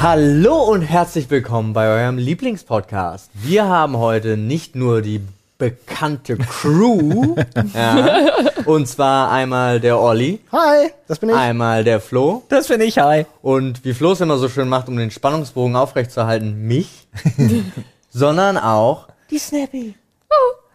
Hallo 0.00 0.62
und 0.62 0.82
herzlich 0.82 1.28
willkommen 1.28 1.72
bei 1.72 1.88
eurem 1.88 2.18
Lieblingspodcast. 2.18 3.30
Wir 3.34 3.64
haben 3.68 3.96
heute 3.96 4.36
nicht 4.36 4.76
nur 4.76 5.02
die 5.02 5.20
bekannte 5.58 6.36
Crew, 6.36 7.34
ja, 7.74 8.28
und 8.64 8.86
zwar 8.86 9.32
einmal 9.32 9.80
der 9.80 9.98
Olli, 10.00 10.38
Hi, 10.52 10.90
das 11.08 11.18
bin 11.18 11.30
ich. 11.30 11.34
einmal 11.36 11.82
der 11.82 12.00
Flo 12.00 12.44
Das 12.48 12.68
finde 12.68 12.84
ich 12.84 12.98
hi. 12.98 13.26
und 13.42 13.84
wie 13.84 13.92
Flo 13.92 14.12
es 14.12 14.20
immer 14.20 14.38
so 14.38 14.48
schön 14.48 14.68
macht, 14.68 14.88
um 14.88 14.96
den 14.96 15.10
Spannungsbogen 15.10 15.74
aufrechtzuerhalten, 15.74 16.62
mich, 16.62 17.08
sondern 18.10 18.56
auch 18.56 19.08
die 19.30 19.38
Snappy. 19.38 19.94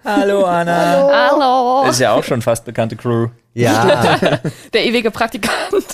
Hallo 0.03 0.43
Anna. 0.43 1.29
Hallo, 1.31 1.89
Ist 1.89 2.01
ja 2.01 2.11
auch 2.11 2.25
schon 2.25 2.41
fast 2.41 2.65
bekannte 2.65 2.97
Crew. 2.97 3.29
Ja, 3.53 4.17
der 4.73 4.83
ewige 4.83 5.11
Praktikant. 5.11 5.85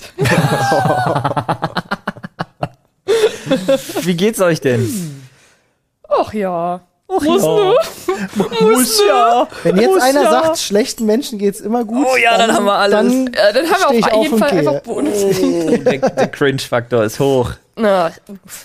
Wie 4.02 4.16
geht's 4.16 4.40
euch 4.42 4.62
denn? 4.62 5.22
Ach 6.08 6.34
ja. 6.34 6.82
Muss 7.08 7.24
ne? 7.44 7.74
Muss 8.62 9.02
ja. 9.08 9.48
Wenn 9.64 9.78
jetzt 9.78 9.90
Muss 9.94 10.04
einer 10.04 10.22
ja. 10.24 10.32
sagt, 10.32 10.60
schlechten 10.60 11.06
Menschen 11.08 11.40
geht's 11.40 11.60
immer 11.60 11.84
gut. 11.84 12.06
Oh 12.08 12.16
ja, 12.18 12.38
dann 12.38 12.54
haben 12.54 12.66
wir 12.66 12.74
alles. 12.76 12.92
Dann, 12.96 13.28
Äh, 13.28 13.54
dann 13.54 13.66
haben 13.66 13.80
wir 13.82 14.14
auf 14.14 14.24
jeden 14.24 14.38
Fall 14.38 14.50
gehe. 14.52 14.60
einfach 14.60 14.82
Bonus. 14.82 15.24
Oh, 15.24 15.78
der, 15.78 15.98
der 16.10 16.28
Cringe-Faktor 16.28 17.04
ist 17.04 17.20
hoch. 17.20 17.54
Na, 17.76 18.12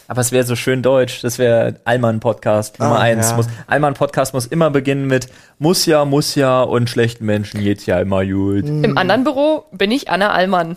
Aber 0.09 0.21
es 0.21 0.31
wäre 0.33 0.45
so 0.45 0.57
schön 0.57 0.83
deutsch. 0.83 1.23
Das 1.23 1.39
wäre 1.39 1.77
Allmann-Podcast 1.85 2.81
Nummer 2.81 2.97
Ah, 2.99 3.03
eins. 3.03 3.31
ja. 3.31 3.37
Muss 3.37 3.47
Allmann-Podcast 3.67 4.35
muss 4.35 4.45
immer 4.47 4.71
beginnen 4.71 5.07
mit 5.07 5.29
muss 5.59 5.87
ja, 5.87 6.05
muss 6.05 6.35
ja 6.35 6.63
und 6.63 6.91
schlechten 6.91 7.25
Menschen 7.25 7.61
geht's 7.61 7.87
ja 7.87 7.99
immer 8.01 8.27
gut. 8.27 8.65
Im 8.67 8.99
anderen 8.99 9.25
Büro 9.25 9.65
bin 9.73 9.91
ich 9.93 10.11
Anna 10.11 10.33
Allmann. 10.33 10.77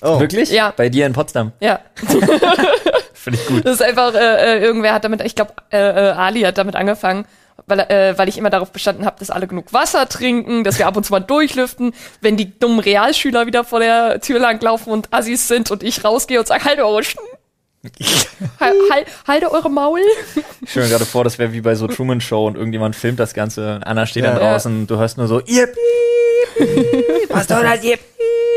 oh, 0.00 0.18
Wirklich? 0.20 0.50
Ja. 0.50 0.72
Bei 0.76 0.88
dir 0.88 1.06
in 1.06 1.12
Potsdam. 1.12 1.52
Ja, 1.60 1.80
Finde 3.22 3.38
ich 3.40 3.46
gut. 3.46 3.64
das 3.64 3.74
ist 3.74 3.82
einfach, 3.82 4.14
äh, 4.14 4.58
äh, 4.58 4.62
irgendwer 4.62 4.92
hat 4.94 5.04
damit, 5.04 5.20
ich 5.22 5.34
glaube, 5.34 5.52
äh, 5.70 5.78
äh, 5.78 6.10
Ali 6.12 6.40
hat 6.42 6.58
damit 6.58 6.74
angefangen, 6.76 7.24
weil, 7.66 7.80
äh, 7.80 8.18
weil 8.18 8.28
ich 8.28 8.36
immer 8.38 8.50
darauf 8.50 8.72
bestanden 8.72 9.06
habe, 9.06 9.16
dass 9.20 9.30
alle 9.30 9.46
genug 9.46 9.72
Wasser 9.72 10.08
trinken, 10.08 10.64
dass 10.64 10.78
wir 10.78 10.86
ab 10.88 10.96
und 10.96 11.04
zu 11.04 11.12
mal 11.12 11.20
durchlüften, 11.20 11.92
wenn 12.20 12.36
die 12.36 12.58
dummen 12.58 12.80
Realschüler 12.80 13.46
wieder 13.46 13.62
vor 13.64 13.78
der 13.80 14.20
Tür 14.20 14.40
langlaufen 14.40 14.92
und 14.92 15.12
Assis 15.12 15.46
sind 15.46 15.70
und 15.70 15.82
ich 15.84 16.04
rausgehe 16.04 16.40
und 16.40 16.46
sage, 16.48 16.64
halte 16.64 16.84
eure 16.84 17.04
Sch 17.04 17.16
Hal- 18.60 18.74
hal- 18.90 19.04
Halte 19.26 19.50
eure 19.52 19.68
Maul. 19.70 20.00
Ich 20.60 20.70
stelle 20.70 20.86
mir 20.86 20.92
gerade 20.92 21.04
vor, 21.04 21.24
das 21.24 21.38
wäre 21.38 21.52
wie 21.52 21.60
bei 21.60 21.74
so 21.74 21.86
Truman 21.88 22.20
Show 22.20 22.46
und 22.46 22.56
irgendjemand 22.56 22.94
filmt 22.96 23.18
das 23.20 23.34
Ganze. 23.34 23.80
Anna 23.84 24.06
steht 24.06 24.24
Ja. 24.24 24.30
dann 24.32 24.38
draußen, 24.40 24.86
du 24.86 24.96
hörst 24.98 25.18
nur 25.18 25.26
so, 25.26 25.40
ihr 25.40 25.66
Piep, 25.66 26.56
Piep, 26.68 27.28
was 27.30 27.48
soll 27.48 27.62
das, 27.64 27.82
ihr 27.82 27.96
Piep, 27.96 28.06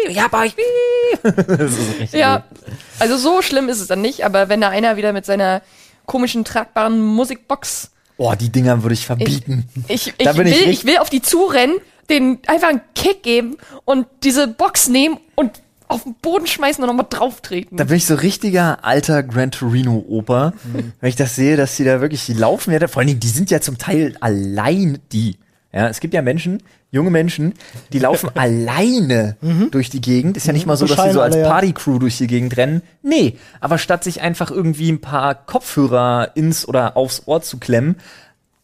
ich. 0.10 0.18
Das 1.24 1.72
ist 1.72 2.00
richtig 2.00 2.20
Ja, 2.20 2.38
gut. 2.38 2.60
also 3.00 3.18
so 3.18 3.42
schlimm 3.42 3.70
ist 3.70 3.80
es 3.80 3.88
dann 3.88 4.02
nicht, 4.02 4.26
aber 4.26 4.50
wenn 4.50 4.62
da 4.62 4.70
einer 4.70 4.98
wieder 4.98 5.14
mit 5.14 5.26
seiner 5.26 5.62
komischen 6.06 6.44
tragbaren 6.46 7.02
Musikbox, 7.02 7.92
Boah, 8.18 8.36
die 8.36 8.50
Dinger 8.50 8.82
würde 8.84 8.94
ich 8.94 9.06
verbieten. 9.06 9.68
ich, 9.88 10.08
ich, 10.08 10.16
bin 10.18 10.38
will, 10.38 10.48
ich 10.48 10.68
ich, 10.68 10.86
will 10.86 10.98
auf 11.00 11.10
die 11.10 11.22
zurennen, 11.22 11.78
den 12.10 12.40
einfach 12.48 12.70
einen 12.70 12.82
Kick 12.96 13.24
geben 13.24 13.58
und 13.84 14.08
diese 14.24 14.48
Box 14.48 14.88
nehmen 14.88 15.18
und 15.36 15.52
auf 15.88 16.04
den 16.04 16.16
Boden 16.16 16.48
schmeißen 16.48 16.84
und 16.84 16.88
nochmal 16.90 17.08
drauf 17.10 17.42
treten. 17.42 17.78
Da 17.78 17.84
bin 17.84 17.98
ich 17.98 18.06
so 18.06 18.16
richtiger 18.16 18.84
alter 18.84 19.22
Gran 19.22 19.52
Torino 19.52 20.04
Oper, 20.08 20.54
wenn 21.00 21.10
ich 21.10 21.16
das 21.16 21.36
sehe, 21.36 21.58
dass 21.58 21.76
die 21.76 21.84
da 21.84 22.02
wirklich, 22.02 22.26
die 22.26 22.34
laufen 22.34 22.72
ja, 22.72 22.88
vor 22.88 23.00
allen 23.02 23.08
Dingen, 23.08 23.20
die 23.20 23.28
sind 23.30 23.52
ja 23.52 23.62
zum 23.62 23.78
Teil 23.78 24.16
allein 24.20 25.00
die. 25.12 25.38
Ja, 25.76 25.90
es 25.90 26.00
gibt 26.00 26.14
ja 26.14 26.22
Menschen, 26.22 26.64
junge 26.90 27.12
Menschen, 27.12 27.54
die 27.92 28.00
laufen 28.00 28.30
alleine 28.36 29.36
durch 29.72 29.90
die 29.90 30.00
Gegend. 30.00 30.38
Ist 30.38 30.48
ja 30.48 30.54
nicht 30.54 30.66
mal 30.66 30.78
so, 30.78 30.88
dass 30.88 31.04
sie 31.04 31.12
so 31.12 31.20
als. 31.20 31.36
Partycrew 31.36 32.00
durch 32.00 32.18
die 32.18 32.28
Gegend 32.28 32.56
rennen. 32.56 32.82
Nee, 33.04 33.38
aber 33.60 33.78
statt 33.78 34.06
sich 34.06 34.22
einfach 34.22 34.52
irgendwie 34.52 34.90
ein 34.90 35.02
paar 35.02 35.36
Kopfhörer 35.36 36.32
ins 36.36 36.66
oder 36.66 36.96
aufs 36.96 37.24
Ohr 37.26 37.42
zu 37.42 37.58
klemmen, 37.58 37.98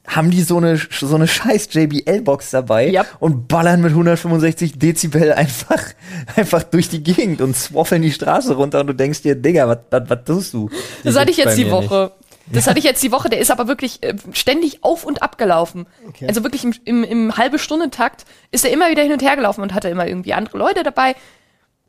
haben 0.07 0.31
die 0.31 0.41
so 0.41 0.57
eine, 0.57 0.77
so 0.77 1.13
eine 1.13 1.27
scheiß 1.27 1.69
JBL-Box 1.73 2.51
dabei 2.51 2.91
Yep. 2.91 3.17
und 3.19 3.47
ballern 3.49 3.81
mit 3.81 3.91
165 3.91 4.79
Dezibel 4.79 5.33
einfach, 5.33 5.83
einfach 6.35 6.63
durch 6.63 6.87
die 6.87 7.03
Gegend 7.03 7.41
und 7.41 7.55
swaffeln 7.57 8.01
die 8.01 8.11
Straße 8.11 8.55
runter 8.55 8.79
und 8.79 8.87
du 8.87 8.93
denkst 8.93 9.21
dir, 9.21 9.35
Digga, 9.35 9.67
was, 9.89 10.23
tust 10.25 10.53
du? 10.53 10.69
das 11.03 11.17
hatte 11.17 11.31
ich 11.31 11.37
jetzt 11.37 11.57
die 11.57 11.69
Woche. 11.69 12.13
Das 12.53 12.67
hatte 12.67 12.79
ich 12.79 12.85
jetzt 12.85 13.01
die 13.03 13.11
Woche, 13.11 13.29
der 13.29 13.39
ist 13.39 13.51
aber 13.51 13.67
wirklich 13.67 14.03
äh, 14.03 14.15
ständig 14.33 14.83
auf 14.83 15.03
und 15.05 15.21
ab 15.21 15.37
gelaufen. 15.37 15.87
Okay. 16.07 16.25
Also 16.27 16.43
wirklich 16.43 16.63
im, 16.63 16.73
im, 16.85 17.03
im 17.03 17.37
halbe 17.37 17.59
Stundentakt 17.59 18.25
ist 18.51 18.65
er 18.65 18.71
immer 18.71 18.89
wieder 18.89 19.03
hin 19.03 19.13
und 19.13 19.21
her 19.21 19.35
gelaufen 19.35 19.61
und 19.61 19.73
hatte 19.73 19.89
immer 19.89 20.07
irgendwie 20.07 20.33
andere 20.33 20.57
Leute 20.57 20.83
dabei. 20.83 21.15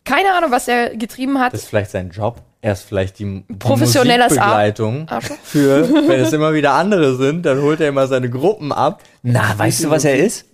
Keine 0.05 0.33
Ahnung, 0.35 0.51
was 0.51 0.67
er 0.69 0.97
getrieben 0.97 1.39
hat. 1.39 1.53
das 1.53 1.63
ist 1.63 1.69
vielleicht 1.69 1.91
sein 1.91 2.11
Job. 2.11 2.43
Er 2.61 2.75
ist 2.75 2.83
vielleicht 2.83 3.19
die, 3.19 3.25
Musikbegleitung 3.25 5.09
Arschloch. 5.09 5.37
für, 5.43 5.89
wenn 6.09 6.21
es 6.21 6.33
immer 6.33 6.55
wieder 6.55 6.75
andere 6.75 7.17
sind, 7.17 7.45
dann 7.45 7.61
holt 7.61 7.81
er 7.81 7.89
immer 7.89 8.07
seine 8.07 8.31
Gruppen 8.31 8.73
ab. 8.73 9.03
Na, 9.23 9.59
weißt 9.59 9.85
du, 9.85 9.91
was 9.91 10.05
er 10.05 10.17
ist? 10.17 10.47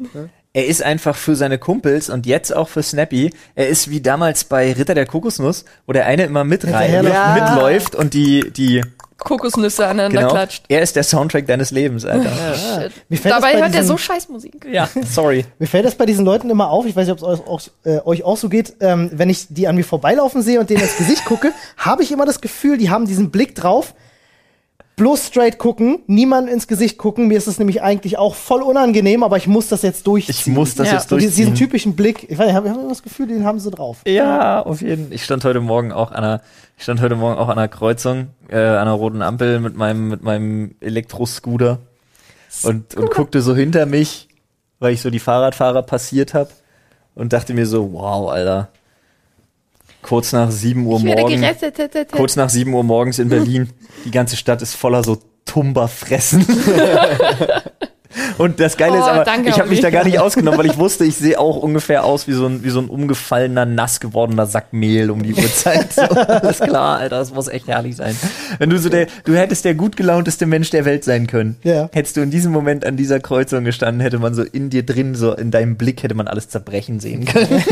Er 0.55 0.67
ist 0.67 0.83
einfach 0.83 1.15
für 1.15 1.37
seine 1.37 1.59
Kumpels 1.59 2.09
und 2.09 2.25
jetzt 2.25 2.55
auch 2.57 2.69
für 2.69 2.83
Snappy. 2.83 3.31
Er 3.55 3.69
ist 3.69 3.91
wie 3.91 4.01
damals 4.01 4.45
bei 4.45 4.73
Ritter 4.73 4.95
der 4.95 5.05
Kokosnuss, 5.05 5.67
wo 5.87 5.93
der 5.93 6.07
eine 6.07 6.25
immer 6.25 6.45
Hinterherläuft. 6.45 7.15
Ja. 7.15 7.35
mitläuft 7.35 7.95
und 7.95 8.15
die, 8.15 8.51
die, 8.51 8.83
Kokosnüsse 9.19 9.85
aneinander 9.87 10.21
genau, 10.21 10.31
klatscht. 10.33 10.65
er 10.69 10.81
ist 10.81 10.95
der 10.97 11.03
Soundtrack 11.03 11.47
deines 11.47 11.71
Lebens, 11.71 12.05
Alter. 12.05 12.31
Das 13.11 13.23
Dabei 13.23 13.55
bei 13.55 13.61
hört 13.63 13.75
er 13.75 13.85
so 13.85 13.97
scheiß 13.97 14.29
Musik. 14.29 14.65
ja, 14.71 14.89
sorry. 15.07 15.45
Mir 15.59 15.67
fällt 15.67 15.85
das 15.85 15.97
bei 15.97 16.07
diesen 16.07 16.25
Leuten 16.25 16.49
immer 16.51 16.71
auf, 16.71 16.87
ich 16.87 16.95
weiß 16.95 17.07
nicht, 17.09 17.21
ob 17.23 17.29
es 17.29 17.41
euch, 17.41 17.47
auch- 17.47 17.61
äh, 17.85 18.01
euch 18.05 18.23
auch 18.25 18.37
so 18.37 18.49
geht, 18.49 18.75
ähm, 18.81 19.11
wenn 19.13 19.29
ich 19.29 19.47
die 19.51 19.67
an 19.67 19.75
mir 19.77 19.85
vorbeilaufen 19.85 20.43
sehe 20.43 20.61
und 20.61 20.71
denen 20.71 20.83
ins 20.83 20.97
Gesicht 20.97 21.25
gucke, 21.25 21.53
habe 21.77 22.03
ich 22.03 22.13
immer 22.13 22.27
das 22.27 22.41
Gefühl, 22.41 22.79
die 22.79 22.91
haben 22.91 23.07
diesen 23.07 23.31
Blick 23.31 23.55
drauf, 23.55 23.95
bloß 24.99 25.29
straight 25.29 25.57
gucken, 25.57 26.01
niemand 26.07 26.51
ins 26.51 26.69
Gesicht 26.69 26.99
gucken. 26.99 27.29
Mir 27.29 27.39
ist 27.39 27.47
es 27.47 27.59
nämlich 27.59 27.81
eigentlich 27.83 28.19
auch 28.19 28.35
voll 28.35 28.61
unangenehm, 28.63 29.23
aber 29.23 29.39
ich 29.39 29.47
muss 29.47 29.69
das 29.69 29.81
jetzt 29.81 30.07
durchziehen. 30.07 30.35
Ich 30.39 30.47
muss 30.47 30.75
das 30.75 30.89
Ja. 30.89 30.95
jetzt 30.95 31.09
so 31.09 31.17
diesen, 31.17 31.31
diesen 31.31 31.45
durchziehen. 31.47 31.67
typischen 31.67 31.97
Blick, 31.97 32.31
ich 32.31 32.37
weiß 32.37 32.51
ich 32.51 32.55
habe 32.55 32.69
hab 32.69 32.77
immer 32.77 32.91
das 32.91 33.03
Gefühl, 33.03 33.29
den 33.29 33.45
haben 33.45 33.59
sie 33.59 33.71
drauf. 33.71 33.99
Ja, 34.07 34.61
auf 34.61 34.83
jeden 34.83 35.07
Fall. 35.07 35.15
Ich 35.15 35.25
stand 35.25 35.45
heute 35.47 35.61
Morgen 35.61 35.93
auch 35.93 36.11
an 36.11 36.19
einer, 36.25 36.43
ich 36.77 36.83
stand 36.83 37.01
heute 37.01 37.17
Morgen 37.17 37.39
auch 37.39 37.49
an 37.49 37.57
einer 37.59 37.69
Kreuzung, 37.69 38.29
äh, 38.51 38.57
an 38.59 38.77
einer 38.83 38.93
roten 38.93 39.23
Ampel 39.23 39.61
mit 39.61 39.75
meinem, 39.77 40.09
mit 40.09 40.23
meinem 40.23 40.75
Elektroscooter 40.81 41.79
und, 42.65 42.95
und 42.95 43.11
guckte 43.11 43.41
so 43.41 43.55
hinter 43.57 43.87
mich, 43.87 44.29
weil 44.81 44.93
ich 44.93 45.01
so 45.01 45.09
die 45.11 45.19
Fahrradfahrer 45.21 45.83
passiert 45.83 46.35
habe 46.35 46.51
und 47.15 47.33
dachte 47.33 47.55
mir 47.55 47.67
so, 47.67 47.93
wow, 47.93 48.31
Alter. 48.31 48.69
Kurz 50.09 50.33
nach 50.33 50.51
7 50.51 50.87
Uhr 50.87 51.01
morgens, 51.01 51.59
kurz 52.13 52.37
nach 52.37 52.49
7 52.49 52.73
Uhr 52.73 52.83
morgens 52.83 53.19
in 53.19 53.29
Berlin, 53.29 53.69
die 54.07 54.11
ganze 54.11 54.37
Stadt 54.37 54.63
ist 54.63 54.75
voller 54.75 55.05
so 55.05 55.19
Tumberfressen. 55.45 56.47
Und 58.39 58.59
das 58.59 58.77
Geile 58.77 58.95
Oh, 58.95 59.01
ist 59.01 59.07
aber, 59.09 59.25
danke, 59.25 59.51
ich 59.51 59.59
habe 59.59 59.69
mich 59.69 59.81
da 59.81 59.91
gar 59.91 60.05
nicht 60.05 60.19
ausgenommen, 60.19 60.59
weil 60.59 60.67
ich 60.67 60.79
wusste, 60.79 61.05
ich 61.05 61.17
sehe 61.17 61.39
auch 61.39 61.57
ungefähr 61.57 62.05
aus 62.05 62.27
wie 62.27 62.33
so 62.33 62.47
ein, 62.47 62.65
wie 62.65 62.71
so 62.71 62.81
ein 62.81 62.89
umgefallener, 62.89 63.67
nass 63.67 64.01
gewordener 64.01 64.47
Sack 64.47 64.73
Mehl 64.73 65.11
um 65.11 65.23
die 65.23 65.35
Uhrzeit. 65.35 65.93
So, 65.93 66.03
alles 66.03 66.59
klar, 66.59 66.99
Alter, 66.99 67.19
das 67.19 67.35
muss 67.35 67.49
echt 67.49 67.69
herrlich 67.69 67.97
sein. 67.97 68.17
Wenn 68.59 68.71
du 68.71 68.79
so 68.79 68.89
der, 68.89 69.09
du 69.25 69.35
hättest 69.35 69.65
der 69.65 69.75
gut 69.75 69.97
gelaunteste 69.97 70.47
Mensch 70.47 70.71
der 70.71 70.85
Welt 70.85 71.05
sein 71.05 71.27
können. 71.27 71.57
Ja. 71.65 71.91
Hättest 71.93 72.17
du 72.17 72.23
in 72.23 72.31
diesem 72.31 72.51
Moment 72.53 72.87
an 72.87 72.97
dieser 72.97 73.21
Kreuzung 73.21 73.65
gestanden, 73.65 74.01
hätte 74.01 74.19
man 74.19 74.35
so 74.35 74.43
in 74.43 74.71
dir 74.71 74.85
drin, 74.85 75.15
so 75.15 75.35
in 75.35 75.51
deinem 75.51 75.77
Blick, 75.77 76.03
hätte 76.03 76.15
man 76.15 76.29
alles 76.29 76.49
zerbrechen 76.49 77.01
sehen 77.01 77.25
können. 77.27 77.63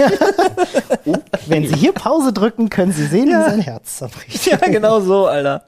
Wenn 1.47 1.67
Sie 1.67 1.75
hier 1.77 1.93
Pause 1.93 2.33
drücken, 2.33 2.71
können 2.71 2.93
Sie 2.93 3.07
sehen, 3.07 3.29
wie 3.29 3.51
sein 3.51 3.61
Herz 3.61 3.99
zerbricht. 3.99 4.47
ja, 4.47 4.57
genau 4.57 5.01
so, 5.01 5.27
Alter. 5.27 5.63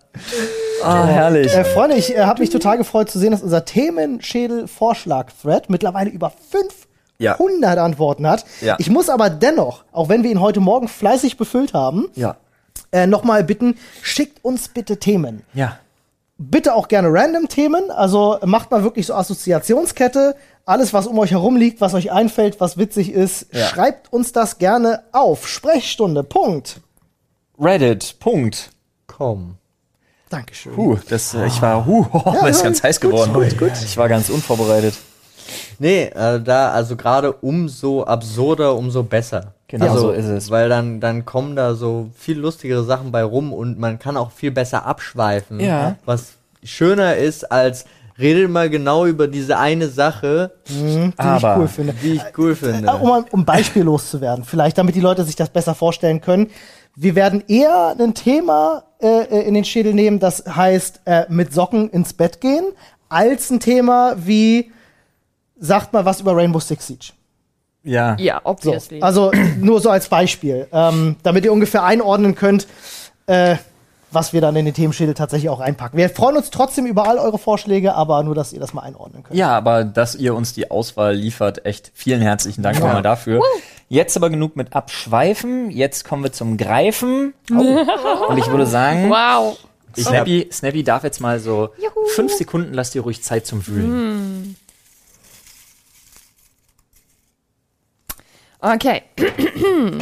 Ah, 0.83 1.07
herrlich. 1.07 1.53
Äh, 1.55 1.65
Freunde, 1.65 1.97
ich 1.97 2.17
äh, 2.17 2.21
habe 2.25 2.41
mich 2.41 2.51
total 2.51 2.79
gefreut 2.79 3.11
zu 3.11 3.19
sehen, 3.19 3.33
dass 3.33 3.43
unser 3.43 3.65
Themenschädel-Vorschlag-Thread 3.65 5.71
mittlerweile 5.71 6.11
über 6.11 6.31
500 6.31 6.77
Ja. 7.19 7.37
Antworten 7.85 8.27
hat. 8.29 8.45
Ja. 8.61 8.77
Ich 8.79 8.91
muss 8.91 9.09
aber 9.09 9.31
dennoch, 9.31 9.85
auch 9.93 10.09
wenn 10.09 10.23
wir 10.23 10.31
ihn 10.31 10.41
heute 10.41 10.61
Morgen 10.61 10.89
fleißig 10.89 11.37
befüllt 11.37 11.75
haben, 11.75 12.09
Ja. 12.15 12.37
äh, 12.93 13.07
nochmal 13.07 13.45
bitten, 13.45 13.77
schickt 14.03 14.45
uns 14.45 14.69
bitte 14.69 14.99
Themen. 14.99 15.43
Ja. 15.55 15.79
Bitte 16.41 16.75
auch 16.75 16.87
gerne 16.87 17.09
random 17.11 17.49
Themen, 17.49 17.91
also 17.91 18.39
macht 18.45 18.71
mal 18.71 18.85
wirklich 18.85 19.07
so 19.07 19.15
Assoziationskette. 19.15 20.37
Alles, 20.69 20.93
was 20.93 21.07
um 21.07 21.19
euch 21.19 21.31
herum 21.31 21.57
liegt, 21.57 21.81
was 21.81 21.95
euch 21.95 22.13
einfällt, 22.13 22.61
was 22.61 22.77
witzig 22.77 23.11
ist, 23.11 23.47
Ja. 23.55 23.69
schreibt 23.69 24.13
uns 24.13 24.33
das 24.33 24.59
gerne 24.59 25.03
auf. 25.13 25.49
Sprechstunde, 25.49 26.23
Punkt. 26.23 26.83
Reddit, 27.59 28.17
Punkt. 28.21 28.71
Komm. 29.07 29.55
Dankeschön. 30.29 30.77
Huh, 30.77 30.99
das, 31.09 31.33
äh, 31.33 31.47
ich 31.47 31.63
war, 31.63 31.87
huh, 31.87 32.05
oh, 32.13 32.23
Ja, 32.35 32.47
ist 32.49 32.63
ganz 32.63 32.83
heiß 32.83 33.01
gut, 33.01 33.13
geworden. 33.13 33.33
gut, 33.33 33.57
gut. 33.59 33.73
Ich 33.83 33.97
war 33.97 34.11
ganz 34.11 34.29
unvorbereitet. 34.29 34.95
Nee, 35.79 36.03
äh, 36.15 36.39
da, 36.39 36.73
also 36.73 36.97
gerade 36.97 37.33
umso 37.33 38.05
absurder, 38.05 38.75
umso 38.75 39.03
besser. 39.05 39.55
Genau 39.69 39.87
also, 39.87 40.01
so 40.01 40.11
ist 40.11 40.27
es. 40.27 40.51
Weil 40.51 40.69
dann, 40.69 41.01
dann 41.01 41.25
kommen 41.25 41.57
da 41.57 41.77
so 41.77 42.11
viel 42.15 42.37
lustigere 42.39 42.85
Sachen 42.85 43.11
bei 43.11 43.25
rum 43.25 43.55
und 43.55 43.79
man 43.79 43.99
kann 43.99 44.19
auch 44.19 44.33
viel 44.33 44.51
besser 44.51 44.85
abschweifen. 44.85 45.61
Ja. 45.61 45.97
Was 46.05 46.33
schöner 46.63 47.17
ist 47.17 47.51
als 47.51 47.87
redet 48.19 48.51
mal 48.51 48.69
genau 48.71 49.07
über 49.07 49.29
diese 49.29 49.59
eine 49.59 49.89
Sache, 49.89 50.53
die 50.69 51.13
Aber- 51.17 51.37
ich 51.55 51.59
cool 51.61 51.69
finde. 51.69 51.95
die 52.03 52.13
ich 52.15 52.23
cool 52.37 52.55
finde. 52.57 52.89
Äh, 52.89 52.91
um, 52.93 53.13
ein- 53.13 53.25
um 53.31 53.45
beispiellos 53.45 54.11
zu 54.11 54.21
werden, 54.21 54.45
vielleicht, 54.45 54.77
damit 54.79 54.95
die 54.95 55.01
Leute 55.01 55.25
sich 55.25 55.37
das 55.37 55.51
besser 55.51 55.75
vorstellen 55.75 56.21
können. 56.21 56.49
Wir 56.97 57.15
werden 57.15 57.45
eher 57.47 57.95
ein 57.99 58.15
Thema 58.15 58.85
äh, 59.01 59.07
äh, 59.23 59.47
in 59.47 59.55
den 59.55 59.65
Schädel 59.65 59.95
nehmen, 59.95 60.19
das 60.19 60.43
heißt 60.47 61.03
äh, 61.05 61.27
mit 61.29 61.53
Socken 61.55 61.89
ins 61.91 62.13
Bett 62.13 62.41
gehen, 62.41 62.65
als 63.09 63.51
ein 63.51 63.61
Thema 63.61 64.17
wie 64.19 64.73
sagt 65.61 65.93
mal 65.93 66.05
was 66.05 66.21
über 66.21 66.35
Rainbow 66.37 66.59
Six 66.61 66.87
Siege. 66.89 67.13
Ja. 67.85 68.17
Ja, 68.19 68.41
So, 68.43 68.51
obviously. 68.51 69.01
also 69.01 69.31
nur 69.61 69.81
so 69.81 69.91
als 69.91 70.09
Beispiel, 70.09 70.67
ähm, 70.73 71.17
damit 71.23 71.45
ihr 71.45 71.53
ungefähr 71.53 71.85
einordnen 71.85 72.35
könnt, 72.35 72.67
äh, 73.27 73.57
was 74.11 74.33
wir 74.33 74.41
dann 74.41 74.57
in 74.57 74.65
den 74.65 74.75
Themenschädel 74.75 75.15
tatsächlich 75.15 75.51
auch 75.51 75.61
reinpacken. 75.61 75.99
Wir 75.99 76.09
freuen 76.09 76.37
uns 76.37 76.51
trotzdem 76.51 76.87
über 76.87 77.09
all 77.09 77.19
eure 77.19 77.39
Vorschläge, 77.39 77.95
aber 77.95 78.23
nur, 78.23 78.35
dass 78.35 78.53
ihr 78.53 78.61
das 78.61 78.73
mal 78.73 78.83
einordnen 78.83 79.23
könnt. 79.23 79.39
Ja, 79.39 79.57
aber 79.57 79.85
dass 79.85 80.15
ihr 80.15 80.35
uns 80.35 80.55
die 80.55 80.71
Auswahl 80.71 81.15
liefert, 81.15 81.67
echt 81.67 81.91
vielen 81.95 82.21
herzlichen 82.21 82.63
Dank 82.63 82.81
nochmal 82.81 83.03
dafür. 83.03 83.43
Jetzt 83.89 84.17
aber 84.17 84.31
genug 84.31 84.57
mit 84.57 84.75
Abschweifen. 84.75 85.71
Jetzt 85.71 86.05
kommen 86.07 86.23
wir 86.23 86.33
zum 86.33 86.57
Greifen. 86.57 87.35
Und 87.51 88.39
ich 88.39 88.47
würde 88.49 88.67
sagen, 88.67 89.11
wow. 89.11 89.59
Snappy, 89.97 90.49
Snappy 90.53 90.85
darf 90.85 91.05
jetzt 91.05 91.21
mal 91.21 91.41
so 91.41 91.71
fünf 92.15 92.33
Sekunden, 92.33 92.73
lass 92.73 92.91
dir 92.91 93.03
ruhig 93.03 93.23
Zeit 93.23 93.47
zum 93.47 93.67
Wühlen. 93.67 94.57
Okay. 98.61 99.03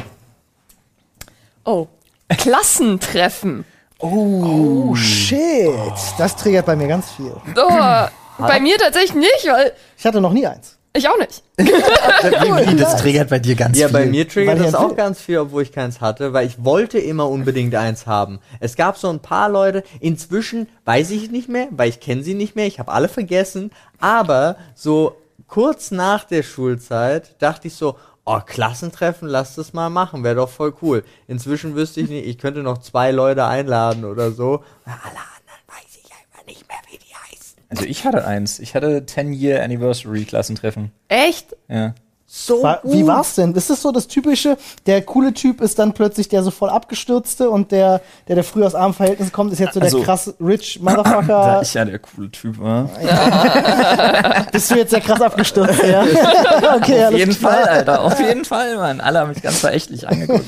oh. 1.64 1.86
Klassentreffen. 2.28 3.64
Oh 3.98 4.94
shit, 4.94 5.70
das 6.18 6.36
triggert 6.36 6.66
bei 6.66 6.76
mir 6.76 6.88
ganz 6.88 7.10
viel. 7.12 7.32
Oh, 7.56 8.06
bei 8.38 8.60
mir 8.60 8.76
tatsächlich 8.78 9.14
nicht, 9.14 9.46
weil 9.50 9.72
Ich 9.96 10.04
hatte 10.04 10.20
noch 10.20 10.32
nie 10.32 10.46
eins. 10.46 10.76
ich 10.92 11.08
auch 11.08 11.18
nicht. 11.18 11.42
Wie, 11.56 12.76
das 12.76 12.96
triggert 12.98 13.30
bei 13.30 13.38
dir 13.38 13.54
ganz 13.54 13.78
Ja, 13.78 13.88
viel. 13.88 13.94
bei 13.94 14.06
mir 14.06 14.28
triggert 14.28 14.60
das 14.60 14.74
auch 14.74 14.94
ganz 14.96 15.20
viel, 15.20 15.38
obwohl 15.38 15.62
ich 15.62 15.72
keins 15.72 16.00
hatte, 16.02 16.34
weil 16.34 16.46
ich 16.46 16.62
wollte 16.62 16.98
immer 16.98 17.28
unbedingt 17.30 17.74
eins 17.74 18.06
haben. 18.06 18.38
Es 18.60 18.76
gab 18.76 18.98
so 18.98 19.08
ein 19.08 19.20
paar 19.20 19.48
Leute, 19.48 19.82
inzwischen 20.00 20.68
weiß 20.84 21.10
ich 21.10 21.30
nicht 21.30 21.48
mehr, 21.48 21.68
weil 21.70 21.88
ich 21.88 22.00
kenne 22.00 22.22
sie 22.22 22.34
nicht 22.34 22.54
mehr, 22.56 22.66
ich 22.66 22.78
habe 22.78 22.92
alle 22.92 23.08
vergessen, 23.08 23.70
aber 23.98 24.56
so 24.74 25.16
kurz 25.48 25.90
nach 25.90 26.24
der 26.24 26.42
Schulzeit 26.42 27.36
dachte 27.40 27.68
ich 27.68 27.74
so, 27.74 27.96
oh, 28.26 28.40
Klassentreffen, 28.44 29.28
lass 29.28 29.54
das 29.54 29.72
mal 29.72 29.88
machen, 29.88 30.24
wäre 30.24 30.34
doch 30.34 30.50
voll 30.50 30.74
cool. 30.82 31.04
Inzwischen 31.28 31.74
wüsste 31.74 32.00
ich 32.00 32.10
nicht, 32.10 32.26
ich 32.26 32.38
könnte 32.38 32.62
noch 32.62 32.78
zwei 32.78 33.12
Leute 33.12 33.46
einladen 33.46 34.04
oder 34.04 34.32
so. 34.32 34.64
Alle 34.84 34.96
anderen 34.96 35.62
weiß 35.68 35.98
ich 36.04 36.10
einfach 36.12 36.44
nicht 36.46 36.68
mehr, 36.68 36.76
wie 36.90 36.98
die 36.98 37.14
heißen. 37.14 37.58
Also 37.70 37.84
ich 37.84 38.04
hatte 38.04 38.26
eins. 38.26 38.58
Ich 38.58 38.74
hatte 38.74 39.00
10-Year 39.00 39.62
Anniversary 39.62 40.24
Klassentreffen. 40.24 40.92
Echt? 41.08 41.56
Ja. 41.68 41.94
So 42.38 42.62
War, 42.62 42.80
gut. 42.82 42.92
wie 42.92 43.06
war's 43.06 43.34
denn? 43.34 43.54
Ist 43.54 43.70
das 43.70 43.80
so 43.80 43.92
das 43.92 44.08
typische, 44.08 44.58
der 44.84 45.00
coole 45.00 45.32
Typ 45.32 45.62
ist 45.62 45.78
dann 45.78 45.94
plötzlich 45.94 46.28
der 46.28 46.42
so 46.42 46.50
voll 46.50 46.68
abgestürzte 46.68 47.48
und 47.48 47.72
der, 47.72 48.02
der, 48.28 48.34
der 48.34 48.44
früher 48.44 48.66
aus 48.66 48.74
armen 48.74 48.92
Verhältnissen 48.92 49.32
kommt, 49.32 49.54
ist 49.54 49.58
jetzt 49.58 49.72
so 49.72 49.80
Also- 49.80 49.96
der 49.96 50.04
krass 50.06 50.34
rich 50.38 50.78
Da 50.82 50.90
Motherfucker. 50.90 51.60
ich 51.62 51.72
ja 51.72 51.86
der 51.86 51.98
coole 51.98 52.30
Typ 52.30 52.58
war. 52.60 52.90
Bist 54.52 54.70
du 54.70 54.74
jetzt 54.76 54.92
der 54.92 55.00
krass 55.00 55.20
abgestürzt, 55.22 55.82
ja? 55.82 56.02
okay, 56.76 57.06
Auf 57.06 57.12
jeden 57.14 57.34
klar. 57.34 57.52
Fall, 57.54 57.64
Alter. 57.64 58.02
Auf 58.02 58.20
jeden 58.20 58.44
Fall, 58.44 58.76
Mann. 58.76 59.00
Alle 59.00 59.20
haben 59.20 59.30
mich 59.30 59.40
ganz 59.42 59.60
verächtlich 59.60 60.06
angeguckt. 60.06 60.44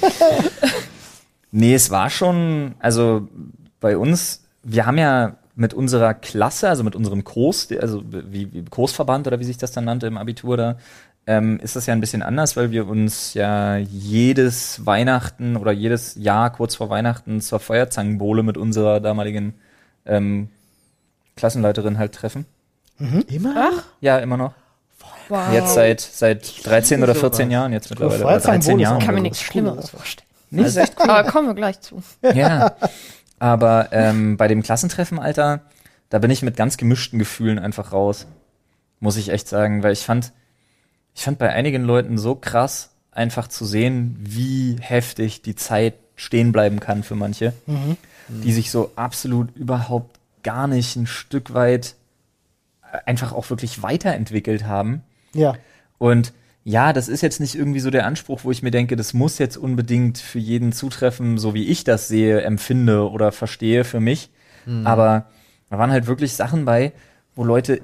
nee, 1.50 1.74
es 1.74 1.90
war 1.90 2.10
schon, 2.10 2.74
also 2.80 3.28
bei 3.80 3.96
uns, 3.96 4.42
wir 4.62 4.84
haben 4.84 4.98
ja 4.98 5.36
mit 5.54 5.74
unserer 5.74 6.14
Klasse, 6.14 6.68
also 6.68 6.84
mit 6.84 6.94
unserem 6.94 7.24
Kurs, 7.24 7.66
also 7.80 8.02
wie, 8.06 8.52
wie 8.52 8.64
Kursverband 8.64 9.26
oder 9.26 9.40
wie 9.40 9.44
sich 9.44 9.58
das 9.58 9.72
dann 9.72 9.86
nannte 9.86 10.06
im 10.06 10.16
Abitur 10.16 10.56
da, 10.56 10.76
ähm, 11.28 11.60
ist 11.60 11.76
das 11.76 11.84
ja 11.84 11.92
ein 11.92 12.00
bisschen 12.00 12.22
anders, 12.22 12.56
weil 12.56 12.70
wir 12.70 12.88
uns 12.88 13.34
ja 13.34 13.76
jedes 13.76 14.86
Weihnachten 14.86 15.58
oder 15.58 15.72
jedes 15.72 16.14
Jahr 16.14 16.50
kurz 16.50 16.74
vor 16.76 16.88
Weihnachten 16.88 17.42
zur 17.42 17.60
Feuerzangenbowle 17.60 18.42
mit 18.42 18.56
unserer 18.56 18.98
damaligen 19.00 19.52
ähm, 20.06 20.48
Klassenleiterin 21.36 21.98
halt 21.98 22.14
treffen. 22.14 22.46
Immer? 23.28 23.72
Ja, 24.00 24.18
immer 24.20 24.38
noch. 24.38 24.54
Wow. 25.28 25.52
Jetzt 25.52 25.74
seit, 25.74 26.00
seit 26.00 26.66
13 26.66 27.02
oder 27.02 27.14
14 27.14 27.30
sowas. 27.30 27.52
Jahren 27.52 27.72
jetzt 27.74 27.90
mittlerweile. 27.90 28.20
Oder 28.24 28.28
Feuerzangenbowle 28.30 28.76
13 28.76 28.78
ist 28.78 28.82
Jahren. 28.82 28.96
auch 28.96 29.04
kann 29.04 29.14
mir 29.14 29.20
nichts 29.20 29.42
Schlimmeres 29.42 29.90
vorstellen. 29.90 30.28
so. 30.50 30.56
Nee, 30.56 30.62
ist 30.62 30.76
echt 30.76 30.94
cool. 30.98 31.10
Aber 31.10 31.30
kommen 31.30 31.48
wir 31.48 31.54
gleich 31.54 31.78
zu. 31.82 32.02
ja. 32.34 32.74
Aber 33.38 33.88
ähm, 33.92 34.38
bei 34.38 34.48
dem 34.48 34.62
Klassentreffen, 34.62 35.18
Alter, 35.18 35.60
da 36.08 36.20
bin 36.20 36.30
ich 36.30 36.40
mit 36.40 36.56
ganz 36.56 36.78
gemischten 36.78 37.18
Gefühlen 37.18 37.58
einfach 37.58 37.92
raus. 37.92 38.26
Muss 38.98 39.18
ich 39.18 39.28
echt 39.28 39.46
sagen, 39.46 39.82
weil 39.82 39.92
ich 39.92 40.06
fand, 40.06 40.32
ich 41.18 41.24
fand 41.24 41.38
bei 41.38 41.52
einigen 41.52 41.82
Leuten 41.82 42.16
so 42.16 42.36
krass, 42.36 42.90
einfach 43.10 43.48
zu 43.48 43.64
sehen, 43.64 44.16
wie 44.20 44.76
heftig 44.78 45.42
die 45.42 45.56
Zeit 45.56 45.94
stehen 46.14 46.52
bleiben 46.52 46.78
kann 46.78 47.02
für 47.02 47.16
manche, 47.16 47.52
die 48.28 48.52
sich 48.52 48.70
so 48.70 48.92
absolut 48.94 49.50
überhaupt 49.56 50.20
gar 50.44 50.68
nicht 50.68 50.94
ein 50.94 51.08
Stück 51.08 51.54
weit 51.54 51.96
äh, 52.92 52.98
einfach 53.04 53.32
auch 53.32 53.50
wirklich 53.50 53.82
weiterentwickelt 53.82 54.64
haben. 54.64 55.02
Ja. 55.34 55.56
Und 55.98 56.32
ja, 56.62 56.92
das 56.92 57.08
ist 57.08 57.22
jetzt 57.22 57.40
nicht 57.40 57.56
irgendwie 57.56 57.80
so 57.80 57.90
der 57.90 58.06
Anspruch, 58.06 58.44
wo 58.44 58.52
ich 58.52 58.62
mir 58.62 58.70
denke, 58.70 58.94
das 58.94 59.12
muss 59.12 59.38
jetzt 59.38 59.56
unbedingt 59.56 60.18
für 60.18 60.38
jeden 60.38 60.70
zutreffen, 60.70 61.36
so 61.36 61.52
wie 61.52 61.66
ich 61.66 61.82
das 61.82 62.06
sehe, 62.06 62.42
empfinde 62.42 63.10
oder 63.10 63.32
verstehe 63.32 63.82
für 63.82 63.98
mich. 63.98 64.30
Aber 64.86 65.26
da 65.68 65.78
waren 65.78 65.90
halt 65.90 66.06
wirklich 66.06 66.34
Sachen 66.34 66.64
bei, 66.64 66.92
wo 67.34 67.42
Leute 67.42 67.80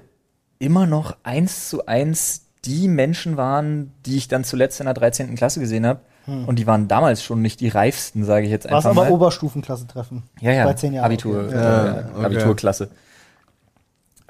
immer 0.60 0.86
noch 0.86 1.16
eins 1.24 1.68
zu 1.68 1.86
eins 1.86 2.43
die 2.66 2.88
Menschen 2.88 3.36
waren, 3.36 3.92
die 4.06 4.16
ich 4.16 4.28
dann 4.28 4.44
zuletzt 4.44 4.80
in 4.80 4.86
der 4.86 4.94
13. 4.94 5.34
Klasse 5.36 5.60
gesehen 5.60 5.86
habe. 5.86 6.00
Und 6.26 6.58
die 6.58 6.66
waren 6.66 6.88
damals 6.88 7.22
schon 7.22 7.42
nicht 7.42 7.60
die 7.60 7.68
reifsten, 7.68 8.24
sage 8.24 8.46
ich 8.46 8.50
jetzt 8.50 8.66
einfach 8.66 8.86
aber 8.86 8.94
mal. 9.04 9.10
Oberstufenklassentreffen. 9.10 10.22
Ja, 10.40 10.52
ja, 10.52 10.64
Bei 10.64 10.72
zehn 10.72 10.94
Jahren. 10.94 11.04
Abitur, 11.04 11.44
Okay. 11.44 11.54
äh, 11.54 11.58
Ja, 11.62 12.04
okay. 12.14 12.24
Abiturklasse. 12.24 12.88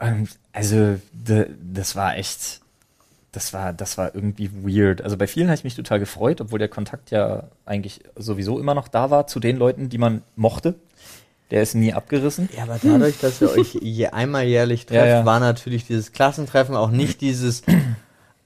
Ähm, 0.01 0.27
also, 0.53 0.97
das 1.23 1.95
war 1.95 2.17
echt, 2.17 2.61
das 3.31 3.53
war, 3.53 3.73
das 3.73 3.97
war 3.97 4.13
irgendwie 4.13 4.51
weird. 4.53 5.03
Also 5.03 5.17
bei 5.17 5.29
vielen 5.29 5.47
habe 5.47 5.55
ich 5.55 5.63
mich 5.65 5.77
total 5.77 6.01
gefreut, 6.01 6.41
obwohl 6.41 6.59
der 6.59 6.67
Kontakt 6.69 7.13
ja 7.13 7.45
eigentlich 7.65 8.01
sowieso 8.17 8.59
immer 8.59 8.75
noch 8.75 8.89
da 8.89 9.11
war 9.11 9.27
zu 9.29 9.39
den 9.39 9.57
Leuten, 9.57 9.89
die 9.89 9.99
man 9.99 10.23
mochte. 10.35 10.75
Der 11.53 11.63
ist 11.63 11.75
nie 11.77 11.93
abgerissen. 11.93 12.49
Ja, 12.57 12.65
aber 12.65 12.79
dadurch, 12.83 13.21
dass 13.21 13.41
ihr 13.41 13.51
euch 13.53 13.75
je 13.81 14.09
einmal 14.09 14.45
jährlich 14.47 14.87
trefft, 14.87 15.07
Ja, 15.07 15.19
ja. 15.21 15.25
war 15.25 15.39
natürlich 15.39 15.87
dieses 15.87 16.11
Klassentreffen 16.11 16.75
auch 16.75 16.91
nicht 16.91 17.21
dieses, 17.21 17.63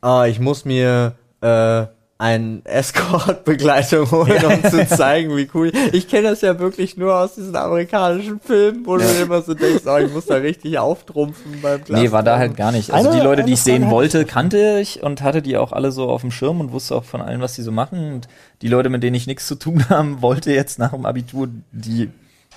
ah, 0.00 0.26
ich 0.26 0.40
muss 0.40 0.64
mir 0.64 1.14
äh, 1.40 1.86
ein 2.20 2.62
Escort-Begleitung 2.64 4.10
holen, 4.10 4.44
um 4.44 4.70
zu 4.70 4.86
zeigen, 4.88 5.36
wie 5.36 5.48
cool. 5.54 5.70
Ich 5.92 6.08
kenne 6.08 6.30
das 6.30 6.40
ja 6.40 6.58
wirklich 6.58 6.96
nur 6.96 7.14
aus 7.14 7.36
diesen 7.36 7.54
amerikanischen 7.54 8.40
Filmen, 8.40 8.84
wo 8.84 8.96
du 8.96 9.04
immer 9.04 9.40
so 9.42 9.54
denkst, 9.54 9.84
oh, 9.86 9.96
ich 9.98 10.12
muss 10.12 10.26
da 10.26 10.34
richtig 10.34 10.78
auftrumpfen 10.78 11.52
beim 11.62 11.76
Klassentreffen. 11.84 12.02
Nee, 12.04 12.10
war 12.12 12.22
da 12.24 12.38
halt 12.38 12.56
gar 12.56 12.72
nicht. 12.72 12.92
Also 12.92 13.10
Eine- 13.10 13.18
die 13.20 13.24
Leute, 13.24 13.44
die 13.44 13.52
ich 13.52 13.62
sehen 13.62 13.82
Frage 13.82 13.94
wollte, 13.94 14.24
kannte 14.24 14.80
ich 14.80 15.02
und 15.02 15.22
hatte 15.22 15.42
die 15.42 15.56
auch 15.56 15.72
alle 15.72 15.92
so 15.92 16.08
auf 16.08 16.22
dem 16.22 16.32
Schirm 16.32 16.60
und 16.60 16.72
wusste 16.72 16.96
auch 16.96 17.04
von 17.04 17.20
allen, 17.20 17.40
was 17.40 17.54
die 17.54 17.62
so 17.62 17.70
machen. 17.70 18.14
Und 18.14 18.28
die 18.62 18.68
Leute, 18.68 18.88
mit 18.88 19.04
denen 19.04 19.14
ich 19.14 19.28
nichts 19.28 19.46
zu 19.46 19.54
tun 19.54 19.84
haben 19.88 20.20
wollte 20.20 20.52
jetzt 20.52 20.78
nach 20.80 20.90
dem 20.90 21.06
Abitur, 21.06 21.48
die, 21.70 22.10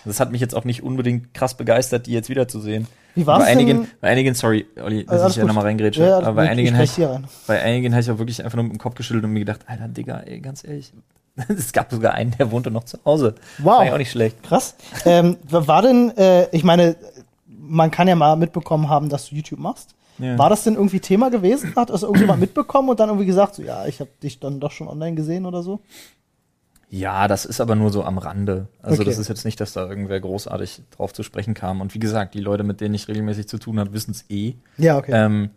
das 0.06 0.20
hat 0.20 0.32
mich 0.32 0.42
jetzt 0.42 0.56
auch 0.56 0.64
nicht 0.66 0.84
unbedingt 0.84 1.34
krass 1.34 1.56
begeistert, 1.56 2.08
die 2.08 2.12
jetzt 2.14 2.30
wiederzusehen. 2.30 2.88
Wie 3.16 3.28
war's 3.28 3.40
bei 3.44 3.46
einigen, 3.52 3.82
denn? 3.82 3.88
bei 4.00 4.08
einigen, 4.10 4.34
sorry, 4.36 4.66
Olli, 4.82 5.06
dass 5.06 5.16
Äh, 5.18 5.20
alles 5.22 5.32
ich 5.34 5.38
ja 5.38 5.44
gut. 5.44 5.48
nochmal 5.50 5.66
reingrätsche, 5.66 6.04
Ja, 6.06 6.18
aber 6.20 6.34
bei 6.34 6.46
ich- 6.46 6.50
einigen 6.52 6.80
ich 6.82 6.98
ich, 6.98 7.06
bei 7.48 7.62
einigen 7.62 7.94
habe 7.94 8.02
ich 8.02 8.10
auch 8.12 8.18
wirklich 8.20 8.44
einfach 8.44 8.56
nur 8.56 8.64
mit 8.64 8.74
dem 8.74 8.80
Kopf 8.80 8.96
geschüttelt 8.96 9.26
und 9.26 9.32
mir 9.34 9.40
gedacht, 9.40 9.62
Alter, 9.68 9.88
Digga, 9.88 10.20
ey, 10.22 10.40
ganz 10.40 10.64
ehrlich. 10.64 10.94
Es 11.50 11.72
gab 11.74 11.92
sogar 11.92 12.14
einen, 12.14 12.32
der 12.38 12.52
wohnte 12.52 12.72
noch 12.72 12.84
zu 12.84 12.98
Hause. 13.06 13.36
Wow. 13.60 13.66
War 13.80 13.86
ja 13.86 13.94
auch 13.94 13.98
nicht 13.98 14.12
schlecht. 14.12 14.42
Krass. 14.44 14.76
ähm, 15.06 15.38
war 15.50 15.82
denn, 15.82 16.16
äh, 16.18 16.48
ich 16.56 16.64
meine, 16.64 16.96
man 17.48 17.90
kann 17.92 18.08
ja 18.08 18.16
mal 18.16 18.36
mitbekommen 18.36 18.90
haben, 18.90 19.08
dass 19.10 19.30
du 19.30 19.36
YouTube 19.36 19.60
machst. 19.60 19.96
Ja. 20.20 20.38
War 20.38 20.50
das 20.50 20.64
denn 20.66 20.76
irgendwie 20.76 21.00
Thema 21.00 21.30
gewesen? 21.30 21.74
Hat 21.76 21.90
das 21.90 22.04
irgendjemand 22.04 22.40
mitbekommen 22.42 22.90
und 22.90 23.00
dann 23.00 23.10
irgendwie 23.10 23.26
gesagt, 23.26 23.56
so, 23.56 23.64
ja, 23.64 23.86
ich 23.88 24.00
habe 24.02 24.10
dich 24.22 24.40
dann 24.40 24.60
doch 24.60 24.72
schon 24.72 24.88
online 24.88 25.16
gesehen 25.16 25.46
oder 25.46 25.64
so? 25.64 25.80
Ja, 26.94 27.30
das 27.30 27.46
ist 27.46 27.62
aber 27.62 27.76
nur 27.76 27.90
so 27.90 28.04
am 28.04 28.18
Rande. 28.18 28.68
Also 28.82 29.02
Okay. 29.02 29.10
das 29.10 29.18
ist 29.18 29.30
jetzt 29.30 29.46
nicht, 29.46 29.62
dass 29.62 29.72
da 29.72 29.88
irgendwer 29.88 30.20
großartig 30.20 30.82
drauf 30.92 31.14
zu 31.14 31.24
sprechen 31.24 31.54
kam. 31.54 31.80
Und 31.80 31.96
wie 31.96 32.00
gesagt, 32.00 32.34
die 32.34 32.42
Leute, 32.42 32.64
mit 32.66 32.82
denen 32.82 32.94
ich 32.94 33.08
regelmäßig 33.08 33.48
zu 33.48 33.58
tun 33.58 33.80
habe, 33.80 33.94
wissen 33.94 34.12
es 34.12 34.26
eh. 34.30 34.56
Ja, 34.78 34.98
okay. 34.98 35.12
Ähm, 35.14 35.52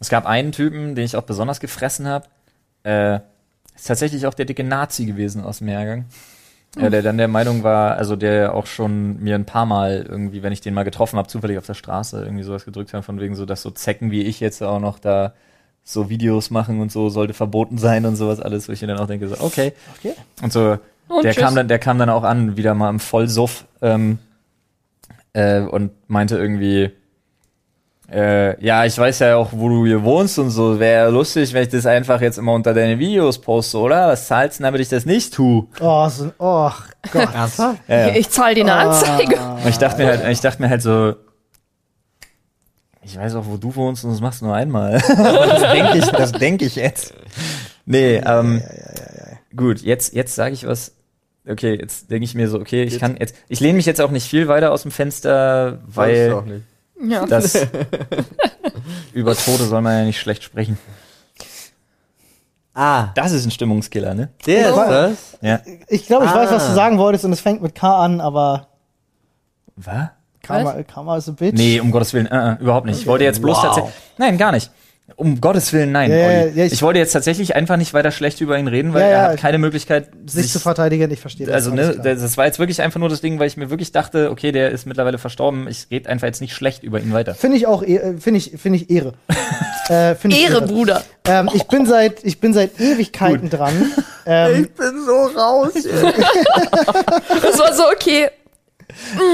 es 0.00 0.08
gab 0.08 0.24
einen 0.24 0.52
Typen, 0.52 0.94
den 0.94 1.04
ich 1.04 1.14
auch 1.14 1.24
besonders 1.24 1.60
gefressen 1.60 2.06
habe. 2.08 2.26
Äh, 2.84 3.16
ist 3.74 3.86
tatsächlich 3.86 4.26
auch 4.26 4.32
der 4.32 4.46
dicke 4.46 4.64
Nazi 4.64 5.04
gewesen 5.04 5.44
aus 5.44 5.58
dem 5.58 5.68
Jahrgang. 5.68 6.06
Ja, 6.78 6.88
der 6.90 7.02
dann 7.02 7.18
der 7.18 7.28
Meinung 7.28 7.62
war, 7.62 7.96
also 7.96 8.16
der 8.16 8.54
auch 8.54 8.66
schon 8.66 9.18
mir 9.22 9.34
ein 9.34 9.46
paar 9.46 9.66
Mal 9.66 10.06
irgendwie, 10.08 10.42
wenn 10.42 10.52
ich 10.52 10.60
den 10.62 10.72
mal 10.74 10.82
getroffen 10.84 11.18
habe, 11.18 11.28
zufällig 11.28 11.56
auf 11.58 11.66
der 11.66 11.74
Straße 11.74 12.22
irgendwie 12.22 12.42
sowas 12.42 12.64
gedrückt 12.64 12.92
hat, 12.94 13.04
von 13.04 13.20
wegen 13.20 13.34
so, 13.34 13.44
dass 13.46 13.60
so 13.62 13.70
Zecken 13.70 14.10
wie 14.10 14.22
ich 14.22 14.40
jetzt 14.40 14.62
auch 14.62 14.80
noch 14.80 14.98
da 14.98 15.32
so 15.88 16.10
Videos 16.10 16.50
machen 16.50 16.80
und 16.80 16.90
so 16.90 17.08
sollte 17.10 17.32
verboten 17.32 17.78
sein 17.78 18.04
und 18.06 18.16
sowas 18.16 18.40
alles, 18.40 18.68
wo 18.68 18.72
ich 18.72 18.80
mir 18.82 18.88
dann 18.88 18.98
auch 18.98 19.06
denke, 19.06 19.28
so, 19.28 19.36
okay. 19.40 19.72
okay. 19.96 20.14
Und 20.42 20.52
so, 20.52 20.78
Und 21.08 21.24
der 21.24 21.32
tschüss. 21.32 21.44
kam 21.44 21.54
dann, 21.54 21.68
der 21.68 21.78
kam 21.78 21.98
dann 21.98 22.10
auch 22.10 22.24
an, 22.24 22.56
wieder 22.56 22.74
mal 22.74 22.90
im 22.90 22.98
Vollsuff 22.98 23.64
ähm, 23.82 24.18
äh, 25.32 25.60
und 25.60 25.92
meinte 26.08 26.36
irgendwie, 26.36 26.90
Äh, 28.08 28.64
ja, 28.64 28.84
ich 28.84 28.96
weiß 28.96 29.18
ja 29.20 29.36
auch, 29.36 29.48
wo 29.52 29.68
du 29.68 29.84
hier 29.84 30.02
wohnst 30.04 30.38
und 30.38 30.50
so. 30.50 30.78
Wäre 30.78 31.10
lustig, 31.10 31.52
wenn 31.52 31.62
ich 31.64 31.70
das 31.70 31.86
einfach 31.86 32.20
jetzt 32.20 32.38
immer 32.38 32.52
unter 32.52 32.72
deine 32.72 32.98
Videos 33.00 33.36
poste, 33.40 33.78
oder? 33.78 34.08
Was 34.08 34.28
zahlst 34.28 34.60
du, 34.60 34.62
damit 34.62 34.80
ich 34.80 34.88
das 34.88 35.06
nicht 35.06 35.34
tue? 35.34 35.66
Oh, 35.80 36.08
so, 36.08 36.30
oh 36.38 36.70
Gott. 37.12 37.28
Ernsthaft? 37.34 37.80
Ja, 37.88 38.06
ja. 38.08 38.14
Ich 38.14 38.30
zahle 38.30 38.54
dir 38.54 38.60
eine 38.62 38.74
Anzeige. 38.74 39.36
Und 39.40 39.68
ich 39.68 39.78
dachte 39.78 40.02
mir 40.02 40.08
halt, 40.08 40.28
ich 40.28 40.40
dachte 40.40 40.62
mir 40.62 40.68
halt 40.70 40.82
so, 40.82 41.14
ich 43.06 43.16
weiß 43.16 43.34
auch, 43.36 43.46
wo 43.46 43.56
du 43.56 43.74
wohnst 43.76 44.04
und 44.04 44.10
das 44.10 44.20
machst 44.20 44.40
du 44.40 44.46
nur 44.46 44.54
einmal. 44.54 45.00
Das 45.08 45.72
denke 45.72 45.98
ich, 45.98 46.04
das 46.06 46.32
denke 46.32 46.64
ich 46.64 46.76
jetzt. 46.76 47.14
Nee, 47.84 48.16
ähm, 48.16 48.62
gut, 49.56 49.80
jetzt, 49.82 50.12
jetzt 50.14 50.34
sage 50.34 50.54
ich 50.54 50.66
was. 50.66 50.92
Okay, 51.48 51.78
jetzt 51.80 52.10
denke 52.10 52.24
ich 52.24 52.34
mir 52.34 52.48
so, 52.48 52.58
okay, 52.58 52.82
ich 52.82 52.94
Jetzt- 52.94 53.00
kann 53.00 53.16
jetzt, 53.18 53.36
ich 53.48 53.60
lehne 53.60 53.74
mich 53.76 53.86
jetzt 53.86 54.00
auch 54.00 54.10
nicht 54.10 54.28
viel 54.28 54.48
weiter 54.48 54.72
aus 54.72 54.82
dem 54.82 54.90
Fenster, 54.90 55.78
Weiß 55.86 56.18
ich 56.28 56.32
auch 56.32 56.44
weil 56.46 56.54
nicht. 56.98 57.12
Ja. 57.12 57.24
das 57.26 57.54
über 59.12 59.36
Tote 59.36 59.64
soll 59.66 59.80
man 59.82 59.98
ja 59.98 60.04
nicht 60.04 60.18
schlecht 60.20 60.42
sprechen. 60.42 60.76
Ah, 62.74 63.10
Das 63.14 63.32
ist 63.32 63.44
ein 63.46 63.50
Stimmungskiller, 63.52 64.14
ne? 64.14 64.30
der 64.46 64.68
ist 64.70 64.74
Oh. 64.74 64.84
das. 64.88 65.38
Ja. 65.40 65.60
Ich 65.88 66.06
glaube, 66.06 66.26
ich 66.26 66.34
weiß, 66.34 66.50
was 66.50 66.64
Ah. 66.64 66.68
du 66.70 66.74
sagen 66.74 66.98
wolltest 66.98 67.24
und 67.24 67.32
es 67.32 67.40
fängt 67.40 67.62
mit 67.62 67.74
K 67.74 68.04
an, 68.04 68.20
aber 68.20 68.66
Was? 69.76 70.08
Karma, 70.46 70.82
Karma 70.82 71.16
ist 71.16 71.28
a 71.28 71.32
bitch. 71.32 71.54
Nee, 71.56 71.80
um 71.80 71.90
Gottes 71.90 72.12
Willen, 72.14 72.26
äh, 72.26 72.52
äh, 72.52 72.56
überhaupt 72.60 72.86
nicht. 72.86 73.00
Ich 73.00 73.06
wollte 73.06 73.24
jetzt 73.24 73.40
bloß 73.42 73.56
Wow. 73.58 73.64
tatsächlich. 73.64 73.94
Nein, 74.18 74.38
gar 74.38 74.52
nicht. 74.52 74.70
Um 75.14 75.40
Gottes 75.40 75.72
Willen, 75.72 75.92
nein. 75.92 76.10
Ja, 76.10 76.16
ja, 76.16 76.64
ich, 76.64 76.72
ich- 76.72 76.82
wollte 76.82 76.98
jetzt 76.98 77.12
tatsächlich 77.12 77.54
einfach 77.54 77.76
nicht 77.76 77.94
weiter 77.94 78.10
schlecht 78.10 78.40
über 78.40 78.58
ihn 78.58 78.66
reden, 78.66 78.92
weil 78.92 79.02
Ja, 79.02 79.06
er 79.08 79.22
hat 79.30 79.36
keine 79.38 79.56
Möglichkeit, 79.58 80.08
Sich 80.26 80.50
zu 80.50 80.58
verteidigen, 80.58 81.08
ich 81.12 81.20
verstehe 81.20 81.46
das. 81.46 81.54
also 81.54 81.70
ne, 81.72 81.94
das 82.02 82.36
war 82.36 82.44
jetzt 82.44 82.58
wirklich 82.58 82.82
einfach 82.82 82.98
nur 82.98 83.08
das 83.08 83.20
Ding, 83.20 83.38
weil 83.38 83.46
ich 83.46 83.56
mir 83.56 83.70
wirklich 83.70 83.92
dachte, 83.92 84.32
okay, 84.32 84.50
der 84.50 84.72
ist 84.72 84.84
mittlerweile 84.84 85.18
verstorben, 85.18 85.68
ich 85.68 85.86
rede 85.92 86.08
einfach 86.10 86.26
jetzt 86.26 86.40
nicht 86.40 86.54
schlecht 86.54 86.82
über 86.82 86.98
ihn 87.00 87.12
weiter. 87.12 87.36
Finde 87.36 87.56
ich 87.56 87.68
auch, 87.68 87.84
eh- 87.84 88.16
finde 88.18 88.38
ich, 88.38 88.54
finde 88.60 88.78
ich 88.80 88.90
Ehre. 88.90 89.12
äh, 89.88 90.16
finde 90.16 90.36
ich 90.36 90.42
Ehre, 90.50 90.62
Bruder. 90.62 91.04
Ähm, 91.24 91.50
ich 91.54 91.68
bin 91.68 91.86
seit, 91.86 92.24
ich 92.24 92.40
bin 92.40 92.52
seit 92.52 92.80
Ewigkeiten 92.80 93.48
dran. 93.48 93.74
Ähm, 94.28 94.68
bin 94.76 95.04
so 95.06 95.38
raus. 95.38 95.72
Das 97.42 97.58
war 97.60 97.72
so, 97.74 97.84
okay. 97.94 98.28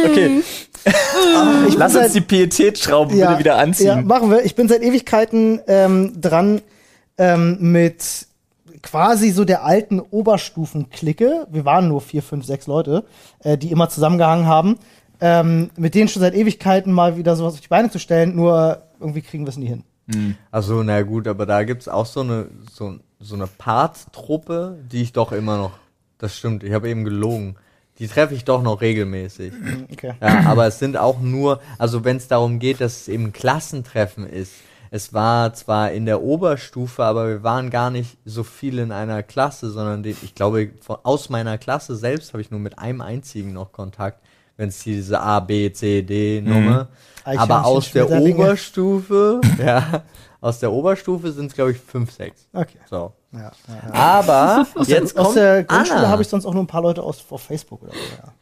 Okay, 0.04 0.42
ich 0.84 1.70
bin 1.70 1.78
lass 1.78 1.92
seit, 1.92 2.04
uns 2.04 2.12
die 2.14 2.20
Pietätschrauben 2.20 3.16
bitte 3.16 3.38
wieder 3.38 3.52
Ja, 3.56 3.58
anziehen. 3.58 4.06
machen 4.06 4.30
wir. 4.30 4.44
Ich 4.44 4.54
bin 4.54 4.68
seit 4.68 4.82
Ewigkeiten 4.82 5.60
ähm, 5.66 6.20
dran 6.20 6.60
ähm, 7.18 7.58
mit 7.60 8.26
quasi 8.82 9.30
so 9.30 9.44
der 9.44 9.64
alten 9.64 10.00
Oberstufenklicke. 10.00 11.46
Wir 11.50 11.64
waren 11.64 11.88
nur 11.88 12.00
vier, 12.00 12.22
fünf, 12.22 12.44
sechs 12.46 12.66
Leute, 12.66 13.04
äh, 13.40 13.56
die 13.56 13.70
immer 13.70 13.88
zusammengehangen 13.88 14.46
haben. 14.46 14.78
Ähm, 15.20 15.70
mit 15.76 15.94
denen 15.94 16.08
schon 16.08 16.20
seit 16.20 16.34
Ewigkeiten 16.34 16.92
mal 16.92 17.16
wieder 17.16 17.36
sowas 17.36 17.54
auf 17.54 17.60
die 17.60 17.68
Beine 17.68 17.90
zu 17.90 18.00
stellen, 18.00 18.34
nur 18.34 18.82
irgendwie 18.98 19.22
kriegen 19.22 19.44
wir 19.44 19.50
es 19.50 19.56
nie 19.56 19.68
hin. 19.68 19.84
Also 20.50 20.82
na 20.82 21.00
gut, 21.02 21.28
aber 21.28 21.46
da 21.46 21.62
gibt's 21.62 21.86
auch 21.88 22.06
so 22.06 22.20
eine 22.20 22.48
so, 22.70 22.96
so 23.20 23.36
eine 23.36 23.46
Part-Truppe, 23.46 24.78
die 24.90 25.00
ich 25.02 25.12
doch 25.12 25.30
immer 25.30 25.56
noch. 25.56 25.72
Das 26.18 26.36
stimmt, 26.36 26.64
ich 26.64 26.72
habe 26.72 26.88
eben 26.88 27.04
gelogen. 27.04 27.56
Die 28.02 28.08
treffe 28.08 28.34
ich 28.34 28.44
doch 28.44 28.62
noch 28.62 28.80
regelmäßig. 28.80 29.52
Okay. 29.92 30.14
Ja, 30.20 30.46
aber 30.46 30.66
es 30.66 30.80
sind 30.80 30.96
auch 30.96 31.20
nur, 31.20 31.60
also 31.78 32.04
wenn 32.04 32.16
es 32.16 32.26
darum 32.26 32.58
geht, 32.58 32.80
dass 32.80 33.02
es 33.02 33.08
eben 33.08 33.32
Klassentreffen 33.32 34.26
ist. 34.26 34.54
Es 34.90 35.12
war 35.12 35.54
zwar 35.54 35.92
in 35.92 36.06
der 36.06 36.20
Oberstufe, 36.20 37.04
aber 37.04 37.28
wir 37.28 37.42
waren 37.44 37.70
gar 37.70 37.90
nicht 37.90 38.18
so 38.24 38.42
viel 38.42 38.80
in 38.80 38.90
einer 38.90 39.22
Klasse, 39.22 39.70
sondern 39.70 40.02
den, 40.02 40.16
ich 40.22 40.34
glaube, 40.34 40.70
von, 40.80 40.96
aus 41.04 41.28
meiner 41.28 41.58
Klasse 41.58 41.94
selbst 41.94 42.32
habe 42.32 42.40
ich 42.40 42.50
nur 42.50 42.58
mit 42.58 42.80
einem 42.80 43.02
einzigen 43.02 43.52
noch 43.52 43.70
Kontakt, 43.70 44.20
wenn 44.56 44.70
es 44.70 44.82
diese 44.82 45.20
A, 45.20 45.38
B, 45.38 45.72
C, 45.72 46.02
D 46.02 46.40
Nummer. 46.40 46.88
Eichhörnchen, 47.24 47.38
Aber 47.38 47.66
aus 47.66 47.92
der. 47.92 48.10
Oberstufe, 48.10 49.40
ja, 49.64 50.02
aus 50.40 50.58
der 50.58 50.72
Oberstufe 50.72 51.30
sind 51.30 51.46
es, 51.46 51.54
glaube 51.54 51.70
ich, 51.70 51.78
fünf, 51.78 52.10
sechs. 52.10 52.48
Okay. 52.52 52.78
So. 52.90 53.12
Ja, 53.32 53.40
ja, 53.40 53.50
ja. 53.68 53.94
Aber 53.94 54.66
jetzt 54.84 55.16
aus 55.16 55.26
kommt 55.26 55.36
der 55.36 55.64
Grundschule 55.64 56.08
habe 56.08 56.22
ich 56.22 56.28
sonst 56.28 56.44
auch 56.44 56.52
nur 56.52 56.62
ein 56.62 56.66
paar 56.66 56.82
Leute 56.82 57.02
aus 57.02 57.24
auf 57.30 57.42
Facebook 57.42 57.82
oder 57.82 57.92
so. 57.92 57.98
Ja. 57.98 58.32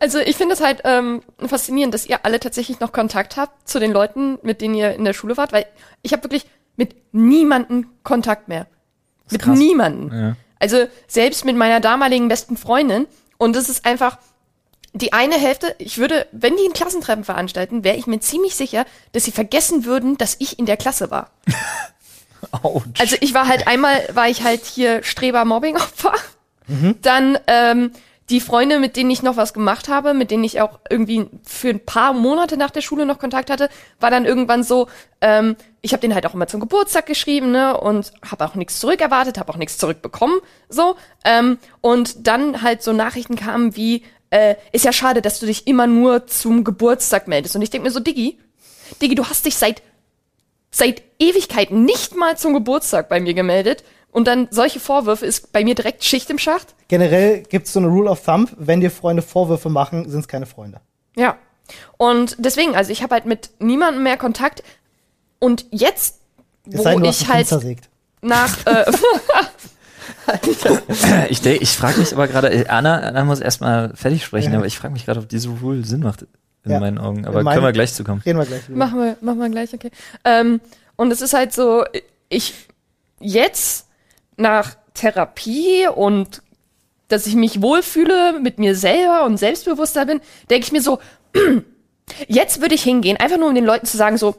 Also 0.00 0.18
ich 0.18 0.36
finde 0.36 0.54
es 0.54 0.60
halt 0.60 0.80
ähm, 0.84 1.22
faszinierend, 1.38 1.94
dass 1.94 2.06
ihr 2.06 2.24
alle 2.24 2.40
tatsächlich 2.40 2.80
noch 2.80 2.92
Kontakt 2.92 3.36
habt 3.36 3.68
zu 3.68 3.78
den 3.78 3.92
Leuten, 3.92 4.38
mit 4.42 4.60
denen 4.60 4.74
ihr 4.74 4.94
in 4.94 5.04
der 5.04 5.12
Schule 5.12 5.36
wart, 5.36 5.52
weil 5.52 5.66
ich 6.02 6.12
habe 6.12 6.24
wirklich 6.24 6.46
mit 6.76 6.96
niemanden 7.12 7.86
Kontakt 8.02 8.48
mehr. 8.48 8.66
Mit 9.30 9.42
krass. 9.42 9.56
niemanden. 9.56 10.12
Ja. 10.12 10.36
Also 10.58 10.86
selbst 11.06 11.44
mit 11.44 11.56
meiner 11.56 11.80
damaligen 11.80 12.28
besten 12.28 12.56
Freundin. 12.56 13.06
Und 13.38 13.54
es 13.56 13.68
ist 13.68 13.86
einfach 13.86 14.18
die 14.92 15.12
eine 15.12 15.36
Hälfte, 15.36 15.74
ich 15.78 15.98
würde, 15.98 16.26
wenn 16.32 16.56
die 16.56 16.64
ein 16.64 16.72
Klassentreffen 16.72 17.24
veranstalten, 17.24 17.84
wäre 17.84 17.96
ich 17.96 18.06
mir 18.06 18.18
ziemlich 18.20 18.56
sicher, 18.56 18.84
dass 19.12 19.24
sie 19.24 19.30
vergessen 19.30 19.84
würden, 19.84 20.18
dass 20.18 20.36
ich 20.40 20.58
in 20.58 20.66
der 20.66 20.76
Klasse 20.76 21.10
war. 21.10 21.30
Autsch. 22.62 23.00
Also 23.00 23.16
ich 23.20 23.34
war 23.34 23.48
halt 23.48 23.66
einmal, 23.66 24.08
war 24.12 24.28
ich 24.28 24.42
halt 24.42 24.64
hier 24.64 25.02
Streber-Mobbing-Opfer. 25.02 26.14
Dann 27.02 27.38
ähm, 27.48 27.90
die 28.30 28.40
Freunde, 28.40 28.78
mit 28.78 28.96
denen 28.96 29.10
ich 29.10 29.22
noch 29.22 29.36
was 29.36 29.52
gemacht 29.52 29.88
habe, 29.88 30.14
mit 30.14 30.30
denen 30.30 30.44
ich 30.44 30.60
auch 30.60 30.78
irgendwie 30.88 31.26
für 31.42 31.70
ein 31.70 31.84
paar 31.84 32.12
Monate 32.12 32.56
nach 32.56 32.70
der 32.70 32.80
Schule 32.80 33.04
noch 33.04 33.18
Kontakt 33.18 33.50
hatte, 33.50 33.68
war 33.98 34.10
dann 34.10 34.24
irgendwann 34.24 34.62
so, 34.62 34.86
ähm, 35.20 35.56
ich 35.82 35.92
habe 35.92 36.00
den 36.00 36.14
halt 36.14 36.26
auch 36.26 36.34
immer 36.34 36.46
zum 36.46 36.60
Geburtstag 36.60 37.06
geschrieben, 37.06 37.50
ne, 37.50 37.76
und 37.76 38.12
habe 38.30 38.44
auch 38.44 38.54
nichts 38.54 38.78
zurückerwartet, 38.78 39.38
habe 39.38 39.52
auch 39.52 39.56
nichts 39.56 39.78
zurückbekommen, 39.78 40.38
so. 40.68 40.96
Ähm, 41.24 41.58
und 41.80 42.28
dann 42.28 42.62
halt 42.62 42.84
so 42.84 42.92
Nachrichten 42.92 43.34
kamen 43.34 43.74
wie, 43.74 44.04
äh, 44.30 44.54
ist 44.70 44.84
ja 44.84 44.92
schade, 44.92 45.22
dass 45.22 45.40
du 45.40 45.46
dich 45.46 45.66
immer 45.66 45.88
nur 45.88 46.28
zum 46.28 46.62
Geburtstag 46.62 47.26
meldest. 47.26 47.56
Und 47.56 47.62
ich 47.62 47.70
denk 47.70 47.82
mir 47.82 47.90
so, 47.90 47.98
Diggi, 47.98 48.38
Diggi, 49.02 49.16
du 49.16 49.24
hast 49.24 49.44
dich 49.44 49.56
seit 49.56 49.82
seit 50.70 51.02
Ewigkeiten 51.18 51.84
nicht 51.84 52.16
mal 52.16 52.36
zum 52.38 52.54
Geburtstag 52.54 53.08
bei 53.08 53.20
mir 53.20 53.34
gemeldet. 53.34 53.84
Und 54.12 54.26
dann 54.26 54.48
solche 54.50 54.80
Vorwürfe 54.80 55.24
ist 55.24 55.52
bei 55.52 55.62
mir 55.62 55.76
direkt 55.76 56.02
Schicht 56.04 56.28
im 56.30 56.38
Schacht. 56.38 56.74
Generell 56.88 57.42
gibt 57.44 57.68
es 57.68 57.72
so 57.72 57.78
eine 57.78 57.86
Rule 57.88 58.10
of 58.10 58.24
Thumb, 58.24 58.52
wenn 58.58 58.80
dir 58.80 58.90
Freunde 58.90 59.22
Vorwürfe 59.22 59.68
machen, 59.68 60.10
sind 60.10 60.20
es 60.20 60.28
keine 60.28 60.46
Freunde. 60.46 60.80
Ja. 61.16 61.36
Und 61.96 62.34
deswegen, 62.38 62.74
also 62.74 62.90
ich 62.90 63.02
habe 63.04 63.14
halt 63.14 63.26
mit 63.26 63.50
niemandem 63.60 64.02
mehr 64.02 64.16
Kontakt. 64.16 64.64
Und 65.38 65.64
jetzt, 65.70 66.16
Es 66.68 66.78
wo 66.78 66.82
sei 66.82 66.94
denn, 66.94 67.02
du 67.02 67.08
hast 67.08 67.22
ich 67.22 67.28
halt 67.28 67.48
nach, 68.20 68.66
äh, 68.66 68.84
Ich, 71.28 71.40
denk- 71.40 71.62
ich 71.62 71.70
frage 71.76 71.98
mich 72.00 72.12
aber 72.12 72.28
gerade, 72.28 72.66
Anna, 72.68 72.98
Anna 72.98 73.24
muss 73.24 73.40
erstmal 73.40 73.94
fertig 73.96 74.24
sprechen, 74.24 74.52
Ja. 74.52 74.58
aber 74.58 74.66
ich 74.66 74.78
frage 74.78 74.92
mich 74.92 75.04
gerade, 75.06 75.20
ob 75.20 75.28
diese 75.28 75.48
Rule 75.48 75.84
Sinn 75.84 76.00
macht 76.00 76.26
in 76.64 76.70
Ja. 76.72 76.80
meinen 76.80 76.98
Augen. 76.98 77.24
Aber 77.26 77.38
In 77.40 77.44
meinen- 77.44 77.54
können 77.54 77.66
wir 77.66 77.72
gleich 77.72 77.92
zukommen. 77.94 78.22
Reden 78.24 78.38
wir 78.38 78.46
gleich 78.46 78.68
wieder. 78.68 78.76
machen 78.78 78.98
wir, 79.00 79.16
machen 79.20 79.38
wir 79.40 79.48
gleich, 79.48 79.72
okay. 79.74 79.90
Ähm, 80.24 80.60
und 80.96 81.10
es 81.12 81.20
ist 81.22 81.32
halt 81.34 81.52
so, 81.52 81.84
ich 82.28 82.54
jetzt 83.20 83.86
nach 84.36 84.76
Therapie 84.94 85.86
und 85.94 86.42
dass 87.08 87.26
ich 87.26 87.34
mich 87.34 87.60
wohlfühle 87.62 88.38
mit 88.40 88.58
mir 88.58 88.74
selber 88.76 89.24
und 89.24 89.36
selbstbewusster 89.38 90.06
bin, 90.06 90.20
denke 90.50 90.66
ich 90.66 90.72
mir 90.72 90.80
so, 90.82 90.98
jetzt 92.28 92.60
würde 92.60 92.74
ich 92.74 92.82
hingehen, 92.82 93.16
einfach 93.16 93.38
nur 93.38 93.48
um 93.48 93.54
den 93.54 93.64
Leuten 93.64 93.86
zu 93.86 93.96
sagen, 93.96 94.16
so, 94.18 94.36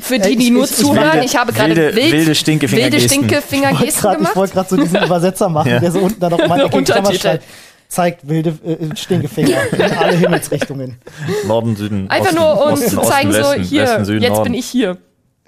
für 0.00 0.18
die, 0.18 0.36
die 0.36 0.44
ich- 0.46 0.50
nur 0.50 0.64
ich- 0.64 0.74
zuhören, 0.76 1.12
wilde- 1.14 1.24
ich 1.26 1.36
habe 1.36 1.52
gerade 1.52 1.76
wilde- 1.76 1.96
wild, 1.96 2.12
wilde 2.12 2.34
Stinkefingergesten. 2.34 3.22
wilde 3.22 3.36
Ich 3.36 3.90
wollte 3.90 4.00
gerade 4.00 4.16
gemacht. 4.18 4.68
so 4.70 4.76
diesen 4.76 5.02
Übersetzer 5.02 5.48
machen, 5.48 5.70
Ja. 5.70 5.78
der 5.80 5.92
so 5.92 6.00
unten 6.00 6.20
dann 6.20 6.36
Klammer 6.36 6.64
Untertitel. 6.74 7.38
Zeigt 7.88 8.28
wilde 8.28 8.58
äh, 8.64 8.96
Stinkefinger 8.96 9.72
in 9.72 9.82
alle 9.82 10.16
Himmelsrichtungen. 10.16 10.98
Norden, 11.46 11.76
Süden, 11.76 12.10
Einfach 12.10 12.26
Osten, 12.26 12.36
nur, 12.36 12.66
um 12.66 12.72
Osten, 12.72 12.90
zu 12.90 13.00
Osten, 13.00 13.12
zeigen, 13.12 13.32
so, 13.32 13.38
Westen, 13.38 13.62
hier, 13.62 13.82
Westen, 13.82 14.04
Süden, 14.04 14.22
jetzt 14.22 14.30
Norden. 14.30 14.44
bin 14.44 14.54
ich 14.54 14.66
hier. 14.66 14.98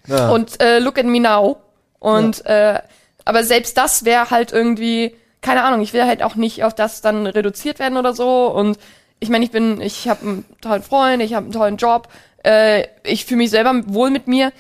Ja. 0.07 0.31
Und 0.31 0.63
äh, 0.63 0.79
look 0.79 0.99
at 0.99 1.07
me 1.07 1.21
now. 1.21 1.57
Und 1.99 2.45
äh, 2.47 2.81
aber 3.25 3.43
selbst 3.43 3.77
das 3.77 4.05
wäre 4.05 4.31
halt 4.31 4.53
irgendwie, 4.53 5.17
keine 5.43 5.65
Ahnung, 5.65 5.81
ich 5.81 5.93
will 5.93 6.05
halt 6.05 6.23
auch 6.23 6.37
nicht 6.37 6.63
auf 6.63 6.75
das 6.75 7.01
dann 7.01 7.27
reduziert 7.27 7.79
werden 7.79 7.99
oder 7.99 8.15
so. 8.15 8.47
Und 8.47 8.79
ich 9.19 9.29
meine, 9.29 9.45
ich 9.45 9.51
bin, 9.51 9.81
ich 9.81 10.09
habe 10.09 10.21
einen 10.23 10.45
tollen 10.61 10.83
Freund, 10.83 11.23
ich 11.23 11.35
habe 11.35 11.45
einen 11.45 11.53
tollen 11.53 11.77
Job, 11.77 12.09
äh, 12.45 12.85
ich 13.03 13.25
fühle 13.25 13.39
mich 13.39 13.51
selber 13.51 13.75
wohl 13.87 14.11
mit 14.11 14.29
mir. 14.29 14.53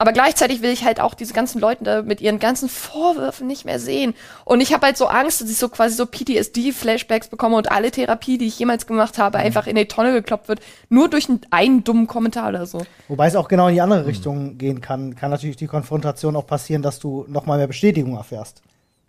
Aber 0.00 0.12
gleichzeitig 0.12 0.62
will 0.62 0.70
ich 0.70 0.84
halt 0.84 1.00
auch 1.00 1.14
diese 1.14 1.34
ganzen 1.34 1.60
Leute 1.60 1.82
da 1.82 2.02
mit 2.02 2.20
ihren 2.20 2.38
ganzen 2.38 2.68
Vorwürfen 2.68 3.48
nicht 3.48 3.64
mehr 3.64 3.80
sehen. 3.80 4.14
Und 4.44 4.60
ich 4.60 4.72
habe 4.72 4.86
halt 4.86 4.96
so 4.96 5.06
Angst, 5.06 5.40
dass 5.40 5.50
ich 5.50 5.58
so 5.58 5.68
quasi 5.68 5.96
so 5.96 6.06
PTSD-Flashbacks 6.06 7.26
bekomme 7.26 7.56
und 7.56 7.72
alle 7.72 7.90
Therapie, 7.90 8.38
die 8.38 8.46
ich 8.46 8.56
jemals 8.60 8.86
gemacht 8.86 9.18
habe, 9.18 9.38
einfach 9.38 9.66
in 9.66 9.74
die 9.74 9.86
Tonne 9.86 10.12
gekloppt 10.12 10.46
wird. 10.46 10.60
Nur 10.88 11.08
durch 11.08 11.28
einen, 11.28 11.40
einen 11.50 11.82
dummen 11.82 12.06
Kommentar 12.06 12.50
oder 12.50 12.64
so. 12.64 12.86
Wobei 13.08 13.26
es 13.26 13.34
auch 13.34 13.48
genau 13.48 13.66
in 13.66 13.74
die 13.74 13.80
andere 13.80 14.06
Richtung 14.06 14.56
gehen 14.56 14.80
kann. 14.80 15.16
Kann 15.16 15.32
natürlich 15.32 15.56
die 15.56 15.66
Konfrontation 15.66 16.36
auch 16.36 16.46
passieren, 16.46 16.82
dass 16.82 17.00
du 17.00 17.24
noch 17.26 17.46
mal 17.46 17.58
mehr 17.58 17.66
Bestätigung 17.66 18.16
erfährst. 18.16 18.62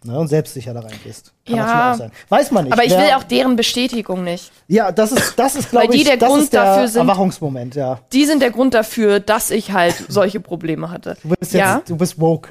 Ne, 0.06 0.18
und 0.18 0.30
selbstsicher 0.30 0.74
da 0.74 0.80
reingehst. 0.80 1.34
Kann 1.46 1.56
Ja. 1.58 1.66
natürlich 1.66 1.92
auch 1.92 1.98
sein. 1.98 2.12
Weiß 2.30 2.52
man 2.52 2.64
nicht. 2.64 2.74
Aber 2.74 2.86
ich 2.86 2.92
Wer- 2.92 3.00
will 3.00 3.10
auch 3.18 3.24
deren 3.24 3.58
Bestätigung 3.58 4.24
nicht. 4.24 4.50
Ja, 4.70 4.94
das 4.94 5.12
ist, 5.12 5.34
das 5.38 5.56
ist 5.56 5.74
Weil 5.74 5.82
glaube 5.82 5.94
die 5.96 6.02
ich, 6.04 6.08
der 6.08 6.16
das 6.16 6.30
Grund 6.30 6.44
ist 6.44 6.54
der 6.54 6.64
dafür 6.64 6.88
sind- 6.88 7.02
Erwachungsmoment, 7.02 7.76
ja. 7.76 8.00
Die 8.14 8.26
sind 8.26 8.42
der 8.42 8.52
Grund 8.52 8.74
dafür, 8.74 9.20
dass 9.20 9.52
ich 9.52 9.74
halt 9.74 9.96
solche 10.08 10.40
Probleme 10.40 10.90
hatte. 10.90 11.18
Du 11.22 11.30
bist 11.30 11.52
jetzt, 11.52 11.54
ja, 11.54 11.82
du 11.86 11.98
bist 11.98 12.18
woke. 12.20 12.50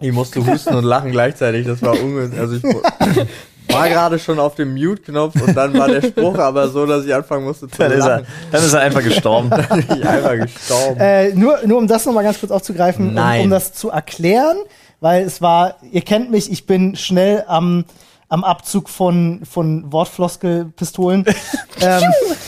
Ich 0.00 0.10
musste 0.12 0.44
husten 0.44 0.74
und 0.74 0.82
lachen 0.84 1.12
gleichzeitig, 1.12 1.64
das 1.66 1.80
war 1.80 1.92
ungünstig. 1.92 2.40
Also 2.40 2.56
ich, 2.56 2.62
war 3.72 3.88
gerade 3.88 4.18
schon 4.18 4.40
auf 4.40 4.56
dem 4.56 4.74
Mute-Knopf 4.74 5.40
und 5.40 5.54
dann 5.56 5.78
war 5.78 5.86
der 5.86 6.02
Spruch 6.02 6.38
aber 6.38 6.68
so, 6.70 6.86
dass 6.86 7.04
ich 7.04 7.14
anfangen 7.14 7.44
musste 7.44 7.68
zu 7.68 7.78
Dann 7.78 7.92
ist, 7.92 8.00
er, 8.04 8.08
lachen. 8.08 8.26
dann 8.50 8.64
ist 8.64 8.72
er 8.72 8.80
einfach 8.80 9.04
gestorben. 9.04 9.50
Dann 9.68 9.86
bin 9.86 9.98
ich 9.98 10.04
einfach 10.08 10.36
gestorben. 10.44 10.98
Äh, 10.98 11.34
nur, 11.34 11.58
nur 11.66 11.78
um 11.78 11.86
das 11.86 12.04
nochmal 12.04 12.24
ganz 12.24 12.40
kurz 12.40 12.50
aufzugreifen, 12.50 13.16
um, 13.16 13.40
um 13.42 13.50
das 13.50 13.72
zu 13.74 13.90
erklären, 13.90 14.56
weil 15.00 15.24
es 15.24 15.42
war, 15.42 15.76
ihr 15.90 16.02
kennt 16.02 16.30
mich, 16.30 16.50
ich 16.50 16.66
bin 16.66 16.96
schnell 16.96 17.44
am, 17.46 17.84
am 18.28 18.44
Abzug 18.44 18.88
von, 18.88 19.40
von 19.44 19.92
Wortfloskelpistolen. 19.92 21.24
ähm, 21.80 22.02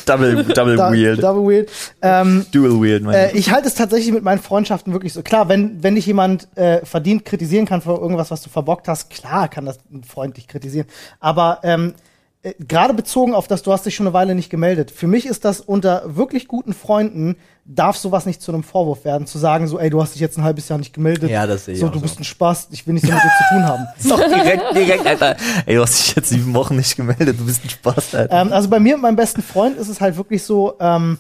Double, 0.07 0.45
double 0.45 0.77
da, 0.77 0.93
Wield. 0.93 1.23
Double 1.23 1.49
Wield. 1.49 1.71
Ähm, 2.03 2.47
Dual 2.53 2.83
Wield, 2.83 3.03
mein 3.05 3.15
äh, 3.15 3.33
ich 3.33 3.51
halte 3.53 3.69
es 3.69 3.75
tatsächlich 3.75 4.13
mit 4.13 4.25
meinen 4.25 4.41
Freundschaften 4.41 4.93
wirklich 4.93 5.13
so. 5.13 5.23
Klar, 5.23 5.49
wenn, 5.49 5.83
wenn 5.83 5.95
dich 5.95 6.07
jemand 6.07 6.49
äh, 6.57 6.85
verdient 6.85 7.25
kritisieren 7.25 7.67
kann 7.67 7.83
für 7.83 7.95
irgendwas, 7.95 8.31
was 8.31 8.43
du 8.43 8.51
verbockt 8.51 8.89
hast, 8.89 9.11
klar 9.11 9.49
kann 9.49 9.65
das 9.65 9.79
ein 9.93 10.05
Freund 10.05 10.37
dich 10.37 10.49
kritisieren. 10.49 10.87
Aber 11.21 11.61
ähm, 11.63 11.95
äh, 12.43 12.55
gerade 12.59 12.93
bezogen 12.95 13.35
auf 13.35 13.47
das, 13.47 13.63
du 13.63 13.73
hast 13.73 13.87
dich 13.87 13.95
schon 13.95 14.07
eine 14.07 14.15
Weile 14.15 14.35
nicht 14.35 14.51
gemeldet. 14.51 14.91
Für 14.91 15.07
mich 15.07 15.27
ist 15.27 15.45
das 15.45 15.61
unter 15.61 16.17
wirklich 16.17 16.49
guten 16.49 16.75
Freunden, 16.75 17.37
darf 17.65 17.97
sowas 17.97 18.27
nicht 18.27 18.43
zu 18.43 18.53
einem 18.53 18.65
Vorwurf 18.65 19.05
werden, 19.05 19.27
zu 19.27 19.39
sagen 19.39 19.69
so, 19.69 19.79
ey, 19.79 19.91
du 19.91 20.03
hast 20.03 20.15
dich 20.15 20.21
jetzt 20.21 20.37
ein 20.39 20.43
halbes 20.43 20.69
Jahr 20.69 20.79
nicht 20.79 20.93
gemeldet. 20.93 21.31
Ja, 21.31 21.47
das 21.47 21.67
sehe 21.67 21.75
ich 21.75 21.81
So, 21.81 21.89
du 21.89 21.99
so. 21.99 22.03
bist 22.03 22.19
ein 22.19 22.25
Spaß, 22.25 22.69
ich 22.73 22.87
will 22.87 22.95
nichts 22.95 23.09
damit 23.09 23.23
zu 23.23 23.55
tun 23.55 23.65
haben. 23.65 23.87
Doch 24.09 24.19
direkt, 24.19 24.75
direkt, 24.75 25.07
Alter. 25.07 25.37
Ey, 25.67 25.77
du 25.77 25.83
hast 25.83 25.99
dich 25.99 26.17
jetzt 26.17 26.31
sieben 26.31 26.53
Wochen 26.55 26.77
nicht 26.77 26.97
gemeldet, 26.97 27.39
du 27.39 27.47
bist 27.47 27.65
ein 27.65 27.71
Spaß, 27.71 28.15
Alter. 28.17 28.41
Ähm, 28.41 28.53
also 28.53 28.69
bei 28.69 28.81
mir 28.81 28.97
und 28.97 29.03
meinem 29.03 29.17
besten 29.17 29.43
Freund 29.43 29.77
ist 29.79 29.89
es 29.89 30.01
halt 30.01 30.17
wirklich 30.17 30.43
so, 30.43 30.75
ähm, 30.81 31.19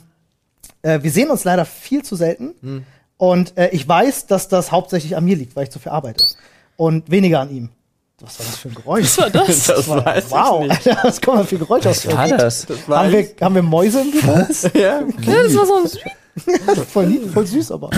äh, 0.82 1.00
wir 1.02 1.10
sehen 1.12 1.30
uns 1.30 1.44
leider 1.44 1.64
viel 1.64 2.02
zu 2.02 2.16
selten. 2.16 2.54
Hm. 2.60 2.84
Und 3.16 3.56
äh, 3.56 3.68
ich 3.68 3.86
weiß, 3.88 4.26
dass 4.26 4.48
das 4.48 4.72
hauptsächlich 4.72 5.16
an 5.16 5.24
mir 5.24 5.36
liegt, 5.36 5.54
weil 5.54 5.62
ich 5.64 5.70
zu 5.70 5.78
viel 5.78 5.92
arbeite. 5.92 6.24
Und 6.76 7.08
weniger 7.12 7.38
an 7.38 7.50
ihm. 7.50 7.68
Was 8.20 8.38
war 8.38 8.46
das 8.46 8.56
für 8.56 8.68
ein 8.68 8.74
Geräusch? 8.74 9.04
Was 9.04 9.18
war 9.18 9.30
das? 9.30 9.66
Das 9.66 9.88
weiß 9.88 10.24
wow, 10.30 10.62
ich 10.62 10.68
nicht. 10.68 10.88
Alter, 10.88 11.08
was 11.08 11.20
kommt 11.20 11.40
da 11.40 11.44
für 11.44 11.58
Geräusche 11.58 11.90
aus? 11.90 12.06
Was 12.06 12.16
war 12.16 12.28
das? 12.28 12.66
Das 12.66 12.88
war 12.88 13.04
Haben 13.04 13.12
wir, 13.12 13.28
haben 13.40 13.54
wir 13.54 13.62
Mäuse 13.62 14.00
im 14.02 14.10
Büro? 14.10 14.32
ja. 14.74 15.00
Ja, 15.00 15.42
das 15.42 15.56
war 15.56 15.66
so 15.66 15.74
ein 15.76 16.76
voll, 16.92 17.04
lieb, 17.06 17.32
voll 17.32 17.46
süß, 17.46 17.72
aber. 17.72 17.90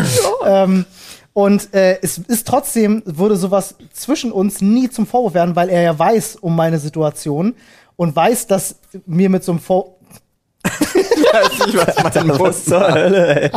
ähm, 0.46 0.86
und 1.34 1.74
äh, 1.74 1.98
es 2.00 2.18
ist 2.18 2.46
trotzdem, 2.46 3.02
würde 3.06 3.36
sowas 3.36 3.74
zwischen 3.92 4.32
uns 4.32 4.60
nie 4.60 4.88
zum 4.88 5.06
Vorwurf 5.06 5.34
werden, 5.34 5.56
weil 5.56 5.68
er 5.68 5.82
ja 5.82 5.98
weiß 5.98 6.36
um 6.36 6.54
meine 6.56 6.78
Situation 6.78 7.54
und 7.96 8.14
weiß, 8.14 8.46
dass 8.46 8.76
mir 9.06 9.28
mit 9.28 9.44
so 9.44 9.52
einem 9.52 9.60
Vor 9.60 9.96
weiß 10.64 11.66
nicht, 11.66 11.76
was 11.76 12.14
mein 12.14 12.38
Bus 12.38 12.64
zur 12.64 12.90
Hölle, 12.90 13.42
ey. 13.42 13.50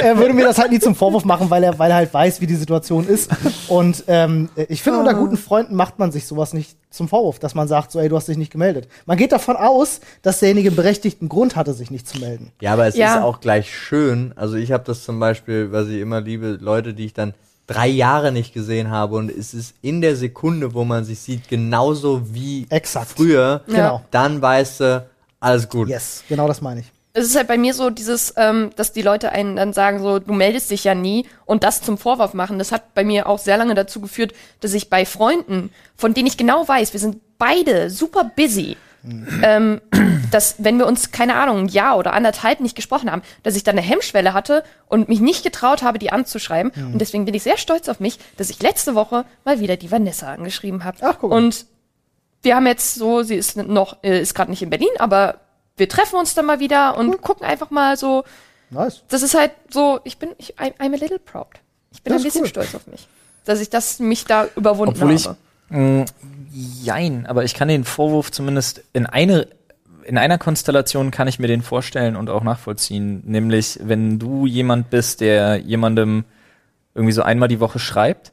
Er 0.00 0.18
würde 0.18 0.34
mir 0.34 0.44
das 0.44 0.58
halt 0.58 0.70
nie 0.70 0.78
zum 0.78 0.94
Vorwurf 0.94 1.24
machen, 1.24 1.48
weil 1.50 1.62
er, 1.64 1.78
weil 1.78 1.90
er 1.90 1.96
halt 1.96 2.12
weiß, 2.12 2.40
wie 2.40 2.46
die 2.46 2.54
Situation 2.56 3.06
ist. 3.08 3.30
Und 3.68 4.04
ähm, 4.06 4.48
ich 4.68 4.82
finde, 4.82 4.98
unter 5.00 5.14
guten 5.14 5.36
Freunden 5.36 5.74
macht 5.74 5.98
man 5.98 6.12
sich 6.12 6.26
sowas 6.26 6.52
nicht 6.52 6.76
zum 6.90 7.08
Vorwurf, 7.08 7.38
dass 7.38 7.54
man 7.54 7.66
sagt, 7.68 7.90
so, 7.92 7.98
ey, 7.98 8.08
du 8.08 8.16
hast 8.16 8.28
dich 8.28 8.36
nicht 8.36 8.52
gemeldet. 8.52 8.88
Man 9.06 9.16
geht 9.16 9.32
davon 9.32 9.56
aus, 9.56 10.00
dass 10.22 10.40
derjenige 10.40 10.68
einen 10.68 10.76
berechtigten 10.76 11.28
Grund 11.28 11.56
hatte, 11.56 11.72
sich 11.74 11.90
nicht 11.90 12.06
zu 12.08 12.18
melden. 12.18 12.52
Ja, 12.60 12.72
aber 12.74 12.86
es 12.86 12.96
Ja. 12.96 13.16
ist 13.16 13.22
auch 13.22 13.40
gleich 13.40 13.74
schön. 13.74 14.32
Also 14.36 14.56
ich 14.56 14.72
habe 14.72 14.84
das 14.86 15.04
zum 15.04 15.18
Beispiel, 15.20 15.72
was 15.72 15.88
ich 15.88 16.00
immer 16.00 16.20
liebe, 16.20 16.58
Leute, 16.60 16.94
die 16.94 17.06
ich 17.06 17.14
dann 17.14 17.34
drei 17.66 17.88
Jahre 17.88 18.32
nicht 18.32 18.54
gesehen 18.54 18.90
habe 18.90 19.16
und 19.16 19.30
es 19.30 19.52
ist 19.52 19.74
in 19.82 20.00
der 20.00 20.16
Sekunde, 20.16 20.72
wo 20.74 20.84
man 20.84 21.04
sich 21.04 21.18
sieht, 21.20 21.48
genauso 21.48 22.34
wie 22.34 22.66
Exakt. 22.70 23.08
früher. 23.16 23.62
Ja. 23.66 23.74
Genau. 23.74 24.02
Dann 24.10 24.40
weißt 24.40 24.80
du, 24.80 25.06
alles 25.40 25.68
gut. 25.68 25.88
Yes, 25.88 26.24
genau 26.28 26.48
das 26.48 26.60
meine 26.62 26.80
ich. 26.80 26.92
Es 27.18 27.26
ist 27.26 27.36
halt 27.36 27.48
bei 27.48 27.58
mir 27.58 27.74
so 27.74 27.90
dieses, 27.90 28.34
ähm, 28.36 28.70
dass 28.76 28.92
die 28.92 29.02
Leute 29.02 29.32
einen 29.32 29.56
dann 29.56 29.72
sagen 29.72 30.00
so, 30.00 30.18
du 30.18 30.32
meldest 30.32 30.70
dich 30.70 30.84
ja 30.84 30.94
nie 30.94 31.26
und 31.44 31.64
das 31.64 31.82
zum 31.82 31.98
Vorwurf 31.98 32.34
machen. 32.34 32.58
Das 32.58 32.72
hat 32.72 32.94
bei 32.94 33.04
mir 33.04 33.26
auch 33.26 33.38
sehr 33.38 33.56
lange 33.56 33.74
dazu 33.74 34.00
geführt, 34.00 34.32
dass 34.60 34.74
ich 34.74 34.90
bei 34.90 35.04
Freunden, 35.04 35.70
von 35.96 36.14
denen 36.14 36.26
ich 36.26 36.36
genau 36.36 36.66
weiß, 36.66 36.92
wir 36.92 37.00
sind 37.00 37.20
beide 37.38 37.90
super 37.90 38.30
busy, 38.36 38.76
ähm, 39.42 39.80
dass 40.30 40.56
wenn 40.58 40.78
wir 40.78 40.86
uns, 40.86 41.12
keine 41.12 41.36
Ahnung, 41.36 41.58
ein 41.58 41.68
Jahr 41.68 41.98
oder 41.98 42.12
anderthalb 42.12 42.60
nicht 42.60 42.76
gesprochen 42.76 43.10
haben, 43.10 43.22
dass 43.42 43.56
ich 43.56 43.64
dann 43.64 43.78
eine 43.78 43.86
Hemmschwelle 43.86 44.34
hatte 44.34 44.64
und 44.86 45.08
mich 45.08 45.20
nicht 45.20 45.44
getraut 45.44 45.82
habe, 45.82 45.98
die 45.98 46.10
anzuschreiben. 46.10 46.72
Und 46.92 46.98
deswegen 46.98 47.24
bin 47.24 47.34
ich 47.34 47.42
sehr 47.42 47.58
stolz 47.58 47.88
auf 47.88 48.00
mich, 48.00 48.18
dass 48.36 48.50
ich 48.50 48.62
letzte 48.62 48.94
Woche 48.94 49.24
mal 49.44 49.60
wieder 49.60 49.76
die 49.76 49.90
Vanessa 49.90 50.32
angeschrieben 50.32 50.84
habe. 50.84 50.98
Ach, 51.02 51.16
guck. 51.20 51.30
Und 51.30 51.66
wir 52.42 52.56
haben 52.56 52.66
jetzt 52.66 52.94
so, 52.94 53.22
sie 53.22 53.36
ist 53.36 53.56
noch, 53.56 54.02
äh, 54.02 54.20
ist 54.20 54.34
gerade 54.34 54.50
nicht 54.50 54.62
in 54.62 54.70
Berlin, 54.70 54.88
aber 54.98 55.40
wir 55.78 55.88
treffen 55.88 56.16
uns 56.16 56.34
dann 56.34 56.46
mal 56.46 56.60
wieder 56.60 56.96
und 56.96 57.20
gucken 57.22 57.46
einfach 57.46 57.70
mal 57.70 57.96
so. 57.96 58.24
Nice. 58.70 59.02
Das 59.08 59.22
ist 59.22 59.34
halt 59.34 59.52
so, 59.70 60.00
ich 60.04 60.18
bin, 60.18 60.30
ich, 60.38 60.56
I'm, 60.58 60.74
I'm 60.78 60.92
a 60.94 60.98
little 60.98 61.18
proud. 61.18 61.46
Ich 61.92 62.02
bin 62.02 62.12
Das 62.12 62.20
ein 62.22 62.24
bisschen 62.24 62.42
cool. 62.42 62.48
stolz 62.48 62.74
auf 62.74 62.86
mich, 62.86 63.08
dass 63.44 63.60
ich 63.60 63.70
das 63.70 63.98
mich 63.98 64.24
da 64.26 64.46
überwunden 64.56 64.94
Obwohl 64.94 65.12
ich, 65.14 65.26
habe. 65.26 65.38
mh, 65.70 66.04
jein, 66.52 67.26
aber 67.26 67.44
ich 67.44 67.54
kann 67.54 67.68
den 67.68 67.84
Vorwurf 67.84 68.30
zumindest 68.30 68.82
in 68.92 69.06
eine, 69.06 69.48
in 70.04 70.18
einer 70.18 70.36
Konstellation 70.38 71.10
kann 71.10 71.28
ich 71.28 71.38
mir 71.38 71.46
den 71.46 71.62
vorstellen 71.62 72.14
und 72.16 72.28
auch 72.30 72.42
nachvollziehen. 72.42 73.22
Nämlich, 73.24 73.78
wenn 73.82 74.18
du 74.18 74.46
jemand 74.46 74.90
bist, 74.90 75.20
der 75.22 75.56
jemandem 75.56 76.24
irgendwie 76.94 77.12
so 77.12 77.22
einmal 77.22 77.48
die 77.48 77.60
Woche 77.60 77.78
schreibt 77.78 78.32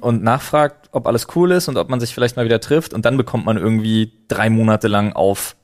und 0.00 0.24
nachfragt, 0.24 0.88
ob 0.90 1.06
alles 1.06 1.28
cool 1.36 1.52
ist 1.52 1.68
und 1.68 1.76
ob 1.76 1.88
man 1.88 2.00
sich 2.00 2.12
vielleicht 2.12 2.34
mal 2.36 2.44
wieder 2.44 2.60
trifft 2.60 2.92
und 2.94 3.04
dann 3.04 3.16
bekommt 3.16 3.44
man 3.46 3.56
irgendwie 3.56 4.12
drei 4.26 4.50
Monate 4.50 4.88
lang 4.88 5.12
auf 5.12 5.54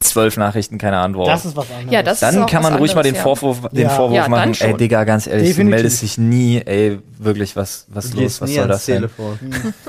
zwölf 0.00 0.36
Nachrichten 0.36 0.78
keine 0.78 0.98
Antwort. 0.98 1.28
Das 1.28 1.44
ist 1.44 1.56
was 1.56 1.70
anderes. 1.70 1.92
Ja, 1.92 2.02
das 2.02 2.14
ist 2.14 2.22
dann 2.22 2.42
auch 2.42 2.46
kann 2.50 2.62
man 2.62 2.74
ruhig 2.74 2.94
mal 2.94 3.02
den 3.02 3.16
anderes, 3.16 3.38
Vorwurf, 3.40 3.70
den 3.70 3.82
Ja. 3.82 3.88
Vorwurf 3.90 4.16
Ja, 4.16 4.28
machen. 4.28 4.54
Ey, 4.60 4.74
Digga, 4.76 5.04
ganz 5.04 5.26
ehrlich, 5.26 5.48
Definitiv. 5.48 5.64
du 5.64 5.70
meldest 5.76 6.02
dich 6.02 6.18
nie. 6.18 6.58
Ey, 6.64 6.98
wirklich, 7.18 7.56
was, 7.56 7.86
was 7.88 8.10
Du 8.10 8.20
los? 8.20 8.40
Was 8.40 8.50
soll 8.54 8.68
das 8.68 8.84
denn? 8.86 8.94
Telefon. 8.96 9.38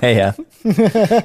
Hey, 0.01 0.17
ja. 0.17 0.35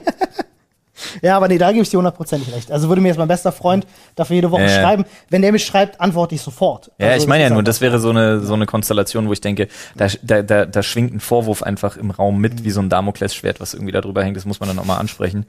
Ja, 1.22 1.36
aber 1.36 1.48
nee, 1.48 1.58
da 1.58 1.72
gebe 1.72 1.82
ich 1.82 1.90
dir 1.90 1.98
hundertprozentig 1.98 2.54
recht. 2.54 2.70
Also 2.70 2.88
würde 2.88 3.00
mir 3.00 3.08
jetzt 3.08 3.18
mein 3.18 3.28
bester 3.28 3.52
Freund 3.52 3.86
dafür 4.14 4.36
jede 4.36 4.50
Woche 4.50 4.62
ja. 4.62 4.80
schreiben. 4.80 5.04
Wenn 5.28 5.42
der 5.42 5.52
mich 5.52 5.64
schreibt, 5.64 6.00
antworte 6.00 6.34
ich 6.34 6.42
sofort. 6.42 6.90
Ja, 6.98 7.08
Also, 7.08 7.24
ich 7.24 7.28
meine 7.28 7.44
ja 7.44 7.50
nur, 7.50 7.62
das 7.62 7.80
wäre 7.80 7.98
so 7.98 8.10
eine, 8.10 8.40
so 8.40 8.54
eine 8.54 8.66
Konstellation, 8.66 9.28
wo 9.28 9.32
ich 9.32 9.40
denke, 9.40 9.68
da, 9.96 10.08
da, 10.22 10.42
da, 10.42 10.66
da 10.66 10.82
schwingt 10.82 11.14
ein 11.14 11.20
Vorwurf 11.20 11.62
einfach 11.62 11.96
im 11.96 12.10
Raum 12.10 12.40
mit, 12.40 12.64
wie 12.64 12.70
so 12.70 12.80
ein 12.80 12.88
Damoklesschwert, 12.88 13.60
was 13.60 13.74
irgendwie 13.74 13.92
da 13.92 14.00
drüber 14.00 14.24
hängt. 14.24 14.36
Das 14.36 14.44
muss 14.44 14.60
man 14.60 14.68
dann 14.68 14.78
auch 14.78 14.84
mal 14.84 14.98
ansprechen. 14.98 15.46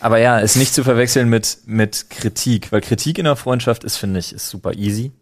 Aber 0.00 0.18
ja, 0.18 0.38
ist 0.38 0.56
nicht 0.56 0.74
zu 0.74 0.84
verwechseln 0.84 1.28
mit, 1.28 1.58
mit 1.66 2.10
Kritik, 2.10 2.72
weil 2.72 2.80
Kritik 2.80 3.18
in 3.18 3.24
der 3.24 3.36
Freundschaft 3.36 3.84
ist, 3.84 3.96
finde 3.96 4.20
ich, 4.20 4.32
ist 4.32 4.48
super 4.48 4.74
easy. 4.74 5.12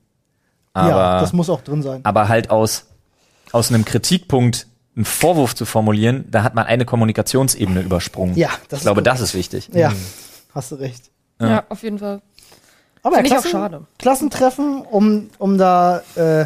Aber, 0.75 0.89
ja, 0.89 1.21
das 1.21 1.33
muss 1.33 1.51
auch 1.51 1.61
drin 1.61 1.83
sein. 1.83 2.01
aber 2.05 2.29
halt 2.29 2.51
aus, 2.51 2.87
aus 3.53 3.71
einem 3.71 3.85
Kritikpunkt 3.85 4.67
einen 4.95 5.05
Vorwurf 5.05 5.55
zu 5.55 5.65
formulieren, 5.65 6.25
da 6.31 6.43
hat 6.43 6.55
man 6.55 6.67
eine 6.67 6.85
Kommunikationsebene 6.85 7.81
übersprungen. 7.81 8.37
Ja, 8.37 8.49
das 8.49 8.59
ich 8.59 8.73
ist 8.79 8.83
glaube, 8.83 9.01
gut. 9.01 9.07
das 9.07 9.21
ist 9.21 9.35
wichtig. 9.35 9.71
Ja, 9.73 9.93
hast 10.55 10.71
du 10.73 10.77
recht. 10.77 11.11
Ja. 11.41 11.65
auf 11.69 11.83
jeden 11.83 11.99
Fall. 11.99 12.21
Aber 13.03 13.17
auch 13.19 13.23
Klassen- 13.23 13.51
schade. 13.51 13.87
Klassentreffen, 13.99 14.83
um, 14.83 15.31
um 15.39 15.59
da, 15.59 16.03
äh, 16.15 16.45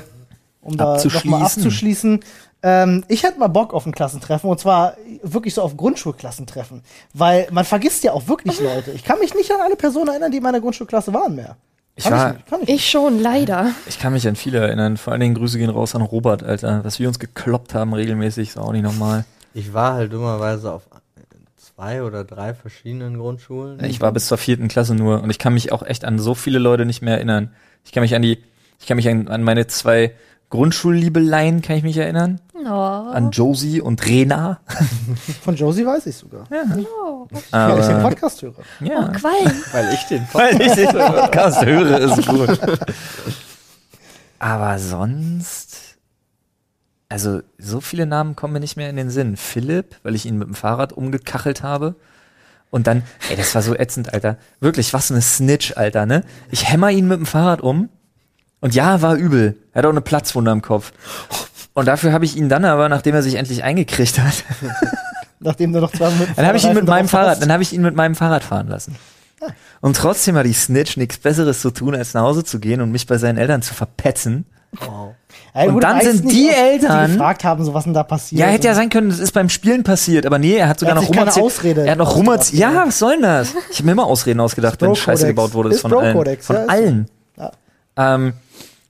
um 0.62 0.76
da 0.76 0.94
Abzuschließen. 0.94 1.30
nochmal 1.30 1.46
abzuschließen. 1.46 2.20
Ähm, 2.62 3.04
ich 3.08 3.22
hätte 3.24 3.38
mal 3.38 3.48
Bock 3.48 3.74
auf 3.74 3.84
ein 3.84 3.92
Klassentreffen 3.92 4.48
und 4.48 4.58
zwar 4.58 4.96
wirklich 5.22 5.52
so 5.52 5.60
auf 5.62 5.76
Grundschulklassentreffen, 5.76 6.82
weil 7.12 7.46
man 7.50 7.64
vergisst 7.66 8.04
ja 8.04 8.12
auch 8.12 8.26
wirklich 8.28 8.58
Leute. 8.60 8.92
Ich 8.92 9.04
kann 9.04 9.18
mich 9.18 9.34
nicht 9.34 9.50
an 9.52 9.60
alle 9.60 9.76
Personen 9.76 10.08
erinnern, 10.08 10.30
die 10.30 10.38
in 10.38 10.42
meiner 10.42 10.60
Grundschulklasse 10.60 11.12
waren 11.12 11.34
mehr. 11.34 11.56
Ich 11.98 12.04
Kann 12.04 12.12
war, 12.12 12.30
ich, 12.30 12.36
nicht, 12.36 12.46
kann 12.46 12.60
ich. 12.62 12.68
Ich 12.68 12.90
schon, 12.90 13.20
leider. 13.20 13.70
Ich 13.86 13.98
kann 13.98 14.12
mich 14.12 14.28
an 14.28 14.36
viele 14.36 14.58
erinnern. 14.58 14.98
Vor 14.98 15.12
allen 15.12 15.20
Dingen 15.20 15.34
Grüße 15.34 15.58
gehen 15.58 15.70
raus 15.70 15.94
an 15.94 16.02
Robert, 16.02 16.42
Alter. 16.42 16.84
Was 16.84 16.98
wir 16.98 17.08
uns 17.08 17.18
gekloppt 17.18 17.74
haben 17.74 17.94
regelmäßig, 17.94 18.50
ist 18.50 18.58
auch 18.58 18.72
nicht 18.72 18.82
normal. 18.82 19.24
Ich 19.54 19.72
war 19.72 19.94
halt 19.94 20.12
dummerweise 20.12 20.72
auf 20.72 20.82
zwei 21.56 22.02
oder 22.02 22.24
drei 22.24 22.54
verschiedenen 22.54 23.18
Grundschulen. 23.18 23.82
Ich 23.84 24.00
war 24.00 24.12
bis 24.12 24.26
zur 24.26 24.38
vierten 24.38 24.68
Klasse 24.68 24.94
nur 24.94 25.22
und 25.22 25.30
ich 25.30 25.38
kann 25.38 25.54
mich 25.54 25.72
auch 25.72 25.82
echt 25.82 26.04
an 26.04 26.18
so 26.18 26.34
viele 26.34 26.58
Leute 26.58 26.84
nicht 26.84 27.02
mehr 27.02 27.14
erinnern. 27.14 27.50
Ich 27.84 27.92
kann 27.92 28.02
mich 28.02 28.14
an 28.14 28.22
die, 28.22 28.38
ich 28.78 28.86
kann 28.86 28.96
mich 28.96 29.08
an, 29.08 29.28
an 29.28 29.42
meine 29.42 29.66
zwei 29.66 30.14
Grundschulliebeleien, 30.50 31.62
kann 31.62 31.76
ich 31.76 31.82
mich 31.82 31.96
erinnern. 31.96 32.40
Oh. 32.64 32.68
An 32.68 33.30
Josie 33.30 33.80
und 33.80 34.04
Rena. 34.06 34.60
Von 35.42 35.56
Josie 35.56 35.84
weiß 35.86 36.06
ich 36.06 36.16
sogar. 36.16 36.44
Oh, 36.50 37.26
Weil 37.50 37.80
ich 37.80 37.86
den 37.86 38.02
Podcast 38.02 38.42
höre. 38.42 38.54
ja. 38.80 39.08
Quallen. 39.08 39.62
Weil 39.72 39.92
ich 39.94 40.02
den 40.04 40.26
Weil 40.32 40.60
ich 40.62 40.72
den 40.72 40.88
Podcast 40.88 41.64
höre, 41.64 41.98
ist 42.00 42.26
gut. 42.26 42.58
Aber 44.38 44.78
sonst, 44.78 45.96
also 47.08 47.40
so 47.58 47.80
viele 47.80 48.06
Namen 48.06 48.36
kommen 48.36 48.52
mir 48.54 48.60
nicht 48.60 48.76
mehr 48.76 48.90
in 48.90 48.96
den 48.96 49.10
Sinn. 49.10 49.36
Philipp, 49.36 49.96
weil 50.02 50.14
ich 50.14 50.26
ihn 50.26 50.38
mit 50.38 50.48
dem 50.48 50.54
Fahrrad 50.54 50.92
umgekachelt 50.92 51.62
habe. 51.62 51.94
Und 52.70 52.86
dann, 52.86 53.02
ey, 53.30 53.36
das 53.36 53.54
war 53.54 53.62
so 53.62 53.74
ätzend, 53.74 54.12
Alter. 54.12 54.38
Wirklich, 54.60 54.92
was 54.92 55.10
eine 55.10 55.22
Snitch, 55.22 55.76
Alter, 55.76 56.04
ne? 56.04 56.24
Ich 56.50 56.68
hämmer 56.70 56.90
ihn 56.90 57.06
mit 57.08 57.18
dem 57.18 57.26
Fahrrad 57.26 57.60
um. 57.60 57.88
Und 58.60 58.74
ja, 58.74 59.02
war 59.02 59.14
übel. 59.14 59.56
Er 59.72 59.78
hat 59.80 59.86
auch 59.86 59.90
eine 59.90 60.00
Platzwunde 60.00 60.50
am 60.50 60.62
Kopf. 60.62 60.92
Und 61.76 61.86
dafür 61.86 62.12
habe 62.12 62.24
ich 62.24 62.36
ihn 62.38 62.48
dann 62.48 62.64
aber, 62.64 62.88
nachdem 62.88 63.14
er 63.14 63.22
sich 63.22 63.34
endlich 63.34 63.62
eingekriegt 63.62 64.18
hat, 64.18 64.44
Nachdem 65.40 65.74
du 65.74 65.80
noch 65.80 65.92
zwei 65.92 66.08
mit 66.08 66.30
dann 66.34 66.46
habe 66.46 66.56
ich 66.56 66.64
ihn 66.64 66.72
mit 66.72 66.86
meinem 66.86 67.06
Fahrrad, 67.06 67.32
hast. 67.32 67.42
dann 67.42 67.52
habe 67.52 67.62
ich 67.62 67.74
ihn 67.74 67.82
mit 67.82 67.94
meinem 67.94 68.14
Fahrrad 68.14 68.42
fahren 68.42 68.68
lassen. 68.68 68.96
Und 69.82 69.94
trotzdem 69.94 70.36
hat 70.36 70.46
die 70.46 70.54
Snitch 70.54 70.96
nichts 70.96 71.18
Besseres 71.18 71.60
zu 71.60 71.70
tun, 71.70 71.94
als 71.94 72.14
nach 72.14 72.22
Hause 72.22 72.44
zu 72.44 72.60
gehen 72.60 72.80
und 72.80 72.90
mich 72.90 73.06
bei 73.06 73.18
seinen 73.18 73.36
Eltern 73.36 73.60
zu 73.60 73.74
verpetzen. 73.74 74.46
Wow. 74.80 75.14
Ja, 75.54 75.64
Und 75.64 75.82
dann 75.82 76.00
sind 76.00 76.32
die 76.32 76.48
Eltern- 76.48 77.08
Die 77.08 77.12
gefragt 77.12 77.44
haben, 77.44 77.62
so 77.62 77.74
was 77.74 77.84
denn 77.84 77.92
da 77.92 78.02
passiert. 78.04 78.40
Ja, 78.40 78.46
hätte 78.46 78.68
ja 78.68 78.74
sein 78.74 78.88
können, 78.88 79.10
das 79.10 79.18
ist 79.18 79.32
beim 79.32 79.50
Spielen 79.50 79.82
passiert, 79.82 80.24
aber 80.24 80.38
nee, 80.38 80.56
er 80.56 80.68
hat 80.68 80.80
sogar 80.80 80.96
Er 80.96 81.02
hat 81.02 81.08
noch 81.10 81.14
rumerzählt. 81.14 81.44
Ausrede 81.44 81.84
Er 81.84 81.90
hat 81.92 81.98
noch 81.98 82.16
rumerzählt. 82.16 82.58
Ja, 82.58 82.84
was 82.86 82.98
soll 82.98 83.12
denn 83.12 83.22
das? 83.22 83.54
Ich 83.70 83.76
habe 83.76 83.84
mir 83.84 83.92
immer 83.92 84.06
Ausreden 84.06 84.40
ausgedacht, 84.40 84.80
wenn. 84.80 84.96
Scheiße 84.96 85.26
gebaut 85.26 85.52
wurde. 85.52 85.68
Ist 85.68 85.82
von 85.82 85.92
allen. 85.92 86.38
Von 86.40 86.56
ja, 86.56 86.64
allen. 86.66 87.06
Ja. 87.36 87.52
Ähm, 87.98 88.32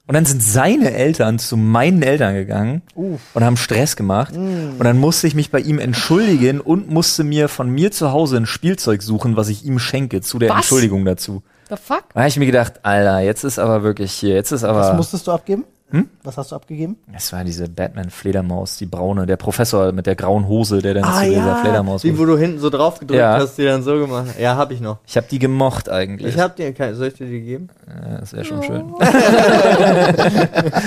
und 0.06 0.14
dann 0.14 0.24
sind 0.24 0.42
seine 0.42 0.92
Eltern 0.92 1.38
zu 1.38 1.56
meinen 1.56 2.02
Eltern 2.02 2.34
gegangen 2.34 2.82
Uff. 2.94 3.20
und 3.34 3.42
haben 3.42 3.56
Stress 3.56 3.96
gemacht. 3.96 4.36
Mm. 4.36 4.78
Und 4.78 4.84
dann 4.84 4.98
musste 4.98 5.26
ich 5.26 5.34
mich 5.34 5.50
bei 5.50 5.58
ihm 5.58 5.80
entschuldigen 5.80 6.60
und 6.60 6.88
musste 6.88 7.24
mir 7.24 7.48
von 7.48 7.68
mir 7.70 7.90
zu 7.90 8.12
Hause 8.12 8.36
ein 8.36 8.46
Spielzeug 8.46 9.02
suchen, 9.02 9.36
was 9.36 9.48
ich 9.48 9.64
ihm 9.64 9.80
schenke, 9.80 10.20
zu 10.20 10.38
der 10.38 10.50
Was? 10.50 10.58
Entschuldigung 10.58 11.04
dazu. 11.04 11.42
The 11.68 11.76
fuck? 11.76 12.04
Da 12.14 12.20
habe 12.20 12.28
ich 12.28 12.36
mir 12.36 12.46
gedacht, 12.46 12.84
Alter, 12.84 13.18
jetzt 13.20 13.42
ist 13.42 13.58
aber 13.58 13.82
wirklich 13.82 14.12
hier, 14.12 14.34
jetzt 14.34 14.52
ist 14.52 14.62
aber. 14.62 14.80
Was 14.80 14.96
musstest 14.96 15.26
du 15.26 15.32
abgeben? 15.32 15.64
Hm? 15.90 16.09
Was 16.25 16.37
hast 16.37 16.51
du 16.51 16.57
abgegeben? 16.57 16.96
Es 17.14 17.33
war 17.33 17.44
diese 17.44 17.68
Batman-Fledermaus, 17.68 18.77
die 18.77 18.87
braune, 18.87 19.25
der 19.25 19.37
Professor 19.37 19.92
mit 19.92 20.07
der 20.07 20.16
grauen 20.16 20.49
Hose, 20.49 20.83
der 20.83 20.94
dann 20.94 21.05
Ah 21.05 21.20
zu 21.20 21.29
dieser 21.29 21.46
ja, 21.46 21.55
Fledermaus 21.57 22.03
die, 22.03 22.18
wo 22.18 22.25
du 22.25 22.37
hinten 22.37 22.59
so 22.59 22.70
drauf 22.70 22.99
gedrückt 22.99 23.20
Ja. 23.20 23.35
hast, 23.38 23.57
die 23.57 23.64
dann 23.64 23.85
so 23.85 23.96
gemacht. 23.96 24.35
Ja, 24.40 24.57
hab 24.57 24.72
ich 24.72 24.81
noch. 24.81 24.99
Ich 25.07 25.16
habe 25.16 25.29
die 25.31 25.38
gemocht 25.38 25.88
eigentlich. 25.88 26.35
Ich 26.35 26.40
hab 26.40 26.57
dir 26.57 26.72
keine, 26.75 26.96
soll 26.96 27.07
ich 27.09 27.14
dir 27.14 27.27
die 27.27 27.40
geben? 27.40 27.68
Ja, 27.87 28.18
das 28.18 28.33
wäre 28.33 28.44
schon 28.44 28.64
schön. 28.64 28.94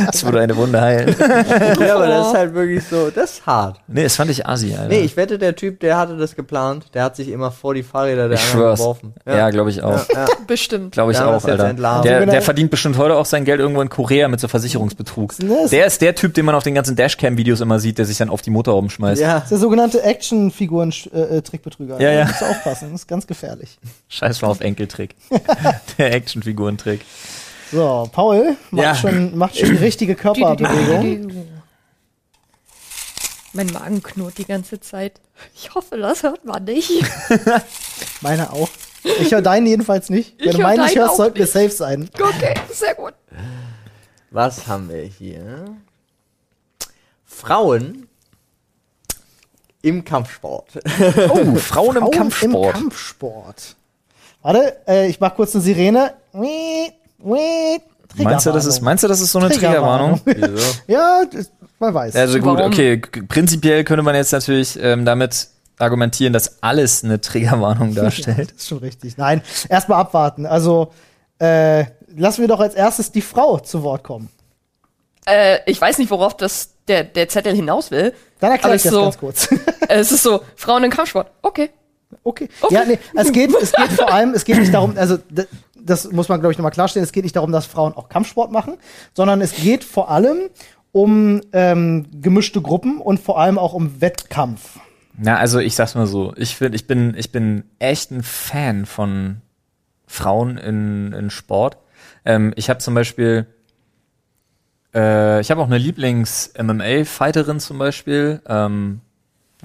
das 0.08 0.24
würde 0.26 0.42
eine 0.42 0.58
Wunde 0.58 0.82
heilen. 0.82 1.16
ja, 1.80 1.96
aber 1.96 2.08
das 2.08 2.28
ist 2.28 2.34
halt 2.34 2.54
wirklich 2.54 2.84
so, 2.86 3.10
das 3.10 3.32
ist 3.34 3.46
hart. 3.46 3.80
Nee, 3.88 4.04
das 4.04 4.16
fand 4.18 4.32
ich 4.32 4.46
assi, 4.46 4.74
Alter. 4.74 4.90
Nee, 4.90 5.00
ich 5.02 5.16
wette, 5.16 5.38
der 5.38 5.56
Typ, 5.56 5.80
der 5.80 5.98
hatte 5.98 6.18
das 6.18 6.36
geplant, 6.36 6.88
der 6.94 7.04
hat 7.04 7.16
sich 7.16 7.30
immer 7.30 7.52
vor 7.52 7.74
die 7.74 7.84
Fahrräder 7.84 8.28
der 8.28 8.38
ich 8.38 8.44
anderen 8.44 8.60
schwör's. 8.60 8.80
geworfen. 8.80 9.14
Ja, 9.26 9.50
glaube 9.50 9.70
ich 9.70 9.82
auch. 9.82 10.08
ja. 10.14 10.26
Bestimmt. 10.48 10.92
Glaube 10.94 11.12
ich 11.12 11.20
auch, 11.20 11.44
Alter. 11.46 11.74
Der, 12.04 12.26
der 12.26 12.42
verdient 12.42 12.72
bestimmt 12.72 12.98
heute 12.98 13.16
auch 13.16 13.26
sein 13.26 13.46
Geld 13.46 13.60
irgendwo 13.60 13.82
in 13.82 13.90
Korea 13.90 14.28
mit 14.28 14.40
so 14.40 14.48
Versicherungsbetrug. 14.96 15.32
Ist- 15.64 15.72
Der 15.72 15.86
ist 15.86 16.02
der 16.02 16.16
Typ, 16.16 16.34
den 16.34 16.46
man 16.46 16.56
auf 16.56 16.64
den 16.64 16.74
ganzen 16.76 16.96
Dashcam-Videos 16.96 17.62
immer 17.62 17.80
sieht, 17.80 17.98
der 17.98 18.06
sich 18.06 18.18
dann 18.18 18.30
auf 18.30 18.42
die 18.42 18.50
Motorhaube 18.50 18.90
schmeißt. 18.90 19.22
Ja. 19.22 19.36
Das 19.36 19.44
ist 19.44 19.50
der 19.52 19.58
sogenannte 19.60 20.02
Action-Figuren-Trickbetrüger. 20.04 22.00
Ja, 22.02 22.12
ja. 22.12 22.22
Da 22.22 22.28
musst 22.28 22.42
du 22.42 22.46
aufpassen, 22.46 22.92
das 22.92 23.02
ist 23.02 23.08
ganz 23.08 23.28
gefährlich. 23.28 23.78
Scheiß 24.10 24.42
mal 24.42 24.50
auf 24.50 24.60
Enkeltrick. 24.62 25.16
der 25.98 26.14
Actionfigurentrick. 26.14 27.02
So, 27.72 28.10
Paul 28.12 28.56
macht, 28.72 28.84
Ja. 28.84 28.96
schon, 28.96 29.38
macht 29.38 29.58
schon 29.58 29.70
die 29.70 29.78
richtige 29.78 30.16
Körperbewegung. 30.16 31.32
Mein 33.54 33.68
Magen 33.68 34.04
knurrt 34.04 34.38
die 34.38 34.46
ganze 34.46 34.80
Zeit. 34.80 35.14
Ich 35.56 35.74
hoffe, 35.74 35.98
das 35.98 36.22
hört 36.24 36.46
man 36.46 36.64
nicht. 36.66 36.92
Meine 38.22 38.54
auch. 38.54 38.70
Ich 39.22 39.32
höre 39.32 39.42
deinen 39.42 39.66
jedenfalls 39.66 40.10
nicht. 40.12 40.36
Wenn 40.40 40.50
Ich 40.50 40.56
du 40.56 40.62
meinen 40.62 40.82
nicht 40.84 40.96
deinen 40.96 41.06
hörst, 41.06 41.18
sollten 41.18 41.38
wir 41.40 41.48
safe 41.48 41.72
sein. 41.72 42.10
Okay, 42.14 42.54
sehr 42.72 42.94
gut. 42.94 43.14
Was 44.32 44.68
haben 44.68 44.90
wir 44.90 45.02
hier? 45.04 45.66
Frauen 47.26 48.08
im 49.82 50.04
Kampfsport. 50.04 50.80
Oh, 51.30 51.56
Frauen 51.56 51.96
im 51.96 52.04
Frauen 52.04 52.12
Kampfsport. 52.12 52.76
Im 52.76 52.82
Kampfsport. 52.82 53.76
Warte, 54.42 54.78
äh, 54.88 55.10
ich 55.10 55.20
mach 55.20 55.36
kurz 55.36 55.56
eine 55.56 55.64
Sirene. 55.64 56.14
Meinst 58.24 58.46
du, 58.46 58.52
das 58.52 58.66
ist, 58.66 58.82
meinst 58.82 59.04
du, 59.04 59.08
das 59.08 59.22
ist 59.22 59.32
so 59.32 59.40
eine 59.40 59.50
Triggerwarnung? 59.50 60.22
Wieso? 60.26 60.76
Ja, 60.88 61.24
man 61.80 61.94
weiß. 61.94 62.16
Also 62.16 62.40
gut, 62.40 62.58
Warum? 62.58 62.72
okay, 62.72 62.98
prinzipiell 62.98 63.84
könnte 63.84 64.04
man 64.04 64.16
jetzt 64.16 64.32
natürlich 64.32 64.78
ähm, 64.82 65.06
damit 65.06 65.48
argumentieren, 65.78 66.34
dass 66.34 66.62
alles 66.62 67.04
eine 67.04 67.22
Triggerwarnung 67.22 67.96
darstellt. 67.96 68.52
Das 68.52 68.58
ist 68.58 68.68
schon 68.68 68.80
richtig. 68.80 69.18
Nein, 69.18 69.42
erstmal 69.70 70.02
abwarten. 70.02 70.46
Also, 70.46 70.92
äh, 71.40 71.86
lassen 72.20 72.42
wir 72.42 72.48
doch 72.48 72.60
als 72.60 72.76
erstes 72.76 73.12
die 73.12 73.22
Frau 73.22 73.60
zu 73.60 73.84
Wort 73.84 74.04
kommen. 74.04 74.30
Äh, 75.26 75.60
ich 75.66 75.80
weiß 75.80 75.98
nicht, 75.98 76.12
worauf 76.12 76.36
das 76.38 76.74
der, 76.88 77.04
der 77.04 77.30
Zettel 77.30 77.54
hinaus 77.56 77.92
will. 77.92 78.14
Dann 78.40 78.52
erkläre 78.52 78.76
ich 78.76 78.84
das 78.84 78.92
so- 78.94 79.02
ganz 79.04 79.18
kurz. 79.18 79.50
Es 79.92 80.12
ist 80.12 80.22
so, 80.22 80.42
Frauen 80.56 80.84
im 80.84 80.92
Kampfsport. 80.92 81.32
Okay. 81.42 81.72
Okay. 82.24 82.48
Okay. 82.62 82.74
Ja, 82.74 82.86
nee, 82.86 83.00
es 83.16 83.32
geht, 83.32 83.52
es 83.60 83.72
geht 83.72 83.92
vor 83.94 84.12
allem, 84.12 84.34
es 84.36 84.46
geht 84.46 84.58
nicht 84.60 84.72
darum, 84.74 84.96
also 84.98 85.18
das 85.76 86.12
muss 86.12 86.30
man, 86.30 86.40
glaube 86.40 86.52
ich, 86.52 86.58
nochmal 86.60 86.72
klarstellen, 86.72 87.04
es 87.04 87.12
geht 87.12 87.24
nicht 87.24 87.36
darum, 87.36 87.52
dass 87.52 87.66
Frauen 87.66 87.94
auch 87.96 88.08
Kampfsport 88.10 88.52
machen, 88.52 88.78
sondern 89.16 89.42
es 89.42 89.56
geht 89.56 89.84
vor 89.84 90.10
allem 90.12 90.50
um 90.92 91.42
ähm, 91.54 92.06
gemischte 92.22 92.62
Gruppen 92.62 93.00
und 93.00 93.20
vor 93.20 93.40
allem 93.40 93.58
auch 93.58 93.74
um 93.74 94.00
Wettkampf. 94.02 94.80
Na, 95.18 95.38
also 95.38 95.60
ich 95.60 95.76
sag's 95.76 95.96
mal 95.96 96.08
so, 96.08 96.34
ich 96.36 96.56
find, 96.56 96.74
ich 96.76 96.86
bin, 96.88 97.16
ich 97.18 97.32
bin 97.32 97.64
echt 97.80 98.12
ein 98.12 98.24
Fan 98.24 98.86
von 98.86 99.42
Frauen 100.08 100.58
in, 100.58 101.14
in 101.14 101.30
Sport. 101.30 101.78
Ähm, 102.26 102.54
ich 102.56 102.70
habe 102.70 102.80
zum 102.80 102.94
Beispiel, 102.94 103.48
äh, 104.94 105.42
ich 105.42 105.52
habe 105.52 105.62
auch 105.62 105.68
eine 105.68 105.78
Lieblings-MMA-Fighterin 105.78 107.60
zum 107.60 107.78
Beispiel, 107.78 108.42
ähm, 108.48 109.02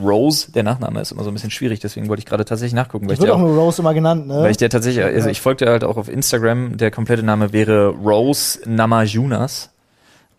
Rose, 0.01 0.51
der 0.51 0.65
Nachname 0.65 1.01
ist 1.01 1.13
immer 1.13 1.23
so 1.23 1.31
ein 1.31 1.35
bisschen 1.35 1.53
schwierig, 1.53 1.79
deswegen 1.79 2.09
wollte 2.09 2.19
ich 2.19 2.27
gerade 2.27 2.45
tatsächlich 2.45 2.75
nachgucken, 2.75 3.07
weil 3.07 3.15
ich, 3.15 3.21
wird 3.21 3.31
auch 3.31 3.39
nur 3.39 3.57
Rose 3.57 3.81
immer 3.81 3.95
genannt, 3.95 4.27
ne? 4.27 4.43
weil 4.43 4.51
ich 4.51 4.57
der 4.57 4.69
tatsächlich, 4.69 5.05
also 5.05 5.29
ich 5.29 5.41
folgte 5.41 5.67
halt 5.67 5.85
auch 5.85 5.97
auf 5.97 6.09
Instagram, 6.09 6.77
der 6.77 6.91
komplette 6.91 7.23
Name 7.23 7.53
wäre 7.53 7.89
Rose 7.91 8.59
Namajunas. 8.67 9.71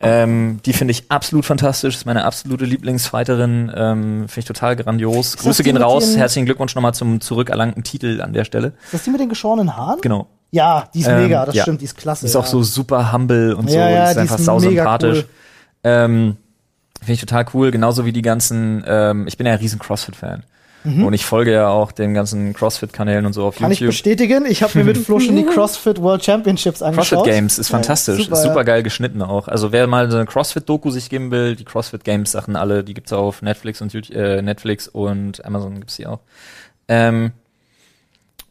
Ähm, 0.01 0.59
die 0.65 0.73
finde 0.73 0.91
ich 0.91 1.09
absolut 1.09 1.45
fantastisch, 1.45 1.95
ist 1.95 2.05
meine 2.05 2.25
absolute 2.25 2.65
Lieblingsfighterin, 2.65 3.71
ähm, 3.73 4.27
finde 4.27 4.39
ich 4.39 4.45
total 4.45 4.75
grandios. 4.75 5.37
Grüße 5.37 5.63
gehen 5.63 5.77
raus, 5.77 6.17
herzlichen 6.17 6.45
Glückwunsch 6.45 6.75
nochmal 6.75 6.93
zum 6.93 7.21
zurückerlangten 7.21 7.83
Titel 7.83 8.21
an 8.21 8.33
der 8.33 8.43
Stelle. 8.43 8.73
ist 8.83 8.93
das 8.93 9.03
die 9.03 9.09
mit 9.09 9.21
den 9.21 9.29
geschorenen 9.29 9.77
Haaren? 9.77 10.01
Genau. 10.01 10.27
Ja, 10.55 10.89
die 10.93 11.01
ist 11.01 11.07
Ähm, 11.07 11.23
mega, 11.23 11.45
das 11.45 11.55
ja. 11.55 11.61
stimmt, 11.63 11.81
die 11.81 11.85
ist 11.85 11.97
klasse. 11.97 12.25
Ist 12.25 12.35
auch 12.35 12.43
ja. 12.45 12.49
so 12.49 12.63
super 12.63 13.11
humble 13.11 13.53
und 13.55 13.69
so, 13.69 13.75
Ja, 13.77 13.89
ja, 13.89 14.07
ist 14.07 14.15
die 14.15 14.19
einfach 14.21 14.39
sau 14.39 14.59
sympathisch. 14.59 15.19
cool. 15.19 15.25
Ähm, 15.83 16.37
Finde 16.99 17.13
ich 17.13 17.19
total 17.19 17.45
cool, 17.53 17.71
genauso 17.71 18.05
wie 18.05 18.13
die 18.13 18.21
ganzen, 18.21 18.83
ähm, 18.87 19.27
ich 19.27 19.37
bin 19.37 19.45
ja 19.45 19.53
ein 19.53 19.59
riesen 19.59 19.79
CrossFit-Fan. 19.79 20.43
Und 20.87 21.13
ich 21.13 21.25
folge 21.25 21.51
ja 21.51 21.67
auch 21.69 21.91
den 21.91 22.13
ganzen 22.13 22.53
CrossFit-Kanälen 22.53 23.25
und 23.25 23.33
so 23.33 23.43
auf 23.43 23.55
Mhm. 23.59 23.63
Kann 23.63 23.71
ich 23.71 23.79
YouTube. 23.79 23.93
bestätigen, 23.93 24.45
ich 24.45 24.61
habe 24.61 24.77
mir 24.77 24.83
mit 24.83 24.97
Flo 25.03 25.19
schon 25.19 25.35
die 25.35 25.43
CrossFit 25.43 25.99
World 25.99 26.23
Championships 26.23 26.83
angeschaut. 26.83 27.23
CrossFit 27.23 27.33
Games 27.33 27.57
ist 27.57 27.69
Ja, 27.69 27.77
fantastisch, 27.77 28.17
super, 28.25 28.33
ist 28.37 28.43
ja. 28.43 28.49
super 28.51 28.63
geil 28.65 28.83
geschnitten 28.83 29.23
auch. 29.23 29.47
Also 29.47 29.71
wer 29.71 29.87
mal 29.87 30.11
so 30.11 30.17
eine 30.17 30.27
CrossFit-Doku 30.27 30.91
sich 30.91 31.09
geben 31.09 31.31
will, 31.31 31.55
die 31.55 31.65
CrossFit 31.65 32.03
Games 32.03 32.33
Sachen 32.33 32.55
alle, 32.55 32.83
die 32.83 32.93
gibt's 32.93 33.11
auf 33.13 33.41
Netflix 33.41 33.81
und 33.81 33.93
YouTube, 33.93 34.15
äh, 34.15 34.43
Netflix 34.43 34.87
und 34.87 35.43
Amazon 35.43 35.79
gibt's 35.79 35.95
die 35.95 36.05
auch. 36.05 36.19
Ähm, 36.87 37.31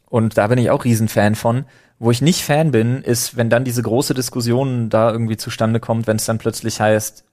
und 0.09 0.37
da 0.37 0.47
bin 0.47 0.57
ich 0.59 0.69
auch 0.71 0.83
Riesenfan 0.83 1.35
von. 1.35 1.63
Wo 1.97 2.11
ich 2.11 2.21
nicht 2.21 2.43
Fan 2.43 2.71
bin, 2.71 3.01
ist, 3.01 3.37
wenn 3.37 3.49
dann 3.49 3.63
diese 3.63 3.81
große 3.81 4.13
Diskussion 4.13 4.89
da 4.89 5.11
irgendwie 5.11 5.37
zustande 5.37 5.79
kommt, 5.79 6.07
wenn 6.07 6.17
es 6.17 6.25
dann 6.25 6.37
plötzlich 6.37 6.81
heißt, 6.81 7.23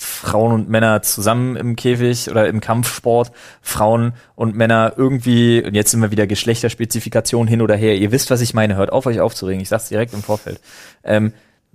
Frauen 0.00 0.52
und 0.52 0.68
Männer 0.68 1.02
zusammen 1.02 1.56
im 1.56 1.74
Käfig 1.74 2.30
oder 2.30 2.46
im 2.46 2.60
Kampfsport, 2.60 3.32
Frauen 3.60 4.12
und 4.36 4.54
Männer 4.54 4.92
irgendwie, 4.96 5.62
und 5.64 5.74
jetzt 5.74 5.90
sind 5.90 6.00
wir 6.00 6.12
wieder 6.12 6.28
Geschlechterspezifikation 6.28 7.48
hin 7.48 7.62
oder 7.62 7.74
her, 7.74 7.96
ihr 7.96 8.12
wisst, 8.12 8.30
was 8.30 8.40
ich 8.40 8.54
meine, 8.54 8.76
hört 8.76 8.92
auf, 8.92 9.06
euch 9.06 9.20
aufzuregen, 9.20 9.60
ich 9.60 9.68
sag's 9.68 9.88
direkt 9.88 10.14
im 10.14 10.22
Vorfeld. 10.22 10.60
Ähm, 11.02 11.32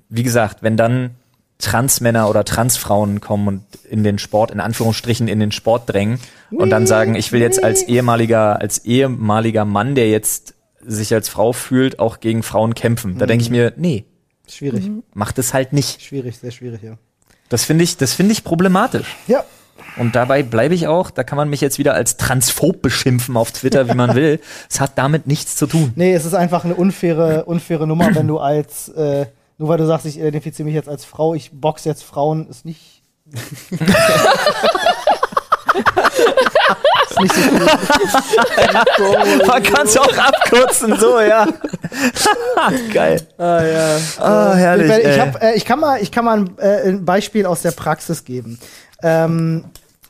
wie 0.07 0.23
gesagt, 0.23 0.63
wenn 0.63 0.77
dann 0.77 1.11
Transmänner 1.57 2.29
oder 2.29 2.45
Transfrauen 2.45 3.19
kommen 3.19 3.47
und 3.47 3.63
in 3.89 4.03
den 4.03 4.19
Sport, 4.19 4.51
in 4.51 4.59
Anführungsstrichen, 4.59 5.27
in 5.27 5.39
den 5.39 5.51
Sport 5.51 5.89
drängen 5.89 6.19
und 6.51 6.69
dann 6.69 6.87
sagen, 6.87 7.15
ich 7.15 7.31
will 7.31 7.41
jetzt 7.41 7.63
als 7.63 7.83
ehemaliger, 7.83 8.59
als 8.59 8.79
ehemaliger 8.85 9.65
Mann, 9.65 9.95
der 9.95 10.09
jetzt 10.09 10.55
sich 10.85 11.13
als 11.13 11.29
Frau 11.29 11.53
fühlt, 11.53 11.99
auch 11.99 12.19
gegen 12.19 12.43
Frauen 12.43 12.75
kämpfen. 12.75 13.17
Da 13.17 13.25
denke 13.25 13.43
ich 13.43 13.49
mir, 13.49 13.73
nee, 13.77 14.05
Schwierig, 14.49 14.89
macht 15.13 15.39
es 15.39 15.53
halt 15.53 15.71
nicht. 15.73 16.01
schwierig, 16.01 16.37
sehr 16.37 16.51
schwierig, 16.51 16.81
ja. 16.83 16.97
Das 17.49 17.63
finde 17.63 17.83
ich, 17.83 17.97
das 17.97 18.13
finde 18.13 18.33
ich 18.33 18.43
problematisch. 18.43 19.15
Ja, 19.27 19.43
Und 19.97 20.15
dabei 20.15 20.43
bleibe 20.43 20.75
ich 20.75 20.87
auch, 20.87 21.11
da 21.11 21.23
kann 21.23 21.37
man 21.37 21.49
mich 21.49 21.61
jetzt 21.61 21.77
wieder 21.79 21.93
als 21.93 22.17
transphob 22.17 22.81
beschimpfen 22.81 23.37
auf 23.37 23.51
Twitter, 23.51 23.87
wie 23.87 23.93
man 23.95 24.15
will. 24.15 24.39
Es 24.69 24.79
hat 24.81 24.97
damit 24.97 25.27
nichts 25.27 25.55
zu 25.55 25.67
tun. 25.67 25.93
nee, 25.95 26.13
es 26.13 26.25
ist 26.25 26.33
einfach 26.33 26.65
eine 26.65 26.75
unfaire, 26.75 27.45
unfaire 27.45 27.87
Nummer, 27.87 28.13
wenn 28.15 28.27
du 28.27 28.39
als, 28.39 28.89
äh, 28.89 29.27
nur 29.57 29.69
weil 29.69 29.77
du 29.77 29.85
sagst, 29.85 30.05
ich 30.07 30.17
identifiziere 30.17 30.65
mich 30.65 30.75
jetzt 30.75 30.89
als 30.89 31.05
Frau, 31.05 31.35
ich 31.35 31.51
boxe 31.51 31.87
jetzt 31.87 32.03
Frauen, 32.03 32.49
ist 32.49 32.65
nicht. 32.65 33.01
ist 37.09 37.19
nicht 37.19 37.35
so 37.35 37.41
cool. 38.99 39.41
Man 39.47 39.63
kann 39.63 39.87
es 39.87 39.97
auch 39.97 40.17
abkürzen, 40.17 40.97
so, 40.97 41.19
ja. 41.19 41.47
Geil. 42.93 43.21
Ah, 43.37 43.63
ja. 43.63 43.97
Ah, 44.19 44.53
herrlich. 44.53 44.89
ich, 44.89 45.05
ey. 45.05 45.19
hab, 45.19 45.41
äh, 45.41 45.53
ich 45.53 45.65
kann 45.65 45.79
mal, 45.79 46.01
ich 46.01 46.11
kann 46.11 46.25
mal 46.25 46.39
ein, 46.39 46.57
äh, 46.57 46.89
ein 46.89 47.05
Beispiel 47.05 47.45
aus 47.45 47.61
der 47.61 47.71
Praxis 47.71 48.23
geben. 48.23 48.59
Ähm, 49.01 49.65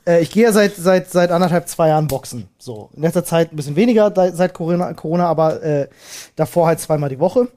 äh, 0.06 0.21
ich 0.21 0.32
gehe 0.32 0.43
ja 0.43 0.52
seit, 0.52 0.76
seit, 0.76 1.12
seit 1.12 1.32
anderthalb, 1.32 1.67
zwei 1.67 1.89
Jahren 1.89 2.08
boxen. 2.08 2.47
So. 2.58 2.89
In 2.95 3.04
letzter 3.04 3.23
Zeit 3.23 3.52
ein 3.52 3.56
bisschen 3.56 3.76
weniger 3.76 4.12
seit 4.34 4.54
Corona, 4.54 4.93
Corona 4.93 5.28
aber 5.28 5.62
äh, 5.63 5.88
davor 6.36 6.67
halt 6.67 6.80
zweimal 6.80 7.10
die 7.10 7.19
Woche. 7.19 7.47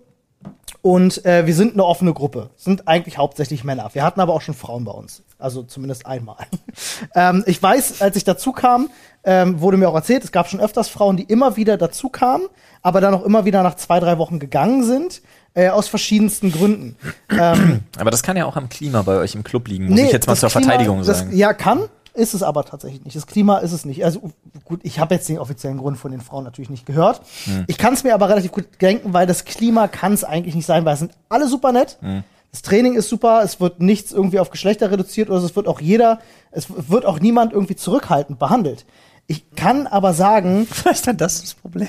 Und 0.82 1.24
äh, 1.24 1.46
wir 1.46 1.54
sind 1.54 1.72
eine 1.72 1.85
offene 1.85 2.12
Gruppe. 2.12 2.50
Sind 2.56 2.87
eigentlich 2.87 3.18
hauptsächlich 3.18 3.64
Männer. 3.64 3.90
Wir 3.92 4.04
hatten 4.04 4.20
aber 4.20 4.35
auch 4.35 4.40
schon 4.40 4.54
Frauen 4.54 4.85
bei 4.85 4.92
uns. 4.92 5.22
Also 5.38 5.62
zumindest 5.62 6.06
einmal. 6.06 6.46
ähm, 7.14 7.42
ich 7.46 7.61
weiß, 7.62 8.02
als 8.02 8.16
ich 8.16 8.24
dazu 8.24 8.52
kam, 8.52 8.88
ähm, 9.24 9.61
wurde 9.61 9.76
mir 9.76 9.88
auch 9.88 9.94
erzählt, 9.94 10.22
es 10.22 10.30
gab 10.30 10.48
schon 10.48 10.61
öfters 10.61 10.88
Frauen, 10.88 11.16
die 11.16 11.24
immer 11.24 11.56
wieder 11.56 11.76
dazu 11.76 12.09
kamen, 12.09 12.44
aber 12.82 13.00
dann 13.00 13.14
auch 13.14 13.24
immer 13.24 13.44
wieder 13.44 13.62
nach 13.64 13.74
zwei, 13.74 13.98
drei 13.98 14.18
Wochen 14.18 14.38
gegangen 14.38 14.85
sind. 14.85 15.22
Äh, 15.54 15.70
aus 15.70 15.88
verschiedensten 15.88 16.52
Gründen. 16.52 16.96
ähm, 17.30 17.80
Aber 17.98 18.11
das 18.11 18.22
kann 18.22 18.37
ja 18.37 18.44
auch 18.44 18.56
am 18.56 18.68
Klima 18.68 19.00
bei 19.00 19.16
euch 19.16 19.35
im 19.35 19.42
Club 19.42 19.68
liegen, 19.68 19.87
muss 19.87 19.94
nee, 19.94 20.04
ich 20.04 20.12
jetzt 20.12 20.26
mal 20.26 20.35
das 20.35 20.40
zur 20.40 20.50
Klima- 20.50 20.66
Verteidigung 20.66 20.98
das, 21.02 21.20
sagen. 21.20 21.35
Ja, 21.35 21.54
kann, 21.54 21.85
ist 22.16 22.35
es 22.35 22.42
aber 22.42 22.64
tatsächlich 22.64 23.05
nicht. 23.05 23.16
Das 23.16 23.26
Klima 23.26 23.59
ist 23.59 23.72
es 23.72 23.85
nicht. 23.85 24.05
Also 24.05 24.31
gut, 24.64 24.81
ich 24.83 24.98
habe 24.98 25.14
jetzt 25.14 25.29
den 25.29 25.38
offiziellen 25.38 25.79
Grund 25.79 25.98
von 25.98 26.11
den 26.11 26.20
Frauen 26.20 26.44
natürlich 26.44 26.70
nicht 26.70 26.87
gehört. 26.87 27.20
Hm. 27.44 27.64
Ich 27.66 27.79
kann 27.79 27.94
es 27.94 28.05
mir 28.05 28.14
aber 28.14 28.29
relativ 28.29 28.52
gut 28.52 28.66
denken, 28.81 29.12
weil 29.12 29.26
das 29.26 29.44
Klima 29.44 29.88
kann 29.88 30.12
es 30.12 30.24
eigentlich 30.24 30.55
nicht 30.55 30.66
sein, 30.66 30.85
weil 30.85 30.94
es 30.94 31.00
sind 31.00 31.12
alle 31.29 31.48
super 31.48 31.72
nett. 31.72 31.98
Hm. 32.00 32.24
Das 32.50 32.62
Training 32.62 32.94
ist 32.94 33.09
super, 33.09 33.42
es 33.44 33.61
wird 33.61 33.81
nichts 33.81 34.12
irgendwie 34.12 34.38
auf 34.38 34.50
Geschlechter 34.50 34.90
reduziert 34.90 35.29
oder 35.29 35.42
es 35.42 35.55
wird 35.57 35.68
auch 35.68 35.81
jeder, 35.81 36.20
es 36.52 36.68
wird 36.88 37.05
auch 37.05 37.20
niemand 37.20 37.52
irgendwie 37.52 37.76
zurückhaltend 37.76 38.38
behandelt. 38.38 38.87
Ich 39.26 39.55
kann 39.57 39.87
aber 39.87 40.14
sagen, 40.14 40.66
Vielleicht 40.70 41.07
dann 41.07 41.16
das 41.16 41.42
das 41.42 41.55
Problem. 41.55 41.88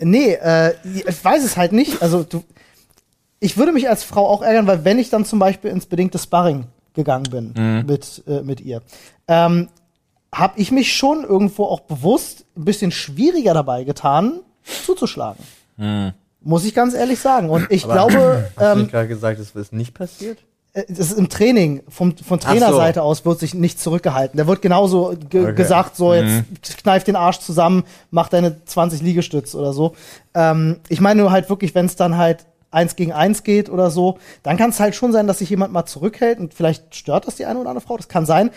Nee, 0.00 0.32
äh, 0.32 0.74
ich 1.06 1.24
weiß 1.24 1.44
es 1.44 1.56
halt 1.56 1.72
nicht. 1.72 2.02
Also 2.02 2.24
du, 2.24 2.42
ich 3.38 3.56
würde 3.56 3.72
mich 3.72 3.88
als 3.88 4.02
Frau 4.02 4.26
auch 4.26 4.42
ärgern, 4.42 4.66
weil 4.66 4.84
wenn 4.84 4.98
ich 4.98 5.10
dann 5.10 5.24
zum 5.24 5.38
Beispiel 5.38 5.70
ins 5.70 5.86
bedingte 5.86 6.18
Sparring 6.18 6.64
gegangen 6.94 7.26
bin 7.30 7.84
mit, 7.86 8.24
äh, 8.26 8.42
mit 8.42 8.60
ihr, 8.60 8.82
ähm, 9.30 9.68
habe 10.34 10.60
ich 10.60 10.70
mich 10.70 10.92
schon 10.94 11.24
irgendwo 11.24 11.64
auch 11.64 11.80
bewusst 11.80 12.44
ein 12.56 12.64
bisschen 12.66 12.90
schwieriger 12.90 13.54
dabei 13.54 13.84
getan, 13.84 14.40
zuzuschlagen. 14.84 15.42
Muss 16.42 16.64
ich 16.64 16.74
ganz 16.74 16.94
ehrlich 16.94 17.18
sagen. 17.20 17.48
Und 17.50 17.66
ich 17.70 17.84
glaube, 17.84 18.50
Hast 18.56 18.60
du 18.60 18.64
ähm, 18.64 18.78
nicht 18.82 18.90
gerade 18.90 19.08
gesagt, 19.08 19.40
das 19.40 19.50
ist 19.52 19.72
nicht 19.72 19.94
passiert? 19.94 20.38
äh, 20.74 20.84
das 20.88 21.10
ist 21.10 21.18
im 21.18 21.28
Training, 21.28 21.82
vom, 21.88 22.16
von 22.16 22.38
Ach 22.38 22.42
so. 22.44 22.48
Trainerseite 22.52 23.02
aus 23.02 23.24
wird 23.24 23.40
sich 23.40 23.54
nicht 23.54 23.80
zurückgehalten. 23.80 24.36
Der 24.36 24.46
wird 24.46 24.62
genauso 24.62 25.14
ge 25.30 25.44
Okay. 25.46 25.54
gesagt, 25.54 25.96
so 25.96 26.12
Mhm. 26.12 26.44
jetzt 26.54 26.76
kneif 26.78 27.02
den 27.04 27.16
Arsch 27.16 27.40
zusammen, 27.40 27.84
mach 28.10 28.28
deine 28.28 28.64
20 28.64 29.00
Liegestütz 29.02 29.54
oder 29.54 29.72
so. 29.72 29.94
Ähm, 30.34 30.76
ich 30.88 31.00
meine 31.00 31.22
nur 31.22 31.30
halt 31.32 31.48
wirklich, 31.48 31.74
wenn 31.74 31.86
es 31.86 31.96
dann 31.96 32.16
halt 32.18 32.46
eins 32.70 32.94
gegen 32.94 33.12
eins 33.12 33.42
geht 33.42 33.68
oder 33.68 33.90
so, 33.90 34.18
dann 34.44 34.56
kann 34.56 34.70
es 34.70 34.78
halt 34.78 34.94
schon 34.94 35.10
sein, 35.12 35.26
dass 35.26 35.38
sich 35.38 35.50
jemand 35.50 35.72
mal 35.72 35.86
zurückhält 35.86 36.38
und 36.38 36.54
vielleicht 36.54 36.94
stört 36.94 37.26
das 37.26 37.34
die 37.34 37.46
eine 37.46 37.58
oder 37.58 37.70
andere 37.70 37.84
Frau, 37.84 37.96
das 37.96 38.06
kann 38.08 38.26
sein. 38.26 38.50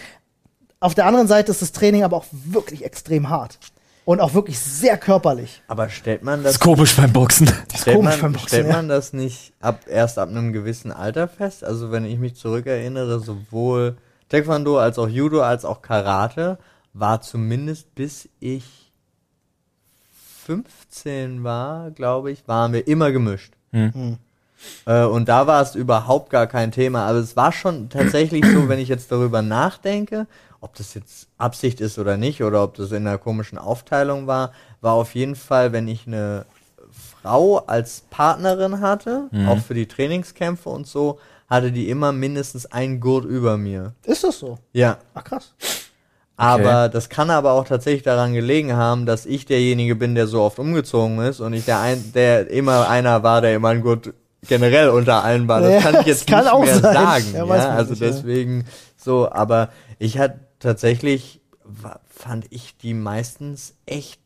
Auf 0.84 0.96
der 0.96 1.06
anderen 1.06 1.28
Seite 1.28 1.50
ist 1.50 1.62
das 1.62 1.72
Training 1.72 2.04
aber 2.04 2.18
auch 2.18 2.26
wirklich 2.32 2.84
extrem 2.84 3.30
hart 3.30 3.58
und 4.04 4.20
auch 4.20 4.34
wirklich 4.34 4.60
sehr 4.60 4.98
körperlich. 4.98 5.62
Aber 5.70 5.88
stellt 5.88 6.24
man 6.24 6.44
Das 6.44 6.44
das, 6.44 6.54
ist 6.56 6.60
komisch 6.60 6.98
beim 6.98 7.14
Boxen. 7.14 7.50
stellt 7.74 7.96
komisch 7.96 8.16
man, 8.16 8.22
beim 8.22 8.34
Boxen, 8.34 8.48
stellt 8.50 8.68
ja. 8.68 8.74
man 8.74 8.90
das 8.90 9.14
nicht 9.14 9.54
ab, 9.62 9.86
erst 9.88 10.20
ab 10.20 10.28
einem 10.28 10.52
gewissen 10.52 10.92
Alter 10.92 11.30
fest? 11.30 11.64
Also 11.64 11.94
wenn 11.94 12.04
ich 12.04 12.20
mich 12.20 12.36
zurückerinnere, 12.36 13.22
sowohl 13.22 13.96
Taekwondo 14.28 14.78
als 14.78 15.00
auch 15.00 15.08
Judo 15.08 15.42
als 15.42 15.64
auch 15.64 15.82
Karate 15.82 16.58
war 16.92 17.22
zumindest 17.22 17.96
bis 17.96 18.28
ich 18.42 18.92
15 20.46 21.46
war, 21.46 21.92
glaube 21.92 22.30
ich, 22.32 22.46
waren 22.46 22.74
wir 22.74 22.86
immer 22.90 23.14
gemischt. 23.14 23.54
Hm. 23.72 24.18
Äh, 24.86 25.04
und 25.04 25.30
da 25.30 25.48
war 25.48 25.62
es 25.62 25.76
überhaupt 25.76 26.30
gar 26.30 26.48
kein 26.48 26.72
Thema. 26.72 27.06
Aber 27.06 27.20
es 27.20 27.36
war 27.36 27.52
schon 27.52 27.90
tatsächlich 27.90 28.46
so, 28.46 28.68
wenn 28.68 28.80
ich 28.80 28.90
jetzt 28.90 29.12
darüber 29.12 29.42
nachdenke, 29.42 30.28
ob 30.64 30.76
das 30.76 30.94
jetzt 30.94 31.28
Absicht 31.38 31.82
ist 31.82 32.00
oder 32.00 32.16
nicht, 32.18 32.42
oder 32.44 32.64
ob 32.64 32.76
das 32.76 32.92
in 32.92 33.06
einer 33.06 33.18
komischen 33.18 33.58
Aufteilung 33.58 34.28
war, 34.28 34.52
war 34.82 34.94
auf 34.94 35.14
jeden 35.14 35.36
Fall, 35.36 35.72
wenn 35.74 35.88
ich 35.88 36.08
eine 36.08 36.46
Frau 37.22 37.58
als 37.68 38.04
Partnerin 38.10 38.80
hatte, 38.80 39.30
auch 39.48 39.60
für 39.60 39.74
die 39.74 39.88
Trainingskämpfe 39.88 40.70
und 40.70 40.88
so, 40.88 41.20
hatte 41.50 41.72
die 41.72 41.90
immer 41.90 42.12
mindestens 42.12 42.66
einen 42.66 43.00
Gurt 43.00 43.26
über 43.26 43.58
mir. 43.58 43.94
Ist 44.06 44.24
das 44.24 44.40
so? 44.40 44.58
Ja. 44.72 44.98
Ach 45.14 45.24
krass. 45.24 45.54
Aber 46.36 46.90
das 46.90 47.10
kann 47.10 47.30
aber 47.30 47.52
auch 47.52 47.66
tatsächlich 47.66 48.04
daran 48.04 48.34
gelegen 48.34 48.76
haben, 48.76 49.06
dass 49.06 49.26
ich 49.26 49.46
derjenige 49.46 49.96
bin, 49.96 50.16
der 50.16 50.28
so 50.28 50.42
oft 50.42 50.58
umgezogen 50.60 51.20
ist 51.20 51.40
und 51.42 51.54
ich 51.54 51.66
der 51.66 51.80
ein, 51.80 52.12
der 52.14 52.50
immer 52.50 52.90
einer 52.90 53.22
war, 53.22 53.42
der 53.42 53.54
immer 53.56 53.70
ein 53.70 53.82
Gurt 53.82 54.14
generell 54.48 54.90
unter 54.90 55.24
allen 55.24 55.48
war. 55.48 55.62
Das 55.62 55.72
Ja, 55.74 55.80
kann 55.92 56.02
ich 56.02 56.08
jetzt 56.08 56.26
kann 56.28 56.44
nicht 56.44 56.54
auch 56.54 56.64
mehr 56.66 56.80
sein. 56.80 56.94
sagen. 56.94 57.26
Ja, 57.34 57.46
Ja, 57.46 57.70
also 57.76 57.92
nicht, 57.92 58.02
ja. 58.02 58.08
deswegen 58.08 58.66
so, 58.98 59.32
aber 59.32 59.70
ich 60.00 60.18
hatte 60.18 60.40
tatsächlich 60.64 61.42
fand 62.08 62.46
ich 62.50 62.78
die 62.78 62.94
meistens 62.94 63.76
echt 63.86 64.20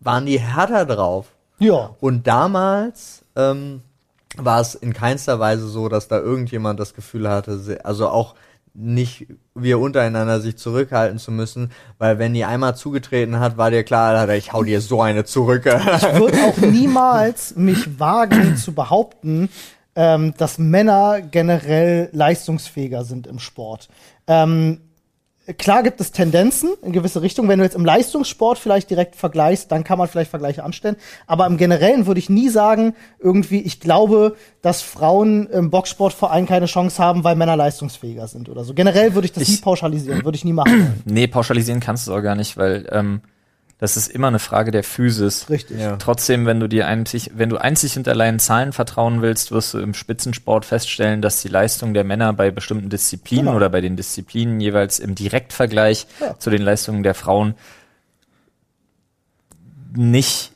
waren 0.00 0.26
die 0.26 0.38
härter 0.38 0.86
drauf. 0.86 1.26
Ja. 1.58 1.94
Und 2.00 2.26
damals 2.26 3.24
ähm, 3.36 3.82
war 4.36 4.60
es 4.60 4.74
in 4.74 4.92
keinster 4.92 5.38
Weise 5.38 5.66
so, 5.66 5.88
dass 5.88 6.08
da 6.08 6.18
irgendjemand 6.18 6.78
das 6.78 6.94
Gefühl 6.94 7.28
hatte, 7.28 7.80
also 7.84 8.08
auch 8.08 8.34
nicht 8.76 9.28
wir 9.54 9.78
untereinander 9.78 10.40
sich 10.40 10.56
zurückhalten 10.56 11.18
zu 11.18 11.30
müssen, 11.30 11.70
weil 11.98 12.18
wenn 12.18 12.34
die 12.34 12.44
einmal 12.44 12.76
zugetreten 12.76 13.38
hat, 13.38 13.56
war 13.56 13.70
dir 13.70 13.84
klar, 13.84 14.16
Alter, 14.16 14.34
ich 14.34 14.52
hau 14.52 14.64
dir 14.64 14.80
so 14.80 15.00
eine 15.00 15.24
zurück. 15.24 15.64
würde 15.64 16.38
auch 16.42 16.56
niemals 16.58 17.54
mich 17.54 18.00
wagen 18.00 18.56
zu 18.56 18.72
behaupten, 18.74 19.48
ähm, 19.94 20.34
dass 20.38 20.58
Männer 20.58 21.20
generell 21.22 22.08
leistungsfähiger 22.12 23.04
sind 23.04 23.28
im 23.28 23.38
Sport. 23.38 23.88
Ähm, 24.26 24.80
klar 25.58 25.82
gibt 25.82 26.00
es 26.00 26.10
Tendenzen 26.10 26.70
in 26.82 26.92
gewisse 26.92 27.20
Richtungen. 27.22 27.48
Wenn 27.48 27.58
du 27.58 27.64
jetzt 27.64 27.74
im 27.76 27.84
Leistungssport 27.84 28.58
vielleicht 28.58 28.88
direkt 28.90 29.14
vergleichst, 29.16 29.70
dann 29.70 29.84
kann 29.84 29.98
man 29.98 30.08
vielleicht 30.08 30.30
Vergleiche 30.30 30.64
anstellen. 30.64 30.96
Aber 31.26 31.46
im 31.46 31.56
Generellen 31.56 32.06
würde 32.06 32.18
ich 32.18 32.30
nie 32.30 32.48
sagen, 32.48 32.94
irgendwie, 33.18 33.60
ich 33.60 33.80
glaube, 33.80 34.36
dass 34.62 34.80
Frauen 34.82 35.46
im 35.48 35.70
Boxsportverein 35.70 36.46
keine 36.46 36.66
Chance 36.66 37.02
haben, 37.02 37.24
weil 37.24 37.36
Männer 37.36 37.56
leistungsfähiger 37.56 38.26
sind 38.28 38.48
oder 38.48 38.64
so. 38.64 38.74
Generell 38.74 39.14
würde 39.14 39.26
ich 39.26 39.32
das 39.32 39.42
Ich- 39.42 39.48
nie 39.50 39.56
pauschalisieren, 39.62 40.24
würde 40.24 40.36
ich 40.36 40.44
nie 40.44 40.52
machen. 40.52 40.94
Nee, 41.04 41.26
pauschalisieren 41.26 41.80
kannst 41.80 42.08
du 42.08 42.14
auch 42.14 42.22
gar 42.22 42.34
nicht, 42.34 42.56
weil 42.56 42.86
ähm, 42.90 43.20
das 43.84 43.98
ist 43.98 44.08
immer 44.08 44.28
eine 44.28 44.38
Frage 44.38 44.70
der 44.70 44.82
Physis. 44.82 45.50
Richtig. 45.50 45.78
Ja. 45.78 45.96
Trotzdem, 45.96 46.46
wenn 46.46 46.58
du 46.58 46.68
dir 46.70 46.86
einzig, 46.86 47.32
wenn 47.34 47.50
du 47.50 47.58
einzig 47.58 47.98
und 47.98 48.08
allein 48.08 48.38
Zahlen 48.38 48.72
vertrauen 48.72 49.20
willst, 49.20 49.52
wirst 49.52 49.74
du 49.74 49.78
im 49.78 49.92
Spitzensport 49.92 50.64
feststellen, 50.64 51.20
dass 51.20 51.42
die 51.42 51.48
Leistung 51.48 51.92
der 51.92 52.02
Männer 52.04 52.32
bei 52.32 52.50
bestimmten 52.50 52.88
Disziplinen 52.88 53.44
Genau. 53.44 53.56
oder 53.56 53.68
bei 53.68 53.82
den 53.82 53.94
Disziplinen 53.96 54.58
jeweils 54.58 54.98
im 55.00 55.14
Direktvergleich 55.14 56.06
Ja. 56.18 56.38
zu 56.38 56.48
den 56.48 56.62
Leistungen 56.62 57.02
der 57.02 57.14
Frauen 57.14 57.54
nicht, 59.94 60.52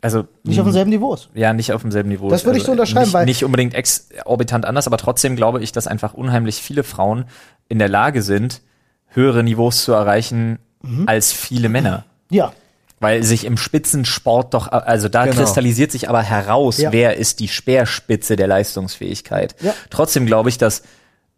also 0.00 0.26
Nicht 0.42 0.58
auf 0.58 0.66
demselben 0.66 0.90
Niveau 0.90 1.14
ist. 1.14 1.28
ja, 1.34 1.52
nicht 1.52 1.72
auf 1.72 1.82
demselben 1.82 2.08
Niveau. 2.08 2.28
Das 2.30 2.40
ist. 2.40 2.46
würde 2.46 2.58
ich 2.58 2.64
so 2.64 2.72
unterschreiben, 2.72 3.04
nicht, 3.04 3.14
weil- 3.14 3.24
nicht 3.26 3.44
unbedingt 3.44 3.74
exorbitant 3.74 4.64
anders, 4.64 4.86
aber 4.86 4.96
trotzdem 4.96 5.36
glaube 5.36 5.62
ich, 5.62 5.72
dass 5.72 5.86
einfach 5.86 6.14
unheimlich 6.14 6.56
viele 6.56 6.82
Frauen 6.82 7.26
in 7.68 7.78
der 7.78 7.88
Lage 7.88 8.22
sind, 8.22 8.62
höhere 9.08 9.42
Niveaus 9.42 9.84
zu 9.84 9.92
erreichen 9.92 10.58
Mhm. 10.82 11.04
als 11.06 11.32
viele 11.32 11.68
Männer. 11.68 12.04
Ja. 12.32 12.52
Weil 13.00 13.22
sich 13.24 13.44
im 13.44 13.56
Spitzensport 13.56 14.54
doch, 14.54 14.70
also 14.70 15.08
da 15.08 15.24
Genau. 15.24 15.36
kristallisiert 15.36 15.90
sich 15.90 16.08
aber 16.08 16.22
heraus, 16.22 16.78
Ja. 16.78 16.92
wer 16.92 17.16
ist 17.16 17.40
die 17.40 17.48
Speerspitze 17.48 18.36
der 18.36 18.46
Leistungsfähigkeit. 18.46 19.56
Ja. 19.60 19.74
Trotzdem 19.90 20.24
glaube 20.26 20.48
ich, 20.48 20.58
dass 20.58 20.82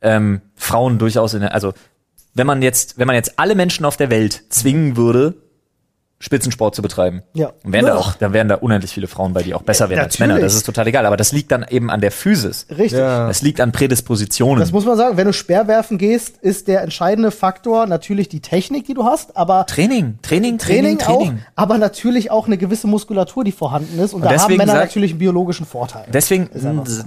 ähm, 0.03 0.43
Frauen 0.55 0.99
durchaus 0.99 1.33
in 1.35 1.41
der, 1.41 1.55
also 1.55 1.73
wenn 2.35 2.47
man 2.47 2.61
jetzt, 2.63 2.99
wenn 2.99 3.07
man 3.07 3.17
jetzt 3.17 3.39
alle 3.39 3.55
Menschen 3.55 3.87
auf 3.87 3.97
der 3.97 4.11
Welt 4.11 4.43
zwingen 4.51 4.97
würde, 4.97 5.35
Spitzensport 6.25 6.75
zu 6.75 6.81
betreiben, 6.83 7.23
Ja. 7.35 7.53
dann 7.63 7.73
wären, 7.73 7.87
da 7.87 7.97
auch, 7.97 8.15
dann 8.15 8.33
wären 8.33 8.49
da 8.49 8.55
unendlich 8.57 8.93
viele 8.93 9.07
Frauen 9.07 9.35
bei, 9.35 9.43
die 9.43 9.53
auch 9.55 9.63
besser 9.63 9.91
wären 9.91 10.01
als 10.05 10.15
natürlich. 10.19 10.35
Männer. 10.37 10.41
Das 10.45 10.55
ist 10.55 10.65
total 10.65 10.87
egal. 10.87 11.05
Aber 11.07 11.17
das 11.19 11.33
liegt 11.33 11.53
dann 11.53 11.67
eben 11.69 11.91
an 11.91 12.01
der 12.01 12.11
Physis. 12.11 12.67
Richtig. 12.71 12.93
Ja. 12.93 13.27
Das 13.29 13.43
liegt 13.43 13.61
an 13.61 13.73
Prädispositionen. 13.73 14.61
Das 14.61 14.73
muss 14.73 14.87
man 14.87 14.97
sagen, 14.97 15.17
wenn 15.19 15.27
du 15.27 15.33
Speerwerfen 15.35 15.99
gehst, 15.99 16.39
ist 16.39 16.67
der 16.69 16.81
entscheidende 16.83 17.31
Faktor 17.31 17.87
natürlich 17.87 18.29
die 18.31 18.41
Technik, 18.41 18.87
die 18.87 18.95
du 18.95 19.05
hast, 19.05 19.37
aber 19.37 19.67
Training, 19.67 20.19
Training, 20.23 20.57
Training, 20.59 20.59
Training, 20.59 20.99
Training. 20.99 21.39
auch, 21.55 21.63
aber 21.63 21.77
natürlich 21.79 22.31
auch 22.31 22.47
eine 22.47 22.57
gewisse 22.57 22.87
Muskulatur, 22.87 23.45
die 23.45 23.53
vorhanden 23.53 23.99
ist. 23.99 24.15
Und, 24.15 24.23
da 24.25 24.31
haben 24.35 24.57
Männer 24.57 24.73
sag- 24.73 24.85
natürlich 24.85 25.11
einen 25.13 25.19
biologischen 25.19 25.67
Vorteil. 25.67 26.07
Deswegen, 26.13 26.49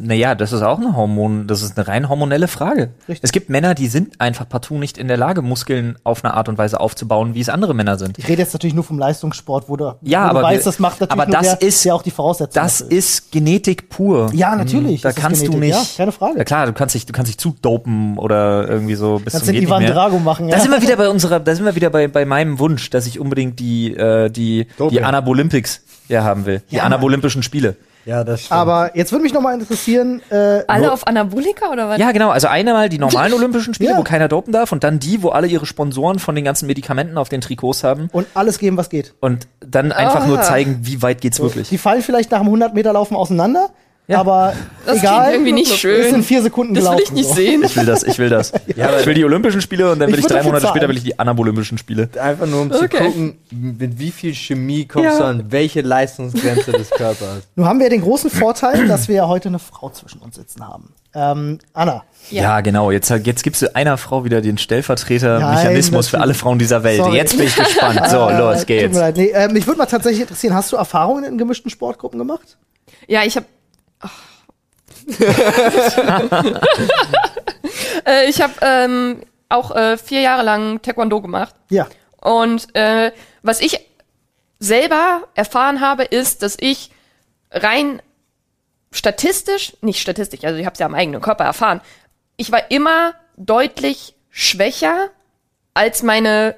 naja, 0.02 0.36
das 0.36 0.54
ist 0.54 0.62
auch 0.62 0.78
eine 0.80 0.96
Hormon, 0.96 1.48
das 1.48 1.64
ist 1.64 1.78
eine 1.78 1.88
rein 1.88 2.08
hormonelle 2.10 2.48
Frage. 2.48 2.92
Richtig. 3.10 3.24
Es 3.24 3.32
gibt 3.32 3.50
Männer, 3.50 3.74
die 3.74 3.88
sind 3.88 4.22
einfach 4.22 4.48
partout 4.48 4.78
nicht 4.78 4.98
in 5.00 5.08
der 5.08 5.18
Lage, 5.18 5.42
Muskeln 5.42 5.98
auf 6.04 6.24
eine 6.24 6.34
Art 6.36 6.50
und 6.50 6.58
Weise 6.58 6.80
aufzubauen, 6.80 7.34
wie 7.34 7.42
es 7.42 7.50
andere 7.50 7.74
Männer 7.74 7.98
sind. 7.98 8.18
Ich 8.20 8.28
rede 8.28 8.42
jetzt 8.42 8.54
natürlich 8.54 8.76
nur 8.76 8.84
vom 8.84 9.00
Leistungssport, 9.08 9.68
wo 9.68 9.76
du, 9.78 9.94
Ja, 10.02 10.26
wo 10.26 10.30
aber 10.30 10.40
du 10.42 10.46
weißt, 10.48 10.60
wir- 10.66 10.72
das 10.72 10.80
macht 10.80 11.00
natürlich 11.02 11.12
aber 11.22 11.26
nur 11.32 11.42
das 11.42 11.60
der, 11.60 11.68
ist- 11.68 11.86
der 11.86 11.96
auch 11.96 12.02
die 12.02 12.12
Voraussetzungen 12.12 12.64
Das 12.66 12.80
dafür 12.80 12.98
ist 12.98 13.32
Genetik 13.32 13.90
pur. 13.90 14.30
Ja, 14.34 14.56
natürlich, 14.56 15.02
Da 15.02 15.10
das 15.10 15.18
ist 15.18 15.24
kannst 15.24 15.42
du 15.48 15.52
Genetik, 15.52 15.76
nicht. 15.76 15.92
ja, 15.98 15.98
keine 15.98 16.12
Frage. 16.12 16.38
Ja 16.38 16.44
klar, 16.44 16.66
du 16.68 16.74
kannst 16.74 16.96
dich, 16.96 17.06
du 17.06 17.14
kannst 17.14 17.30
dich 17.30 17.38
zudopen 17.38 18.18
oder 18.18 18.68
irgendwie 18.68 18.96
so 18.96 19.20
bis 19.20 19.34
Kannst 19.34 19.46
zum 19.48 19.56
den 19.56 19.64
Ivan 19.64 19.82
nicht 19.82 19.94
mehr. 19.94 19.96
Drago 19.96 20.20
machen, 20.20 20.48
Da 20.50 20.58
ja. 20.58 20.62
sind 20.62 20.72
wir 20.72 20.82
wieder 20.82 20.96
bei 20.98 21.10
unserer, 21.10 21.40
da 21.40 21.56
sind 21.56 21.66
wir 21.66 21.76
wieder 21.76 21.90
bei, 21.90 22.08
bei 22.08 22.26
meinem 22.26 22.60
Wunsch, 22.60 22.90
dass 22.90 23.08
ich 23.08 23.20
unbedingt 23.20 23.60
die, 23.60 23.94
äh, 23.96 24.30
die, 24.30 24.66
die 24.66 24.68
Doping. 24.78 25.04
Anabolympics 25.04 25.82
ja 26.10 26.24
haben 26.24 26.46
will. 26.46 26.62
Die 26.72 26.76
Ja, 26.76 26.84
Anabolympischen 26.84 27.44
Spiele. 27.44 27.76
Ja, 28.08 28.24
das 28.24 28.42
stimmt. 28.46 28.54
Aber 28.60 28.96
jetzt 28.96 29.12
würde 29.12 29.22
mich 29.24 29.34
noch 29.34 29.42
mal 29.42 29.54
interessieren, 29.54 30.22
äh, 30.32 30.64
Alle 30.68 30.92
auf 30.92 31.06
Anabolika 31.06 31.70
oder 31.72 31.90
was? 31.90 32.00
Ja, 32.00 32.12
genau. 32.12 32.30
Also 32.30 32.48
einmal 32.48 32.90
die 32.90 32.98
normalen 32.98 33.34
Olympischen 33.36 33.74
Spiele, 33.74 33.92
Ja. 33.92 33.98
wo 33.98 34.04
keiner 34.04 34.28
dopen 34.28 34.52
darf, 34.54 34.72
und 34.72 34.84
dann 34.84 34.98
die, 35.00 35.22
wo 35.22 35.30
alle 35.30 35.48
ihre 35.48 35.66
Sponsoren 35.66 36.18
von 36.20 36.34
den 36.34 36.44
ganzen 36.46 36.66
Medikamenten 36.68 37.18
auf 37.18 37.30
den 37.30 37.42
Trikots 37.42 37.84
haben 37.84 38.10
und 38.12 38.26
alles 38.34 38.58
geben, 38.58 38.78
was 38.78 38.90
geht. 38.90 39.14
und 39.20 39.48
dann 39.60 39.92
einfach 39.92 40.26
nur 40.26 40.40
Ah. 40.40 40.42
zeigen, 40.44 40.80
wie 40.84 41.02
weit 41.02 41.22
geht's 41.22 41.40
wirklich. 41.40 41.70
Die 41.70 41.78
fallen 41.78 42.02
vielleicht 42.02 42.32
nach 42.32 42.40
dem 42.40 42.48
100 42.48 42.74
Meter 42.74 42.94
Laufen 42.94 43.16
auseinander, 43.16 43.70
Ja. 44.10 44.20
aber 44.20 44.54
Das 44.86 45.00
egal. 45.00 45.34
irgendwie 45.34 45.52
nicht 45.52 45.74
schön. 45.78 46.00
Ist 46.06 46.14
in 46.14 46.24
vier 46.24 46.42
Sekunden 46.42 46.74
Das 46.74 46.86
will 46.86 46.92
gelaufen. 46.92 47.04
ich 47.08 47.12
nicht 47.12 47.28
so. 47.28 47.36
sehen. 47.36 47.62
Ich 47.66 47.76
will 47.76 47.86
das, 47.86 48.04
ich 48.04 48.18
will 48.18 48.30
das. 48.30 48.54
ich 48.68 48.78
will 49.06 49.14
die 49.14 49.26
Olympischen 49.26 49.60
Spiele 49.60 49.92
und 49.92 50.00
dann 50.00 50.08
Ich 50.08 50.14
will 50.14 50.20
ich 50.20 50.26
würde 50.26 50.36
drei 50.36 50.44
Monate 50.44 50.68
später 50.68 50.88
will 50.88 50.96
ich 50.96 51.04
die 51.04 51.20
Anabolympischen 51.20 51.78
Spiele. 51.78 52.08
Einfach 52.22 52.46
nur 52.48 52.62
um 52.62 52.72
Okay. 52.72 52.88
zu 52.88 53.04
gucken, 53.04 53.38
mit 53.52 54.00
wie 54.00 54.12
viel 54.12 54.34
Chemie 54.34 54.86
kommst 54.86 55.10
Ja. 55.10 55.18
du 55.20 55.24
an 55.26 55.46
welche 55.52 55.82
Leistungsgrenze 55.82 56.72
des 56.72 56.90
Körpers. 56.90 57.44
Nun 57.58 57.68
haben 57.68 57.80
wir 57.82 57.90
den 57.90 58.00
großen 58.02 58.30
Vorteil, 58.30 58.88
dass 58.88 59.10
wir 59.10 59.16
ja 59.16 59.28
heute 59.28 59.50
eine 59.50 59.60
Frau 59.60 59.90
zwischen 59.90 60.20
uns 60.22 60.36
sitzen 60.38 60.66
haben. 60.66 60.94
Ähm, 61.14 61.60
Anna, 61.74 62.04
Ja, 62.30 62.62
genau. 62.62 62.92
Jetzt, 62.92 63.10
jetzt 63.10 63.44
gibst 63.44 63.62
du 63.62 63.76
einer 63.76 63.98
Frau 63.98 64.24
wieder 64.24 64.40
den 64.40 64.58
Stellvertreter-Mechanismus 64.58 66.08
für 66.08 66.20
alle 66.22 66.34
Frauen 66.34 66.60
dieser 66.60 66.84
Welt. 66.84 66.98
Sorry. 66.98 67.18
Jetzt 67.18 67.38
bin 67.38 67.48
ich 67.48 67.56
gespannt. 67.58 68.02
So, 68.10 68.30
äh, 68.30 68.38
los 68.38 68.60
Tut 68.60 68.68
geht's. 68.68 68.94
mir 68.94 69.00
leid. 69.02 69.18
Nee, 69.18 69.30
äh, 69.32 69.48
mich 69.50 69.66
würde 69.68 69.80
mal 69.80 69.86
tatsächlich 69.86 70.22
interessieren, 70.22 70.54
hast 70.54 70.72
du 70.72 70.76
Erfahrungen 70.78 71.24
in 71.24 71.38
gemischten 71.38 71.70
Sportgruppen 71.72 72.18
gemacht? 72.20 72.58
Ja, 73.08 73.24
ich 73.24 73.36
habe. 73.36 73.46
äh, 78.06 78.30
ich 78.30 78.42
habe 78.42 78.54
ähm, 78.62 79.22
auch 79.50 79.76
äh, 79.76 79.98
vier 79.98 80.22
Jahre 80.22 80.44
lang 80.44 80.82
Taekwondo 80.82 81.22
gemacht. 81.22 81.56
Ja. 81.70 81.88
Und 82.22 82.76
äh, 82.76 83.12
was 83.42 83.62
ich 83.62 83.80
selber 84.60 85.28
erfahren 85.36 85.82
habe, 85.82 86.04
ist, 86.04 86.44
dass 86.44 86.58
ich 86.60 86.92
rein 87.52 88.02
statistisch, 88.92 89.78
nicht 89.82 90.02
statistisch, 90.02 90.44
also 90.44 90.58
ich 90.58 90.66
habe 90.66 90.74
es 90.74 90.80
ja 90.80 90.86
am 90.86 90.96
eigenen 90.96 91.22
Körper 91.22 91.46
erfahren, 91.46 91.82
ich 92.36 92.52
war 92.52 92.72
immer 92.72 93.14
deutlich 93.36 94.16
schwächer 94.30 95.10
als 95.74 96.04
meine 96.04 96.56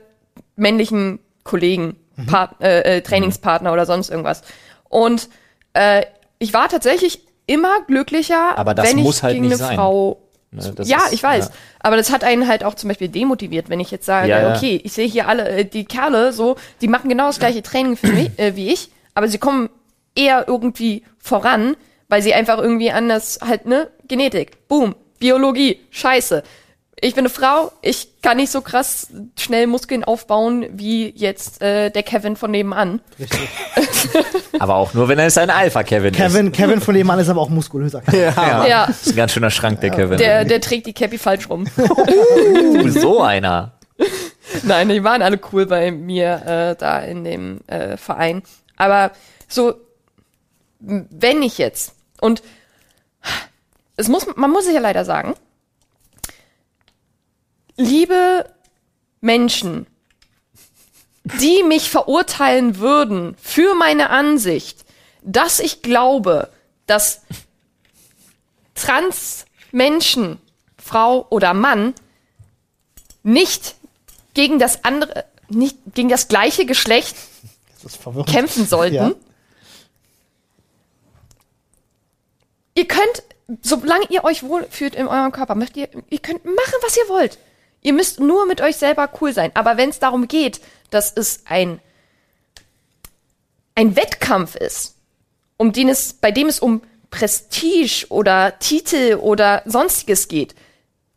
männlichen 0.56 1.20
Kollegen, 1.44 1.98
Part, 2.28 2.62
äh, 2.62 2.98
äh, 2.98 3.02
Trainingspartner 3.02 3.72
oder 3.72 3.86
sonst 3.86 4.10
irgendwas. 4.10 4.44
Und 4.90 5.30
äh, 5.74 6.06
ich 6.38 6.54
war 6.54 6.68
tatsächlich 6.68 7.22
immer 7.50 7.82
glücklicher, 7.88 8.58
Aber 8.58 8.74
das 8.74 8.90
wenn 8.90 8.98
ich 9.00 9.04
muss 9.04 9.24
halt 9.24 9.34
gegen 9.34 9.46
nicht 9.48 9.56
eine 9.56 9.68
sein. 9.68 9.76
Frau 9.76 10.22
Ne, 10.52 10.74
das 10.76 10.90
ja, 10.90 10.98
ist- 11.06 11.14
ich 11.14 11.22
weiß. 11.22 11.46
ja. 11.46 11.52
Aber 11.80 11.96
das 11.96 12.12
hat 12.12 12.24
einen 12.24 12.48
halt 12.48 12.64
auch 12.64 12.74
zum 12.74 12.88
Beispiel 12.88 13.08
demotiviert, 13.08 13.70
wenn 13.70 13.80
ich 13.80 13.92
jetzt 13.92 14.08
sage, 14.08 14.30
Ja, 14.30 14.42
ja. 14.42 14.56
okay, 14.56 14.82
ich 14.84 14.94
sehe 14.94 15.08
hier 15.08 15.28
alle, 15.28 15.48
äh, 15.48 15.64
die 15.66 15.86
Kerle 15.86 16.34
so, 16.34 16.56
die 16.82 16.88
machen 16.88 17.08
genau 17.08 17.28
das 17.28 17.38
gleiche 17.38 17.62
Training 17.62 17.96
für 17.98 18.08
mich, 18.08 18.32
äh, 18.40 18.56
wie 18.56 18.70
ich, 18.74 18.90
aber 19.14 19.28
sie 19.28 19.38
kommen 19.38 19.70
eher 20.16 20.46
irgendwie 20.48 21.04
voran, 21.20 21.76
weil 22.08 22.24
sie 22.24 22.34
einfach 22.34 22.58
irgendwie 22.58 22.90
anders 22.92 23.38
halt, 23.48 23.68
ne, 23.68 23.90
Genetik, 24.08 24.68
boom, 24.68 24.96
Biologie, 25.20 25.82
scheiße. 25.92 26.42
Ich 27.02 27.14
bin 27.14 27.22
eine 27.22 27.30
Frau, 27.30 27.72
ich 27.84 28.20
kann 28.24 28.38
nicht 28.38 28.52
so 28.52 28.62
krass 28.62 29.08
schnell 29.40 29.68
Muskeln 29.68 30.04
aufbauen 30.04 30.66
wie 30.72 31.14
jetzt 31.16 31.62
äh, 31.62 31.92
der 31.92 32.02
Kevin 32.04 32.36
von 32.36 32.50
nebenan. 32.52 33.02
Aber 34.60 34.76
auch 34.76 34.94
nur, 34.94 35.08
wenn 35.08 35.20
er 35.20 35.36
ein 35.38 35.50
Alpha-Kevin 35.50 36.14
ist. 36.14 36.18
Kevin, 36.18 36.52
Kevin 36.52 36.82
von 36.82 36.96
dem 36.96 37.08
Mann 37.08 37.20
ist 37.20 37.30
aber 37.30 37.42
auch 37.42 37.50
muskulöser. 37.50 38.02
Ja. 38.12 38.66
Ja. 38.66 38.86
Das 38.88 39.08
ist 39.08 39.14
ein 39.14 39.16
ganz 39.16 39.32
schöner 39.32 39.50
Schrank, 39.50 39.82
der 39.82 39.92
Kevin. 39.92 40.18
Der, 40.18 40.46
der 40.46 40.62
trägt 40.62 40.88
die 40.88 40.94
Cappy 40.94 41.18
falsch 41.18 41.50
rum. 41.50 41.66
Du, 41.76 42.90
so 43.00 43.22
einer. 43.22 43.74
Nein, 44.64 44.90
die 44.90 45.04
waren 45.04 45.22
alle 45.22 45.40
cool 45.52 45.66
bei 45.66 45.92
mir 45.92 46.42
äh, 46.46 46.76
da 46.76 47.00
in 47.00 47.24
dem 47.24 47.62
äh, 47.68 47.98
Verein. 47.98 48.42
Aber 48.78 49.12
so, 49.48 49.76
wenn 50.80 51.42
ich 51.42 51.58
jetzt, 51.58 51.94
und 52.22 52.42
es 53.96 54.08
muss, 54.08 54.26
man 54.36 54.52
muss 54.52 54.66
es 54.66 54.74
ja 54.74 54.80
leider 54.80 55.06
sagen, 55.06 55.36
liebe 57.76 58.46
Menschen, 59.22 59.88
die 61.40 61.64
mich 61.64 61.90
verurteilen 61.90 62.80
würden 62.80 63.36
für 63.42 63.76
meine 63.76 64.10
Ansicht, 64.10 64.86
dass 65.22 65.60
ich 65.60 65.82
glaube, 65.82 66.50
dass 66.88 67.22
Trans-Menschen, 68.76 70.40
Frau 70.78 71.28
oder 71.30 71.54
Mann, 71.54 71.94
nicht 73.24 73.76
gegen 74.34 74.60
das 74.60 74.84
andere, 74.84 75.26
nicht 75.50 75.78
gegen 75.94 76.10
das 76.10 76.28
gleiche 76.28 76.66
Geschlecht 76.66 77.16
Das 77.84 78.00
kämpfen 78.26 78.66
sollten. 78.66 78.96
Ja. 78.96 79.12
Ihr 82.76 82.88
könnt, 82.88 83.24
solange 83.62 84.06
ihr 84.10 84.24
euch 84.24 84.44
wohlfühlt 84.44 84.96
in 84.96 85.08
eurem 85.08 85.32
Körper, 85.32 85.56
möchtet 85.56 85.78
ihr, 85.78 86.04
ihr 86.10 86.20
könnt 86.20 86.46
machen, 86.46 86.76
was 86.82 86.96
ihr 86.96 87.10
wollt. 87.10 87.38
Ihr 87.82 87.94
müsst 87.94 88.20
nur 88.20 88.46
mit 88.46 88.62
euch 88.62 88.78
selber 88.78 89.10
cool 89.22 89.34
sein. 89.34 89.52
Aber 89.54 89.78
wenn 89.78 89.90
es 89.90 90.00
darum 90.00 90.28
geht, 90.28 90.62
dass 90.90 91.12
es 91.16 91.44
ein, 91.46 91.80
ein 93.76 93.96
Wettkampf 93.96 94.56
ist, 94.56 94.96
um 95.58 95.72
den 95.72 95.90
es, 95.90 96.14
bei 96.14 96.32
dem 96.32 96.48
es 96.48 96.60
um 96.60 96.82
Prestige 97.10 98.06
oder 98.10 98.60
Titel 98.60 99.16
oder 99.16 99.64
sonstiges 99.66 100.28
geht, 100.28 100.56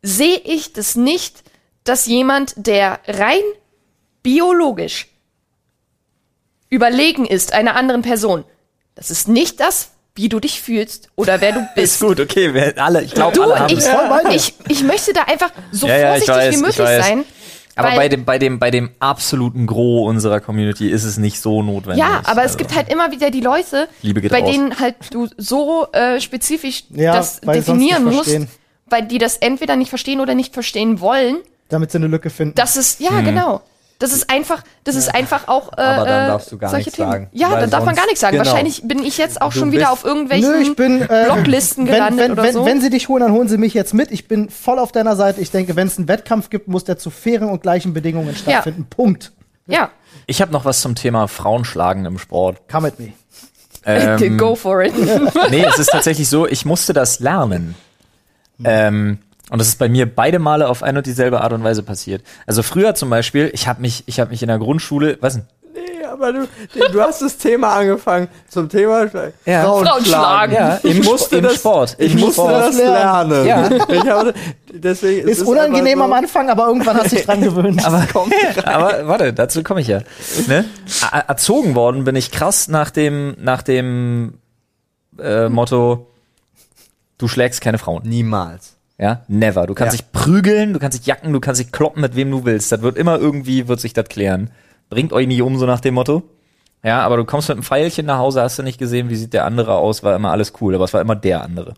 sehe 0.02 0.38
ich 0.38 0.72
das 0.72 0.96
nicht, 0.96 1.42
dass 1.84 2.06
jemand, 2.06 2.54
der 2.56 3.00
rein 3.06 3.42
biologisch 4.22 5.08
überlegen 6.70 7.26
ist 7.26 7.52
einer 7.52 7.76
anderen 7.76 8.02
Person, 8.02 8.44
das 8.94 9.10
ist 9.10 9.28
nicht 9.28 9.60
das, 9.60 9.91
wie 10.14 10.28
du 10.28 10.40
dich 10.40 10.60
fühlst 10.60 11.08
oder 11.16 11.40
wer 11.40 11.52
du 11.52 11.60
Ist 11.60 11.74
bist. 11.74 12.00
gut, 12.00 12.20
okay. 12.20 12.52
Wir 12.54 12.74
alle, 12.82 13.02
ich 13.02 13.14
glaube, 13.14 13.34
Du, 13.34 13.42
alle 13.42 13.58
haben 13.58 13.76
ich, 13.76 13.84
voll 13.84 14.34
ich, 14.34 14.54
ich 14.68 14.82
möchte 14.82 15.12
da 15.12 15.22
einfach 15.22 15.50
so 15.70 15.86
Ja, 15.86 15.96
ja, 15.96 16.16
ich 16.16 16.24
vorsichtig 16.24 16.34
weiß, 16.36 16.50
wie 16.50 16.54
ich 16.56 16.60
möglich 16.78 17.04
sein. 17.04 17.24
Aber 17.74 17.88
weil- 17.88 17.96
bei 17.96 18.08
dem, 18.10 18.24
bei 18.26 18.38
dem, 18.38 18.58
bei 18.58 18.70
dem 18.70 18.90
absoluten 18.98 19.66
Gros 19.66 20.06
unserer 20.06 20.40
Community 20.40 20.90
ist 20.90 21.04
es 21.04 21.16
nicht 21.16 21.40
so 21.40 21.62
notwendig. 21.62 22.04
Ja, 22.04 22.20
aber 22.24 22.42
es 22.42 22.48
Also, 22.52 22.58
gibt 22.58 22.74
halt 22.76 22.90
immer 22.92 23.10
wieder 23.10 23.30
die 23.30 23.40
Leute, 23.40 23.88
bei 24.02 24.40
raus. 24.40 24.50
denen 24.50 24.78
halt 24.78 24.96
du 25.10 25.28
so 25.38 25.86
äh, 25.92 26.20
spezifisch 26.20 26.84
Ja, 26.90 27.14
das 27.14 27.40
definieren 27.40 28.04
musst, 28.04 28.16
verstehen. 28.24 28.48
weil 28.90 29.06
die 29.06 29.16
das 29.16 29.38
entweder 29.38 29.76
nicht 29.76 29.88
verstehen 29.88 30.20
oder 30.20 30.34
nicht 30.34 30.52
verstehen 30.52 31.00
wollen. 31.00 31.38
Damit 31.70 31.90
sie 31.92 31.96
eine 31.96 32.08
Lücke 32.08 32.28
finden. 32.28 32.54
Das 32.56 32.76
ist, 32.76 33.00
ja, 33.00 33.10
Hm. 33.16 33.24
genau. 33.24 33.62
Das 34.02 34.12
ist 34.12 34.28
einfach, 34.30 34.62
das 34.84 34.94
ist 34.96 35.14
einfach 35.14 35.48
auch. 35.48 35.72
Äh, 35.72 35.80
Aber 35.80 36.04
dann 36.06 36.24
äh, 36.24 36.28
darfst 36.28 36.50
du 36.52 36.58
gar 36.58 36.70
solche 36.70 36.84
nichts 36.88 36.96
Themen. 36.96 37.10
sagen, 37.10 37.28
Ja, 37.32 37.56
dann 37.58 37.70
darf 37.70 37.84
man 37.84 37.94
gar 37.94 38.04
nichts 38.06 38.20
sagen. 38.20 38.36
genau. 38.36 38.46
Wahrscheinlich 38.50 38.82
bin 38.84 39.02
ich 39.02 39.16
jetzt 39.18 39.40
auch 39.40 39.52
Du 39.52 39.58
schon 39.60 39.72
wieder 39.72 39.92
auf 39.92 40.04
irgendwelchen 40.04 40.50
Nö, 40.50 40.58
ich 40.60 40.76
bin 40.76 41.02
äh, 41.02 41.24
Blocklisten 41.26 41.86
wenn, 41.86 41.92
gelandet 41.94 42.18
wenn, 42.24 42.32
oder 42.32 42.42
wenn, 42.42 42.52
so. 42.54 42.64
wenn 42.66 42.80
sie 42.80 42.90
dich 42.90 43.08
holen, 43.08 43.22
dann 43.22 43.32
holen 43.32 43.48
sie 43.48 43.58
mich 43.58 43.74
jetzt 43.74 43.94
mit. 43.94 44.10
Ich 44.10 44.28
bin 44.28 44.50
voll 44.50 44.78
auf 44.78 44.92
deiner 44.92 45.14
Seite. 45.16 45.40
Ich 45.40 45.50
denke, 45.50 45.76
wenn 45.76 45.86
es 45.86 45.98
einen 45.98 46.08
Wettkampf 46.08 46.50
gibt, 46.50 46.68
muss 46.68 46.84
der 46.84 46.98
zu 46.98 47.10
fairen 47.10 47.48
und 47.48 47.62
gleichen 47.62 47.94
Bedingungen 47.94 48.34
stattfinden. 48.34 48.86
Punkt. 48.90 49.32
ja, 49.66 49.90
Ich 50.26 50.42
habe 50.42 50.52
noch 50.52 50.64
was 50.64 50.80
zum 50.80 50.94
Thema 50.94 51.28
Frauenschlagen 51.28 52.04
im 52.04 52.18
Sport. 52.18 52.68
Come 52.70 52.88
at 52.88 52.98
me. 52.98 53.12
Ähm, 53.84 54.38
go 54.38 54.54
for 54.54 54.80
it. 54.82 54.92
nee, 55.50 55.64
es 55.68 55.76
ist 55.80 55.90
tatsächlich 55.90 56.28
so, 56.28 56.46
ich 56.46 56.64
musste 56.64 56.92
das 56.92 57.18
lernen. 57.18 57.74
Ähm, 58.62 59.18
und 59.52 59.58
das 59.60 59.68
ist 59.68 59.78
bei 59.78 59.88
mir 59.88 60.06
beide 60.12 60.38
Male 60.38 60.68
auf 60.68 60.82
eine 60.82 60.98
und 60.98 61.06
dieselbe 61.06 61.40
Art 61.42 61.52
und 61.52 61.62
Weise 61.62 61.82
passiert. 61.82 62.22
Also 62.46 62.62
früher 62.62 62.94
zum 62.94 63.10
Beispiel, 63.10 63.50
ich 63.52 63.68
habe 63.68 63.80
mich, 63.82 64.02
ich 64.06 64.18
habe 64.18 64.30
mich 64.30 64.42
in 64.42 64.48
der 64.48 64.58
Grundschule, 64.58 65.18
was 65.20 65.34
denn? 65.34 65.44
Nee, 65.74 66.04
aber 66.04 66.32
du, 66.32 66.46
du 66.92 67.00
hast 67.00 67.22
das 67.22 67.38
Thema 67.38 67.74
angefangen 67.76 68.28
zum 68.48 68.68
Thema 68.68 69.06
Ja. 69.46 69.62
Frauenschlagen. 69.64 70.54
Ja, 70.54 70.78
Ich 70.82 70.98
im 70.98 71.04
musste 71.04 71.36
im 71.38 71.44
das, 71.44 71.54
Sport. 71.56 71.96
Ich 71.98 72.12
Im 72.12 72.20
musste 72.20 72.42
Sport. 72.42 72.52
das 72.52 72.76
lernen. 72.76 73.46
Ja. 73.46 73.70
Ich 73.88 74.06
habe, 74.06 74.34
deswegen, 74.72 75.28
es 75.28 75.38
Ist, 75.38 75.46
unangenehm 75.46 76.00
einfach 76.00 76.04
am 76.04 76.12
Anfang, 76.24 76.50
aber 76.50 76.66
irgendwann 76.66 76.96
hast 76.98 77.12
du 77.12 77.16
dich 77.16 77.24
dran 77.24 77.40
gewöhnt. 77.42 77.82
Aber, 77.86 78.04
aber 78.64 79.06
warte, 79.08 79.32
dazu 79.32 79.62
komme 79.62 79.80
ich 79.80 79.86
ja. 79.88 80.00
Ne? 80.46 80.64
Er- 81.10 81.28
Erzogen 81.28 81.74
worden 81.74 82.04
bin 82.04 82.16
ich 82.16 82.30
krass 82.30 82.68
nach 82.68 82.90
dem, 82.90 83.34
nach 83.40 83.62
dem 83.62 84.34
äh, 85.18 85.48
Motto, 85.48 86.06
du 87.18 87.28
schlägst 87.28 87.60
keine 87.62 87.78
Frauen. 87.78 88.02
Niemals. 88.04 88.76
Ja, 89.02 89.22
never. 89.26 89.66
Du 89.66 89.74
kannst 89.74 89.94
Ja. 89.98 90.00
dich 90.00 90.12
prügeln, 90.12 90.72
du 90.74 90.78
kannst 90.78 90.96
dich 90.96 91.06
jacken, 91.06 91.32
du 91.32 91.40
kannst 91.40 91.60
dich 91.60 91.72
kloppen, 91.72 92.02
mit 92.02 92.14
wem 92.14 92.30
du 92.30 92.44
willst. 92.44 92.70
Das 92.70 92.82
wird 92.82 92.96
immer 92.96 93.18
irgendwie, 93.18 93.66
wird 93.66 93.80
sich 93.80 93.94
das 93.94 94.06
klären. 94.08 94.50
Bringt 94.90 95.12
euch 95.12 95.26
nicht 95.26 95.42
um, 95.42 95.58
so 95.58 95.66
nach 95.66 95.80
dem 95.80 95.94
Motto. 95.94 96.22
Ja, 96.84 97.00
aber 97.02 97.16
du 97.16 97.24
kommst 97.24 97.48
mit 97.48 97.56
einem 97.56 97.64
Pfeilchen 97.64 98.06
nach 98.06 98.18
Hause, 98.18 98.42
hast 98.42 98.60
du 98.60 98.62
nicht 98.62 98.78
gesehen, 98.78 99.10
wie 99.10 99.16
sieht 99.16 99.32
der 99.32 99.44
andere 99.44 99.74
aus, 99.74 100.04
war 100.04 100.14
immer 100.14 100.30
alles 100.30 100.52
cool, 100.60 100.76
aber 100.76 100.84
es 100.84 100.94
war 100.94 101.00
immer 101.00 101.16
der 101.16 101.42
andere. 101.42 101.74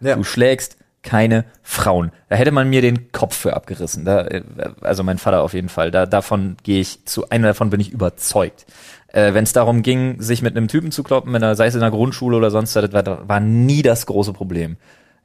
Ja. 0.00 0.16
Du 0.16 0.22
schlägst 0.24 0.76
keine 1.02 1.46
Frauen. 1.62 2.12
Da 2.28 2.36
hätte 2.36 2.50
man 2.50 2.68
mir 2.68 2.82
den 2.82 3.10
Kopf 3.10 3.34
für 3.34 3.54
abgerissen. 3.54 4.04
Da, 4.04 4.20
äh, 4.26 4.42
also 4.82 5.02
mein 5.02 5.16
Vater 5.16 5.40
auf 5.40 5.54
jeden 5.54 5.70
Fall. 5.70 5.90
Da, 5.90 6.04
davon 6.04 6.58
gehe 6.62 6.80
ich 6.82 7.06
zu, 7.06 7.30
einer 7.30 7.48
davon 7.48 7.70
bin 7.70 7.80
ich 7.80 7.90
überzeugt. 7.90 8.66
Äh, 9.08 9.32
Wenn 9.32 9.44
es 9.44 9.54
darum 9.54 9.80
ging, 9.82 10.20
sich 10.20 10.42
mit 10.42 10.54
einem 10.58 10.68
Typen 10.68 10.92
zu 10.92 11.02
kloppen, 11.04 11.34
in 11.34 11.40
der, 11.40 11.54
sei 11.56 11.68
es 11.68 11.74
in 11.74 11.80
der 11.80 11.90
Grundschule 11.90 12.36
oder 12.36 12.50
sonst, 12.50 12.76
was, 12.76 13.06
war 13.06 13.40
nie 13.40 13.80
das 13.80 14.04
große 14.04 14.34
Problem. 14.34 14.76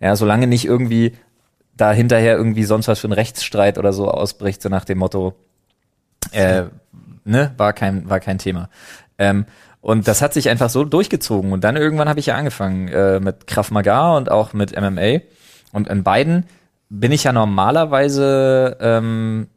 Ja, 0.05 0.15
solange 0.15 0.45
nicht 0.45 0.65
irgendwie 0.65 1.13
da 1.75 1.91
hinterher 1.91 2.37
irgendwie 2.37 2.63
sonst 2.63 2.87
was 2.87 2.99
für 2.99 3.07
ein 3.07 3.11
Rechtsstreit 3.11 3.79
oder 3.79 3.91
so 3.91 4.07
ausbricht, 4.07 4.61
so 4.61 4.69
nach 4.69 4.85
dem 4.85 4.99
Motto, 4.99 5.33
äh, 6.31 6.65
ne, 7.23 7.55
war 7.57 7.73
kein, 7.73 8.07
war 8.07 8.19
kein 8.19 8.37
Thema. 8.37 8.69
Ähm, 9.17 9.45
und 9.81 10.07
das 10.07 10.21
hat 10.21 10.31
sich 10.35 10.47
einfach 10.47 10.69
so 10.69 10.83
durchgezogen. 10.83 11.51
Und 11.51 11.63
dann 11.63 11.75
irgendwann 11.75 12.07
habe 12.07 12.19
ich 12.19 12.27
ja 12.27 12.35
angefangen 12.35 12.87
äh, 12.89 13.19
mit 13.19 13.47
Krav 13.47 13.71
Maga 13.71 14.15
und 14.15 14.29
auch 14.29 14.53
mit 14.53 14.79
MMA. 14.79 15.21
Und 15.71 15.87
in 15.87 16.03
beiden 16.03 16.45
bin 16.89 17.11
ich 17.11 17.23
ja 17.23 17.33
normalerweise, 17.33 18.77
ähm, 18.79 19.47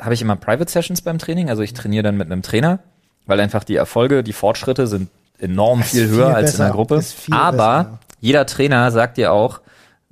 habe 0.00 0.14
ich 0.14 0.22
immer 0.22 0.34
Private 0.34 0.68
Sessions 0.68 1.02
beim 1.02 1.18
Training. 1.18 1.50
Also 1.50 1.62
ich 1.62 1.72
trainiere 1.72 2.02
dann 2.02 2.16
mit 2.16 2.32
einem 2.32 2.42
Trainer, 2.42 2.80
weil 3.26 3.38
einfach 3.38 3.62
die 3.62 3.76
Erfolge, 3.76 4.24
die 4.24 4.32
Fortschritte 4.32 4.88
sind 4.88 5.08
enorm 5.38 5.84
viel 5.84 6.08
viel 6.08 6.16
höher 6.16 6.34
als 6.34 6.50
in 6.50 6.52
besser, 6.54 6.64
der 6.64 6.72
Gruppe. 6.72 7.04
Aber 7.30 7.84
besser. 7.84 7.98
Jeder 8.20 8.46
Trainer 8.46 8.90
sagt 8.90 9.16
dir 9.16 9.32
auch, 9.32 9.60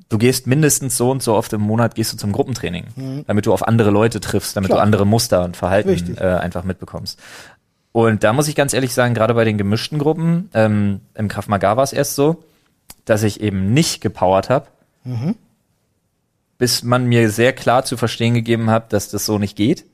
du 0.09 0.19
gehst 0.19 0.47
mindestens 0.47 0.97
so 0.97 1.11
und 1.11 1.23
so 1.23 1.35
oft 1.35 1.53
im 1.53 1.61
Monat 1.61 1.95
gehst 1.95 2.13
du 2.13 2.17
zum 2.17 2.33
Gruppentraining, 2.33 3.25
damit 3.27 3.47
du 3.47 3.53
auf 3.53 3.67
andere 3.67 3.91
Leute 3.91 4.21
triffst, 4.21 4.57
damit 4.57 4.69
Klar. 4.69 4.79
du 4.79 4.83
andere 4.83 5.07
Muster 5.07 5.45
und 5.45 5.57
Verhalten 5.57 6.17
äh, 6.19 6.25
einfach 6.25 6.65
mitbekommst. 6.65 7.19
Und 7.93 8.25
da 8.25 8.33
muss 8.33 8.47
ich 8.47 8.55
ganz 8.55 8.75
ehrlich 8.75 8.93
sagen, 8.93 9.15
gerade 9.15 9.35
bei 9.35 9.45
den 9.45 9.57
gemischten 9.59 9.99
Gruppen, 9.99 10.51
ähm, 10.55 11.01
im 11.15 11.29
Krav 11.29 11.49
Maga 11.49 11.77
war 11.77 11.85
es 11.85 11.93
erst 11.93 12.15
so, 12.15 12.45
dass 13.07 13.23
ich 13.23 13.41
eben 13.41 13.73
nicht 13.73 14.01
gepowert 14.01 14.51
habe, 14.51 14.67
bis 16.59 16.83
man 16.83 17.07
mir 17.07 17.31
sehr 17.31 17.53
klar 17.53 17.85
zu 17.85 17.97
verstehen 17.97 18.35
gegeben 18.35 18.71
hat, 18.71 18.93
dass 18.93 19.09
das 19.09 19.25
so 19.27 19.39
nicht 19.39 19.57
geht. 19.57 19.85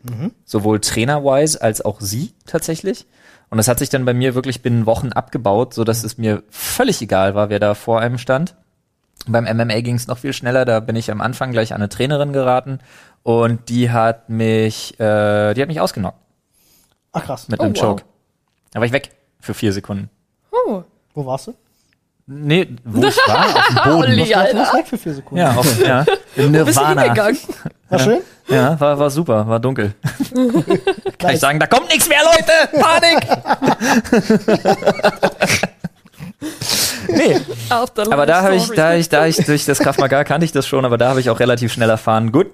Sowohl 0.44 0.80
trainer-wise 0.80 1.60
als 1.62 1.84
auch 1.84 2.00
sie 2.00 2.32
tatsächlich. 2.46 3.06
Und 3.52 3.58
das 3.58 3.68
hat 3.68 3.78
sich 3.80 3.90
dann 3.90 4.06
bei 4.06 4.14
mir 4.14 4.34
wirklich 4.34 4.62
binnen 4.62 4.86
Wochen 4.86 5.12
abgebaut, 5.12 5.74
so 5.74 5.84
dass 5.84 6.04
es 6.04 6.16
mir 6.16 6.42
völlig 6.48 7.02
egal 7.02 7.34
war, 7.34 7.50
wer 7.50 7.60
da 7.60 7.74
vor 7.74 8.00
einem 8.00 8.16
stand. 8.16 8.54
Beim 9.26 9.44
MMA 9.44 9.82
ging 9.82 9.94
es 9.96 10.06
noch 10.06 10.16
viel 10.16 10.32
schneller, 10.32 10.64
da 10.64 10.80
bin 10.80 10.96
ich 10.96 11.10
am 11.10 11.20
Anfang 11.20 11.52
gleich 11.52 11.72
an 11.74 11.82
eine 11.82 11.90
Trainerin 11.90 12.32
geraten 12.32 12.78
und 13.22 13.68
die 13.68 13.90
hat 13.90 14.30
mich, 14.30 14.98
äh, 14.98 15.52
die 15.52 15.60
hat 15.60 15.68
mich 15.68 15.80
ausgenockt 15.82 16.16
Ach 17.12 17.24
krass. 17.26 17.48
mit 17.48 17.60
Oh, 17.60 17.64
einem 17.64 17.76
wow. 17.76 17.82
Choke. 17.82 18.04
Da 18.70 18.80
war 18.80 18.86
ich 18.86 18.92
weg 18.92 19.10
für 19.38 19.52
vier 19.52 19.74
Sekunden. 19.74 20.08
Oh, 20.50 20.82
Wo 21.12 21.26
warst 21.26 21.48
du? 21.48 21.54
Nee, 22.26 22.68
wo 22.84 23.06
ich 23.06 23.16
war, 23.28 23.44
auf 23.44 23.66
dem 23.66 23.74
Boden. 23.84 23.96
Olli, 24.12 24.24
Du 24.30 24.34
Alter. 24.38 24.72
weg 24.78 24.86
für 24.86 24.96
vier 24.96 25.12
Sekunden. 25.12 25.44
Ja, 25.44 25.54
auf, 25.56 25.86
ja, 25.86 26.00
im 26.36 26.52
Bist 26.52 26.78
du 26.78 26.80
Nirvana. 26.80 27.02
hingegangen? 27.02 27.38
War 27.92 27.98
schön? 27.98 28.20
Ja, 28.48 28.80
war, 28.80 28.98
war 28.98 29.10
super, 29.10 29.46
war 29.46 29.60
dunkel. 29.60 29.94
Kann 30.34 30.50
ich 30.64 31.22
Nice. 31.22 31.40
sagen, 31.40 31.60
da 31.60 31.66
kommt 31.66 31.88
nichts 31.88 32.08
mehr, 32.08 32.20
Leute! 32.24 32.52
Panik! 32.80 33.28
nee, 37.08 37.36
aber 37.68 38.26
da 38.26 38.42
habe 38.42 38.56
ich, 38.56 38.70
da 38.70 38.94
ich, 38.94 39.08
da 39.08 39.26
ich 39.26 39.36
durch 39.36 39.64
das 39.64 39.78
Krav 39.78 39.98
Maga 39.98 40.24
kannte 40.24 40.44
ich 40.44 40.52
das 40.52 40.66
schon, 40.66 40.84
aber 40.84 40.98
da 40.98 41.10
habe 41.10 41.20
ich 41.20 41.30
auch 41.30 41.38
relativ 41.38 41.72
schnell 41.72 41.90
erfahren, 41.90 42.32
gut, 42.32 42.46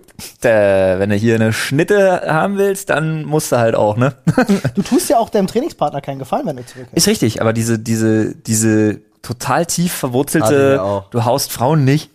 äh, 0.43 0.99
wenn 0.99 1.11
du 1.11 1.17
hier 1.17 1.37
eine 1.37 1.53
Schnitte 1.53 2.23
haben 2.27 2.59
willst, 2.59 2.91
dann 2.91 3.25
musst 3.25 3.53
du 3.53 3.59
halt 3.59 3.75
auch, 3.75 3.97
ne? 3.97 4.15
Du 4.75 4.83
tust 4.83 5.09
ja 5.09 5.19
auch 5.19 5.31
deinem 5.31 5.47
Trainingspartner 5.47 6.01
keinen 6.01 6.19
Gefallen, 6.19 6.47
wenn 6.47 6.57
du 6.57 6.67
zurückkommst. 6.67 6.97
Ist 6.97 7.09
richtig, 7.09 7.41
aber 7.41 7.53
diese, 7.53 7.79
diese, 7.79 8.35
diese 8.35 9.01
total 9.23 9.67
tief 9.67 9.93
verwurzelte, 9.93 10.83
auch. 10.83 11.09
du 11.11 11.25
haust 11.25 11.53
Frauen 11.53 11.85
nicht, 11.85 12.11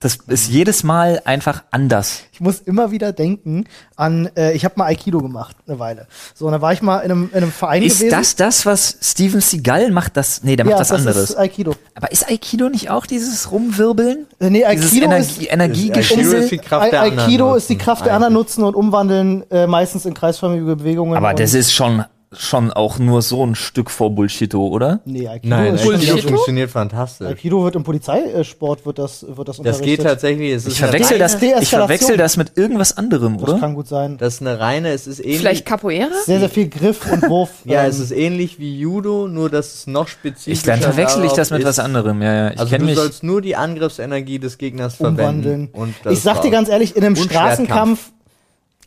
das 0.00 0.18
ist 0.28 0.48
jedes 0.48 0.84
Mal 0.84 1.20
einfach 1.24 1.64
anders. 1.72 2.20
Ich 2.32 2.40
muss 2.40 2.60
immer 2.60 2.92
wieder 2.92 3.12
denken 3.12 3.64
an, 3.96 4.30
äh, 4.36 4.52
ich 4.52 4.64
habe 4.64 4.74
mal 4.76 4.84
Aikido 4.84 5.18
gemacht, 5.20 5.56
eine 5.66 5.80
Weile. 5.80 6.06
So, 6.36 6.46
und 6.46 6.52
da 6.52 6.60
war 6.62 6.72
ich 6.72 6.82
mal 6.82 7.00
in 7.00 7.10
einem, 7.10 7.30
in 7.32 7.38
einem 7.38 7.50
Verein 7.50 7.82
Ist 7.82 7.98
gewesen. 7.98 8.12
das 8.16 8.36
das, 8.36 8.64
was 8.64 8.96
Steven 9.02 9.40
Seagal 9.40 9.90
macht? 9.90 10.16
Das, 10.16 10.44
nee, 10.44 10.54
der 10.54 10.64
macht 10.66 10.74
ja, 10.74 10.78
was 10.80 10.88
das 10.88 10.98
anderes. 11.00 11.30
ist 11.30 11.36
Aikido. 11.36 11.74
Aber 11.96 12.12
ist 12.12 12.30
Aikido 12.30 12.68
nicht 12.68 12.90
auch 12.90 13.06
dieses 13.06 13.50
Rumwirbeln? 13.50 14.26
Äh, 14.38 14.50
nee, 14.50 14.64
Dieses 14.70 14.92
Aikido 14.92 15.06
Energie, 15.06 15.22
ist, 15.24 15.38
Aikido 15.40 15.52
Energiegeschissel? 15.52 16.34
ist 16.42 16.50
die 16.52 16.58
Kraft 16.58 16.92
der 16.92 17.00
Ai- 17.00 17.04
anderen 17.08 17.26
Aikido 17.26 17.44
nutzen, 17.46 17.58
ist 17.58 17.68
die 17.70 17.78
Kraft 17.78 18.06
der 18.06 18.14
anderen 18.14 18.34
nutzen 18.34 18.62
und 18.62 18.76
umwandeln, 18.76 19.50
äh, 19.50 19.66
meistens 19.66 20.06
in 20.06 20.14
kreisförmige 20.14 20.76
Bewegungen. 20.76 21.16
Aber 21.16 21.34
das 21.34 21.54
ist 21.54 21.74
schon, 21.74 22.04
schon 22.32 22.70
auch 22.70 22.98
nur 22.98 23.22
so 23.22 23.44
ein 23.46 23.54
Stück 23.54 23.90
vor 23.90 24.10
Bullshito, 24.10 24.66
oder? 24.68 25.00
Nee, 25.06 25.26
Aikido 25.28 25.54
Nein, 25.56 25.74
ist 25.76 25.88
Aikido 25.88 26.18
funktioniert 26.18 26.70
fantastisch. 26.70 27.26
Aikido 27.26 27.64
wird 27.64 27.74
im 27.76 27.84
Polizeisport 27.84 28.84
wird 28.84 28.98
das 28.98 29.24
wird 29.26 29.48
das 29.48 29.56
Das 29.56 29.58
unterrichtet. 29.58 29.86
geht 29.86 30.02
tatsächlich, 30.02 30.52
es 30.52 30.66
ist 30.66 30.72
Ich 30.74 30.78
verwechsel 30.78 31.18
das, 31.18 31.42
ich 31.42 31.68
verwechsel 31.70 32.16
das 32.18 32.36
mit 32.36 32.52
irgendwas 32.56 32.96
anderem, 32.96 33.38
Das 33.38 33.48
oder? 33.48 33.58
kann 33.60 33.74
gut 33.74 33.88
sein. 33.88 34.18
das 34.18 34.34
ist 34.34 34.40
eine 34.42 34.60
reine, 34.60 34.90
es 34.90 35.06
ist 35.06 35.20
ähnlich. 35.20 35.38
Vielleicht 35.38 35.66
Capoeira? 35.66 36.08
Sehr 36.26 36.40
sehr 36.40 36.50
viel 36.50 36.68
Griff 36.68 37.10
und 37.10 37.28
Wurf. 37.28 37.50
ja, 37.64 37.84
ähm, 37.84 37.90
es 37.90 37.98
ist 37.98 38.10
ähnlich 38.10 38.58
wie 38.58 38.78
Judo, 38.78 39.26
nur 39.28 39.48
dass 39.48 39.74
es 39.74 39.86
noch 39.86 40.08
spezifischer 40.08 40.52
Ich, 40.52 40.62
dann 40.62 40.80
verwechsel 40.80 41.24
ich 41.24 41.32
das 41.32 41.50
mit 41.50 41.64
was 41.64 41.78
anderem, 41.78 42.20
ja, 42.20 42.34
ja. 42.34 42.50
Ich 42.52 42.60
Also 42.60 42.76
du 42.76 42.84
mich. 42.84 42.94
sollst 42.96 43.22
nur 43.22 43.40
die 43.40 43.56
Angriffsenergie 43.56 44.38
des 44.38 44.58
Gegners 44.58 45.00
umwandeln. 45.00 45.68
verwenden. 45.68 45.68
Und 45.72 45.94
das 46.04 46.12
Ich 46.12 46.20
sag 46.20 46.42
dir 46.42 46.50
ganz 46.50 46.68
ehrlich, 46.68 46.94
in 46.94 47.04
einem 47.04 47.16
Straßenkampf 47.16 48.10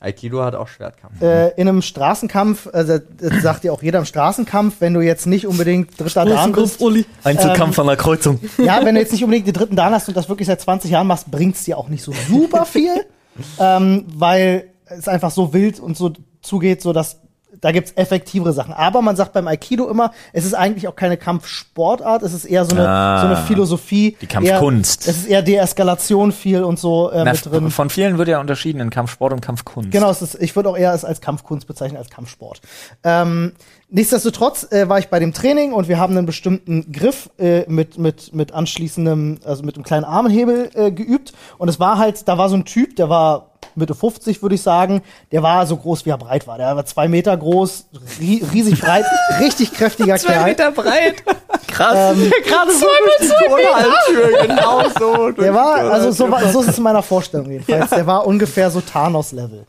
Aikido 0.02 0.43
hat 0.43 0.56
auch 0.56 0.68
Schwertkampf. 0.68 1.22
äh, 1.22 1.49
in 1.52 1.70
einem 1.70 1.82
Straßenkampf, 1.84 2.68
also 2.74 2.97
das 2.97 3.41
sagt 3.43 3.64
dir 3.64 3.72
auch 3.72 3.84
jeder 3.84 3.99
im 3.99 4.06
Straßenkampf, 4.06 4.78
wenn 4.80 4.95
du 4.95 5.02
jetzt 5.02 5.28
nicht 5.28 5.45
unbedingt 5.45 5.99
dritter 5.99 6.26
Dan 6.26 6.52
bist, 6.54 6.82
Einzelkampf 7.24 7.78
an 7.78 7.88
der 7.88 7.97
Kreuzung. 7.97 8.39
ja, 8.58 8.84
wenn 8.84 8.95
du 8.95 9.02
jetzt 9.02 9.12
nicht 9.12 9.24
unbedingt 9.24 9.47
den 9.47 9.54
dritten 9.54 9.76
Dan 9.76 9.93
hast 9.93 10.08
und 10.08 10.18
das 10.18 10.28
wirklich 10.28 10.47
seit 10.47 10.60
20 10.60 10.89
Jahren 10.89 11.06
machst, 11.08 11.30
bringt's 11.30 11.64
dir 11.66 11.78
auch 11.78 11.88
nicht 11.88 12.04
so 12.04 12.12
super 12.28 12.66
viel, 12.66 13.06
ähm, 13.60 14.06
weil 14.14 14.72
es 14.86 15.08
einfach 15.08 15.32
so 15.32 15.54
wild 15.54 15.80
und 15.80 15.95
so 15.95 16.14
zugeht, 16.41 16.82
so 16.82 16.93
dass 16.93 17.20
da 17.62 17.72
gibt's 17.72 17.93
effektivere 17.95 18.53
Sachen. 18.53 18.74
Aber 18.74 19.01
man 19.01 19.16
sagt 19.16 19.34
beim 19.34 19.47
Aikido 19.47 19.88
immer, 19.89 20.12
es 20.34 20.45
ist 20.45 20.53
eigentlich 20.53 20.88
auch 20.88 20.95
keine 20.95 21.16
Kampfsportart, 21.18 22.24
es 22.24 22.34
ist 22.34 22.45
eher 22.45 22.66
so 22.66 22.76
eine, 22.76 22.88
Ah. 22.88 23.22
so 23.22 23.28
eine 23.28 23.38
Philosophie. 23.38 24.18
Die 24.22 24.28
Kampfkunst. 24.28 25.05
Eher, 25.07 25.12
es 25.12 25.18
ist 25.20 25.28
eher 25.28 25.41
Deeskalation 25.41 26.32
viel 26.32 26.64
und 26.64 26.80
so 26.80 27.09
äh, 27.12 27.24
Na, 27.24 27.32
mit 27.32 27.45
drin. 27.45 27.70
von 27.72 27.89
vielen 27.89 28.18
wird 28.18 28.28
ja 28.28 28.39
unterschieden 28.39 28.80
in 28.82 28.89
Kampfsport 28.89 29.32
und 29.34 29.41
Kampfkunst. 29.41 29.91
Genau, 29.91 30.09
es 30.09 30.22
ist, 30.22 30.36
ich 30.41 30.55
würde 30.55 30.70
auch 30.70 30.78
eher 30.78 30.93
es 30.93 31.05
als 31.05 31.22
Kampfkunst 31.22 31.68
bezeichnen 31.68 31.97
als 31.97 32.09
Kampfsport. 32.09 32.62
Ähm, 33.03 33.53
nichtsdestotrotz 33.89 34.72
äh, 34.72 34.89
war 34.89 34.99
ich 34.99 35.09
bei 35.09 35.20
dem 35.20 35.34
Training 35.34 35.74
und 35.74 35.88
wir 35.88 35.99
haben 35.99 36.18
einen 36.18 36.26
bestimmten 36.26 36.91
Griff 36.91 37.30
äh, 37.38 37.70
mit, 37.70 37.97
mit, 37.97 38.34
mit 38.34 38.53
anschließendem, 38.53 39.39
also 39.45 39.64
mit 39.64 39.76
einem 39.76 39.84
kleinen 39.84 40.05
Armenhebel 40.05 40.70
äh, 40.74 40.91
geübt. 40.91 41.34
Und 41.57 41.70
es 41.70 41.80
war 41.80 41.97
halt, 41.97 42.28
da 42.28 42.38
war 42.38 42.49
so 42.49 42.55
ein 42.55 42.66
Typ, 42.66 42.95
der 42.95 43.09
war 43.09 43.51
Mitte 43.76 43.95
50, 43.95 44.41
würde 44.41 44.55
ich 44.55 44.61
sagen, 44.61 45.01
der 45.32 45.43
war 45.43 45.65
so 45.65 45.78
groß, 45.78 46.05
wie 46.05 46.09
er 46.09 46.17
breit 46.17 46.47
war. 46.47 46.57
Der 46.57 46.76
war 46.76 46.86
zwei 46.86 47.07
Meter 47.07 47.36
groß, 47.38 47.86
rie 48.19 48.43
riesig 48.53 48.80
breit, 48.82 49.05
richtig 49.39 49.74
kräftiger 49.74 50.15
Zwei 50.17 50.34
Kerl. 50.34 50.45
Meter 50.45 50.72
breit. 50.72 51.24
Krass. 51.67 52.17
Gerade 52.47 52.72
so 52.72 52.86
durch 52.86 53.30
die 53.30 53.47
Turnhaltür, 53.47 54.47
genau 54.47 54.82
so. 54.99 55.32
Der 55.41 55.53
war, 55.53 55.76
also 55.91 56.11
so, 56.11 56.30
war, 56.30 56.47
so 56.51 56.61
ist 56.61 56.69
es 56.69 56.78
in 56.78 56.84
meiner 56.84 57.01
Vorstellung 57.03 57.49
jedenfalls. 57.49 57.89
Der 57.89 58.05
war 58.05 58.26
ungefähr 58.28 58.69
so 58.69 58.82
Thanos-Level. 58.82 59.65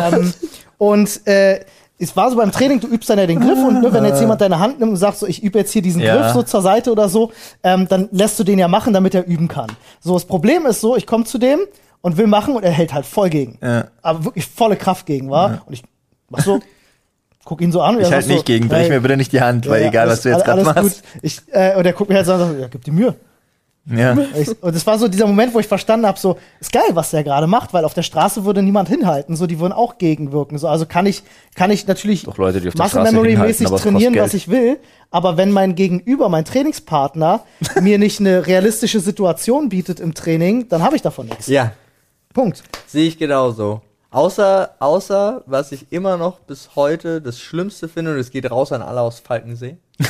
ähm, 0.00 0.32
und 0.78 1.26
äh, 1.26 1.60
es 1.98 2.14
war 2.14 2.28
so 2.30 2.36
beim 2.36 2.52
Training, 2.52 2.80
du 2.80 2.88
übst 2.88 3.08
dann 3.08 3.18
ja 3.18 3.26
den 3.26 3.40
Griff 3.40 3.58
und 3.58 3.80
ne, 3.80 3.90
wenn 3.90 4.04
jetzt 4.04 4.20
jemand 4.20 4.40
deine 4.42 4.58
Hand 4.58 4.80
nimmt 4.80 4.90
und 4.92 4.96
sagt 4.98 5.16
so, 5.16 5.26
ich 5.26 5.42
übe 5.42 5.58
jetzt 5.58 5.72
hier 5.72 5.80
diesen 5.80 6.02
Ja. 6.02 6.16
Griff 6.16 6.32
so 6.34 6.42
zur 6.42 6.60
Seite 6.60 6.92
oder 6.92 7.08
so, 7.08 7.32
ähm, 7.62 7.88
dann 7.88 8.08
lässt 8.12 8.38
du 8.38 8.44
den 8.44 8.58
ja 8.58 8.68
machen, 8.68 8.92
damit 8.92 9.14
er 9.14 9.26
üben 9.26 9.48
kann. 9.48 9.68
So, 10.00 10.12
das 10.12 10.26
Problem 10.26 10.66
ist 10.66 10.82
so, 10.82 10.94
ich 10.96 11.06
komme 11.06 11.24
zu 11.24 11.38
dem 11.38 11.60
und 12.02 12.16
will 12.16 12.26
machen 12.26 12.54
und 12.56 12.62
er 12.64 12.70
hält 12.72 12.92
halt 12.94 13.06
voll 13.06 13.30
gegen. 13.30 13.58
Ja. 13.62 13.88
Aber 14.02 14.24
wirklich 14.24 14.46
volle 14.46 14.76
Kraft 14.76 15.06
gegen, 15.06 15.30
war. 15.30 15.62
Und 15.66 15.72
ich 15.74 15.82
mach 16.28 16.40
so, 16.40 16.60
guck 17.44 17.60
ihn 17.60 17.72
so 17.72 17.80
an. 17.80 17.96
und 17.96 18.02
Ich 18.02 18.12
halt 18.12 18.26
nicht 18.26 18.38
so, 18.38 18.44
gegen, 18.44 18.68
brich 18.68 18.88
mir 18.88 19.00
bitte 19.00 19.16
nicht 19.16 19.32
die 19.32 19.40
Hand, 19.40 19.68
weil 19.68 19.82
ja, 19.82 19.88
egal, 19.88 20.02
alles- 20.08 20.18
was 20.18 20.22
du 20.22 20.28
jetzt 20.30 20.44
gerade 20.44 20.62
machst. 20.64 20.82
gut. 20.82 20.92
Ich, 21.22 21.42
äh, 21.52 21.76
und 21.76 21.86
er 21.86 21.92
guckt 21.92 22.10
mir 22.10 22.16
halt 22.16 22.26
so 22.26 22.32
an 22.32 22.40
und 22.42 22.48
sagt, 22.48 22.60
ja, 22.60 22.68
gib 22.68 22.84
die 22.84 22.90
Mühe. 22.90 23.14
Ja. 23.88 24.16
Und 24.62 24.74
es 24.74 24.84
war 24.84 24.98
so 24.98 25.06
dieser 25.06 25.28
Moment, 25.28 25.54
wo 25.54 25.60
ich 25.60 25.68
verstanden 25.68 26.06
habe, 26.06 26.18
so 26.18 26.36
ist 26.58 26.72
geil, 26.72 26.82
was 26.94 27.10
der 27.12 27.22
gerade 27.22 27.46
macht, 27.46 27.72
weil 27.72 27.84
auf 27.84 27.94
der 27.94 28.02
Straße 28.02 28.44
würde 28.44 28.60
niemand 28.60 28.88
hinhalten, 28.88 29.36
so 29.36 29.46
die 29.46 29.60
würden 29.60 29.72
auch 29.72 29.98
gegenwirken. 29.98 30.58
So, 30.58 30.66
also 30.66 30.86
kann 30.86 31.06
ich 31.06 31.22
kann 31.54 31.70
ich 31.70 31.86
natürlich 31.86 32.24
Doch 32.24 32.36
Leute, 32.36 32.60
die 32.60 32.66
auf 32.66 32.74
der 32.74 32.82
Muscle 32.84 33.02
Memory 33.04 33.36
mäßig 33.36 33.68
trainieren, 33.68 34.16
was 34.16 34.34
ich 34.34 34.48
will, 34.48 34.78
aber 35.12 35.36
wenn 35.36 35.52
mein 35.52 35.76
Gegenüber, 35.76 36.28
mein 36.28 36.44
Trainingspartner 36.44 37.44
mir 37.80 37.98
nicht 37.98 38.18
eine 38.18 38.48
realistische 38.48 38.98
Situation 38.98 39.68
bietet 39.68 40.00
im 40.00 40.14
Training, 40.14 40.68
dann 40.68 40.82
habe 40.82 40.96
ich 40.96 41.02
davon 41.02 41.26
nichts. 41.26 41.46
Ja, 41.46 41.70
Punkt. 42.36 42.62
sehe 42.86 43.08
ich 43.08 43.16
genauso. 43.18 43.80
Außer, 44.10 44.74
außer, 44.78 45.42
was 45.46 45.72
ich 45.72 45.90
immer 45.90 46.18
noch 46.18 46.38
bis 46.40 46.76
heute 46.76 47.22
das 47.22 47.40
Schlimmste 47.40 47.88
finde, 47.88 48.12
und 48.12 48.18
es 48.18 48.30
geht 48.30 48.50
raus 48.50 48.72
an 48.72 48.82
alle 48.82 49.00
aus 49.00 49.20
Falkensee, 49.20 49.78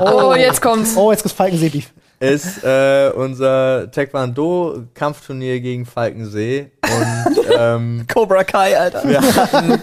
Oh, 0.00 0.32
jetzt 0.36 0.62
kommt's. 0.62 0.96
Oh, 0.96 1.10
jetzt 1.10 1.24
gibt's 1.24 1.36
Falkensee-Beef. 1.36 1.92
ist 2.20 2.62
äh, 2.62 3.10
unser 3.16 3.90
Taekwondo-Kampfturnier 3.90 5.58
gegen 5.58 5.86
Falkensee. 5.86 6.70
Und 6.84 7.44
ähm, 7.58 8.06
Cobra 8.06 8.44
Kai, 8.44 8.78
Alter. 8.78 9.08
wir, 9.08 9.22
hatten, 9.22 9.80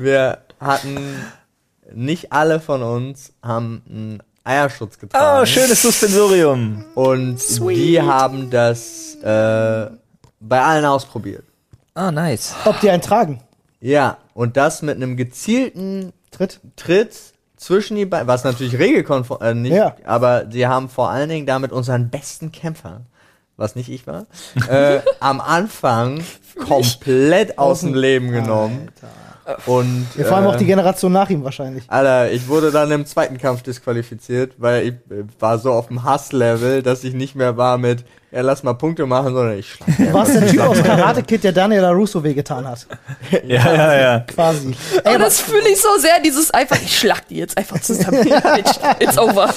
wir 0.00 0.38
hatten, 0.58 0.98
nicht 1.94 2.32
alle 2.32 2.58
von 2.58 2.82
uns 2.82 3.32
haben 3.40 3.82
einen 3.88 4.22
Eierschutz 4.42 4.98
getragen. 4.98 5.42
Oh, 5.42 5.46
schönes 5.46 5.80
Suspensorium. 5.80 6.86
Und 6.96 7.38
die 7.70 8.02
haben 8.02 8.50
das 8.50 9.14
äh, 9.22 9.99
bei 10.40 10.60
allen 10.62 10.84
ausprobiert. 10.84 11.44
Ah, 11.94 12.10
nice. 12.10 12.54
Ob 12.64 12.80
die 12.80 12.90
einen 12.90 13.02
tragen? 13.02 13.40
Ja, 13.80 14.18
und 14.34 14.56
das 14.56 14.82
mit 14.82 14.96
einem 14.96 15.16
gezielten 15.16 16.12
Tritt. 16.30 16.60
Tritt 16.76 17.16
zwischen 17.56 17.96
die 17.96 18.06
beiden, 18.06 18.26
was 18.26 18.44
natürlich 18.44 18.78
regelkonform, 18.78 19.42
äh, 19.42 19.54
nicht, 19.54 19.72
Ja. 19.74 19.94
aber 20.04 20.46
sie 20.50 20.66
haben 20.66 20.88
vor 20.88 21.10
allen 21.10 21.28
Dingen 21.28 21.46
damit 21.46 21.72
unseren 21.72 22.08
besten 22.08 22.52
Kämpfer, 22.52 23.02
was 23.56 23.76
nicht 23.76 23.90
ich 23.90 24.06
war, 24.06 24.26
äh, 24.68 25.00
am 25.20 25.40
Anfang 25.40 26.22
komplett 26.66 27.58
aus 27.58 27.80
dem 27.80 27.94
Leben 27.94 28.30
genommen. 28.30 28.88
Und 29.66 30.06
Ja, 30.16 30.24
vor 30.26 30.36
allem 30.36 30.46
auch 30.46 30.54
äh, 30.54 30.58
die 30.58 30.66
Generation 30.66 31.12
nach 31.12 31.28
ihm 31.28 31.42
wahrscheinlich. 31.42 31.84
Alter, 31.88 32.30
ich 32.30 32.46
wurde 32.46 32.70
dann 32.70 32.90
im 32.92 33.04
zweiten 33.04 33.36
Kampf 33.36 33.62
disqualifiziert, 33.62 34.52
weil 34.58 34.82
ich 34.86 34.92
äh, 35.10 35.24
war 35.40 35.58
so 35.58 35.72
auf 35.72 35.88
dem 35.88 36.04
Hasslevel, 36.04 36.82
dass 36.82 37.02
ich 37.04 37.14
nicht 37.14 37.34
mehr 37.34 37.56
war 37.56 37.76
mit 37.76 38.04
ja, 38.32 38.42
lass 38.42 38.62
mal 38.62 38.74
Punkte 38.74 39.06
machen, 39.06 39.34
sondern 39.34 39.58
ich 39.58 39.72
schlag 39.72 39.96
Du 39.96 40.12
warst 40.12 40.34
der 40.34 40.46
Typ 40.46 40.60
aus 40.60 40.82
Karate 40.82 41.22
Kid, 41.24 41.42
der 41.42 41.52
Daniel 41.52 41.80
LaRusso 41.82 42.22
wehgetan 42.22 42.66
hat. 42.66 42.86
Ja, 43.44 43.74
ja, 43.74 44.00
ja. 44.00 44.20
Quasi. 44.20 44.74
Ey, 45.02 45.14
Aber 45.14 45.18
das 45.18 45.40
fühle 45.40 45.68
ich 45.68 45.80
so 45.80 45.88
sehr, 45.98 46.20
dieses 46.24 46.50
einfach, 46.52 46.80
ich 46.80 46.96
schlag 46.96 47.26
die 47.28 47.36
jetzt 47.36 47.58
einfach 47.58 47.80
zusammen. 47.80 48.24
It's 49.00 49.18
over. 49.18 49.52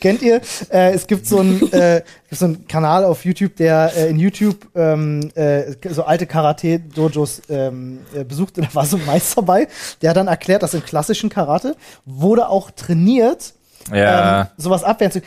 kennt 0.00 0.22
ihr? 0.22 0.40
Äh, 0.70 0.94
es 0.94 1.06
gibt 1.06 1.26
so 1.26 1.38
einen 1.38 1.72
äh, 1.72 2.02
so 2.30 2.46
einen 2.46 2.66
Kanal 2.66 3.04
auf 3.04 3.24
YouTube, 3.24 3.54
der 3.56 3.92
äh, 3.96 4.10
in 4.10 4.18
YouTube 4.18 4.66
ähm, 4.74 5.30
äh, 5.36 5.74
so 5.90 6.04
alte 6.04 6.26
Karate-Dojos 6.26 7.42
ähm, 7.48 8.00
äh, 8.12 8.24
besucht. 8.24 8.58
Und 8.58 8.66
da 8.66 8.74
war 8.74 8.86
so 8.86 8.96
ein 8.96 9.06
Meister 9.06 9.42
bei, 9.42 9.68
der 10.02 10.10
hat 10.10 10.16
dann 10.16 10.26
erklärt, 10.26 10.64
dass 10.64 10.74
im 10.74 10.84
klassischen 10.84 11.30
Karate 11.30 11.76
wurde 12.04 12.48
auch 12.48 12.72
trainiert, 12.72 13.54
Ja, 13.92 14.40
ähm, 14.40 14.46
sowas 14.56 14.82
abwehren 14.82 15.12
zu 15.12 15.22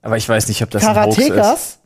aber 0.00 0.16
ich 0.16 0.28
weiß 0.28 0.48
nicht, 0.48 0.62
ob 0.62 0.70
das 0.70 0.86
ein 0.86 0.94
Hoax 0.96 1.18
ist. 1.18 1.28
Karatekas 1.28 1.78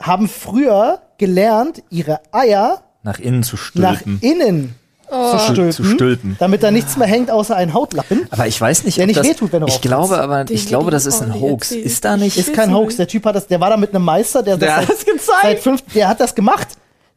haben 0.00 0.28
früher 0.28 1.00
gelernt, 1.18 1.82
ihre 1.90 2.20
Eier 2.32 2.82
Nach 3.02 3.18
innen 3.18 3.42
zu 3.42 3.56
nach 3.74 3.96
stülpen. 3.98 4.18
innen 4.22 4.74
zu, 5.10 5.38
stülpen, 5.40 5.72
zu 5.72 5.84
stülpen. 5.84 6.36
damit 6.38 6.62
da 6.62 6.70
nichts 6.70 6.96
mehr 6.96 7.08
hängt 7.08 7.30
außer 7.32 7.56
ein 7.56 7.74
Hautlappen. 7.74 8.26
Aber 8.30 8.46
ich 8.46 8.60
weiß 8.60 8.84
nicht, 8.84 8.96
Der 8.98 9.04
ob 9.04 9.08
nicht 9.08 9.18
das, 9.18 9.26
wehtut, 9.26 9.52
wenn 9.52 9.60
du 9.62 9.66
ich 9.66 9.80
glaube, 9.80 10.20
aber 10.20 10.48
ich 10.48 10.66
glaube, 10.66 10.90
das 10.92 11.04
ist 11.04 11.20
ein 11.20 11.34
Hoax. 11.40 11.72
Ist 11.72 12.04
da 12.04 12.16
nicht? 12.16 12.36
Ist 12.36 12.52
kein 12.54 12.72
Hoax. 12.72 12.96
Der 12.96 13.08
Typ 13.08 13.26
hat 13.26 13.34
das, 13.34 13.46
der 13.48 13.60
war 13.60 13.70
da 13.70 13.76
mit 13.76 13.92
einem 13.94 14.04
Meister, 14.04 14.42
der, 14.42 14.56
Der 14.56 14.68
das 14.68 14.76
hat 14.82 14.88
das 14.88 15.04
gezeigt. 15.04 15.38
seit 15.42 15.58
fünf, 15.60 15.82
der 15.94 16.08
hat 16.08 16.20
das 16.20 16.34
gemacht. 16.34 16.68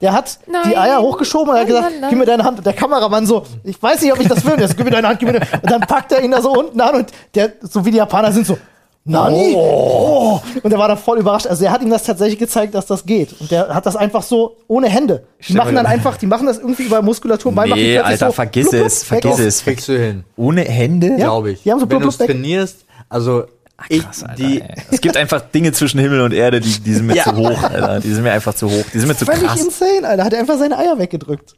Der 0.02 0.12
hat 0.12 0.40
die 0.48 0.52
Nein. 0.52 0.76
Eier 0.76 1.02
hochgeschoben 1.02 1.54
und 1.54 1.60
hat 1.60 1.68
gesagt, 1.68 1.86
Nein, 1.92 2.02
nein, 2.02 2.10
gib 2.10 2.20
mir 2.20 2.26
deine 2.26 2.44
Hand. 2.44 2.58
Und 2.58 2.66
der 2.66 2.74
Kameramann 2.74 3.26
so, 3.28 3.46
ich 3.64 3.82
weiß 3.82 4.02
nicht, 4.02 4.12
ob 4.12 4.20
ich 4.20 4.28
das 4.28 4.44
will. 4.44 4.56
Gib 4.58 4.84
mir 4.84 4.92
deine 4.92 5.08
Hand, 5.08 5.20
gib 5.20 5.32
mir 5.32 5.40
deine 5.40 5.48
Und 5.62 5.72
dann 5.72 5.82
packt 5.82 6.12
er 6.12 6.22
ihn 6.24 6.32
da 6.32 6.42
so 6.42 6.52
unten 6.52 6.82
an 6.82 6.96
und 6.96 7.12
der, 7.36 7.54
so 7.62 7.86
wie 7.86 7.92
die 7.92 7.98
Japaner 7.98 8.32
sind 8.34 8.46
so, 8.48 8.58
Nani? 9.06 9.54
Oh. 9.58 10.40
Und 10.62 10.70
der 10.72 10.80
war 10.80 10.88
da 10.88 10.96
voll 10.96 11.20
überrascht. 11.20 11.48
Also 11.48 11.66
er 11.66 11.72
hat 11.72 11.82
ihm 11.82 11.90
das 11.90 12.04
tatsächlich 12.04 12.40
gezeigt, 12.40 12.74
dass 12.74 12.86
das 12.86 13.06
geht. 13.06 13.36
Und 13.42 13.52
der 13.52 13.68
hat 13.74 13.86
das 13.86 13.98
einfach 13.98 14.24
so 14.24 14.56
ohne 14.68 14.88
Hände. 14.88 15.26
Die 15.40 15.44
Stell 15.46 15.58
machen 15.58 15.76
dann 15.76 15.86
einfach, 15.86 16.16
die 16.16 16.26
machen 16.26 16.48
das 16.48 16.60
irgendwie 16.60 16.84
über 16.84 17.02
Muskulatur. 17.02 17.52
Nee, 17.52 17.98
Alter, 18.00 18.28
so, 18.28 18.32
vergiss 18.32 18.70
blub, 18.70 18.80
blub, 18.80 18.88
es, 18.88 19.04
vergiss 19.04 19.40
es. 19.40 19.64
Kriegst 19.64 19.90
du 19.90 20.00
hin, 20.00 20.24
Ohne 20.38 20.62
Hände? 20.62 21.18
glaube 21.18 21.52
ich. 21.52 21.64
die 21.64 21.72
haben 21.72 21.80
so 21.82 21.90
Wenn 21.90 22.00
du 22.00 22.10
trainierst, 22.12 22.86
also 23.10 23.44
ich, 23.90 24.04
Krass, 24.04 24.24
Alter, 24.24 24.36
die. 24.36 24.64
Es 24.92 25.02
gibt 25.02 25.18
einfach 25.18 25.42
Dinge 25.42 25.74
zwischen 25.74 26.00
Himmel 26.00 26.22
und 26.22 26.32
Erde, 26.34 26.62
die, 26.62 26.80
die 26.80 26.94
sind 26.94 27.06
mir 27.08 27.16
Ja. 27.18 27.24
zu 27.26 27.36
hoch, 27.36 27.62
Alter. 27.64 28.00
Die 28.00 28.14
sind 28.14 28.24
mir 28.24 28.32
einfach 28.32 28.54
zu 28.54 28.70
hoch. 28.70 28.86
Die 28.94 29.00
sind 29.00 29.10
mir 29.10 29.18
zu 29.18 29.26
Völlig 29.26 29.44
krass. 29.44 29.60
insane, 29.62 30.08
Alter. 30.08 30.24
Hat 30.24 30.32
er 30.34 30.40
einfach 30.40 30.58
seine 30.58 30.78
Eier 30.78 30.98
weggedrückt. 30.98 31.56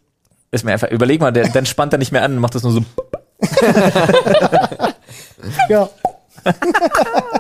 Ist 0.50 0.66
mir 0.66 0.72
einfach, 0.72 0.90
überleg 0.90 1.22
mal, 1.22 1.32
der, 1.32 1.50
dann 1.50 1.68
spannt 1.68 1.94
er 1.94 2.00
nicht 2.00 2.12
mehr 2.12 2.24
an 2.24 2.32
und 2.34 2.40
macht 2.40 2.56
das 2.56 2.64
nur 2.64 2.72
so. 2.72 2.82
Ja. 5.70 5.90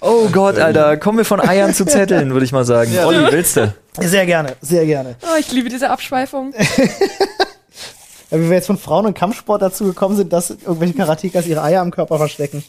Oh 0.00 0.28
Gott, 0.30 0.58
Alter, 0.58 0.96
kommen 0.96 1.18
wir 1.18 1.24
von 1.24 1.40
Eiern 1.40 1.74
zu 1.74 1.84
Zetteln, 1.84 2.32
würde 2.32 2.44
ich 2.44 2.52
mal 2.52 2.64
sagen. 2.64 2.96
Olli, 3.04 3.30
willst 3.30 3.56
du? 3.56 3.74
Sehr 4.00 4.26
gerne, 4.26 4.56
sehr 4.60 4.86
gerne. 4.86 5.16
Oh, 5.22 5.38
ich 5.38 5.50
liebe 5.52 5.68
diese 5.68 5.90
Abschweifung. 5.90 6.52
Ja, 8.30 8.40
wie 8.40 8.48
wir 8.48 8.56
jetzt 8.56 8.66
von 8.66 8.78
Frauen 8.78 9.06
und 9.06 9.14
Kampfsport 9.14 9.62
dazu 9.62 9.84
gekommen 9.84 10.16
sind, 10.16 10.32
dass 10.32 10.50
irgendwelche 10.50 10.94
Karatekas 10.94 11.46
ihre 11.46 11.62
Eier 11.62 11.80
am 11.80 11.92
Körper 11.92 12.18
verstecken. 12.18 12.64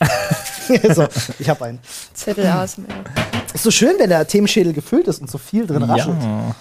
so, 0.94 1.06
ich 1.38 1.48
hab 1.48 1.62
einen. 1.62 1.78
Zettel 2.12 2.46
ASMR. 2.46 2.86
Ist 3.54 3.62
so 3.62 3.70
schön, 3.70 3.94
wenn 3.98 4.08
der 4.08 4.26
Themenschädel 4.26 4.72
gefüllt 4.72 5.06
ist 5.06 5.20
und 5.20 5.30
so 5.30 5.38
viel 5.38 5.64
drin 5.64 5.84
raschelt. 5.84 6.16
Oh 6.20 6.54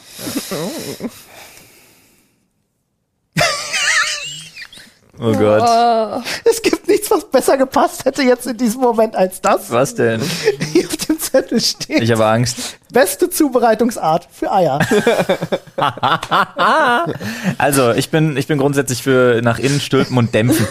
Gott. 5.18 5.61
Oh, 5.66 6.22
Es 6.49 6.61
gibt 6.61 6.88
nichts, 6.88 7.09
was 7.11 7.30
besser 7.30 7.57
gepasst 7.57 8.05
hätte 8.05 8.22
jetzt 8.24 8.47
in 8.47 8.57
diesem 8.57 8.82
Moment 8.82 9.16
als 9.16 9.39
das. 9.41 9.72
Was 9.72 9.95
denn? 9.95 10.22
Hier 10.74 10.88
auf 10.88 10.97
dem 10.97 11.20
Zettel 11.20 11.59
steht. 11.61 12.01
Ich 12.03 12.11
habe 12.11 12.26
Angst. 12.26 12.78
Beste 12.91 13.30
Zubereitungsart 13.30 14.28
für 14.32 14.51
Eier. 14.51 14.80
Also, 17.57 17.91
ich 17.91 18.09
bin, 18.09 18.38
ich 18.38 18.47
bin 18.47 18.57
grundsätzlich 18.57 19.03
für 19.03 19.41
nach 19.41 19.59
innen 19.59 19.80
stülpen 19.80 20.18
und 20.18 20.34
dämpfen. 20.34 20.66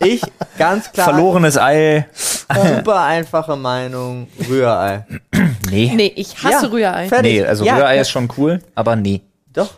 ich, 0.00 0.22
ganz 0.58 0.90
klar, 0.92 1.10
Verlorenes 1.10 1.58
Ei. 1.58 2.06
super 2.76 3.00
einfache 3.02 3.56
Meinung, 3.56 4.28
Rührei. 4.48 5.06
Nee. 5.70 5.92
nee, 5.94 6.12
ich 6.16 6.34
hasse 6.42 6.66
Ja, 6.66 6.70
Rührei. 6.72 7.08
fertig. 7.08 7.32
Nee, 7.32 7.44
also 7.44 7.64
Ja, 7.64 7.76
Rührei 7.76 7.96
ja. 7.96 8.00
ist 8.02 8.10
schon 8.10 8.28
cool, 8.36 8.60
aber 8.74 8.96
nee. 8.96 9.20
Doch. 9.52 9.70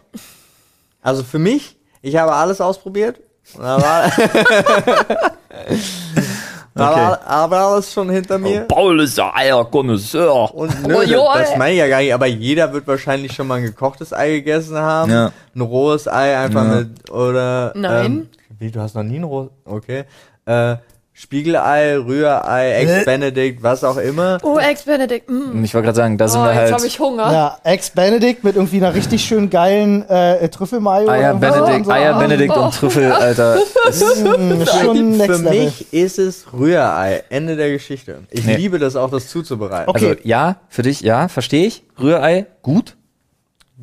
Also 1.03 1.23
für 1.25 1.39
mich, 1.39 1.77
ich 2.03 2.17
habe 2.17 2.33
alles 2.33 2.61
ausprobiert. 2.61 3.21
Und 3.57 3.63
da 3.65 3.77
war, 3.83 4.11
da 6.75 6.91
war 6.95 7.27
aber 7.27 7.59
alles 7.59 7.93
schon 7.93 8.09
hinter 8.11 8.39
mir. 8.39 8.63
Paul 8.63 9.01
ist 9.01 9.19
der 9.19 9.35
Eierkonnoisseur. 9.37 10.55
Und 10.55 10.87
nö, 10.87 10.95
Oh, 11.19 11.31
das, 11.35 11.51
das 11.51 11.59
meine 11.59 11.73
ich 11.73 11.79
ja 11.79 11.89
gar 11.89 11.99
nicht, 12.01 12.15
aber 12.15 12.27
jeder 12.27 12.73
wird 12.73 12.87
wahrscheinlich 12.87 13.33
schon 13.33 13.47
mal 13.47 13.57
ein 13.57 13.65
gekochtes 13.65 14.13
Ei 14.13 14.31
gegessen 14.31 14.79
haben. 14.79 15.11
Ja. 15.11 15.33
Ein 15.55 15.61
rohes 15.61 16.09
Ei 16.09 16.37
einfach 16.39 16.65
Ja. 16.65 16.75
mit, 16.77 17.11
oder, 17.11 17.73
Nein. 17.75 18.05
Ähm, 18.07 18.29
wie, 18.59 18.71
du 18.71 18.81
hast 18.81 18.95
noch 18.95 19.03
nie 19.03 19.19
ein 19.19 19.25
rohes, 19.25 19.51
okay. 19.65 20.05
Äh, 20.47 20.77
Spiegelei, 21.23 21.97
Rührei? 21.99 22.73
Ex-Benedict, 22.81 23.63
was 23.63 23.85
auch 23.85 23.97
immer. 23.97 24.39
Oh, 24.43 24.59
Ex-Benedict. 24.59 25.31
Mm. 25.31 25.63
Ich 25.63 25.73
wollte 25.73 25.85
gerade 25.87 25.97
sagen, 25.97 26.19
da 26.19 26.27
sind 26.27 26.41
Oh, 26.41 26.45
wir 26.45 26.51
jetzt 26.51 26.61
halt 26.63 26.73
habe 26.73 26.87
ich 26.89 26.99
Hunger. 26.99 27.33
Ja, 27.33 27.59
Ex-Benedict 27.63 28.43
mit 28.43 28.57
irgendwie 28.57 28.79
einer 28.79 28.93
richtig 28.93 29.25
schön 29.25 29.49
geilen 29.49 30.03
äh, 30.09 30.49
Trüffelmayo. 30.49 31.09
Eier 31.09 31.35
Benedict, 31.35 31.77
und 31.77 31.85
so. 31.85 31.91
Eier 31.93 32.19
Benedict 32.19 32.53
Oh. 32.57 32.65
und 32.65 32.75
Trüffel, 32.75 33.13
Alter. 33.13 33.55
Mm, 33.57 34.63
ist 34.63 34.81
schon 34.81 35.15
Für 35.21 35.39
mich 35.39 35.93
ist 35.93 36.19
es 36.19 36.53
Rührei. 36.53 37.23
Ende 37.31 37.55
der 37.55 37.71
Geschichte. 37.71 38.23
Ich 38.31 38.45
Nee. 38.45 38.57
liebe 38.57 38.81
das 38.81 38.97
auch, 38.97 39.09
das 39.11 39.29
zuzubereiten. 39.29 39.89
Okay. 39.91 40.09
Also 40.09 40.21
ja, 40.25 40.57
für 40.69 40.83
dich, 40.83 41.03
ja, 41.03 41.29
verstehe 41.29 41.69
ich. 41.69 41.85
Rührei, 42.01 42.47
gut. 42.63 42.97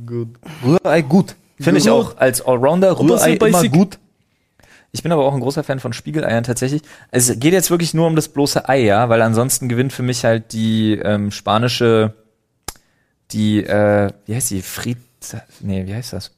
Gut. 0.05 0.27
Rührei, 0.65 1.01
gut. 1.03 1.35
Finde 1.57 1.79
ich 1.79 1.89
auch 1.89 2.17
als 2.17 2.45
Allrounder 2.45 2.99
Rührei 2.99 3.35
immer 3.35 3.63
gut. 3.69 3.97
Ich 4.91 5.03
bin 5.03 5.11
aber 5.11 5.23
auch 5.25 5.33
ein 5.33 5.39
großer 5.39 5.63
Fan 5.63 5.79
von 5.79 5.93
Spiegeleiern 5.93 6.43
tatsächlich. 6.43 6.81
Es 7.11 7.39
geht 7.39 7.53
jetzt 7.53 7.69
wirklich 7.69 7.93
nur 7.93 8.07
um 8.07 8.15
das 8.15 8.27
bloße 8.29 8.67
Ei, 8.67 8.79
ja, 8.79 9.07
weil 9.09 9.21
ansonsten 9.21 9.69
gewinnt 9.69 9.93
für 9.93 10.01
mich 10.03 10.25
halt 10.25 10.51
die 10.53 10.93
ähm, 10.93 11.29
spanische, 11.31 12.13
die, 13.31 13.63
äh, 13.63 14.09
wie 14.25 14.35
heißt 14.35 14.49
die? 14.49 14.61
Frit, 14.63 14.97
nee, 15.59 15.85
wie 15.85 15.93
heißt 15.93 16.13
das? 16.13 16.31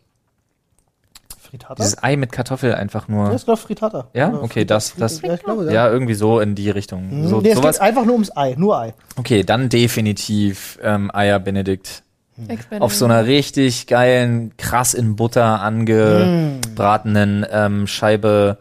Frittata? 1.39 1.75
Dieses 1.75 2.01
Ei 2.03 2.15
mit 2.17 2.31
Kartoffel 2.31 2.73
einfach 2.75 3.07
Ja, 3.09 3.15
nur. 3.15 3.33
ist 3.33 3.45
glaube 3.45 3.59
Frittata. 3.59 4.07
Ja? 4.13 4.29
Oder 4.29 4.43
Okay, 4.43 4.65
das- 4.65 4.95
das- 4.95 5.21
Ja, 5.21 5.33
ich 5.33 5.43
glaube, 5.43 5.65
ja. 5.65 5.71
Ja, 5.71 5.89
irgendwie 5.89 6.13
so 6.13 6.39
in 6.39 6.55
die 6.55 6.69
Richtung. 6.69 7.21
Mhm. 7.23 7.27
So, 7.27 7.41
nee, 7.41 7.49
es 7.51 7.57
sowas. 7.57 7.77
geht 7.77 7.81
einfach 7.87 8.03
nur 8.05 8.13
ums 8.13 8.35
Ei, 8.35 8.55
nur 8.57 8.77
Ei. 8.79 8.93
Okay, 9.17 9.43
dann 9.43 9.67
definitiv 9.69 10.77
ähm, 10.81 11.09
Eier 11.13 11.39
Benedikt. 11.39 12.03
Ex-Benedict. 12.37 12.81
Auf 12.81 12.95
so 12.95 13.05
einer 13.05 13.25
richtig 13.25 13.87
geilen, 13.87 14.55
krass 14.57 14.93
in 14.93 15.15
Butter 15.15 15.61
angebratenen 15.61 17.45
ähm, 17.51 17.87
Scheibe 17.87 18.57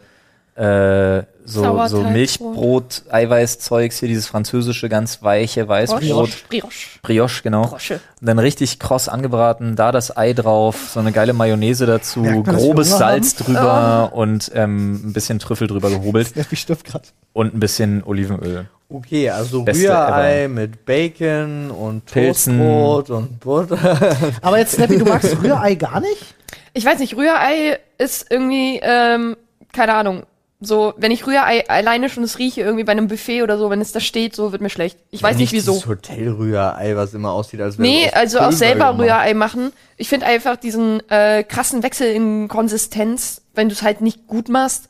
äh, 0.55 1.23
so, 1.45 1.87
so. 1.87 2.03
Milchbrot, 2.05 3.03
Eiweißzeugs, 3.11 3.99
hier 3.99 4.09
dieses 4.09 4.27
französische, 4.27 4.89
ganz 4.89 5.23
weiche 5.23 5.67
Weißbrot. 5.67 6.01
Brioche. 6.01 6.33
Brioche. 6.49 6.71
Brioche, 7.03 7.43
genau. 7.43 7.67
Brosche. 7.67 7.95
Und 8.21 8.27
dann 8.27 8.39
richtig 8.39 8.79
kross 8.79 9.09
angebraten, 9.09 9.75
da 9.75 9.91
das 9.91 10.17
Ei 10.17 10.33
drauf, 10.33 10.91
so 10.93 11.01
eine 11.01 11.13
geile 11.13 11.33
Mayonnaise 11.33 11.87
dazu, 11.87 12.21
man, 12.21 12.45
grobes 12.45 12.91
Salz 12.91 13.35
drüber 13.37 14.11
und 14.13 14.51
ähm, 14.55 15.09
ein 15.09 15.13
bisschen 15.13 15.39
Trüffel 15.39 15.67
drüber 15.67 15.91
gehobelt 15.91 16.35
und 17.33 17.55
ein 17.55 17.61
bisschen 17.61 18.05
Olivenöl. 18.05 18.69
Okay, 18.93 19.31
also 19.31 19.63
Beste 19.63 19.89
Rührei 19.89 20.49
mit 20.49 20.85
Bacon 20.85 21.71
und 21.71 22.07
Pilzen. 22.07 22.59
Toastbrot 22.59 23.11
und 23.11 23.39
Butter. 23.41 23.79
Aber 24.43 24.59
jetzt, 24.59 24.73
Snappy, 24.73 24.99
du 24.99 25.05
magst 25.05 25.41
Rührei 25.43 25.77
gar 25.77 26.01
nicht? 26.01 26.35
Ich 26.73 26.85
weiß 26.85 26.99
nicht, 26.99 27.17
Rührei 27.17 27.79
ist 27.99 28.27
irgendwie, 28.31 28.81
ähm, 28.83 29.37
keine 29.73 29.95
Ahnung. 29.95 30.25
So, 30.63 30.93
wenn 30.99 31.11
ich 31.11 31.27
Rührei 31.27 31.67
alleine 31.69 32.11
schon 32.11 32.23
es 32.23 32.39
rieche, 32.39 32.61
irgendwie 32.61 32.85
bei 32.85 32.93
einem 32.93 33.09
Buffet 33.09 33.43
oder 33.43 33.57
so, 33.57 33.71
wenn 33.71 33.81
es 33.81 33.93
da 33.93 34.01
steht, 34.01 34.37
so 34.37 34.53
wird 34.53 34.61
mir 34.61 34.69
schlecht. 34.69 34.99
Ich 35.11 35.23
weiß 35.23 35.37
nicht 35.37 35.53
wieso. 35.53 35.75
Das 35.75 35.87
Hotelrührei, 35.87 36.97
was 36.97 37.15
immer 37.15 37.31
aussieht, 37.31 37.61
als 37.63 37.79
wäre 37.79 37.89
Nee, 37.89 38.11
also 38.11 38.41
auch 38.41 38.53
selber 38.53 38.93
gemacht. 38.93 39.01
Rührei 39.01 39.35
machen. 39.35 39.73
Ich 39.97 40.09
finde 40.09 40.27
einfach 40.27 40.57
diesen 40.57 41.01
äh, 41.09 41.45
krassen 41.45 41.83
Wechsel 41.83 42.09
in 42.09 42.49
Konsistenz, 42.49 43.41
wenn 43.55 43.69
du 43.69 43.75
es 43.75 43.83
halt 43.83 44.01
nicht 44.03 44.27
gut 44.27 44.49
machst, 44.51 44.89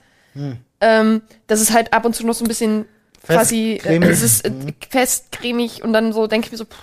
ähm, 0.80 1.22
dass 1.46 1.60
es 1.60 1.72
halt 1.72 1.92
ab 1.92 2.04
und 2.04 2.16
zu 2.16 2.26
noch 2.26 2.34
so 2.34 2.44
ein 2.44 2.48
bisschen 2.48 2.86
quasi, 3.26 3.72
äh, 3.74 3.78
cremig. 3.78 4.08
es 4.10 4.22
ist 4.22 4.44
äh, 4.46 4.52
fest, 4.88 5.32
cremig 5.32 5.82
und 5.82 5.92
dann 5.92 6.12
so 6.12 6.26
denke 6.26 6.46
ich 6.46 6.52
mir 6.52 6.58
so, 6.58 6.64
pff, 6.64 6.76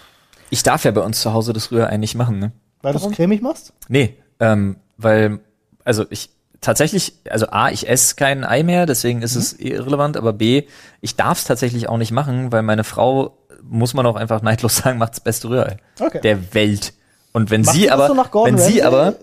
Ich 0.50 0.64
darf 0.64 0.84
ja 0.86 0.92
bei 0.92 1.02
uns 1.02 1.22
zu 1.22 1.34
Hause 1.34 1.54
das 1.54 1.72
Rührei 1.72 1.98
nicht 1.98 2.16
machen, 2.16 2.40
ne? 2.40 2.52
Weil 2.82 2.94
du 2.94 3.00
es 3.00 3.12
cremig 3.12 3.42
machst? 3.42 3.74
Nee, 3.88 4.16
ähm, 4.40 4.78
weil, 4.98 5.40
also 5.84 6.06
ich 6.10 6.30
tatsächlich, 6.62 7.14
also 7.30 7.48
A, 7.50 7.70
ich 7.70 7.88
esse 7.90 8.16
kein 8.16 8.44
Ei 8.44 8.64
mehr, 8.64 8.86
deswegen 8.86 9.22
ist 9.22 9.36
es 9.36 9.54
irrelevant, 9.54 10.18
aber 10.18 10.34
B, 10.34 10.64
ich 11.02 11.16
darf 11.16 11.40
es 11.40 11.44
tatsächlich 11.46 11.90
auch 11.90 11.98
nicht 11.98 12.12
machen, 12.12 12.52
weil 12.52 12.62
meine 12.64 12.84
Frau, 12.84 13.38
muss 13.64 13.94
man 13.94 14.06
auch 14.06 14.16
einfach 14.16 14.42
neidlos 14.42 14.78
sagen, 14.84 14.98
macht 15.00 15.14
das 15.14 15.20
beste 15.22 15.50
Rührei 15.50 15.78
Okay. 16.00 16.22
der 16.22 16.54
Welt. 16.54 16.94
Und 17.38 17.52
wenn 17.52 17.62
Macht 17.62 17.76
sie 17.76 17.84
das 17.84 17.92
aber, 17.92 18.08
so 18.08 18.46
wenn 18.46 18.58
sie 18.58 18.80
Ramsay? 18.80 18.82
aber, 18.82 19.16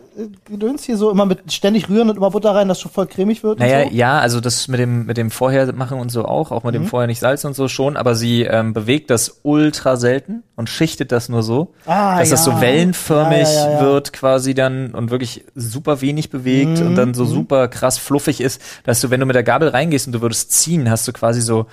Gedöns 0.45 0.85
hier 0.85 0.97
so 0.97 1.11
immer 1.11 1.27
mit 1.27 1.53
ständig 1.53 1.89
rühren 1.89 2.09
und 2.09 2.17
immer 2.17 2.31
Butter 2.31 2.55
rein, 2.55 2.69
dass 2.69 2.81
schon 2.81 2.93
voll 2.93 3.09
cremig 3.09 3.43
wird? 3.43 3.59
Naja, 3.59 3.89
so? 3.89 3.91
ja, 3.91 4.21
also 4.21 4.41
das 4.41 4.69
mit 4.69 4.79
dem, 4.79 5.07
mit 5.07 5.17
dem 5.17 5.33
Vorher 5.33 5.73
machen 5.73 5.99
und 5.99 6.13
so 6.13 6.25
auch, 6.25 6.53
auch 6.53 6.63
mit 6.63 6.77
dem 6.77 6.87
Vorher 6.87 7.09
nicht 7.09 7.19
salzen 7.19 7.49
und 7.49 7.55
so 7.55 7.67
schon, 7.67 7.97
aber 7.97 8.15
sie 8.15 8.43
ähm, 8.43 8.73
bewegt 8.73 9.11
das 9.11 9.41
ultra 9.43 9.97
selten 9.97 10.45
und 10.55 10.69
schichtet 10.71 11.11
das 11.11 11.29
nur 11.29 11.43
so, 11.43 11.75
Ah, 11.87 12.21
dass 12.21 12.31
das 12.31 12.47
ja. 12.47 12.53
so 12.53 12.61
wellenförmig 12.61 13.49
Ja, 13.53 13.73
ja, 13.73 13.81
wird 13.81 14.13
quasi 14.13 14.55
dann 14.55 14.93
und 14.93 15.11
wirklich 15.11 15.45
super 15.57 16.01
wenig 16.01 16.31
bewegt 16.31 16.81
und 16.83 16.95
dann 16.95 17.15
so 17.15 17.25
super 17.25 17.67
krass 17.67 17.99
fluffig 17.99 18.41
ist, 18.41 18.63
dass 18.85 19.01
du, 19.01 19.11
wenn 19.11 19.19
du 19.19 19.27
mit 19.27 19.35
der 19.35 19.43
Gabel 19.43 19.71
reingehst 19.71 20.07
und 20.07 20.13
du 20.13 20.21
würdest 20.21 20.53
ziehen, 20.53 20.89
hast 20.89 21.09
du 21.09 21.13
quasi 21.13 21.41
so, 21.41 21.67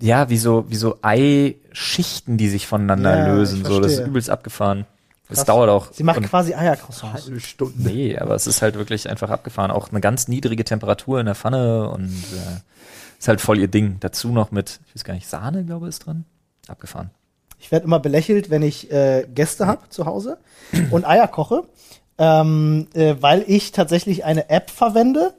ja, 0.00 0.28
wie 0.30 0.38
so, 0.38 0.64
wie 0.68 0.74
so 0.74 0.98
Eischichten, 1.02 2.38
die 2.38 2.48
sich 2.48 2.66
voneinander 2.66 3.28
lösen, 3.32 3.64
so, 3.64 3.78
das 3.78 3.92
ist 3.92 4.06
übelst 4.08 4.30
abgefahren. 4.30 4.84
Krass. 5.34 5.44
dauert 5.44 5.68
auch. 5.68 5.92
Sie 5.92 6.04
macht 6.04 6.22
quasi 6.22 6.54
Eiercroissants. 6.54 7.30
Stunde. 7.42 7.74
Nee, 7.76 8.16
aber 8.16 8.34
es 8.34 8.46
ist 8.46 8.62
halt 8.62 8.76
wirklich 8.76 9.08
einfach 9.10 9.30
abgefahren. 9.30 9.70
Auch 9.70 9.90
eine 9.90 10.00
ganz 10.00 10.28
niedrige 10.28 10.64
Temperatur 10.64 11.18
in 11.20 11.26
der 11.26 11.34
Pfanne 11.34 11.90
und 11.90 12.10
äh, 12.10 12.60
ist 13.18 13.28
halt 13.28 13.40
voll 13.40 13.58
ihr 13.58 13.68
Ding. 13.68 13.96
Dazu 14.00 14.28
noch 14.28 14.52
mit, 14.52 14.80
ich 14.86 14.94
weiß 14.94 15.04
gar 15.04 15.14
nicht, 15.14 15.28
Sahne, 15.28 15.64
glaube 15.64 15.86
ich, 15.86 15.90
ist 15.90 16.06
drin. 16.06 16.24
Abgefahren. 16.68 17.10
Ich 17.58 17.72
werde 17.72 17.86
immer 17.86 17.98
belächelt, 17.98 18.50
wenn 18.50 18.62
ich 18.62 18.90
äh, 18.92 19.26
Gäste 19.34 19.66
habe 19.66 19.88
zu 19.88 20.06
Hause 20.06 20.38
und 20.90 21.06
Eier 21.06 21.26
koche, 21.26 21.64
ähm, 22.18 22.88
äh, 22.94 23.16
weil 23.20 23.44
ich 23.46 23.72
tatsächlich 23.72 24.24
eine 24.24 24.50
App 24.50 24.70
verwende 24.70 25.34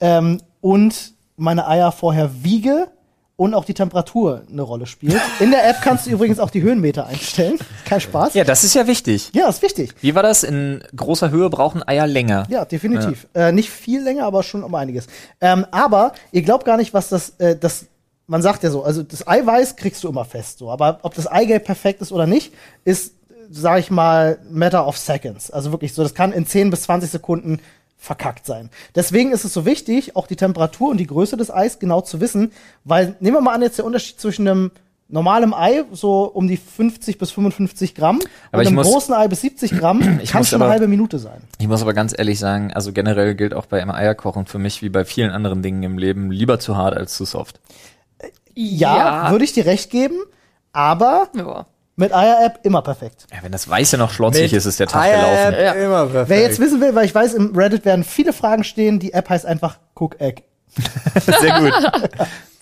ähm, 0.00 0.40
und 0.60 1.12
meine 1.36 1.66
Eier 1.66 1.92
vorher 1.92 2.42
wiege 2.44 2.88
und 3.36 3.52
auch 3.54 3.64
die 3.64 3.74
Temperatur 3.74 4.42
eine 4.50 4.62
Rolle 4.62 4.86
spielt. 4.86 5.20
In 5.40 5.50
der 5.50 5.68
App 5.68 5.76
kannst 5.82 6.06
du 6.06 6.10
übrigens 6.10 6.38
auch 6.38 6.50
die 6.50 6.62
Höhenmeter 6.62 7.06
einstellen. 7.06 7.58
Kein 7.84 8.00
Spaß. 8.00 8.34
Ja, 8.34 8.44
das 8.44 8.64
ist 8.64 8.74
ja 8.74 8.86
wichtig. 8.86 9.30
Ja, 9.34 9.48
ist 9.48 9.62
wichtig. 9.62 9.94
Wie 10.00 10.14
war 10.14 10.22
das? 10.22 10.42
In 10.42 10.82
großer 10.94 11.30
Höhe 11.30 11.50
brauchen 11.50 11.86
Eier 11.86 12.06
länger. 12.06 12.46
Ja, 12.48 12.64
definitiv. 12.64 13.26
Äh, 13.34 13.52
nicht 13.52 13.70
viel 13.70 14.02
länger, 14.02 14.24
aber 14.24 14.42
schon 14.42 14.64
um 14.64 14.74
einiges. 14.74 15.06
Ähm, 15.40 15.66
aber 15.70 16.12
ihr 16.32 16.42
glaubt 16.42 16.64
gar 16.64 16.78
nicht, 16.78 16.94
was 16.94 17.10
das, 17.10 17.34
äh, 17.38 17.56
das, 17.56 17.86
man 18.26 18.40
sagt 18.40 18.62
ja 18.62 18.70
so, 18.70 18.82
also 18.82 19.02
das 19.02 19.28
Eiweiß 19.28 19.76
kriegst 19.76 20.02
du 20.02 20.08
immer 20.08 20.24
fest, 20.24 20.58
so. 20.58 20.70
Aber 20.70 21.00
ob 21.02 21.14
das 21.14 21.26
Eigelb 21.26 21.64
perfekt 21.64 22.00
ist 22.00 22.12
oder 22.12 22.26
nicht, 22.26 22.54
ist, 22.84 23.12
sag 23.50 23.78
ich 23.80 23.90
mal, 23.90 24.38
matter 24.50 24.86
of 24.86 24.96
seconds. 24.96 25.50
Also 25.50 25.72
wirklich 25.72 25.92
so, 25.92 26.02
das 26.02 26.14
kann 26.14 26.32
in 26.32 26.46
10 26.46 26.70
bis 26.70 26.82
20 26.82 27.10
Sekunden 27.10 27.60
verkackt 28.06 28.46
sein. 28.46 28.70
Deswegen 28.94 29.32
ist 29.32 29.44
es 29.44 29.52
so 29.52 29.66
wichtig, 29.66 30.16
auch 30.16 30.26
die 30.26 30.36
Temperatur 30.36 30.90
und 30.90 30.96
die 30.98 31.06
Größe 31.06 31.36
des 31.36 31.50
Eis 31.50 31.78
genau 31.78 32.00
zu 32.00 32.20
wissen, 32.20 32.52
weil 32.84 33.16
nehmen 33.20 33.36
wir 33.36 33.40
mal 33.42 33.52
an, 33.54 33.62
jetzt 33.62 33.78
der 33.78 33.84
Unterschied 33.84 34.18
zwischen 34.20 34.46
einem 34.48 34.70
normalem 35.08 35.54
Ei, 35.54 35.84
so 35.92 36.24
um 36.24 36.48
die 36.48 36.56
50 36.56 37.18
bis 37.18 37.30
55 37.30 37.94
Gramm, 37.94 38.18
Aber 38.50 38.60
und 38.62 38.66
einem 38.66 38.76
muss- 38.76 38.88
großen 38.88 39.14
Ei 39.14 39.28
bis 39.28 39.40
70 39.42 39.78
Gramm, 39.78 40.18
Ich 40.22 40.30
kann 40.30 40.40
muss 40.40 40.48
schon 40.48 40.62
eine 40.62 40.70
halbe 40.70 40.88
Minute 40.88 41.18
sein. 41.18 41.42
Ich 41.58 41.68
muss 41.68 41.82
aber 41.82 41.94
ganz 41.94 42.14
ehrlich 42.16 42.38
sagen, 42.38 42.72
also 42.72 42.92
generell 42.92 43.34
gilt 43.34 43.54
auch 43.54 43.66
bei 43.66 43.86
Eierkochen 43.86 44.46
für 44.46 44.58
mich 44.58 44.82
wie 44.82 44.88
bei 44.88 45.04
vielen 45.04 45.30
anderen 45.30 45.62
Dingen 45.62 45.82
im 45.82 45.98
Leben 45.98 46.30
lieber 46.30 46.58
zu 46.58 46.76
hart 46.76 46.96
als 46.96 47.14
zu 47.14 47.24
soft. 47.24 47.60
Ja, 48.54 49.30
würde 49.30 49.44
ich 49.44 49.52
dir 49.52 49.66
recht 49.66 49.90
geben, 49.90 50.16
aber 50.72 51.28
ja. 51.36 51.66
Mit 51.96 52.14
Eier-App 52.14 52.60
immer 52.62 52.82
perfekt. 52.82 53.26
Ja, 53.32 53.38
wenn 53.42 53.52
das 53.52 53.68
Weiße 53.68 53.96
noch 53.98 54.10
schlotzig 54.10 54.52
ist, 54.52 54.66
ist 54.66 54.78
der 54.78 54.86
Tag 54.86 55.02
Eier-App 55.02 55.54
gelaufen. 55.56 55.64
Ja. 55.64 55.72
immer 55.84 56.06
perfekt. 56.06 56.28
Wer 56.28 56.40
jetzt 56.42 56.60
wissen 56.60 56.80
will, 56.80 56.94
weil 56.94 57.06
ich 57.06 57.14
weiß, 57.14 57.34
im 57.34 57.56
Reddit 57.56 57.84
werden 57.84 58.04
viele 58.04 58.32
Fragen 58.32 58.64
stehen, 58.64 58.98
die 58.98 59.12
App 59.12 59.28
heißt 59.30 59.46
einfach 59.46 59.78
Cook 59.94 60.20
Egg. 60.20 60.42
Sehr 61.40 61.60
gut. 61.60 61.72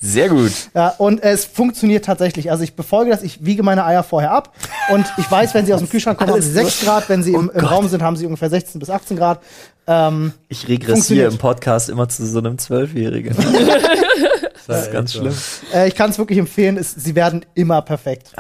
Sehr 0.01 0.29
gut. 0.29 0.53
Ja, 0.75 0.89
und 0.99 1.23
es 1.23 1.47
funktioniert 1.47 2.05
tatsächlich. 2.05 2.51
Also 2.51 2.63
ich 2.63 2.77
befolge 2.77 3.11
das, 3.11 3.23
ich 3.23 3.45
wiege 3.45 3.63
meine 3.63 3.85
Eier 3.87 4.03
vorher 4.03 4.33
ab 4.33 4.55
und 4.91 5.07
ich 5.17 5.29
weiß, 5.31 5.55
wenn 5.55 5.65
sie 5.65 5.73
aus 5.73 5.81
dem 5.81 5.89
Kühlschrank 5.89 6.19
kommen, 6.19 6.31
haben 6.31 6.43
sie 6.43 6.53
6 6.53 6.83
Grad, 6.85 7.09
wenn 7.09 7.23
sie 7.23 7.33
im, 7.33 7.51
im 7.53 7.65
Raum 7.65 7.89
sind, 7.89 8.03
haben 8.03 8.15
sie 8.17 8.27
ungefähr 8.27 8.51
16 8.51 8.79
bis 8.79 8.91
18 8.91 9.17
Grad. 9.17 9.41
Ähm, 9.87 10.33
Ich 10.49 10.69
regressiere 10.69 11.27
im 11.33 11.39
Podcast 11.39 11.89
immer 11.89 12.07
zu 12.09 12.25
so 12.27 12.39
einem 12.39 12.59
Zwölfjährigen. 12.59 13.35
Das 14.67 14.87
ist 14.87 14.93
ganz 14.93 15.13
schlimm. 15.13 15.35
äh, 15.75 15.89
ich 15.89 15.95
kann 15.95 16.09
es 16.09 16.17
wirklich 16.17 16.39
empfehlen, 16.39 16.79
es, 16.79 16.91
sie 16.93 17.15
werden 17.15 17.45
immer 17.55 17.83
perfekt. 17.83 18.33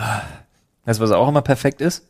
Weißt 0.84 1.00
du, 1.00 1.04
was 1.04 1.10
auch 1.10 1.28
immer 1.28 1.42
perfekt 1.42 1.80
ist? 1.80 2.04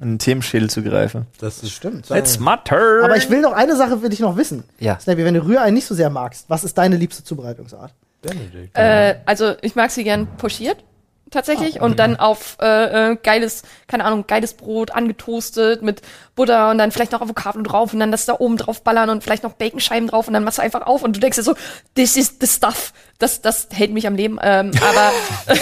Einen 0.00 0.18
Themenschädel 0.18 0.70
zu 0.70 0.82
greifen. 0.82 1.26
Das 1.40 1.62
ist 1.62 1.72
Stimmt. 1.72 2.08
It's 2.10 2.38
my 2.38 2.54
turn. 2.64 3.04
Aber 3.04 3.16
ich 3.16 3.30
will 3.30 3.40
noch 3.40 3.52
eine 3.52 3.74
Sache 3.74 4.00
will 4.00 4.12
ich 4.12 4.20
noch 4.20 4.36
wissen. 4.36 4.62
Ja. 4.78 4.98
Snappy, 5.00 5.24
wenn 5.24 5.34
du 5.34 5.44
Rührei 5.44 5.72
nicht 5.72 5.86
so 5.86 5.94
sehr 5.94 6.08
magst, 6.08 6.44
was 6.48 6.62
ist 6.62 6.78
deine 6.78 6.96
liebste 6.96 7.24
Zubereitungsart? 7.24 7.92
Benedikt. 8.22 8.76
Äh, 8.76 9.16
also 9.26 9.54
ich 9.60 9.74
mag 9.74 9.90
sie 9.90 10.04
gern 10.04 10.28
pochiert 10.36 10.84
tatsächlich 11.30 11.80
und 11.80 11.98
dann 11.98 12.16
auf 12.16 12.56
äh, 12.60 13.12
äh, 13.12 13.16
geiles, 13.16 13.62
keine 13.86 14.04
Ahnung, 14.04 14.24
geiles 14.26 14.54
Brot 14.54 14.90
angetoastet 14.90 15.82
mit 15.82 16.02
Butter 16.34 16.70
und 16.70 16.78
dann 16.78 16.90
vielleicht 16.90 17.12
noch 17.12 17.20
Avocado 17.20 17.60
drauf 17.62 17.92
und 17.92 18.00
dann 18.00 18.10
das 18.10 18.24
da 18.24 18.36
oben 18.38 18.56
drauf 18.56 18.82
ballern 18.82 19.10
und 19.10 19.22
vielleicht 19.22 19.42
noch 19.42 19.52
Baconscheiben 19.52 20.08
drauf 20.08 20.26
und 20.28 20.34
dann 20.34 20.44
machst 20.44 20.58
du 20.58 20.62
einfach 20.62 20.82
auf 20.82 21.02
und 21.02 21.16
du 21.16 21.20
denkst 21.20 21.36
dir 21.36 21.42
so, 21.42 21.54
this 21.94 22.16
is 22.16 22.36
the 22.40 22.46
stuff. 22.46 22.92
Das, 23.18 23.42
das 23.42 23.68
hält 23.72 23.92
mich 23.92 24.06
am 24.06 24.14
Leben. 24.14 24.38
Ähm, 24.42 24.70
aber 24.80 25.12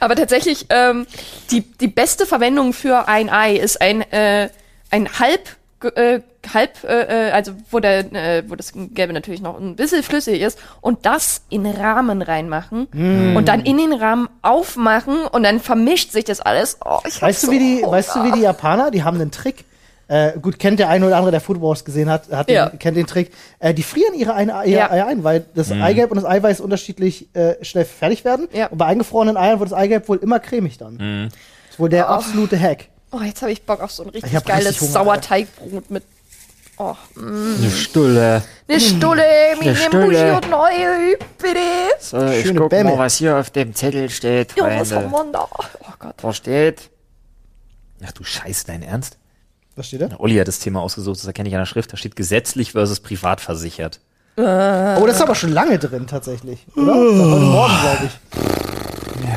aber 0.00 0.16
tatsächlich 0.16 0.66
ähm, 0.70 1.06
die 1.50 1.60
die 1.62 1.88
beste 1.88 2.26
Verwendung 2.26 2.72
für 2.72 3.08
ein 3.08 3.30
Ei 3.30 3.56
ist 3.56 3.80
ein 3.80 4.02
äh, 4.12 4.48
ein 4.90 5.08
halb 5.18 5.56
äh, 5.94 6.20
halb 6.52 6.82
äh, 6.84 7.28
äh, 7.28 7.30
also 7.32 7.52
wo 7.70 7.78
der 7.78 8.12
äh, 8.12 8.42
wo 8.48 8.54
das 8.56 8.72
Gelbe 8.74 9.12
natürlich 9.12 9.40
noch 9.40 9.58
ein 9.60 9.76
bisschen 9.76 10.02
flüssig 10.02 10.40
ist 10.40 10.58
und 10.80 11.06
das 11.06 11.42
in 11.50 11.66
Rahmen 11.66 12.22
reinmachen 12.22 12.86
und 13.36 13.44
dann 13.46 13.60
in 13.60 13.76
den 13.78 13.92
Rahmen 13.92 14.28
aufmachen 14.42 15.26
und 15.26 15.42
dann 15.42 15.60
vermischt 15.60 16.10
sich 16.12 16.24
das 16.24 16.40
alles. 16.40 16.78
Oh, 16.84 16.98
ich 17.06 17.20
Weißt 17.20 17.42
du, 17.42 17.46
so 17.48 17.52
wie 17.52 17.58
die, 17.58 17.76
Hunger. 17.82 17.92
weißt 17.92 18.16
du, 18.16 18.24
wie 18.24 18.32
die 18.32 18.40
Japaner, 18.40 18.90
die 18.90 19.04
haben 19.04 19.20
einen 19.20 19.30
Trick. 19.30 19.64
Äh, 20.08 20.38
gut, 20.40 20.58
kennt 20.58 20.78
der 20.80 20.88
eine 20.88 21.06
oder 21.06 21.16
andere, 21.16 21.30
der 21.30 21.40
Food 21.42 21.60
Wars 21.60 21.84
gesehen 21.84 22.08
hat, 22.08 22.30
hat 22.30 22.50
Ja. 22.50 22.70
den, 22.70 22.78
kennt 22.78 22.96
den 22.96 23.06
Trick. 23.06 23.30
Äh, 23.58 23.74
die 23.74 23.82
frieren 23.82 24.14
ihre 24.14 24.34
Ei- 24.34 24.52
Eier 24.52 24.66
Ja. 24.66 24.90
Eier 24.90 25.06
ein, 25.06 25.22
weil 25.22 25.44
das 25.54 25.70
Eigelb 25.70 26.10
und 26.10 26.16
das 26.16 26.24
Eiweiß 26.24 26.60
unterschiedlich 26.60 27.28
äh, 27.34 27.62
schnell 27.62 27.84
fertig 27.84 28.24
werden. 28.24 28.48
Ja. 28.52 28.68
Und 28.68 28.78
bei 28.78 28.86
eingefrorenen 28.86 29.36
Eiern 29.36 29.60
wird 29.60 29.70
das 29.70 29.78
Eigelb 29.78 30.08
wohl 30.08 30.16
immer 30.16 30.40
cremig 30.40 30.78
dann. 30.78 31.28
Das 31.66 31.72
ist 31.74 31.78
wohl 31.78 31.90
der 31.90 32.08
absolute 32.08 32.58
Hack. 32.58 32.86
Oh, 33.10 33.20
jetzt 33.20 33.42
habe 33.42 33.52
ich 33.52 33.62
Bock 33.62 33.80
auf 33.80 33.90
so 33.90 34.02
ein 34.02 34.08
richtig 34.10 34.32
geiles 34.44 34.66
richtig 34.68 34.80
Hunger, 34.82 34.92
Sauerteigbrot 34.92 35.90
mit 35.90 36.02
oh, 36.78 36.94
Eine 37.16 37.70
Stulle. 37.70 38.42
eine 38.68 38.80
Stulle 38.80 39.22
mit 39.58 39.66
einem 39.68 39.76
Stulle. 39.76 40.06
buchierten 40.06 40.54
Ei, 40.54 41.16
bitte. 41.38 41.58
So, 42.00 42.26
ich 42.26 42.46
Schöne 42.46 42.60
guck 42.60 42.70
Bämme. 42.70 42.90
mal, 42.92 42.98
was 42.98 43.16
hier 43.16 43.36
auf 43.36 43.50
dem 43.50 43.74
Zettel 43.74 44.08
steht, 44.10 44.54
Ja, 44.56 44.64
was 44.80 44.92
haben 44.92 45.10
Freunde. 45.10 45.32
wir 45.32 45.38
da? 45.38 45.48
Oh 45.80 45.92
Gott. 45.98 46.14
Da 46.22 46.32
steht. 46.32 46.88
Ach 48.06 48.12
du 48.12 48.24
Scheiße, 48.24 48.66
dein 48.66 48.82
Ernst? 48.82 49.16
Was 49.78 49.86
steht 49.86 50.02
da? 50.02 50.08
Olli 50.18 50.34
hat 50.34 50.48
das 50.48 50.58
Thema 50.58 50.82
ausgesucht, 50.82 51.20
das 51.20 51.26
erkenne 51.28 51.48
ich 51.48 51.54
an 51.54 51.60
der 51.60 51.66
Schrift. 51.66 51.92
Da 51.92 51.96
steht 51.96 52.16
gesetzlich 52.16 52.72
versus 52.72 52.98
privat 52.98 53.40
versichert. 53.40 54.00
Oh, 54.36 54.42
das 54.42 55.16
ist 55.16 55.22
aber 55.22 55.36
schon 55.36 55.52
lange 55.52 55.78
drin, 55.78 56.08
tatsächlich. 56.08 56.66
Oder? 56.74 56.94
Seit 56.94 57.26
heute 57.26 57.44
Morgen, 57.44 57.74
glaube 57.80 58.06
ich. 58.06 59.28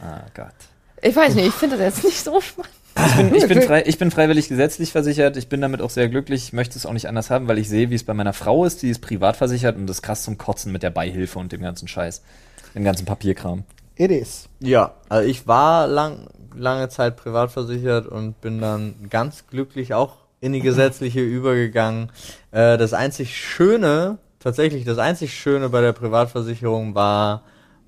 Ah 0.00 0.22
Gott. 0.32 0.54
Ich 1.02 1.16
weiß 1.16 1.34
nicht, 1.34 1.48
ich 1.48 1.54
finde 1.54 1.76
das 1.76 1.96
jetzt 1.96 2.04
nicht 2.04 2.22
so 2.22 2.40
spannend. 2.40 2.72
Ich 2.96 3.16
bin, 3.16 3.34
ich, 3.34 3.48
bin 3.48 3.62
frei, 3.66 3.82
ich 3.84 3.98
bin 3.98 4.12
freiwillig 4.12 4.48
gesetzlich 4.48 4.92
versichert. 4.92 5.36
Ich 5.36 5.48
bin 5.48 5.60
damit 5.60 5.80
auch 5.80 5.90
sehr 5.90 6.08
glücklich. 6.08 6.44
Ich 6.44 6.52
möchte 6.52 6.78
es 6.78 6.86
auch 6.86 6.92
nicht 6.92 7.08
anders 7.08 7.28
haben, 7.28 7.48
weil 7.48 7.58
ich 7.58 7.68
sehe, 7.68 7.90
wie 7.90 7.96
es 7.96 8.04
bei 8.04 8.14
meiner 8.14 8.32
Frau 8.32 8.64
ist. 8.64 8.82
Die 8.82 8.90
ist 8.90 9.00
privat 9.00 9.36
versichert 9.36 9.76
und 9.76 9.88
das 9.88 9.96
ist 9.96 10.02
krass 10.02 10.22
zum 10.22 10.38
Kotzen 10.38 10.70
mit 10.70 10.84
der 10.84 10.90
Beihilfe 10.90 11.40
und 11.40 11.50
dem 11.50 11.62
ganzen 11.62 11.88
Scheiß. 11.88 12.22
Dem 12.76 12.84
ganzen 12.84 13.04
Papierkram. 13.06 13.64
It 13.96 14.12
is. 14.12 14.48
Ja, 14.60 14.94
also 15.08 15.28
ich 15.28 15.48
war 15.48 15.88
lang, 15.88 16.28
lange 16.56 16.88
Zeit 16.88 17.16
privat 17.16 17.50
versichert 17.50 18.06
und 18.06 18.40
bin 18.40 18.60
dann 18.60 18.94
ganz 19.10 19.46
glücklich 19.48 19.94
auch 19.94 20.16
in 20.40 20.52
die 20.52 20.60
gesetzliche 20.60 21.20
übergegangen. 21.22 22.10
Äh, 22.50 22.78
das 22.78 22.92
einzig 22.92 23.36
Schöne, 23.36 24.18
tatsächlich 24.40 24.84
das 24.84 24.98
einzig 24.98 25.34
Schöne 25.34 25.68
bei 25.68 25.80
der 25.80 25.92
Privatversicherung 25.92 26.94
war, 26.94 27.42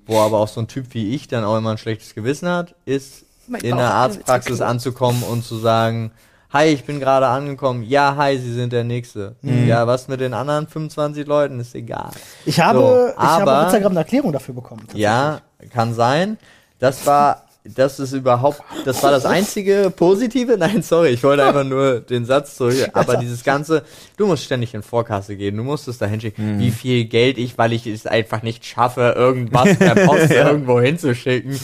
wo 0.05 0.19
aber 0.19 0.39
auch 0.39 0.47
so 0.47 0.61
ein 0.61 0.67
Typ 0.67 0.87
wie 0.93 1.13
ich 1.13 1.27
dann 1.27 1.43
auch 1.43 1.57
immer 1.57 1.71
ein 1.71 1.77
schlechtes 1.77 2.15
Gewissen 2.15 2.49
hat, 2.49 2.73
ist 2.85 3.25
Mein 3.47 3.61
in 3.61 3.71
Bauch 3.71 3.77
der 3.79 3.93
Arztpraxis 3.93 4.61
anzukommen 4.61 5.21
und 5.23 5.43
zu 5.45 5.55
sagen, 5.57 6.11
hi, 6.51 6.65
ich 6.69 6.83
bin 6.83 6.99
gerade 6.99 7.27
angekommen. 7.27 7.83
Ja, 7.83 8.15
hi, 8.15 8.39
Sie 8.39 8.51
sind 8.53 8.73
der 8.73 8.83
Nächste. 8.83 9.35
Ja, 9.43 9.85
was 9.85 10.07
mit 10.07 10.19
den 10.19 10.33
anderen 10.33 10.67
25 10.67 11.27
Leuten 11.27 11.59
ist 11.59 11.75
egal. 11.75 12.09
Ich 12.45 12.59
habe, 12.59 12.79
So, 12.79 13.07
ich 13.09 13.15
habe 13.17 13.41
aber- 13.43 13.57
auf 13.59 13.63
Instagram 13.65 13.91
eine 13.91 13.99
Erklärung 13.99 14.31
dafür 14.33 14.55
bekommen. 14.55 14.87
Ja, 14.95 15.41
kann 15.71 15.93
sein. 15.93 16.39
Das 16.79 17.05
war, 17.05 17.43
das 17.75 17.99
ist 17.99 18.13
überhaupt, 18.13 18.61
das 18.85 19.01
war 19.03 19.11
das 19.11 19.25
einzige 19.25 19.91
Positive. 19.95 20.57
Nein, 20.59 20.81
sorry, 20.81 21.09
ich 21.09 21.23
wollte 21.23 21.45
einfach 21.45 21.63
nur 21.63 21.99
den 21.99 22.25
Satz 22.25 22.55
zurück. 22.55 22.89
Aber 22.93 23.17
dieses 23.17 23.43
ganze, 23.43 23.83
du 24.17 24.27
musst 24.27 24.43
ständig 24.43 24.73
in 24.73 24.83
Vorkasse 24.83 25.35
gehen, 25.35 25.57
du 25.57 25.63
musst 25.63 25.87
es 25.87 25.97
da 25.97 26.05
hinschicken. 26.05 26.59
Wie 26.59 26.71
viel 26.71 27.05
Geld 27.05 27.37
ich, 27.37 27.57
weil 27.57 27.73
ich 27.73 27.87
es 27.87 28.05
einfach 28.05 28.41
nicht 28.41 28.65
schaffe, 28.65 29.13
irgendwas 29.15 29.77
per 29.77 29.95
Post 30.07 30.31
irgendwo 30.31 30.79
hinzuschicken. 30.79 31.59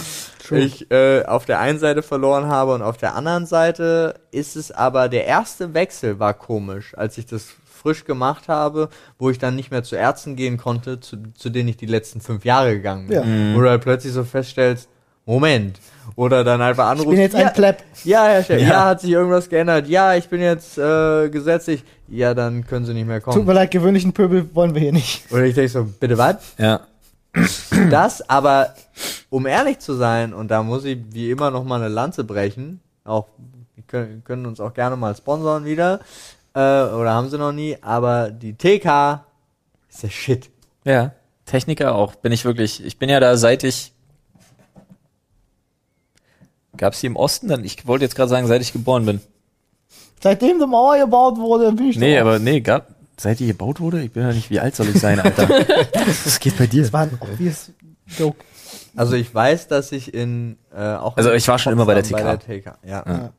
Ich 0.51 0.91
äh, 0.91 1.23
auf 1.25 1.45
der 1.45 1.59
einen 1.59 1.79
Seite 1.79 2.03
verloren 2.03 2.45
habe 2.45 2.75
und 2.75 2.83
auf 2.83 2.97
der 2.97 3.15
anderen 3.15 3.47
Seite 3.47 4.15
ist 4.31 4.55
es 4.55 4.71
aber 4.71 5.09
der 5.09 5.25
erste 5.25 5.73
Wechsel 5.73 6.19
war 6.19 6.35
komisch, 6.35 6.93
als 6.95 7.17
ich 7.17 7.25
das 7.25 7.47
frisch 7.85 8.05
gemacht 8.05 8.47
habe, 8.47 8.89
wo 9.19 9.29
ich 9.29 9.37
dann 9.37 9.55
nicht 9.55 9.69
mehr 9.69 9.83
zu 9.83 9.95
Ärzten 9.95 10.35
gehen 10.35 10.57
konnte, 10.57 10.99
zu, 10.99 11.17
zu 11.33 11.51
denen 11.51 11.69
ich 11.69 11.77
die 11.77 11.85
letzten 11.85 12.19
fünf 12.19 12.43
Jahre 12.43 12.73
gegangen 12.73 13.07
bin. 13.07 13.17
Ja. 13.17 13.55
Wo 13.55 13.61
du 13.61 13.69
halt 13.69 13.83
plötzlich 13.83 14.11
so 14.11 14.23
feststellst, 14.23 14.89
Moment. 15.25 15.79
Oder 16.15 16.43
dann 16.43 16.61
einfach 16.61 16.87
anrufen. 16.87 17.09
Ich 17.11 17.15
bin 17.15 17.21
jetzt 17.21 17.37
ja, 17.37 17.47
ein 17.47 17.53
Pleb. 17.53 17.77
Ja, 18.03 18.25
Herr 18.25 18.43
Chef, 18.43 18.61
ja. 18.61 18.67
Ja. 18.67 18.85
hat 18.85 19.01
sich 19.01 19.09
irgendwas 19.09 19.49
geändert. 19.49 19.87
Ja, 19.87 20.15
ich 20.15 20.29
bin 20.29 20.41
jetzt 20.41 20.77
äh, 20.77 21.29
gesetzlich. 21.29 21.83
Ja, 22.07 22.33
dann 22.33 22.65
können 22.65 22.85
Sie 22.85 22.93
nicht 22.93 23.07
mehr 23.07 23.21
Tut 23.21 23.33
kommen. 23.33 23.45
mir 23.45 23.53
leid, 23.53 23.71
gewöhnlichen 23.71 24.13
Pöbel 24.13 24.47
wollen 24.53 24.73
wir 24.75 24.81
hier 24.81 24.93
nicht. 24.93 25.31
Oder 25.31 25.43
ich 25.43 25.55
denke 25.55 25.69
so, 25.69 25.83
bitte 25.83 26.17
was? 26.17 26.37
Ja. 26.57 26.81
Das, 27.89 28.29
aber 28.29 28.73
um 29.29 29.45
ehrlich 29.45 29.79
zu 29.79 29.93
sein, 29.95 30.33
und 30.33 30.49
da 30.49 30.63
muss 30.63 30.85
ich 30.85 30.99
wie 31.11 31.31
immer 31.31 31.51
noch 31.51 31.65
mal 31.65 31.81
eine 31.81 31.89
Lanze 31.89 32.23
brechen, 32.23 32.79
auch 33.03 33.27
können, 33.87 34.23
können 34.23 34.45
uns 34.45 34.59
auch 34.61 34.73
gerne 34.73 34.95
mal 34.95 35.15
sponsern 35.15 35.65
wieder, 35.65 35.99
äh, 36.53 36.59
oder 36.59 37.13
haben 37.13 37.29
sie 37.29 37.37
noch 37.37 37.51
nie, 37.51 37.77
aber 37.81 38.29
die 38.31 38.53
TK 38.53 39.25
ist 39.89 40.03
der 40.03 40.09
Shit. 40.09 40.49
Ja. 40.85 41.11
Techniker 41.45 41.95
auch. 41.95 42.15
Bin 42.15 42.31
ich 42.31 42.45
wirklich. 42.45 42.83
Ich 42.83 42.97
bin 42.97 43.09
ja 43.09 43.19
da 43.19 43.37
seit 43.37 43.63
ich. 43.63 43.91
Gab's 46.77 47.01
die 47.01 47.07
im 47.07 47.15
Osten? 47.15 47.47
Dann, 47.47 47.63
ich 47.63 47.85
wollte 47.87 48.05
jetzt 48.05 48.15
gerade 48.15 48.29
sagen, 48.29 48.47
seit 48.47 48.61
ich 48.61 48.73
geboren 48.73 49.05
bin. 49.05 49.21
Seitdem 50.21 50.59
die 50.59 50.65
Mauer 50.65 50.97
gebaut 50.97 51.37
wurde, 51.37 51.71
bin 51.71 51.89
ich 51.89 51.97
Nee, 51.97 52.17
aber 52.17 52.39
nee, 52.39 52.61
gab. 52.61 52.87
Seit 53.17 53.39
die 53.39 53.47
gebaut 53.47 53.79
wurde? 53.79 54.01
Ich 54.01 54.11
bin 54.11 54.23
ja 54.23 54.33
nicht, 54.33 54.49
wie 54.49 54.59
alt 54.59 54.75
soll 54.75 54.89
ich 54.89 54.99
sein, 54.99 55.19
Alter? 55.19 55.47
Was 56.25 56.39
geht 56.39 56.57
bei 56.57 56.67
dir? 56.67 56.81
Das 56.83 56.91
war 56.91 57.01
ein 57.01 57.17
obvious 57.19 57.71
Joke. 58.17 58.43
Also 58.95 59.15
ich 59.15 59.33
weiß, 59.33 59.67
dass 59.67 59.91
ich 59.91 60.13
in 60.13 60.57
äh, 60.75 60.95
auch 60.95 61.15
Also 61.17 61.31
ich 61.31 61.47
war 61.47 61.57
schon 61.59 61.73
immer 61.73 61.85
bei 61.85 61.93
der 61.93 62.03
TK. 62.03 62.11
Bei 62.11 62.23
der 62.23 62.39
TK. 62.39 62.77
Ja. 62.85 63.03
Ja. 63.07 63.29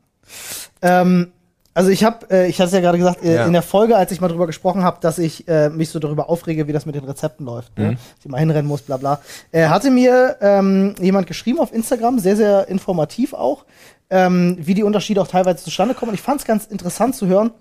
Ähm, 0.81 1.31
also 1.77 1.91
ich 1.91 2.03
habe, 2.03 2.25
äh, 2.31 2.47
ich 2.49 2.57
hatte 2.59 2.67
es 2.69 2.73
ja 2.73 2.79
gerade 2.79 2.97
gesagt, 2.97 3.23
äh, 3.23 3.35
Ja. 3.35 3.45
in 3.45 3.53
der 3.53 3.61
Folge, 3.61 3.95
als 3.95 4.11
ich 4.11 4.19
mal 4.19 4.29
drüber 4.29 4.47
gesprochen 4.47 4.83
habe, 4.83 4.97
dass 4.99 5.19
ich 5.19 5.47
äh, 5.47 5.69
mich 5.69 5.89
so 5.91 5.99
darüber 5.99 6.27
aufrege, 6.27 6.67
wie 6.67 6.73
das 6.73 6.87
mit 6.87 6.95
den 6.95 7.03
Rezepten 7.03 7.45
läuft, 7.45 7.77
ne? 7.77 7.91
dass 7.91 8.25
ich 8.25 8.31
mal 8.31 8.39
hinrennen 8.39 8.65
muss, 8.67 8.81
bla 8.81 8.97
bla. 8.97 9.19
Äh, 9.51 9.67
hatte 9.67 9.91
mir 9.91 10.37
ähm, 10.41 10.95
jemand 10.99 11.27
geschrieben 11.27 11.59
auf 11.59 11.71
Instagram, 11.71 12.17
sehr, 12.17 12.35
sehr 12.35 12.67
informativ 12.67 13.33
auch, 13.35 13.63
ähm, 14.09 14.57
wie 14.59 14.73
die 14.73 14.81
Unterschiede 14.81 15.21
auch 15.21 15.27
teilweise 15.27 15.63
zustande 15.63 15.93
kommen. 15.93 16.09
Und 16.09 16.15
ich 16.15 16.21
fand 16.21 16.41
es 16.41 16.47
ganz 16.47 16.65
interessant 16.65 17.15
zu 17.15 17.27
hören, 17.27 17.51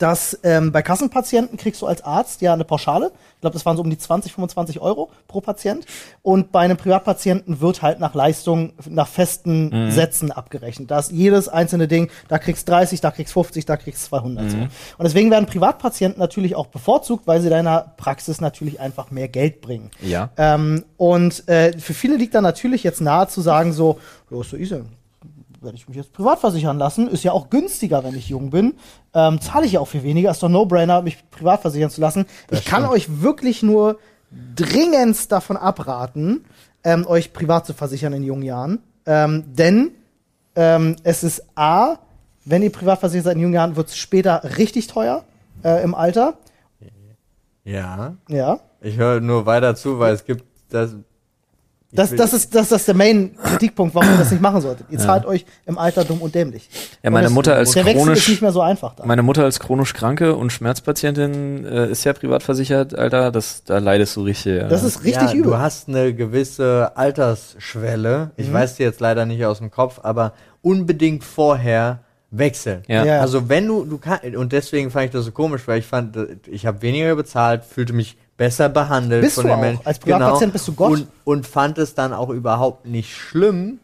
dass 0.00 0.38
ähm, 0.42 0.72
bei 0.72 0.82
Kassenpatienten 0.82 1.58
kriegst 1.58 1.82
du 1.82 1.86
als 1.86 2.02
Arzt 2.02 2.40
ja 2.40 2.54
eine 2.54 2.64
Pauschale. 2.64 3.12
Ich 3.34 3.40
glaube, 3.42 3.54
das 3.54 3.66
waren 3.66 3.76
so 3.76 3.82
um 3.82 3.90
die 3.90 3.98
20, 3.98 4.32
25 4.32 4.80
Euro 4.80 5.10
pro 5.28 5.40
Patient. 5.40 5.84
Und 6.22 6.52
bei 6.52 6.60
einem 6.60 6.76
Privatpatienten 6.76 7.60
wird 7.60 7.82
halt 7.82 8.00
nach 8.00 8.14
Leistung, 8.14 8.72
nach 8.88 9.08
festen 9.08 9.90
Sätzen 9.90 10.32
abgerechnet. 10.32 10.90
Da 10.90 10.98
ist 10.98 11.12
jedes 11.12 11.48
einzelne 11.48 11.86
Ding, 11.86 12.10
da 12.28 12.38
kriegst 12.38 12.68
30, 12.68 13.00
da 13.00 13.10
kriegst 13.10 13.32
50, 13.32 13.66
da 13.66 13.76
kriegst 13.76 14.04
200. 14.04 14.50
So. 14.50 14.56
Und 14.56 14.70
deswegen 15.00 15.30
werden 15.30 15.46
Privatpatienten 15.46 16.18
natürlich 16.18 16.56
auch 16.56 16.66
bevorzugt, 16.66 17.26
weil 17.26 17.40
sie 17.40 17.50
deiner 17.50 17.92
Praxis 17.96 18.40
natürlich 18.40 18.80
einfach 18.80 19.10
mehr 19.10 19.28
Geld 19.28 19.60
bringen. 19.60 19.90
Ja. 20.00 20.30
Ähm, 20.36 20.84
und 20.96 21.46
äh, 21.48 21.78
für 21.78 21.94
viele 21.94 22.16
liegt 22.16 22.34
da 22.34 22.40
natürlich 22.40 22.82
jetzt 22.82 23.00
nahe 23.00 23.28
zu 23.28 23.40
sagen 23.40 23.72
so, 23.72 23.98
ja, 24.30 24.40
ist 24.40 24.50
so 24.50 24.56
easy. 24.56 24.82
Werde 25.60 25.76
ich 25.76 25.86
mich 25.88 25.96
jetzt 25.96 26.12
privat 26.12 26.38
versichern 26.38 26.78
lassen. 26.78 27.06
Ist 27.08 27.22
ja 27.22 27.32
auch 27.32 27.50
günstiger, 27.50 28.02
wenn 28.02 28.16
ich 28.16 28.28
jung 28.28 28.50
bin. 28.50 28.74
Ähm, 29.12 29.40
zahle 29.40 29.66
ich 29.66 29.72
ja 29.72 29.80
auch 29.80 29.88
viel 29.88 30.02
weniger. 30.02 30.30
Ist 30.30 30.42
doch 30.42 30.48
No-Brainer, 30.48 31.02
mich 31.02 31.18
privat 31.30 31.60
versichern 31.60 31.90
zu 31.90 32.00
lassen. 32.00 32.26
ich 32.50 32.64
kann 32.64 32.86
euch 32.86 33.20
wirklich 33.20 33.62
nur 33.62 33.98
dringendst 34.54 35.32
davon 35.32 35.56
abraten, 35.56 36.44
ähm, 36.84 37.06
euch 37.06 37.32
privat 37.32 37.66
zu 37.66 37.74
versichern 37.74 38.12
in 38.12 38.22
jungen 38.22 38.42
Jahren. 38.42 38.78
Ähm, 39.06 39.44
denn 39.54 39.92
ähm, 40.56 40.96
es 41.02 41.22
ist 41.22 41.44
A, 41.56 41.98
wenn 42.44 42.62
ihr 42.62 42.72
privat 42.72 43.00
versichert 43.00 43.24
seid 43.24 43.34
in 43.36 43.42
jungen 43.42 43.54
Jahren, 43.54 43.76
wird 43.76 43.88
es 43.88 43.96
später 43.96 44.42
richtig 44.56 44.86
teuer 44.86 45.24
äh, 45.62 45.82
im 45.82 45.94
Alter. 45.94 46.38
ja. 47.64 48.16
Ja. 48.28 48.60
Ich 48.80 48.96
höre 48.96 49.20
nur 49.20 49.44
weiter 49.46 49.74
zu, 49.74 49.98
weil 49.98 50.14
es 50.14 50.24
gibt 50.24 50.44
das. 50.70 50.96
Das, 51.92 52.14
das, 52.14 52.32
ist, 52.32 52.54
das, 52.54 52.68
das 52.68 52.82
ist 52.82 52.86
der 52.88 52.94
Main-Kritikpunkt, 52.94 53.94
warum 53.96 54.08
ihr 54.12 54.16
das 54.18 54.30
nicht 54.30 54.40
machen 54.40 54.60
solltet. 54.60 54.86
Ihr 54.90 54.98
zahlt 54.98 55.26
euch 55.26 55.44
im 55.66 55.76
Alter 55.76 56.04
dumm 56.04 56.22
und 56.22 56.32
dämlich. 56.34 56.68
Ja, 57.02 57.10
meine 57.10 57.26
Und 57.26 57.32
es- 57.32 57.34
Mutter 57.34 57.56
als 57.56 57.72
Der 57.72 57.84
Wechsel 57.84 57.98
ist 57.98 58.04
chronisch- 58.06 58.28
nicht 58.28 58.42
mehr 58.42 58.52
so 58.52 58.60
einfach 58.60 58.94
da. 58.94 59.04
Meine 59.04 59.22
Mutter 59.24 59.42
als 59.42 59.58
chronisch 59.58 59.92
Kranke 59.92 60.36
und 60.36 60.52
Schmerzpatientin 60.52 61.64
äh, 61.64 61.90
ist 61.90 62.04
ja 62.04 62.12
privat 62.12 62.44
versichert, 62.44 62.94
Alter. 62.96 63.32
Das, 63.32 63.64
da 63.64 63.78
leidest 63.78 64.14
du 64.14 64.22
richtig. 64.22 64.60
Ja. 64.60 64.68
Das 64.68 64.84
ist 64.84 65.02
richtig 65.02 65.30
ja, 65.30 65.32
übel. 65.32 65.50
Du 65.50 65.58
hast 65.58 65.88
eine 65.88 66.14
gewisse 66.14 66.92
Altersschwelle. 66.96 68.30
Ich 68.36 68.52
weiß 68.52 68.76
die 68.76 68.82
jetzt 68.82 69.00
leider 69.00 69.26
nicht 69.26 69.44
aus 69.44 69.58
dem 69.58 69.70
Kopf, 69.70 70.00
aber 70.02 70.32
unbedingt 70.62 71.24
vorher 71.24 72.00
wechseln. 72.30 72.82
Ja. 72.86 73.04
Ja. 73.04 73.20
Also 73.20 73.48
wenn 73.48 73.66
du, 73.66 73.84
du 73.84 73.98
kannst, 73.98 74.24
und 74.36 74.52
deswegen 74.52 74.90
fand 74.90 75.06
ich 75.06 75.10
das 75.10 75.24
so 75.24 75.32
komisch, 75.32 75.62
weil 75.66 75.80
ich 75.80 75.86
fand, 75.86 76.16
ich 76.46 76.66
habe 76.66 76.82
weniger 76.82 77.16
bezahlt, 77.16 77.64
fühlte 77.64 77.92
mich 77.92 78.16
besser 78.40 78.70
behandelt 78.70 79.20
Bist 79.20 79.34
von 79.34 79.44
du 79.44 79.50
den. 79.50 79.60
Menschen. 79.60 79.86
Als 79.86 79.98
Privatpatient 79.98 80.54
bist 80.54 80.66
du 80.66 80.72
Gott. 80.72 80.92
Und, 80.92 81.08
und 81.24 81.46
fand 81.46 81.76
es 81.76 81.94
dann 81.94 82.14
auch 82.14 82.30
überhaupt 82.30 82.86
nicht 82.86 83.14
schlimm. 83.14 83.80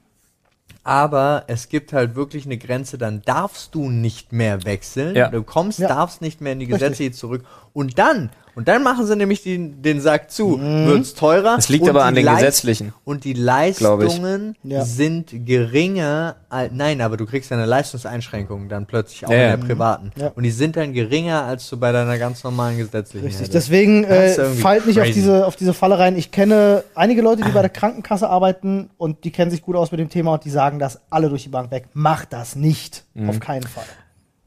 Aber 0.83 1.45
es 1.47 1.69
gibt 1.69 1.93
halt 1.93 2.15
wirklich 2.15 2.47
eine 2.47 2.57
Grenze, 2.57 2.97
dann 2.97 3.21
darfst 3.23 3.75
du 3.75 3.91
nicht 3.91 4.33
mehr 4.33 4.65
wechseln. 4.65 5.15
Ja. 5.15 5.29
Du 5.29 5.43
kommst, 5.43 5.79
Ja. 5.79 5.89
darfst 5.89 6.23
nicht 6.23 6.41
mehr 6.41 6.53
in 6.55 6.61
die 6.61 6.65
Richtig. 6.65 6.81
gesetzliche 6.81 7.13
zurück. 7.13 7.45
Und 7.77 7.99
dann, 7.99 8.31
und 8.55 8.69
dann 8.69 8.83
machen 8.83 9.07
sie 9.07 9.15
nämlich 9.17 9.43
den, 9.43 9.83
den 9.83 10.01
Sack 10.01 10.31
zu. 10.31 10.59
Wird's 10.59 11.13
teurer. 11.13 11.57
Das 11.57 11.69
liegt 11.69 11.87
aber 11.91 12.05
an 12.05 12.15
den 12.15 12.25
Leist- 12.25 12.39
gesetzlichen. 12.41 12.95
Und 13.05 13.25
die. 13.25 13.35
Leistungen 13.35 14.57
Ja. 14.63 14.83
sind 14.83 15.45
geringer. 15.45 16.37
al- 16.49 16.71
Nein, 16.73 17.03
aber 17.03 17.19
du 17.19 17.27
kriegst 17.27 17.51
ja 17.51 17.59
eine 17.59 17.67
Leistungseinschränkung 17.67 18.71
dann 18.71 18.87
plötzlich 18.87 19.27
auch 19.27 19.31
Ja, 19.31 19.53
in 19.55 19.61
der 19.61 19.67
privaten. 19.67 20.11
Ja. 20.17 20.29
Und 20.35 20.43
die 20.45 20.51
sind 20.51 20.77
dann 20.77 20.95
geringer, 20.95 21.43
als 21.45 21.69
du 21.69 21.77
bei 21.77 21.93
deiner 21.93 22.17
ganz 22.17 22.45
normalen 22.45 22.79
gesetzlichen 22.79 23.27
Richtig. 23.27 23.49
hättest. 23.49 23.55
Deswegen 23.55 24.05
äh, 24.05 24.31
fallt 24.55 24.87
nicht 24.87 25.01
auf 25.03 25.11
diese, 25.11 25.47
auf 25.47 25.57
diese 25.57 25.75
Falle 25.75 25.99
rein. 25.99 26.17
Ich 26.17 26.31
kenne 26.31 26.83
einige 26.95 27.21
Leute, 27.21 27.43
die 27.43 27.51
bei 27.53 27.61
der 27.61 27.69
Krankenkasse 27.69 28.27
arbeiten 28.31 28.89
und 28.97 29.25
die 29.25 29.33
kennen 29.33 29.51
sich 29.51 29.61
gut 29.61 29.77
aus 29.77 29.91
mit 29.91 30.01
dem 30.01 30.09
Thema 30.09 30.33
und 30.33 30.45
die 30.47 30.51
sagen 30.51 30.79
das 30.79 31.01
alle 31.11 31.29
durch 31.29 31.43
die 31.43 31.51
Bank 31.51 31.71
weg. 31.71 31.89
Macht 31.93 32.33
das 32.33 32.57
nicht. 32.57 33.05
Mhm. 33.13 33.29
Auf 33.29 33.39
keinen 33.41 33.65
Fall. 33.65 33.85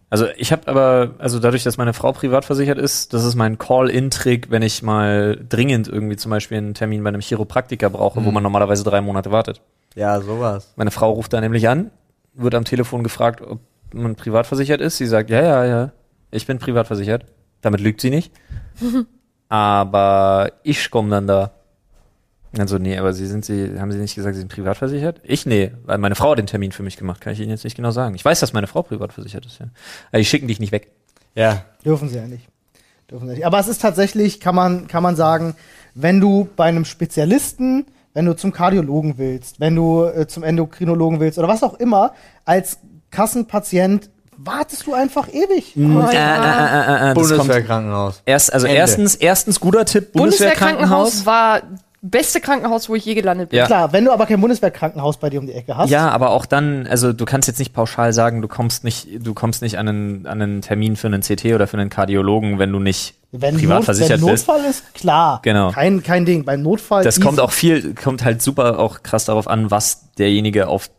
Also 0.09 0.25
ich 0.37 0.51
habe 0.51 0.67
aber, 0.67 1.11
also 1.19 1.39
dadurch, 1.39 1.63
dass 1.63 1.77
meine 1.77 1.93
Frau 1.93 2.11
privat 2.11 2.43
versichert 2.43 2.79
ist, 2.79 3.13
das 3.13 3.23
ist 3.23 3.35
mein 3.35 3.59
Call-In-Trick, 3.59 4.49
wenn 4.49 4.63
ich 4.63 4.81
mal 4.81 5.39
dringend 5.47 5.87
irgendwie 5.87 6.15
zum 6.15 6.31
Beispiel 6.31 6.57
einen 6.57 6.73
Termin 6.73 7.03
bei 7.03 7.09
einem 7.09 7.21
Chiropraktiker 7.21 7.89
brauche, 7.91 8.25
wo 8.25 8.31
man 8.31 8.41
normalerweise 8.41 8.83
drei 8.83 9.01
Monate 9.01 9.31
wartet. 9.31 9.61
Ja, 9.95 10.19
sowas. 10.19 10.73
Meine 10.75 10.91
Frau 10.91 11.11
ruft 11.11 11.33
da 11.33 11.41
nämlich 11.41 11.67
an, 11.67 11.91
wird 12.33 12.55
am 12.55 12.65
Telefon 12.65 13.03
gefragt, 13.03 13.41
ob 13.41 13.59
man 13.93 14.15
privat 14.15 14.47
versichert 14.47 14.81
ist. 14.81 14.97
Sie 14.97 15.05
sagt, 15.05 15.29
ja, 15.29 15.41
ja, 15.41 15.65
ja, 15.65 15.91
ich 16.31 16.47
bin 16.47 16.57
privat 16.57 16.87
versichert. 16.87 17.25
Damit 17.61 17.81
lügt 17.81 18.01
sie 18.01 18.09
nicht. 18.09 18.31
aber 19.49 20.51
ich 20.63 20.89
komme 20.89 21.09
dann 21.09 21.27
da. 21.27 21.51
Also, 22.57 22.77
nee, 22.77 22.97
aber 22.97 23.13
Sie 23.13 23.27
sind 23.27 23.45
Sie, 23.45 23.79
haben 23.79 23.91
Sie 23.91 23.99
nicht 23.99 24.15
gesagt, 24.15 24.35
Sie 24.35 24.41
sind 24.41 24.51
privat 24.51 24.77
versichert? 24.77 25.21
Ich 25.23 25.45
nee, 25.45 25.71
weil 25.85 25.99
meine 25.99 26.15
Frau 26.15 26.31
hat 26.31 26.39
den 26.39 26.47
Termin 26.47 26.71
für 26.71 26.83
mich 26.83 26.97
gemacht, 26.97 27.21
kann 27.21 27.33
ich 27.33 27.39
Ihnen 27.39 27.51
jetzt 27.51 27.63
nicht 27.63 27.75
genau 27.75 27.91
sagen. 27.91 28.15
Ich 28.15 28.25
weiß, 28.25 28.39
dass 28.39 28.53
meine 28.53 28.67
Frau 28.67 28.81
privat 28.81 29.13
versichert 29.13 29.45
ist, 29.45 29.59
ja. 29.59 29.67
Aber 30.11 30.17
die 30.19 30.25
schicken 30.25 30.47
dich 30.47 30.59
nicht 30.59 30.71
weg. 30.71 30.91
Ja. 31.35 31.63
Dürfen 31.85 32.09
sie 32.09 32.17
ja 32.17 32.25
nicht. 32.25 32.47
Dürfen 33.09 33.27
sie 33.27 33.35
nicht. 33.35 33.45
Aber 33.45 33.59
es 33.59 33.67
ist 33.67 33.81
tatsächlich, 33.81 34.39
kann 34.39 34.55
man, 34.55 34.87
kann 34.87 35.03
man 35.03 35.15
sagen, 35.15 35.55
wenn 35.93 36.19
du 36.19 36.49
bei 36.55 36.65
einem 36.65 36.85
Spezialisten, 36.85 37.85
wenn 38.13 38.25
du 38.25 38.35
zum 38.35 38.51
Kardiologen 38.51 39.17
willst, 39.17 39.59
wenn 39.59 39.75
du 39.75 40.05
äh, 40.05 40.27
zum 40.27 40.43
Endokrinologen 40.43 41.19
willst 41.19 41.37
oder 41.37 41.47
was 41.47 41.63
auch 41.63 41.75
immer, 41.75 42.13
als 42.45 42.79
Kassenpatient 43.11 44.09
wartest 44.37 44.87
du 44.87 44.93
einfach 44.93 45.27
ewig. 45.27 45.75
Äh, 45.75 45.81
äh, 45.81 45.83
äh, 45.83 45.87
äh, 45.87 47.11
äh, 47.11 47.13
das 47.13 47.13
kommt 47.13 47.15
Bundeswehrkrankenhaus. 47.15 48.21
erst, 48.25 48.53
also 48.53 48.67
Ende. 48.67 48.79
erstens, 48.79 49.15
erstens 49.15 49.59
guter 49.59 49.85
Tipp, 49.85 50.13
Bundeswehrkrankenhaus 50.13 51.23
Bundeswehrkrankenhaus. 51.23 51.25
war 51.25 51.61
beste 52.01 52.39
Krankenhaus, 52.39 52.89
wo 52.89 52.95
ich 52.95 53.05
je 53.05 53.13
gelandet 53.13 53.49
bin. 53.49 53.59
Ja. 53.59 53.65
Klar, 53.65 53.93
wenn 53.93 54.05
du 54.05 54.11
aber 54.11 54.25
kein 54.25 54.39
Bundeswehrkrankenhaus 54.39 55.17
bei 55.17 55.29
dir 55.29 55.39
um 55.39 55.47
die 55.47 55.53
Ecke 55.53 55.75
hast. 55.75 55.89
Ja, 55.89 56.09
aber 56.09 56.29
auch 56.31 56.45
dann, 56.45 56.87
also 56.87 57.13
du 57.13 57.25
kannst 57.25 57.47
jetzt 57.47 57.59
nicht 57.59 57.73
pauschal 57.73 58.13
sagen, 58.13 58.41
du 58.41 58.47
kommst 58.47 58.83
nicht, 58.83 59.07
du 59.19 59.33
kommst 59.33 59.61
nicht 59.61 59.77
an 59.77 59.87
einen, 59.87 60.27
an 60.27 60.41
einen 60.41 60.61
Termin 60.61 60.95
für 60.95 61.07
einen 61.07 61.21
CT 61.21 61.45
oder 61.53 61.67
für 61.67 61.77
einen 61.77 61.89
Kardiologen, 61.89 62.59
wenn 62.59 62.71
du 62.71 62.79
nicht 62.79 63.15
Wenn, 63.31 63.57
privat 63.57 63.79
Not, 63.79 63.85
versichert 63.85 64.21
wenn 64.21 64.27
bist. 64.27 64.47
Notfall 64.47 64.69
ist, 64.69 64.93
klar. 64.93 65.39
Genau. 65.43 65.71
Kein, 65.71 66.01
kein 66.03 66.25
Ding. 66.25 66.45
Beim 66.45 66.61
Notfall. 66.61 67.03
Das 67.03 67.19
kommt 67.19 67.39
auch 67.39 67.51
viel, 67.51 67.95
kommt 67.95 68.23
halt 68.23 68.41
super 68.41 68.79
auch 68.79 69.03
krass 69.03 69.25
darauf 69.25 69.47
an, 69.47 69.71
was 69.71 70.13
derjenige 70.17 70.67
auf 70.67 70.89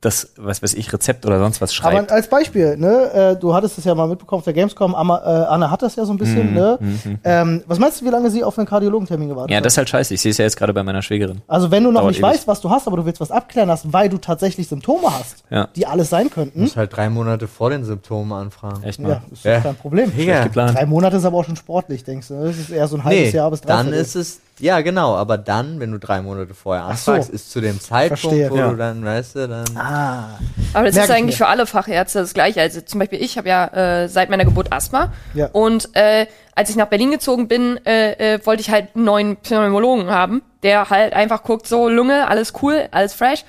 das, 0.00 0.32
was 0.36 0.62
weiß 0.62 0.74
ich, 0.74 0.92
Rezept 0.92 1.26
oder 1.26 1.40
sonst 1.40 1.60
was 1.60 1.74
schreibt. 1.74 1.96
Aber 2.10 2.12
als 2.14 2.28
Beispiel, 2.28 2.76
ne, 2.76 3.10
äh, 3.12 3.36
du 3.36 3.52
hattest 3.52 3.78
es 3.78 3.84
ja 3.84 3.96
mal 3.96 4.06
mitbekommen 4.06 4.38
auf 4.38 4.44
der 4.44 4.52
Gamescom, 4.52 4.94
Amma, 4.94 5.18
äh, 5.18 5.46
Anna 5.48 5.72
hat 5.72 5.82
das 5.82 5.96
ja 5.96 6.04
so 6.04 6.12
ein 6.12 6.14
Mhm, 6.14 6.18
bisschen, 6.18 6.54
ne? 6.54 6.78
Ähm, 7.24 7.64
was 7.66 7.80
meinst 7.80 8.00
du, 8.00 8.04
wie 8.04 8.10
lange 8.10 8.30
sie 8.30 8.44
auf 8.44 8.56
einen 8.58 8.68
Kardiologentermin 8.68 9.28
gewartet 9.28 9.50
ja, 9.50 9.56
hat? 9.56 9.64
das 9.64 9.72
ist 9.72 9.78
halt 9.78 9.88
scheiße. 9.88 10.14
Ich 10.14 10.20
sehe 10.20 10.30
es 10.30 10.38
ja 10.38 10.44
jetzt 10.44 10.56
gerade 10.56 10.72
bei 10.72 10.84
meiner 10.84 11.02
Schwägerin. 11.02 11.42
Also 11.48 11.72
wenn 11.72 11.82
du 11.82 11.90
noch 11.90 12.02
dauert 12.02 12.12
nicht 12.12 12.22
ewig. 12.22 12.30
weißt, 12.34 12.46
was 12.46 12.60
du 12.60 12.70
hast, 12.70 12.86
aber 12.86 12.96
du 12.98 13.06
willst 13.06 13.20
was 13.20 13.32
abklären 13.32 13.66
lassen, 13.68 13.92
weil 13.92 14.08
du 14.08 14.18
tatsächlich 14.18 14.68
Symptome 14.68 15.08
hast, 15.18 15.42
Ja. 15.50 15.68
die 15.74 15.84
alles 15.86 16.10
sein 16.10 16.28
Du 16.28 16.34
könnten, 16.34 16.60
musst 16.60 16.76
halt 16.76 16.96
drei 16.96 17.10
Monate 17.10 17.48
vor 17.48 17.70
den 17.70 17.82
Symptomen 17.84 18.32
anfragen. 18.32 18.84
Echt 18.84 19.00
mal. 19.00 19.08
ja, 19.10 19.22
ist 19.32 19.44
Ja. 19.44 19.60
kein 19.60 19.74
Problem. 19.74 20.12
Geplant. 20.16 20.78
Drei 20.78 20.86
Monate 20.86 21.16
ist 21.16 21.24
aber 21.24 21.38
auch 21.38 21.44
schon 21.44 21.56
sportlich, 21.56 22.04
denkst 22.04 22.28
du? 22.28 22.34
ne? 22.34 22.46
Das 22.46 22.56
ist 22.58 22.70
eher 22.70 22.86
so 22.86 22.96
ein 22.96 23.02
halbes 23.04 23.32
Nee, 23.32 23.36
Jahr 23.36 23.50
bis 23.50 23.62
dann 23.62 23.86
dreiviertel. 23.86 24.00
ist 24.00 24.14
es 24.14 24.40
Ja, 24.60 24.80
genau, 24.80 25.14
aber 25.14 25.38
dann, 25.38 25.78
wenn 25.80 25.92
du 25.92 25.98
drei 25.98 26.20
Monate 26.20 26.52
vorher 26.54 26.84
Ach 26.88 26.96
so. 26.96 27.12
anfragst, 27.12 27.30
ist 27.30 27.50
zu 27.50 27.60
dem 27.60 27.80
Zeitpunkt, 27.80 28.20
Verstehe. 28.22 28.50
wo 28.50 28.56
Ja. 28.56 28.70
du 28.70 28.76
dann, 28.76 29.04
weißt 29.04 29.36
du, 29.36 29.48
dann. 29.48 29.64
Ah. 29.76 30.38
Aber 30.74 30.86
das 30.86 30.94
Merk 30.94 31.04
ist 31.06 31.10
ich 31.10 31.16
eigentlich 31.16 31.38
mir. 31.38 31.44
für 31.44 31.46
alle 31.48 31.66
Fachärzte 31.66 32.18
das 32.20 32.34
Gleiche. 32.34 32.60
Also 32.60 32.80
zum 32.80 32.98
Beispiel 33.00 33.22
ich 33.22 33.38
habe 33.38 33.48
ja 33.48 33.66
äh, 34.02 34.08
seit 34.08 34.30
meiner 34.30 34.44
Geburt 34.44 34.72
Asthma 34.72 35.12
Ja. 35.34 35.48
und 35.52 35.94
äh, 35.94 36.26
als 36.54 36.70
ich 36.70 36.76
nach 36.76 36.86
Berlin 36.88 37.10
gezogen 37.12 37.46
bin, 37.46 37.78
äh, 37.86 38.34
äh, 38.34 38.46
wollte 38.46 38.60
ich 38.62 38.70
halt 38.70 38.96
einen 38.96 39.04
neuen 39.04 39.36
Pneumologen 39.36 40.10
haben, 40.10 40.42
der 40.64 40.90
halt 40.90 41.12
einfach 41.12 41.44
guckt, 41.44 41.66
so 41.68 41.88
Lunge, 41.88 42.26
alles 42.28 42.52
cool, 42.62 42.88
alles 42.90 43.14
fresh 43.14 43.44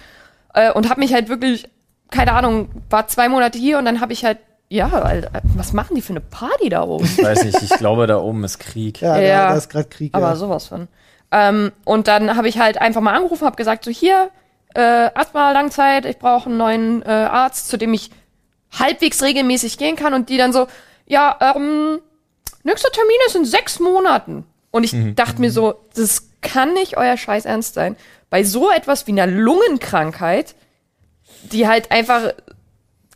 äh, 0.54 0.72
und 0.72 0.90
habe 0.90 1.00
mich 1.00 1.14
halt 1.14 1.28
wirklich, 1.28 1.68
keine 2.12 2.34
Ahnung, 2.34 2.70
war 2.92 3.08
zwei 3.08 3.30
Monate 3.30 3.58
hier 3.58 3.80
und 3.80 3.86
dann 3.86 4.00
habe 4.02 4.14
ich 4.14 4.26
halt, 4.26 4.38
ja, 4.72 4.88
Alter, 4.88 5.32
was 5.56 5.74
machen 5.74 5.96
die 5.96 6.02
für 6.04 6.14
eine 6.14 6.22
Party 6.22 6.70
da 6.70 6.84
oben? 6.84 7.04
Ich 7.06 7.24
weiß 7.24 7.44
nicht, 7.46 7.60
ich 7.64 7.70
glaube, 7.80 8.06
da 8.06 8.18
oben 8.20 8.44
ist 8.44 8.60
Krieg. 8.60 9.02
Ja, 9.02 9.18
Ja. 9.20 9.44
Da, 9.46 9.50
da 9.50 9.58
ist 9.58 9.70
gerade 9.70 9.90
Krieg. 9.90 10.14
Aber 10.14 10.28
ja. 10.30 10.36
sowas 10.36 10.68
von. 10.68 10.88
Ähm, 11.32 11.72
und 11.86 12.08
dann 12.08 12.36
habe 12.36 12.48
ich 12.48 12.60
halt 12.60 12.80
einfach 12.80 13.02
mal 13.02 13.16
angerufen, 13.16 13.46
habe 13.46 13.56
gesagt, 13.56 13.86
so 13.86 13.92
hier, 13.92 14.30
äh, 14.74 15.10
Asthma 15.14 15.52
Langzeit, 15.52 16.06
ich 16.06 16.18
brauche 16.18 16.50
einen 16.50 16.58
neuen 16.58 17.02
äh, 17.04 17.10
Arzt, 17.10 17.68
zu 17.70 17.78
dem 17.78 17.94
ich 17.94 18.12
halbwegs 18.72 19.22
regelmäßig 19.24 19.78
gehen 19.78 19.96
kann. 19.96 20.14
Und 20.14 20.30
die 20.30 20.38
dann 20.38 20.54
so, 20.54 20.68
ja, 21.06 21.38
ähm, 21.56 22.00
nächster 22.64 22.92
Termin 22.92 23.18
ist 23.28 23.36
in 23.36 23.46
sechs 23.46 23.80
Monaten. 23.80 24.46
Und 24.72 24.84
ich 24.84 24.94
dachte 25.16 25.42
mir 25.42 25.52
so, 25.52 25.82
das 25.96 26.30
kann 26.42 26.74
nicht 26.74 26.98
euer 26.98 27.18
Scheiß 27.18 27.46
ernst 27.46 27.74
sein. 27.74 27.96
Bei 28.30 28.44
so 28.44 28.70
etwas 28.70 29.08
wie 29.08 29.12
einer 29.12 29.28
Lungenkrankheit, 29.28 30.54
die 31.44 31.68
halt 31.68 31.92
einfach, 31.92 32.34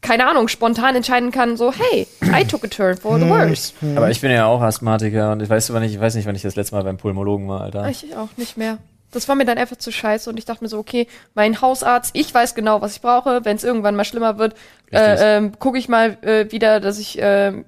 keine 0.03 0.27
Ahnung, 0.27 0.49
spontan 0.49 0.95
entscheiden 0.95 1.31
kann, 1.31 1.57
so, 1.57 1.73
hey, 1.73 2.07
I 2.23 2.45
took 2.45 2.63
a 2.63 2.67
turn 2.67 2.97
for 2.97 3.17
the 3.17 3.27
worse. 3.27 3.73
Aber 3.95 4.11
ich 4.11 4.21
bin 4.21 4.29
ja 4.29 4.45
auch 4.45 4.61
Asthmatiker 4.61 5.31
und 5.31 5.41
ich 5.41 5.49
weiß, 5.49 5.73
wann 5.73 5.81
ich, 5.81 5.93
ich 5.93 5.99
weiß 5.99 6.13
nicht, 6.15 6.27
wann 6.27 6.35
ich 6.35 6.43
das 6.43 6.55
letzte 6.55 6.75
Mal 6.75 6.83
beim 6.83 6.97
Pulmologen 6.97 7.47
war, 7.47 7.61
Alter. 7.61 7.87
Ich 7.89 8.15
auch 8.15 8.29
nicht 8.37 8.57
mehr. 8.57 8.77
Das 9.11 9.29
war 9.29 9.35
mir 9.35 9.45
dann 9.45 9.57
einfach 9.57 9.77
zu 9.77 9.91
scheiße 9.91 10.29
und 10.29 10.37
ich 10.37 10.45
dachte 10.45 10.63
mir 10.63 10.69
so, 10.69 10.77
okay, 10.77 11.07
mein 11.35 11.61
Hausarzt, 11.61 12.11
ich 12.13 12.33
weiß 12.33 12.53
genau, 12.53 12.81
was 12.81 12.95
ich 12.95 13.01
brauche. 13.01 13.45
Wenn 13.45 13.55
es 13.55 13.63
irgendwann 13.63 13.95
mal 13.95 14.03
schlimmer 14.03 14.37
wird, 14.37 14.55
äh, 14.91 15.37
ähm, 15.37 15.57
gucke 15.57 15.77
ich 15.77 15.87
mal 15.87 16.17
äh, 16.21 16.51
wieder, 16.51 16.79
dass 16.79 16.99
ich. 16.99 17.17
ähm, 17.19 17.65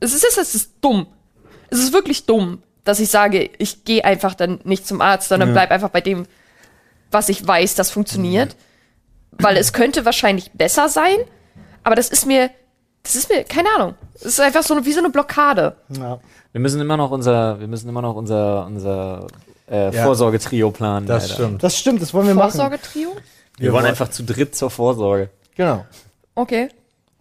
es 0.00 0.14
ist, 0.14 0.24
es 0.38 0.54
ist 0.54 0.72
dumm. 0.80 1.06
Es 1.70 1.80
ist 1.80 1.92
wirklich 1.92 2.26
dumm, 2.26 2.62
dass 2.84 3.00
ich 3.00 3.08
sage, 3.08 3.50
ich 3.58 3.84
gehe 3.84 4.04
einfach 4.04 4.34
dann 4.34 4.60
nicht 4.64 4.86
zum 4.86 5.00
Arzt, 5.00 5.28
sondern 5.28 5.52
bleib 5.52 5.70
einfach 5.70 5.88
bei 5.88 6.00
dem, 6.00 6.26
was 7.10 7.28
ich 7.28 7.46
weiß, 7.46 7.74
das 7.74 7.90
funktioniert. 7.90 8.54
Weil 9.32 9.56
es 9.56 9.72
könnte 9.72 10.04
wahrscheinlich 10.04 10.52
besser 10.52 10.88
sein, 10.88 11.16
aber 11.84 11.94
das 11.94 12.08
ist 12.08 12.26
mir, 12.26 12.50
das 13.02 13.14
ist 13.16 13.28
mir, 13.30 13.44
keine 13.44 13.68
Ahnung. 13.76 13.94
Es 14.16 14.24
ist 14.24 14.40
einfach 14.40 14.62
so 14.62 14.74
eine, 14.74 14.84
wie 14.84 14.92
so 14.92 14.98
eine 15.00 15.10
Blockade. 15.10 15.76
Ja. 15.90 16.18
Wir 16.52 16.60
müssen 16.60 16.80
immer 16.80 16.96
noch 16.96 17.10
unser, 17.10 17.60
wir 17.60 17.66
müssen 17.68 17.88
immer 17.88 18.02
noch 18.02 18.16
unser, 18.16 18.66
unser 18.66 19.26
äh, 19.70 19.94
Ja. 19.94 20.02
Vorsorgetrio 20.04 20.70
planen. 20.70 21.06
Das 21.06 21.24
Alter. 21.24 21.34
stimmt. 21.34 21.62
Das 21.62 21.78
stimmt, 21.78 22.02
das 22.02 22.12
wollen 22.14 22.26
wir 22.26 22.34
machen. 22.34 22.50
Vorsorgetrio? 22.50 23.10
Wir 23.58 23.72
wollen 23.72 23.86
einfach 23.86 24.08
zu 24.08 24.24
dritt 24.24 24.56
zur 24.56 24.70
Vorsorge. 24.70 25.30
Genau. 25.56 25.84
Okay. 26.34 26.68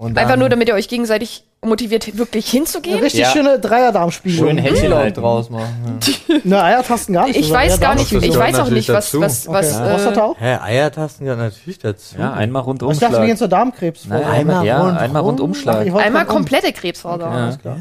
Und 0.04 0.18
Einfach 0.18 0.32
dann 0.32 0.40
nur, 0.40 0.50
damit 0.50 0.68
ihr 0.68 0.74
euch 0.76 0.90
gegenseitig 0.90 1.46
motiviert, 1.62 2.18
wirklich 2.18 2.50
hinzugehen? 2.50 3.00
Richtig 3.00 3.22
Ja. 3.22 3.30
schöne 3.30 3.58
Dreierdarmspiegelung. 3.58 4.50
Schön 4.50 4.58
Händchen 4.58 4.90
Laut 4.90 5.00
halten. 5.00 5.22
draus 5.22 5.50
machen. 5.50 6.00
Ja. 6.02 6.36
Ne, 6.44 6.62
Eiertasten 6.62 7.14
gar 7.14 7.28
nicht. 7.28 7.40
Ich 7.40 7.50
weiß 7.50 7.80
gar 7.80 7.96
nicht, 7.96 8.12
ich 8.12 8.38
weiß 8.38 8.60
auch 8.60 8.70
nicht, 8.70 8.90
was, 8.90 9.18
was, 9.18 9.48
was, 9.48 9.76
Okay. 9.78 9.90
Prostata 9.90 10.20
äh, 10.20 10.24
auch? 10.24 10.36
Hä, 10.40 10.58
Eiertasten 10.62 11.26
gehört 11.26 11.40
natürlich 11.40 11.80
dazu. 11.80 12.16
Ja, 12.18 12.34
einmal 12.34 12.64
Ich 12.64 12.68
dachte, 12.68 12.82
wir 12.82 12.90
gehen 12.90 12.90
Rundumschlag. 12.90 13.38
zur 13.38 13.48
Darmkrebs. 13.48 14.06
Nein, 14.08 14.18
Einmal 14.24 14.40
einmal, 14.40 14.66
ja, 14.66 14.78
rundrum. 14.80 14.98
einmal 14.98 15.22
Rundumschlag. 15.22 15.86
ich 15.86 15.94
wollte 15.94 16.06
einmal 16.06 16.24
gerade 16.24 16.36
um. 16.36 16.44
komplette 16.44 16.74
Krebsvorsorge. 16.74 17.36
Ja. 17.36 17.56
Klar. 17.56 17.78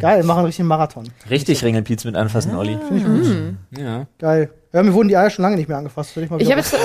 Geil, 0.00 0.16
wir 0.18 0.24
machen 0.24 0.38
einen 0.38 0.46
richtigen 0.46 0.66
Marathon. 0.66 1.04
Richtig 1.28 1.62
Ringelpiez 1.62 2.04
mit 2.04 2.16
anfassen, 2.16 2.56
Olli. 2.56 2.76
Mhm. 2.90 3.58
Ja. 3.78 4.06
Geil. 4.18 4.50
Ja, 4.72 4.82
mir 4.82 4.92
wurden 4.94 5.08
die 5.08 5.16
Eier 5.16 5.30
schon 5.30 5.42
lange 5.44 5.56
nicht 5.56 5.68
mehr 5.68 5.78
angefasst. 5.78 6.16
Ich 6.16 6.30
mal 6.30 6.40
Ich 6.40 6.50
habe 6.50 6.60
jetzt, 6.60 6.74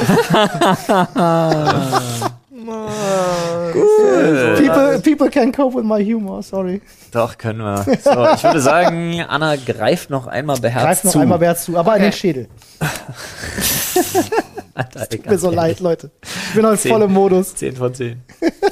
people, 3.74 5.02
people 5.02 5.30
can 5.30 5.52
cope 5.52 5.76
with 5.76 5.86
my 5.86 6.04
humor, 6.04 6.42
sorry. 6.44 6.82
Doch, 7.12 7.38
können 7.38 7.60
wir. 7.60 7.84
So, 7.84 8.28
ich 8.34 8.44
würde 8.44 8.60
sagen, 8.62 9.22
Anna 9.22 9.56
greift 9.56 10.10
noch 10.10 10.28
einmal 10.28 10.60
beherzt 10.60 10.86
Greif 10.86 11.04
noch 11.06 11.12
zu. 11.12 11.20
einmal 11.20 11.40
wer 11.40 11.56
zu, 11.56 11.78
aber 11.78 11.96
in 11.96 12.02
Okay. 12.04 12.10
den 12.10 12.14
Schädel. 12.14 12.48
Alter, 14.74 15.08
ey, 15.10 15.18
Tut 15.18 15.26
mir 15.28 15.38
so 15.38 15.50
leid. 15.52 15.80
Leute. 15.80 16.12
Ich 16.50 16.54
bin 16.56 16.66
heute 16.66 16.90
voll 16.90 17.02
im 17.04 17.14
Modus. 17.14 17.56
10 17.56 17.76
von 17.78 17.94
10. 17.94 18.22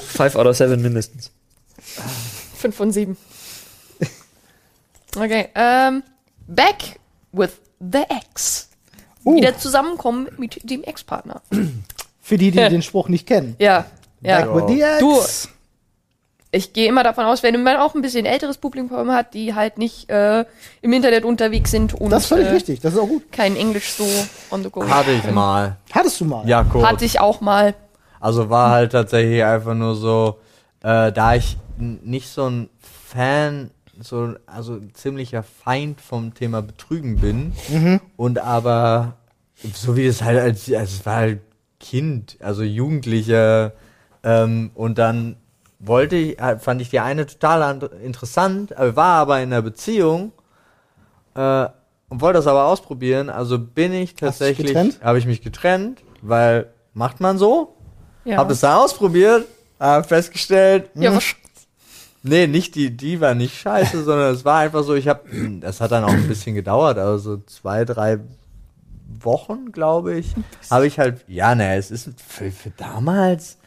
5 0.01 0.35
out 0.35 0.45
of 0.47 0.57
7 0.57 0.81
mindestens. 0.81 1.31
5 2.57 2.75
von 2.75 2.91
7. 2.91 3.15
Okay, 5.15 5.49
ähm, 5.55 6.03
back 6.47 6.99
with 7.31 7.51
the 7.79 8.03
ex. 8.09 8.69
Uh. 9.23 9.35
Wieder 9.37 9.57
zusammenkommen 9.57 10.27
mit 10.37 10.69
dem 10.69 10.83
Ex-Partner. 10.83 11.41
Für 12.21 12.37
die, 12.37 12.51
die 12.51 12.57
den 12.69 12.81
Spruch 12.81 13.07
nicht 13.09 13.27
kennen. 13.27 13.55
Ja, 13.59 13.85
ja. 14.23 14.45
Back 14.45 14.55
with 14.55 14.75
the 14.75 14.81
ex. 14.81 14.99
Du, 14.99 15.21
ich 16.55 16.71
gehe 16.71 16.87
immer 16.87 17.03
davon 17.03 17.25
aus, 17.25 17.41
wenn 17.41 17.61
man 17.63 17.77
auch 17.77 17.95
ein 17.95 18.01
bisschen 18.03 18.27
älteres 18.27 18.57
Publikum 18.57 19.11
hat, 19.11 19.33
die 19.33 19.55
halt 19.55 19.79
nicht 19.79 20.09
äh, 20.11 20.45
im 20.81 20.93
Internet 20.93 21.25
unterwegs 21.25 21.71
sind 21.71 21.95
und 21.95 22.11
Das 22.11 22.23
ist 22.23 22.29
völlig 22.29 22.47
äh, 22.47 22.51
richtig, 22.51 22.79
das 22.79 22.93
ist 22.93 22.99
auch 22.99 23.07
gut. 23.07 23.31
kein 23.31 23.55
Englisch 23.55 23.91
so 23.93 24.05
on 24.51 24.61
the 24.61 24.69
go. 24.69 24.87
Hatte 24.87 25.11
ich 25.11 25.31
mal. 25.31 25.77
Hattest 25.91 26.21
du 26.21 26.25
mal? 26.25 26.47
Ja, 26.47 26.63
kurz. 26.63 26.85
Hatte 26.85 27.05
ich 27.05 27.19
auch 27.19 27.41
mal. 27.41 27.73
Also 28.19 28.49
war 28.51 28.69
halt 28.69 28.91
tatsächlich 28.91 29.43
einfach 29.43 29.73
nur 29.73 29.95
so, 29.95 30.39
äh, 30.83 31.11
da 31.11 31.33
ich 31.35 31.57
nicht 31.77 32.29
so 32.29 32.47
ein 32.47 32.69
Fan, 33.09 33.71
so, 33.99 34.35
also 34.45 34.79
ziemlicher 34.93 35.41
Feind 35.43 35.99
vom 36.01 36.35
Thema 36.35 36.61
Betrügen 36.61 37.17
bin 37.17 37.53
und 38.15 38.37
aber 38.39 39.13
so 39.73 39.97
wie 39.97 40.05
es 40.05 40.21
halt 40.21 40.39
als, 40.39 40.71
also 40.71 40.77
es 40.99 41.05
war 41.05 41.15
halt 41.15 41.39
Kind, 41.79 42.37
also 42.41 42.61
Jugendlicher 42.63 43.73
ähm, 44.23 44.71
und 44.73 44.97
dann 44.97 45.35
wollte 45.79 46.15
ich, 46.15 46.39
äh, 46.39 46.57
fand 46.59 46.81
ich 46.81 46.89
die 46.89 46.99
eine 46.99 47.25
total 47.25 47.61
an- 47.63 47.81
interessant, 48.03 48.71
äh, 48.71 48.95
war 48.95 49.15
aber 49.19 49.41
in 49.41 49.51
einer 49.51 49.61
Beziehung 49.61 50.31
äh, 51.35 51.67
und 52.09 52.21
wollte 52.21 52.37
das 52.37 52.47
aber 52.47 52.65
ausprobieren, 52.65 53.29
also 53.29 53.57
bin 53.59 53.91
ich 53.93 54.15
tatsächlich, 54.15 54.67
getrennt? 54.67 54.99
habe 55.03 55.17
ich 55.17 55.25
mich 55.25 55.41
getrennt, 55.41 56.01
weil 56.21 56.67
macht 56.93 57.19
man 57.19 57.37
so, 57.37 57.75
Ja, 58.23 58.37
hab 58.37 58.49
es 58.51 58.59
dann 58.61 58.77
ausprobiert, 58.77 59.45
hab 59.79 60.07
festgestellt, 60.07 60.89
ja 60.95 61.13
was, 61.15 61.23
nee, 62.21 62.47
nicht 62.47 62.75
die, 62.75 62.95
die 62.95 63.19
war 63.19 63.33
nicht 63.33 63.59
scheiße, 63.59 64.03
sondern 64.05 64.33
es 64.33 64.45
war 64.45 64.59
einfach 64.59 64.83
so, 64.83 64.93
ich 64.93 65.07
hab, 65.07 65.25
das 65.59 65.81
hat 65.81 65.91
dann 65.91 66.03
auch 66.03 66.09
ein 66.13 66.27
bisschen 66.27 66.55
gedauert, 66.55 66.97
also 66.97 67.37
zwei, 67.47 67.83
drei 67.83 68.19
Wochen, 69.19 69.71
glaube 69.71 70.13
ich, 70.15 70.33
habe 70.69 70.85
ich 70.87 70.99
halt, 70.99 71.23
ja, 71.27 71.55
ne, 71.55 71.75
es 71.75 71.91
ist 71.91 72.09
für, 72.21 72.51
für 72.51 72.69
damals, 72.71 73.57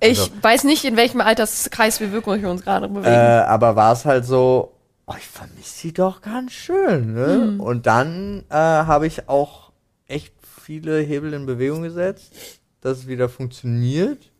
ich 0.00 0.18
Also- 0.20 0.30
weiß 0.42 0.64
nicht, 0.64 0.84
in 0.84 0.96
welchem 0.96 1.20
Alterskreis 1.20 2.00
wir 2.00 2.12
wirklich 2.12 2.44
uns 2.44 2.62
gerade 2.62 2.88
bewegen. 2.88 3.06
äh, 3.06 3.44
aber 3.46 3.76
war 3.76 3.92
es 3.92 4.04
halt 4.04 4.24
so, 4.24 4.72
oh, 5.06 5.14
ich 5.18 5.26
vermisse 5.26 5.78
sie 5.78 5.92
doch 5.92 6.20
ganz 6.22 6.52
schön, 6.52 7.14
ne? 7.14 7.56
Und 7.58 7.86
dann 7.86 8.44
äh, 8.50 8.54
habe 8.54 9.06
ich 9.06 9.28
auch 9.28 9.72
echt 10.06 10.34
viele 10.62 11.00
Hebel 11.00 11.32
in 11.34 11.46
Bewegung 11.46 11.82
gesetzt, 11.82 12.32
dass 12.80 12.98
es 12.98 13.06
wieder 13.06 13.28
funktioniert. 13.28 14.30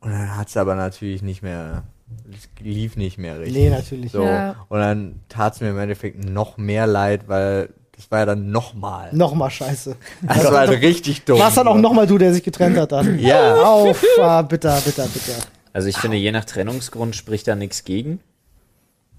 Und 0.00 0.10
dann 0.10 0.36
hat 0.36 0.48
es 0.48 0.56
aber 0.56 0.74
natürlich 0.74 1.22
nicht 1.22 1.42
mehr, 1.42 1.84
es 2.32 2.48
lief 2.60 2.96
nicht 2.96 3.18
mehr 3.18 3.38
richtig. 3.38 3.54
Nee, 3.54 3.70
natürlich. 3.70 4.10
So. 4.12 4.24
Ja. 4.24 4.56
Und 4.68 4.80
dann 4.80 5.20
tat 5.28 5.54
es 5.54 5.60
mir 5.60 5.70
im 5.70 5.78
Endeffekt 5.78 6.24
noch 6.24 6.56
mehr 6.58 6.86
leid, 6.88 7.28
weil 7.28 7.70
das 7.96 8.10
war 8.10 8.20
ja 8.20 8.26
dann 8.26 8.50
nochmal. 8.50 9.10
Nochmal 9.12 9.50
scheiße. 9.50 9.96
Das 10.22 10.44
war 10.50 10.60
halt 10.60 10.82
richtig 10.82 11.24
dumm. 11.24 11.38
War 11.38 11.48
es 11.48 11.54
dann 11.54 11.68
auch 11.68 11.76
nochmal 11.76 12.06
du, 12.06 12.18
der 12.18 12.32
sich 12.32 12.42
getrennt 12.42 12.76
hat 12.78 12.92
dann? 12.92 13.18
Ja. 13.18 13.62
Auf, 13.62 14.02
ah, 14.18 14.42
bitter, 14.42 14.80
bitter, 14.80 15.06
bitter. 15.06 15.34
Also 15.72 15.88
ich 15.88 15.96
finde, 15.96 16.16
je 16.16 16.32
nach 16.32 16.44
Trennungsgrund 16.44 17.14
spricht 17.16 17.48
da 17.48 17.54
nichts 17.54 17.84
gegen. 17.84 18.20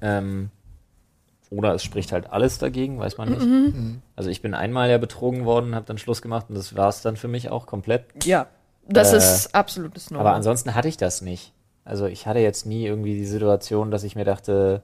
Ähm, 0.01 0.49
oder 1.49 1.75
es 1.75 1.83
spricht 1.83 2.11
halt 2.11 2.31
alles 2.31 2.57
dagegen, 2.57 2.99
weiß 2.99 3.17
man 3.17 3.29
nicht. 3.29 3.45
Mhm. 3.45 4.01
Also 4.15 4.29
ich 4.29 4.41
bin 4.41 4.53
einmal 4.53 4.89
ja 4.89 4.97
betrogen 4.97 5.45
worden, 5.45 5.75
habe 5.75 5.85
dann 5.85 5.97
Schluss 5.97 6.21
gemacht 6.21 6.47
und 6.49 6.55
das 6.55 6.75
war 6.75 6.89
es 6.89 7.01
dann 7.01 7.15
für 7.15 7.27
mich 7.27 7.49
auch 7.49 7.65
komplett. 7.65 8.05
ja, 8.25 8.47
das 8.87 9.13
äh, 9.13 9.17
ist 9.17 9.55
absolutes 9.55 10.11
No. 10.11 10.19
Aber 10.19 10.33
ansonsten 10.33 10.75
hatte 10.75 10.87
ich 10.87 10.97
das 10.97 11.21
nicht. 11.21 11.53
Also 11.85 12.05
ich 12.05 12.27
hatte 12.27 12.39
jetzt 12.39 12.65
nie 12.65 12.85
irgendwie 12.85 13.13
die 13.13 13.25
Situation, 13.25 13.91
dass 13.91 14.03
ich 14.03 14.15
mir 14.15 14.25
dachte, 14.25 14.83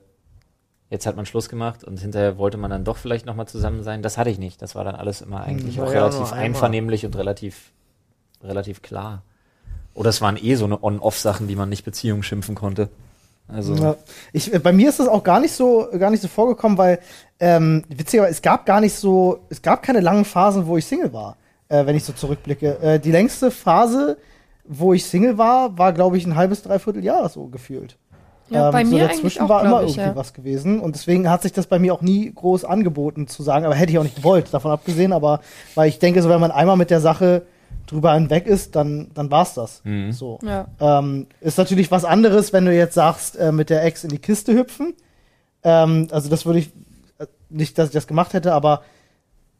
jetzt 0.89 1.05
hat 1.05 1.15
man 1.15 1.25
Schluss 1.25 1.49
gemacht 1.49 1.83
und 1.83 1.99
hinterher 1.99 2.37
wollte 2.37 2.57
man 2.57 2.71
dann 2.71 2.83
doch 2.83 2.97
vielleicht 2.97 3.25
nochmal 3.25 3.47
zusammen 3.47 3.83
sein. 3.83 4.01
Das 4.01 4.17
hatte 4.17 4.29
ich 4.29 4.39
nicht. 4.39 4.61
Das 4.61 4.75
war 4.75 4.83
dann 4.83 4.95
alles 4.95 5.21
immer 5.21 5.41
eigentlich 5.41 5.77
war 5.77 5.87
auch 5.87 5.93
ja 5.93 6.05
relativ 6.05 6.33
einvernehmlich 6.33 7.05
und 7.05 7.15
relativ, 7.15 7.71
relativ 8.43 8.81
klar. 8.81 9.23
Oder 9.93 10.09
es 10.09 10.21
waren 10.21 10.37
eh 10.37 10.55
so 10.55 10.65
eine 10.65 10.83
On-Off-Sachen, 10.83 11.47
die 11.47 11.55
man 11.55 11.69
nicht 11.69 11.85
Beziehung 11.85 12.23
schimpfen 12.23 12.55
konnte. 12.55 12.89
Also 13.47 13.75
Ja. 13.75 13.95
Ich, 14.33 14.53
äh, 14.53 14.59
bei 14.59 14.71
mir 14.71 14.89
ist 14.89 14.99
das 14.99 15.07
auch 15.07 15.23
gar 15.23 15.39
nicht 15.39 15.53
so, 15.53 15.87
gar 15.97 16.09
nicht 16.09 16.21
so 16.21 16.27
vorgekommen, 16.27 16.77
weil 16.77 16.99
ähm, 17.39 17.83
witzigerweise 17.89 18.31
es 18.31 18.41
gab 18.41 18.65
gar 18.65 18.79
nicht 18.81 18.93
so, 18.93 19.39
es 19.49 19.61
gab 19.61 19.83
keine 19.83 19.99
langen 19.99 20.25
Phasen, 20.25 20.67
wo 20.67 20.77
ich 20.77 20.85
Single 20.85 21.13
war, 21.13 21.37
äh, 21.67 21.85
wenn 21.85 21.95
ich 21.95 22.03
so 22.03 22.13
zurückblicke. 22.13 22.79
Äh, 22.79 22.99
die 22.99 23.11
längste 23.11 23.51
Phase, 23.51 24.17
wo 24.65 24.93
ich 24.93 25.05
Single 25.05 25.37
war, 25.37 25.77
war 25.77 25.93
glaube 25.93 26.17
ich 26.17 26.25
ein 26.25 26.35
halbes, 26.35 26.61
dreiviertel 26.61 27.03
Jahr 27.03 27.27
so 27.29 27.47
gefühlt. 27.47 27.97
Ja, 28.49 28.71
bei 28.71 28.83
so 28.83 28.91
mir 28.95 29.07
dazwischen 29.07 29.23
eigentlich 29.23 29.41
auch, 29.41 29.49
war 29.49 29.65
immer 29.65 29.83
ich, 29.83 29.89
irgendwie 29.89 30.09
ja. 30.09 30.15
was 30.15 30.33
gewesen. 30.33 30.79
Und 30.79 30.95
deswegen 30.95 31.29
hat 31.29 31.41
sich 31.41 31.53
das 31.53 31.67
bei 31.67 31.79
mir 31.79 31.93
auch 31.93 32.01
nie 32.01 32.31
groß 32.33 32.65
angeboten 32.65 33.27
zu 33.27 33.43
sagen, 33.43 33.65
aber 33.65 33.75
hätte 33.75 33.91
ich 33.91 33.99
auch 33.99 34.03
nicht 34.03 34.15
gewollt, 34.15 34.53
davon 34.53 34.71
abgesehen. 34.71 35.13
Aber 35.13 35.41
weil 35.75 35.89
ich 35.89 35.99
denke, 35.99 36.21
so 36.21 36.29
wenn 36.29 36.39
man 36.39 36.51
einmal 36.51 36.77
mit 36.77 36.89
der 36.89 37.01
Sache 37.01 37.43
drüber 37.87 38.13
hinweg 38.13 38.45
ist, 38.45 38.75
dann, 38.75 39.11
dann 39.13 39.31
war's 39.31 39.53
das. 39.53 39.81
Mhm. 39.83 40.11
So. 40.11 40.39
Ja. 40.43 40.67
Ähm, 40.79 41.27
ist 41.41 41.57
natürlich 41.57 41.91
was 41.91 42.05
anderes, 42.05 42.53
wenn 42.53 42.65
du 42.65 42.73
jetzt 42.73 42.93
sagst, 42.93 43.35
äh, 43.37 43.51
mit 43.51 43.69
der 43.69 43.83
Ex 43.83 44.03
in 44.03 44.09
die 44.09 44.19
Kiste 44.19 44.53
hüpfen. 44.53 44.93
Ähm, 45.63 46.07
also 46.11 46.29
das 46.29 46.45
würde 46.45 46.59
ich, 46.59 46.71
äh, 47.17 47.25
nicht, 47.49 47.77
dass 47.77 47.89
ich 47.89 47.93
das 47.93 48.07
gemacht 48.07 48.33
hätte, 48.33 48.53
aber 48.53 48.83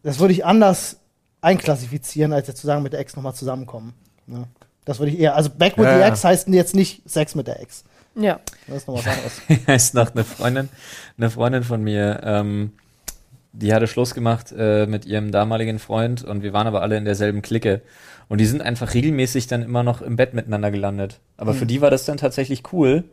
das 0.04 0.20
würde 0.20 0.34
ich 0.34 0.46
anders 0.46 0.98
einklassifizieren, 1.42 2.34
als 2.34 2.48
jetzt 2.48 2.60
zu 2.60 2.68
sagen, 2.68 2.84
mit 2.84 2.94
der 2.94 3.00
Ex 3.00 3.16
nochmal 3.16 3.34
zusammenkommen. 3.34 3.94
Ne? 4.28 4.44
Das 4.86 5.00
würde 5.00 5.12
ich 5.12 5.20
eher, 5.20 5.36
also 5.36 5.50
Back 5.50 5.78
with 5.78 5.86
Ja, 5.86 5.94
the 5.96 6.00
ja. 6.00 6.08
Ex 6.08 6.24
heißt 6.24 6.48
jetzt 6.50 6.76
nicht 6.76 7.08
Sex 7.10 7.36
mit 7.36 7.48
der 7.48 7.60
Ex. 7.62 7.84
Ja. 8.16 8.40
Das 8.68 8.78
ist 8.78 8.88
noch 8.88 8.96
was 8.96 9.08
anderes. 9.08 9.42
heißt 9.68 9.94
noch 9.94 10.14
eine 10.14 10.24
Freundin, 10.24 10.70
eine 11.18 11.30
Freundin 11.30 11.64
von 11.64 11.84
mir, 11.84 12.22
ähm, 12.24 12.72
die 13.52 13.74
hatte 13.74 13.88
Schluss 13.88 14.14
gemacht 14.14 14.54
äh, 14.56 14.86
mit 14.86 15.06
ihrem 15.06 15.32
damaligen 15.32 15.80
Freund 15.80 16.24
und 16.24 16.44
wir 16.44 16.54
waren 16.54 16.68
aber 16.68 16.82
alle 16.82 16.98
in 16.98 17.06
derselben 17.06 17.42
Clique. 17.42 17.82
Und 18.28 18.38
die 18.38 18.46
sind 18.46 18.62
einfach 18.62 18.94
regelmäßig 18.94 19.48
dann 19.48 19.64
immer 19.64 19.82
noch 19.82 20.04
im 20.04 20.16
Bett 20.16 20.36
miteinander 20.36 20.70
gelandet. 20.70 21.20
Aber 21.38 21.56
für 21.56 21.66
die 21.66 21.82
war 21.82 21.90
das 21.90 22.06
dann 22.06 22.18
tatsächlich 22.18 22.72
cool. 22.72 23.06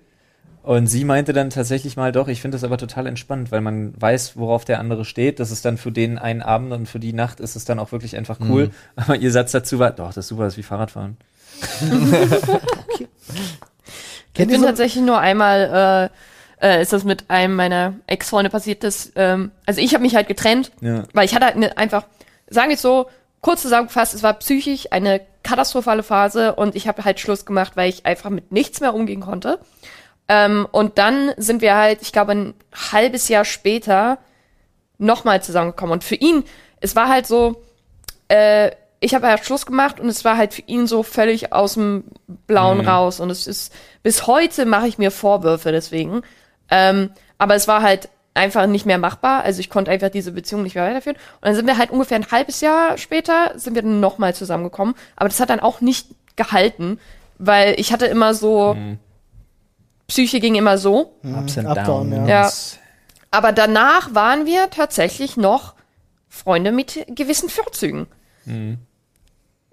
Und 0.63 0.89
sie 0.89 1.05
meinte 1.05 1.33
dann 1.33 1.49
tatsächlich 1.49 1.97
mal, 1.97 2.13
doch, 2.13 2.29
ich 2.29 2.43
finde 2.43 2.57
das 2.57 2.65
aber 2.65 2.77
total 2.77 3.07
entspannt, 3.07 3.51
weil 3.51 3.63
man 3.63 3.95
weiß, 3.99 4.37
worauf 4.37 4.67
der 4.67 4.79
andere 4.79 5.07
steht. 5.07 5.41
Das 5.41 5.51
ist 5.51 5.65
dann 5.65 5.79
für 5.79 5.91
den 5.91 6.19
einen 6.19 6.43
Abend 6.43 6.73
und 6.73 6.87
für 6.87 6.99
die 6.99 7.15
Nacht 7.15 7.41
ist 7.41 7.57
es 7.57 7.65
dann 7.65 7.79
auch 7.79 7.93
wirklich 7.93 8.17
einfach 8.17 8.41
cool. 8.41 8.71
Aber 8.95 9.17
ihr 9.17 9.31
Satz 9.31 9.53
dazu 9.53 9.79
war, 9.79 9.93
doch, 9.93 10.09
das 10.09 10.19
ist 10.19 10.29
super, 10.29 10.45
das 10.45 10.55
ist 10.55 10.59
wie 10.59 10.63
Fahrradfahren. 10.65 11.17
Ich 13.29 13.76
Kennt 14.37 14.51
ihr 14.51 14.55
bin 14.55 14.61
so, 14.61 14.67
tatsächlich 14.67 15.03
nur 15.05 15.19
einmal, 15.19 16.11
äh, 16.61 16.79
äh, 16.79 16.83
ist 16.83 16.93
das 16.93 17.05
mit 17.05 17.29
einem 17.29 17.55
meiner 17.57 17.95
Ex-Freunde 18.07 18.51
passiert, 18.51 18.85
dass, 18.85 19.13
ähm, 19.17 19.51
also 19.67 19.81
ich 19.81 19.93
habe 19.95 20.03
mich 20.03 20.15
halt 20.15 20.29
getrennt, 20.29 20.71
Ja. 20.81 21.03
weil 21.13 21.25
ich 21.25 21.35
hatte 21.35 21.47
halt 21.47 21.57
ne, 21.57 21.77
einfach, 21.77 22.05
sagen 22.49 22.69
wir 22.69 22.77
es 22.77 22.83
so, 22.83 23.09
kurz 23.41 23.63
zusammengefasst, 23.63 24.15
es 24.15 24.23
war 24.23 24.35
psychisch 24.35 24.93
eine 24.93 25.21
katastrophale 25.43 26.03
Phase 26.03 26.55
und 26.55 26.75
ich 26.75 26.89
habe 26.89 27.05
halt 27.05 27.21
Schluss 27.21 27.45
gemacht, 27.47 27.73
weil 27.77 27.89
ich 27.89 28.05
einfach 28.07 28.31
mit 28.31 28.53
nichts 28.53 28.81
mehr 28.81 28.95
umgehen 28.95 29.21
konnte. 29.21 29.61
Ähm, 30.29 30.67
und 30.73 30.99
dann 30.99 31.33
sind 31.37 31.63
wir 31.63 31.77
halt, 31.77 32.03
ich 32.03 32.13
glaube, 32.13 32.33
ein 32.33 32.55
halbes 32.93 33.29
Jahr 33.29 33.45
später 33.45 34.19
nochmal 34.99 35.43
zusammengekommen. 35.43 35.93
Und 35.93 36.05
für 36.05 36.17
ihn, 36.17 36.43
es 36.81 36.97
war 36.97 37.09
halt 37.09 37.27
so, 37.27 37.63
äh, 38.29 38.73
ich 39.01 39.15
habe 39.15 39.29
halt 39.29 39.45
Schluss 39.45 39.67
gemacht 39.67 40.01
und 40.01 40.09
es 40.09 40.25
war 40.25 40.37
halt 40.37 40.55
für 40.55 40.63
ihn 40.63 40.87
so 40.87 41.03
völlig 41.03 41.53
aus 41.53 41.75
dem 41.75 42.05
Blauen 42.47 42.81
raus. 42.81 43.21
Und 43.21 43.31
es 43.31 43.47
ist, 43.47 43.73
bis 44.03 44.27
heute 44.27 44.65
mache 44.65 44.89
ich 44.89 44.99
mir 44.99 45.11
Vorwürfe 45.11 45.71
deswegen. 45.73 46.23
Ähm, 46.71 47.11
aber 47.39 47.55
es 47.55 47.69
war 47.69 47.83
halt 47.83 48.09
einfach 48.35 48.67
nicht 48.67 48.87
mehr 48.87 48.99
machbar. 48.99 49.43
Also 49.45 49.61
ich 49.61 49.71
konnte 49.71 49.91
einfach 49.91 50.09
diese 50.09 50.33
Beziehung 50.33 50.63
nicht 50.63 50.75
mehr 50.75 50.87
weiterführen. 50.87 51.17
Und 51.17 51.45
dann 51.47 51.55
sind 51.55 51.67
wir 51.67 51.79
halt 51.79 51.91
ungefähr 51.91 52.19
ein 52.19 52.31
halbes 52.31 52.61
Jahr 52.61 52.97
später, 52.99 53.53
sind 53.57 53.75
wir 53.75 53.83
dann 53.83 54.01
nochmal 54.01 54.35
zusammengekommen. 54.35 54.95
Aber 55.15 55.29
das 55.29 55.41
hat 55.41 55.51
dann 55.51 55.61
auch 55.61 55.81
nicht 55.81 56.09
gehalten, 56.37 56.99
weil 57.39 57.79
ich 57.79 57.93
hatte 57.93 58.07
immer 58.07 58.35
so, 58.35 58.77
Psyche 60.09 60.41
ging 60.41 60.55
immer 60.55 60.79
so. 60.79 61.19
Ups 61.23 61.59
and 61.59 61.69
Up, 61.69 61.85
down, 61.85 62.11
downs. 62.11 62.29
ja. 62.29 62.51
Aber 63.31 63.53
danach 63.53 64.15
waren 64.15 64.47
wir 64.47 64.71
tatsächlich 64.71 65.37
noch 65.37 65.75
Freunde 66.29 66.73
mit 66.73 67.05
gewissen 67.09 67.49
Vorzügen. 67.49 68.07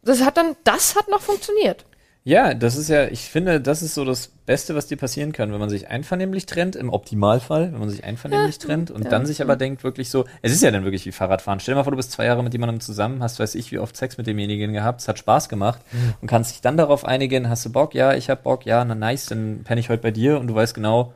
Das 0.06 0.22
hat 0.24 0.38
dann, 0.38 0.56
das 0.64 0.96
hat 0.96 1.08
noch 1.10 1.22
funktioniert. 1.22 1.86
Ja, 2.26 2.54
das 2.54 2.78
ist 2.78 2.88
ja, 2.88 3.08
ich 3.08 3.22
finde, 3.30 3.60
das 3.60 3.82
ist 3.82 3.96
so 3.96 4.06
das 4.06 4.30
Beste, 4.46 4.76
was 4.76 4.88
dir 4.88 4.96
passieren 4.96 5.34
kann, 5.34 5.52
wenn 5.52 5.60
man 5.60 5.70
sich 5.70 5.90
einvernehmlich 5.90 6.46
trennt, 6.46 6.78
im 6.78 6.90
Optimalfall, 6.90 7.74
wenn 7.74 7.80
man 7.80 7.90
sich 7.90 8.06
einvernehmlich 8.06 8.60
trennt 8.60 8.92
und 8.92 9.12
dann 9.12 9.26
sich 9.26 9.42
aber 9.42 9.58
denkt 9.58 9.84
wirklich 9.84 10.10
so, 10.10 10.24
es 10.42 10.54
ist 10.54 10.64
ja 10.64 10.72
dann 10.72 10.86
wirklich 10.86 11.06
wie 11.06 11.12
Fahrradfahren. 11.12 11.60
Stell 11.60 11.74
dir 11.74 11.80
mal 11.80 11.84
vor, 11.84 11.92
du 11.92 11.98
bist 11.98 12.14
zwei 12.14 12.24
Jahre 12.24 12.42
mit 12.42 12.54
jemandem 12.54 12.80
zusammen, 12.80 13.22
hast, 13.22 13.40
weiß 13.42 13.56
ich, 13.56 13.74
wie 13.74 13.80
oft 13.80 13.98
Sex 13.98 14.18
mit 14.18 14.26
demjenigen 14.26 14.72
gehabt, 14.72 15.02
es 15.02 15.10
hat 15.10 15.20
Spaß 15.20 15.50
gemacht 15.50 15.82
und 16.22 16.30
kannst 16.30 16.52
dich 16.54 16.62
dann 16.62 16.78
darauf 16.78 17.04
einigen, 17.04 17.50
hast 17.50 17.66
du 17.66 17.72
Bock? 17.74 17.94
Ja, 17.94 18.14
ich 18.14 18.30
hab 18.30 18.44
Bock, 18.44 18.66
ja, 18.66 18.86
na 18.86 18.96
nice, 18.96 19.26
dann 19.26 19.66
penne 19.66 19.82
ich 19.82 19.90
heute 19.90 20.02
bei 20.02 20.12
dir 20.12 20.40
und 20.40 20.48
du 20.48 20.56
weißt 20.56 20.74
genau, 20.74 21.14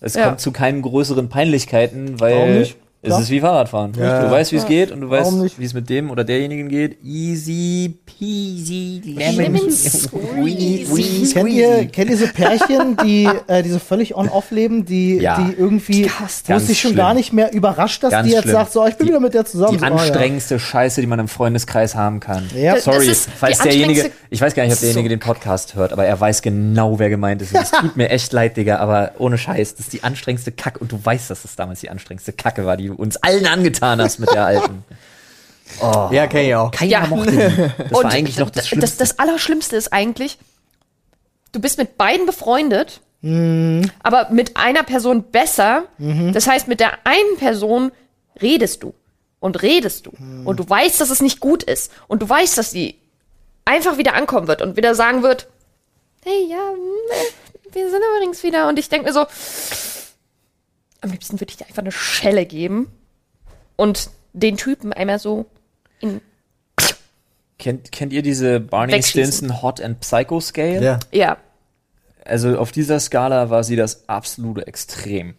es 0.00 0.14
Ja. 0.14 0.24
kommt 0.28 0.40
zu 0.40 0.52
keinen 0.52 0.80
größeren 0.80 1.28
Peinlichkeiten, 1.28 2.18
weil 2.18 2.34
Warum 2.34 2.52
nicht? 2.54 2.78
Es 3.00 3.18
ist 3.18 3.30
wie 3.30 3.40
Fahrradfahren. 3.40 3.92
Ja. 3.98 4.24
Du 4.24 4.30
weißt, 4.30 4.50
wie 4.52 4.56
es 4.56 4.66
geht 4.66 4.90
und 4.90 5.00
du 5.00 5.08
weißt, 5.10 5.26
Warum 5.26 5.42
nicht? 5.42 5.58
wie 5.58 5.64
es 5.64 5.72
mit 5.74 5.88
dem 5.88 6.10
oder 6.10 6.24
derjenigen 6.24 6.68
geht. 6.68 6.98
Easy 7.04 7.96
peasy 8.04 9.02
Lemon 9.16 9.70
squeezy. 9.70 11.32
kennt 11.32 11.48
ihr, 11.50 11.86
kennt 11.86 12.10
ihr 12.10 12.16
so 12.16 12.26
Pärchen, 12.26 12.96
die, 13.04 13.28
äh, 13.46 13.62
die 13.62 13.70
so 13.70 13.78
völlig 13.78 14.14
on-off 14.16 14.50
leben, 14.50 14.84
die, 14.84 15.16
Ja. 15.18 15.38
die 15.40 15.52
irgendwie, 15.58 16.04
wo 16.18 16.24
es 16.26 16.42
Ganz 16.44 16.66
dich 16.66 16.80
schon 16.80 16.90
schlimm. 16.90 16.96
gar 16.98 17.14
nicht 17.14 17.32
mehr 17.32 17.52
überrascht, 17.52 18.02
dass 18.02 18.10
Ganz 18.10 18.26
die 18.26 18.32
jetzt 18.34 18.42
schlimm. 18.42 18.52
sagt, 18.54 18.72
so, 18.72 18.86
ich 18.86 18.96
bin 18.96 19.06
Die- 19.06 19.12
wieder 19.12 19.20
mit 19.20 19.34
der 19.34 19.44
zusammen. 19.44 19.72
die 19.74 19.78
so, 19.78 19.84
ah, 19.84 19.88
ja. 19.90 19.94
anstrengendste 19.96 20.58
Scheiße, 20.58 21.00
die 21.00 21.06
man 21.06 21.18
im 21.20 21.28
Freundeskreis 21.28 21.94
haben 21.94 22.20
kann. 22.20 22.48
Ja. 22.54 22.74
Das- 22.74 22.84
Sorry, 22.84 23.06
ist 23.08 23.28
falls 23.36 23.58
derjenige, 23.58 24.02
anstrengendste- 24.02 24.12
ich 24.30 24.40
weiß 24.40 24.54
gar 24.54 24.62
nicht, 24.64 24.72
ob 24.74 24.80
derjenige 24.80 25.08
So. 25.08 25.10
den 25.10 25.20
Podcast 25.20 25.74
hört, 25.74 25.92
aber 25.92 26.04
er 26.04 26.18
weiß 26.20 26.42
genau, 26.42 26.98
wer 26.98 27.10
gemeint 27.10 27.42
ist. 27.42 27.54
Und 27.54 27.62
Es 27.62 27.70
tut 27.70 27.96
mir 27.96 28.10
echt 28.10 28.32
leid, 28.32 28.56
Digga, 28.56 28.78
aber 28.78 29.12
ohne 29.18 29.38
Scheiß, 29.38 29.74
das 29.76 29.86
ist 29.86 29.92
die 29.92 30.02
anstrengendste 30.04 30.52
Kacke 30.52 30.78
und 30.80 30.90
du 30.92 30.98
weißt, 31.02 31.30
dass 31.30 31.42
das 31.42 31.56
damals 31.56 31.80
die 31.80 31.90
anstrengendste 31.90 32.32
Kacke 32.32 32.66
war, 32.66 32.76
die 32.76 32.87
du 32.88 32.94
uns 32.94 33.16
allen 33.18 33.46
angetan 33.46 34.00
hast 34.00 34.18
mit 34.18 34.30
der 34.32 34.44
alten. 34.46 34.84
Oh. 35.82 36.08
Ja, 36.10 36.26
kenn 36.26 36.46
ich 36.46 36.54
auch. 36.54 36.70
Keiner 36.70 36.90
Ja. 36.90 37.06
mochte 37.06 37.30
die. 37.30 37.84
Das 37.90 37.92
war 37.92 38.10
eigentlich 38.10 38.38
noch 38.38 38.48
das 38.48 38.62
das, 38.62 38.68
Schlimmste. 38.68 38.98
das 38.98 39.18
Allerschlimmste 39.18 39.76
ist 39.76 39.92
eigentlich, 39.92 40.38
du 41.52 41.60
bist 41.60 41.76
mit 41.76 41.98
beiden 41.98 42.24
befreundet, 42.24 43.02
aber 43.22 44.28
mit 44.30 44.56
einer 44.56 44.82
Person 44.82 45.24
besser. 45.24 45.84
Das 46.32 46.46
heißt, 46.46 46.68
mit 46.68 46.80
der 46.80 46.92
einen 47.04 47.36
Person 47.36 47.92
redest 48.40 48.82
du 48.82 48.94
und 49.40 49.60
redest 49.62 50.06
du. 50.06 50.12
Und 50.46 50.58
du 50.58 50.68
weißt, 50.68 51.02
dass 51.02 51.10
es 51.10 51.20
nicht 51.20 51.38
gut 51.38 51.64
ist. 51.64 51.92
Und 52.08 52.22
du 52.22 52.28
weißt, 52.28 52.56
dass 52.56 52.70
sie 52.70 52.96
einfach 53.66 53.98
wieder 53.98 54.14
ankommen 54.14 54.48
wird 54.48 54.62
und 54.62 54.74
wieder 54.78 54.94
sagen 54.94 55.22
wird, 55.22 55.48
hey, 56.24 56.46
ja, 56.48 56.56
mm, 56.56 57.74
wir 57.74 57.90
sind 57.90 58.00
übrigens 58.16 58.42
wieder. 58.42 58.68
Und 58.68 58.78
ich 58.78 58.88
denke 58.88 59.06
mir 59.06 59.12
so, 59.12 59.26
am 61.00 61.10
liebsten 61.10 61.40
würde 61.40 61.50
ich 61.50 61.56
dir 61.56 61.66
einfach 61.66 61.82
eine 61.82 61.92
Schelle 61.92 62.44
geben 62.46 62.90
und 63.76 64.10
den 64.32 64.56
Typen 64.56 64.92
einmal 64.92 65.18
so 65.18 65.46
in 66.00 66.20
Kennt, 67.58 67.90
kennt 67.90 68.12
ihr 68.12 68.22
diese 68.22 68.60
Barney. 68.60 69.02
Stinson 69.02 69.62
Hot 69.62 69.80
and 69.80 69.98
Psycho 70.00 70.40
Scale? 70.40 70.80
Ja. 70.82 70.98
Ja, 71.10 71.36
Also 72.24 72.56
auf 72.56 72.70
dieser 72.70 73.00
Skala 73.00 73.50
war 73.50 73.64
sie 73.64 73.74
das 73.74 74.08
absolute 74.08 74.64
Extrem. 74.68 75.34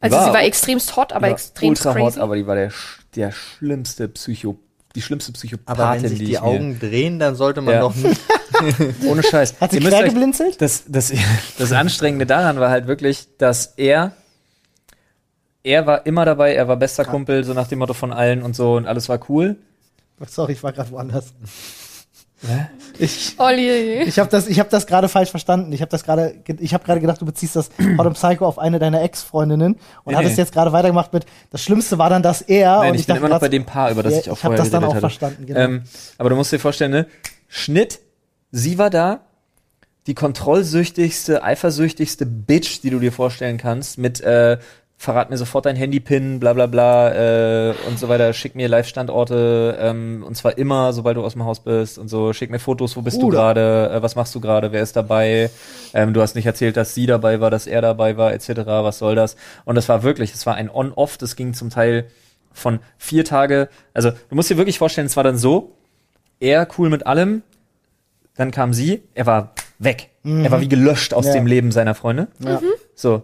also 0.00 0.16
War- 0.16 0.24
sie 0.24 0.32
war 0.32 0.42
extremst 0.44 0.96
hot, 0.96 1.12
aber 1.12 1.26
Die 1.26 1.30
war 1.32 1.36
extrem 1.38 1.68
ultra 1.68 1.92
crazy. 1.92 2.04
hot, 2.04 2.18
aber 2.18 2.36
die 2.36 2.46
war 2.46 2.54
der, 2.54 2.72
der 3.16 3.32
schlimmste 3.32 4.08
Psycho, 4.08 4.58
die 4.98 5.02
schlimmste 5.02 5.30
Psychopathin, 5.32 5.80
Aber 5.82 5.94
wenn 5.94 6.08
sich 6.08 6.18
die, 6.18 6.24
die 6.24 6.38
Augen 6.38 6.78
drehen, 6.78 7.18
dann 7.18 7.36
sollte 7.36 7.60
man 7.60 7.74
Ja. 7.74 7.80
doch 7.80 7.94
nicht. 7.94 8.20
ohne 9.06 9.22
Scheiß. 9.22 9.60
Hat 9.60 9.70
sie 9.70 9.78
quer 9.78 10.02
geblinzelt? 10.04 10.60
Das, 10.60 10.82
das, 10.88 11.12
das 11.58 11.72
Anstrengende 11.72 12.26
daran 12.26 12.58
war 12.58 12.70
halt 12.70 12.86
wirklich, 12.88 13.28
dass 13.38 13.74
er, 13.76 14.12
er 15.62 15.86
war 15.86 16.04
immer 16.06 16.24
dabei, 16.24 16.54
er 16.54 16.66
war 16.66 16.76
bester 16.76 17.04
Kumpel, 17.04 17.44
so 17.44 17.54
nach 17.54 17.68
dem 17.68 17.78
Motto 17.78 17.94
von 17.94 18.12
allen 18.12 18.42
und 18.42 18.56
so 18.56 18.74
und 18.74 18.86
alles 18.86 19.08
war 19.08 19.20
cool. 19.28 19.56
Sorry, 20.26 20.52
ich 20.54 20.62
war 20.64 20.72
gerade 20.72 20.90
woanders. 20.90 21.32
Ich, 22.98 23.34
Olli. 23.38 24.02
ich 24.02 24.18
habe 24.18 24.30
das, 24.30 24.46
ich 24.46 24.58
hab 24.60 24.70
das 24.70 24.86
gerade 24.86 25.08
falsch 25.08 25.30
verstanden. 25.30 25.72
Ich 25.72 25.80
habe 25.80 25.90
das 25.90 26.04
gerade, 26.04 26.34
ge- 26.44 26.56
ich 26.60 26.72
habe 26.74 26.84
gerade 26.84 27.00
gedacht, 27.00 27.20
du 27.20 27.26
beziehst 27.26 27.56
das 27.56 27.70
Hot 27.98 28.12
Psycho 28.14 28.46
auf 28.46 28.58
eine 28.58 28.78
deiner 28.78 29.02
Ex-Freundinnen 29.02 29.72
und 29.74 29.80
Nee, 30.06 30.14
hattest 30.16 30.36
nee. 30.36 30.42
jetzt 30.42 30.52
gerade 30.52 30.72
weitergemacht 30.72 31.12
mit, 31.12 31.26
das 31.50 31.62
Schlimmste 31.62 31.98
war 31.98 32.10
dann, 32.10 32.22
dass 32.22 32.40
er 32.42 32.78
Nein, 32.78 32.90
und 32.92 32.94
ich, 33.00 33.06
bin 33.06 33.14
dachte 33.14 33.26
immer 33.26 33.34
noch 33.34 33.40
bei 33.40 33.48
dem 33.48 33.64
Paar, 33.64 33.90
über 33.90 34.02
das 34.02 34.12
Ja, 34.14 34.18
ich 34.20 34.30
auch 34.30 34.36
ich 34.36 34.44
hab 34.44 34.50
vorher 34.52 34.58
das 34.62 34.70
dann 34.70 34.84
auch 34.84 34.90
hatte. 34.90 35.00
verstanden, 35.00 35.46
genau. 35.46 35.60
Ähm, 35.60 35.82
aber 36.16 36.30
du 36.30 36.36
musst 36.36 36.52
dir 36.52 36.58
vorstellen, 36.60 36.90
ne? 36.92 37.06
Schnitt, 37.48 38.00
sie 38.52 38.78
war 38.78 38.90
da, 38.90 39.20
die 40.06 40.14
kontrollsüchtigste, 40.14 41.42
eifersüchtigste 41.42 42.24
Bitch, 42.26 42.82
die 42.82 42.90
du 42.90 42.98
dir 42.98 43.12
vorstellen 43.12 43.58
kannst, 43.58 43.98
mit 43.98 44.20
äh, 44.20 44.58
verrat 45.00 45.30
mir 45.30 45.36
sofort 45.36 45.64
dein 45.64 45.76
Handy-Pin, 45.76 46.40
bla 46.40 46.54
bla 46.54 46.66
bla 46.66 47.12
äh, 47.70 47.74
und 47.86 48.00
so 48.00 48.08
weiter, 48.08 48.32
schick 48.32 48.56
mir 48.56 48.66
Live-Standorte 48.68 49.78
ähm, 49.80 50.24
und 50.26 50.36
zwar 50.36 50.58
immer, 50.58 50.92
sobald 50.92 51.16
du 51.16 51.22
aus 51.24 51.34
dem 51.34 51.44
Haus 51.44 51.60
bist 51.60 51.98
und 51.98 52.08
so, 52.08 52.32
schick 52.32 52.50
mir 52.50 52.58
Fotos, 52.58 52.96
wo 52.96 53.02
bist 53.02 53.16
du 53.18 53.26
Bruder. 53.26 53.38
gerade, 53.38 53.90
äh, 53.94 54.02
was 54.02 54.16
machst 54.16 54.34
du 54.34 54.40
gerade, 54.40 54.72
wer 54.72 54.82
ist 54.82 54.96
dabei, 54.96 55.50
ähm, 55.94 56.14
du 56.14 56.20
hast 56.20 56.34
nicht 56.34 56.46
erzählt, 56.46 56.76
dass 56.76 56.94
sie 56.94 57.06
dabei 57.06 57.40
war, 57.40 57.50
dass 57.50 57.68
er 57.68 57.80
dabei 57.80 58.16
war, 58.16 58.32
etc., 58.32 58.48
was 58.66 58.98
soll 58.98 59.14
das? 59.14 59.36
Und 59.64 59.76
das 59.76 59.88
war 59.88 60.02
wirklich, 60.02 60.34
es 60.34 60.46
war 60.46 60.56
ein 60.56 60.68
On-Off, 60.68 61.16
das 61.16 61.36
ging 61.36 61.54
zum 61.54 61.70
Teil 61.70 62.06
von 62.52 62.80
vier 62.96 63.24
Tage, 63.24 63.68
also 63.94 64.10
du 64.10 64.34
musst 64.34 64.50
dir 64.50 64.56
wirklich 64.56 64.78
vorstellen, 64.78 65.06
es 65.06 65.16
war 65.16 65.22
dann 65.22 65.38
so, 65.38 65.76
er 66.40 66.66
cool 66.76 66.90
mit 66.90 67.06
allem, 67.06 67.42
dann 68.36 68.50
kam 68.50 68.72
sie, 68.74 69.02
er 69.14 69.26
war 69.26 69.52
weg. 69.78 70.10
Er 70.24 70.50
war 70.50 70.60
wie 70.60 70.68
gelöscht 70.68 71.14
aus 71.14 71.26
Ja. 71.26 71.32
dem 71.34 71.46
Leben 71.46 71.70
seiner 71.72 71.94
Freunde. 71.94 72.26
Ja. 72.40 72.60
So. 72.94 73.22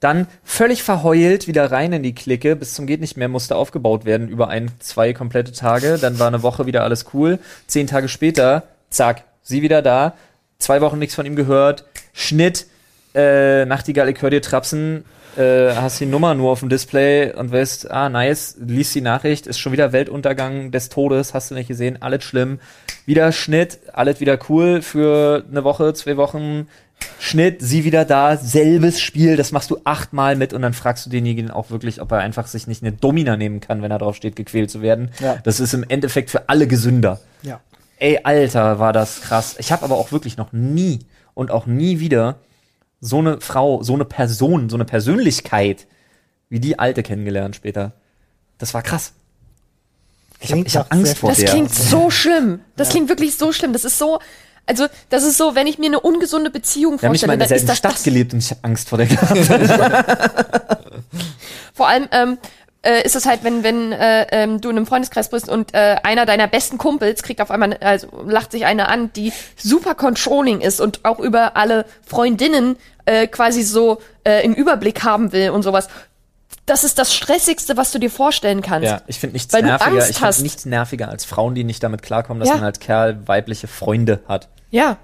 Dann 0.00 0.26
völlig 0.44 0.82
verheult 0.82 1.48
wieder 1.48 1.72
rein 1.72 1.92
in 1.92 2.02
die 2.02 2.14
Clique, 2.14 2.54
bis 2.54 2.74
zum 2.74 2.86
geht 2.86 3.00
nicht 3.00 3.16
mehr, 3.16 3.28
musste 3.28 3.56
aufgebaut 3.56 4.04
werden 4.04 4.28
über 4.28 4.48
ein, 4.48 4.70
zwei 4.78 5.12
komplette 5.12 5.52
Tage. 5.52 5.98
Dann 5.98 6.18
war 6.18 6.26
eine 6.26 6.42
Woche 6.42 6.66
wieder 6.66 6.84
alles 6.84 7.06
cool. 7.14 7.38
Zehn 7.66 7.86
Tage 7.86 8.08
später, 8.08 8.64
zack, 8.90 9.24
sie 9.42 9.62
wieder 9.62 9.82
da. 9.82 10.14
Zwei 10.58 10.80
Wochen 10.80 10.98
nichts 10.98 11.14
von 11.14 11.26
ihm 11.26 11.36
gehört. 11.36 11.84
Schnitt. 12.12 12.66
äh, 13.14 13.64
Nachtigall, 13.64 14.10
ich 14.10 14.20
hör 14.20 14.30
dir 14.30 14.42
trapsen, 14.42 15.04
äh, 15.36 15.74
hast 15.74 16.00
die 16.00 16.06
Nummer 16.06 16.34
nur 16.34 16.52
auf 16.52 16.60
dem 16.60 16.68
Display 16.68 17.32
und 17.32 17.50
weißt, 17.50 17.90
ah, 17.90 18.08
nice, 18.08 18.56
liest 18.58 18.94
die 18.94 19.00
Nachricht, 19.00 19.46
ist 19.46 19.58
schon 19.58 19.72
wieder 19.72 19.92
Weltuntergang 19.92 20.70
des 20.70 20.88
Todes, 20.88 21.34
hast 21.34 21.50
du 21.50 21.54
nicht 21.54 21.68
gesehen, 21.68 22.00
alles 22.00 22.24
schlimm. 22.24 22.58
Wieder 23.06 23.32
Schnitt, 23.32 23.78
alles 23.92 24.20
wieder 24.20 24.38
cool 24.48 24.82
für 24.82 25.44
eine 25.50 25.64
Woche, 25.64 25.94
zwei 25.94 26.16
Wochen. 26.16 26.68
Schnitt, 27.18 27.60
sie 27.60 27.84
wieder 27.84 28.04
da, 28.04 28.36
selbes 28.36 29.00
Spiel, 29.00 29.36
das 29.36 29.52
machst 29.52 29.70
du 29.70 29.80
achtmal 29.84 30.36
mit 30.36 30.52
und 30.52 30.62
dann 30.62 30.72
fragst 30.74 31.06
du 31.06 31.10
denjenigen 31.10 31.50
auch 31.50 31.70
wirklich, 31.70 32.00
ob 32.00 32.12
er 32.12 32.18
einfach 32.18 32.46
sich 32.46 32.66
nicht 32.66 32.82
eine 32.82 32.92
Domina 32.92 33.36
nehmen 33.36 33.60
kann, 33.60 33.82
wenn 33.82 33.90
er 33.90 33.98
drauf 33.98 34.16
steht, 34.16 34.36
gequält 34.36 34.70
zu 34.70 34.80
werden. 34.82 35.10
Ja. 35.20 35.36
Das 35.44 35.60
ist 35.60 35.74
im 35.74 35.84
Endeffekt 35.88 36.30
für 36.30 36.48
alle 36.48 36.66
gesünder. 36.66 37.20
Ja. 37.42 37.60
Ey, 37.98 38.20
Alter, 38.22 38.78
war 38.78 38.92
das 38.92 39.22
krass. 39.22 39.56
Ich 39.58 39.72
habe 39.72 39.84
aber 39.84 39.96
auch 39.96 40.12
wirklich 40.12 40.36
noch 40.36 40.52
nie 40.52 41.00
und 41.34 41.50
auch 41.50 41.66
nie 41.66 42.00
wieder 42.00 42.36
so 43.00 43.18
eine 43.18 43.40
Frau, 43.40 43.82
so 43.82 43.94
eine 43.94 44.04
Person, 44.04 44.68
so 44.68 44.76
eine 44.76 44.84
Persönlichkeit 44.84 45.86
wie 46.48 46.60
die 46.60 46.78
Alte 46.78 47.02
kennengelernt 47.02 47.56
später. 47.56 47.92
Das 48.58 48.72
war 48.74 48.82
krass. 48.82 49.12
Ich 50.40 50.52
habe 50.52 50.62
hab 50.62 50.92
Angst 50.92 51.18
vor 51.18 51.30
Das 51.30 51.38
der. 51.38 51.48
klingt 51.50 51.74
so 51.74 52.10
schlimm. 52.10 52.60
Das 52.76 52.90
klingt 52.90 53.08
wirklich 53.08 53.36
so 53.36 53.52
schlimm. 53.52 53.72
Das 53.72 53.84
ist 53.84 53.98
so, 53.98 54.18
also 54.66 54.86
das 55.10 55.22
ist 55.22 55.38
so, 55.38 55.54
wenn 55.54 55.66
ich 55.66 55.78
mir 55.78 55.86
eine 55.86 56.00
ungesunde 56.00 56.50
Beziehung 56.50 56.98
vorstelle, 56.98 57.34
in 57.34 57.38
dann 57.38 57.44
ist 57.44 57.50
derselben 57.50 57.68
das 57.68 57.78
Stadt 57.78 57.92
das. 57.94 58.02
gelebt 58.02 58.32
und 58.32 58.40
ich 58.40 58.50
habe 58.50 58.60
Angst 58.64 58.88
vor 58.88 58.98
der 58.98 59.06
gehabt. 59.06 59.38
Vor 61.74 61.88
allem 61.88 62.08
ähm, 62.10 62.38
äh, 62.82 63.04
ist 63.04 63.16
es 63.16 63.26
halt, 63.26 63.44
wenn 63.44 63.62
wenn 63.62 63.92
äh, 63.92 64.26
ähm, 64.30 64.60
du 64.60 64.70
in 64.70 64.76
einem 64.76 64.86
Freundeskreis 64.86 65.28
bist 65.28 65.48
und 65.48 65.74
äh, 65.74 65.96
einer 66.02 66.24
deiner 66.24 66.48
besten 66.48 66.78
Kumpels 66.78 67.22
kriegt 67.22 67.40
auf 67.42 67.50
einmal, 67.50 67.74
also 67.80 68.08
lacht 68.26 68.52
sich 68.52 68.64
eine 68.64 68.88
an, 68.88 69.12
die 69.12 69.32
super 69.56 69.94
controlling 69.94 70.62
ist 70.62 70.80
und 70.80 71.04
auch 71.04 71.18
über 71.18 71.56
alle 71.56 71.84
Freundinnen 72.06 72.76
äh, 73.04 73.26
quasi 73.26 73.62
so 73.62 74.00
äh, 74.24 74.44
im 74.44 74.54
Überblick 74.54 75.04
haben 75.04 75.32
will 75.32 75.50
und 75.50 75.62
sowas. 75.62 75.88
Das 76.66 76.82
ist 76.82 76.98
das 76.98 77.14
Stressigste, 77.14 77.76
was 77.76 77.92
du 77.92 77.98
dir 78.00 78.10
vorstellen 78.10 78.60
kannst. 78.60 78.86
ja, 78.88 79.00
ich 79.06 79.18
finde 79.20 79.34
nichts 79.34 79.52
Weil 79.52 79.62
nerviger. 79.62 80.08
Ich 80.10 80.20
hast. 80.20 80.40
nichts 80.42 80.64
nerviger 80.66 81.08
als 81.08 81.24
Frauen, 81.24 81.54
die 81.54 81.62
nicht 81.64 81.82
damit 81.82 82.02
klarkommen, 82.02 82.40
dass 82.40 82.48
Ja. 82.48 82.56
man 82.56 82.64
als 82.64 82.80
Kerl 82.80 83.26
weibliche 83.28 83.68
Freunde 83.68 84.20
hat. 84.26 84.48
Ja. 84.70 84.98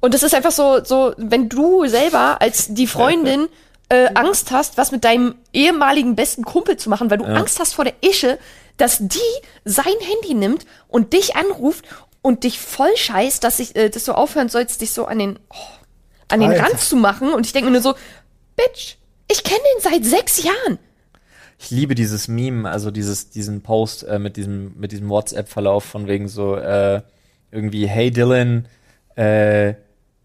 Und 0.00 0.14
es 0.14 0.22
ist 0.22 0.34
einfach 0.34 0.50
so, 0.52 0.82
so, 0.82 1.12
wenn 1.18 1.48
du 1.48 1.86
selber 1.86 2.40
als 2.40 2.68
die 2.74 2.86
Freundin 2.86 3.48
äh, 3.90 4.08
Angst 4.14 4.50
hast, 4.50 4.78
was 4.78 4.90
mit 4.90 5.04
deinem 5.04 5.34
ehemaligen 5.52 6.16
besten 6.16 6.44
Kumpel 6.44 6.76
zu 6.78 6.88
machen, 6.88 7.10
weil 7.10 7.18
du 7.18 7.24
Angst 7.24 7.60
hast 7.60 7.74
vor 7.74 7.84
der 7.84 7.94
Ische, 8.00 8.38
dass 8.78 8.96
die 8.98 9.18
sein 9.66 9.84
Handy 10.00 10.34
nimmt 10.34 10.64
und 10.88 11.12
dich 11.12 11.36
anruft 11.36 11.84
und 12.22 12.42
dich 12.44 12.58
voll 12.58 12.96
scheißt, 12.96 13.44
dass 13.44 13.58
ich, 13.60 13.76
äh, 13.76 13.90
dass 13.90 14.04
du 14.04 14.12
aufhören 14.12 14.48
sollst, 14.48 14.80
dich 14.80 14.92
so 14.92 15.04
an 15.04 15.18
den, 15.18 15.38
oh, 15.50 15.56
an 16.28 16.40
den 16.40 16.50
Alter. 16.52 16.64
Rand 16.64 16.80
zu 16.80 16.96
machen. 16.96 17.34
Und 17.34 17.44
ich 17.44 17.52
denke 17.52 17.66
mir 17.66 17.72
nur 17.72 17.82
so, 17.82 17.94
Bitch, 18.56 18.96
ich 19.30 19.44
kenne 19.44 19.60
den 19.76 19.82
seit 19.92 20.04
sechs 20.06 20.42
Jahren. 20.42 20.78
Ich 21.62 21.70
liebe 21.70 21.94
dieses 21.94 22.26
Meme, 22.26 22.68
also 22.68 22.90
dieses, 22.90 23.30
diesen 23.30 23.60
Post 23.60 24.02
äh, 24.02 24.18
mit 24.18 24.36
diesem, 24.36 24.72
mit 24.76 24.90
diesem 24.90 25.08
WhatsApp-Verlauf 25.08 25.84
von 25.84 26.08
wegen 26.08 26.26
so, 26.26 26.56
äh, 26.56 27.02
irgendwie, 27.52 27.86
hey 27.86 28.10
Dylan, 28.10 28.66
äh, 29.14 29.74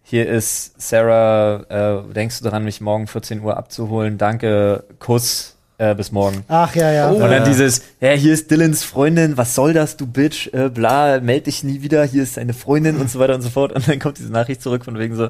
hier 0.01 0.27
ist 0.27 0.81
Sarah, 0.81 2.07
äh, 2.09 2.13
denkst 2.13 2.39
du 2.39 2.49
dran, 2.49 2.63
mich 2.63 2.81
morgen 2.81 3.05
14 3.05 3.41
Uhr 3.41 3.55
abzuholen? 3.55 4.17
Danke, 4.17 4.85
Kuss, 4.97 5.57
äh, 5.77 5.93
bis 5.93 6.11
morgen. 6.11 6.43
Ach 6.47 6.75
ja, 6.75 6.91
ja. 6.91 7.09
Und 7.11 7.19
ja. 7.21 7.27
dann 7.27 7.45
dieses, 7.45 7.83
ja, 8.01 8.13
hier 8.13 8.33
ist 8.33 8.49
Dylans 8.49 8.83
Freundin, 8.83 9.37
was 9.37 9.53
soll 9.53 9.73
das, 9.73 9.95
du 9.95 10.07
Bitch, 10.07 10.51
äh, 10.53 10.69
bla, 10.69 11.19
meld 11.19 11.45
dich 11.45 11.63
nie 11.63 11.83
wieder, 11.83 12.03
hier 12.03 12.23
ist 12.23 12.33
seine 12.33 12.53
Freundin 12.53 12.97
und 12.97 13.11
so 13.11 13.19
weiter 13.19 13.35
und 13.35 13.41
so 13.41 13.51
fort. 13.51 13.73
Und 13.73 13.87
dann 13.87 13.99
kommt 13.99 14.17
diese 14.17 14.31
Nachricht 14.31 14.63
zurück 14.63 14.85
von 14.85 14.97
wegen 14.97 15.15
so, 15.15 15.29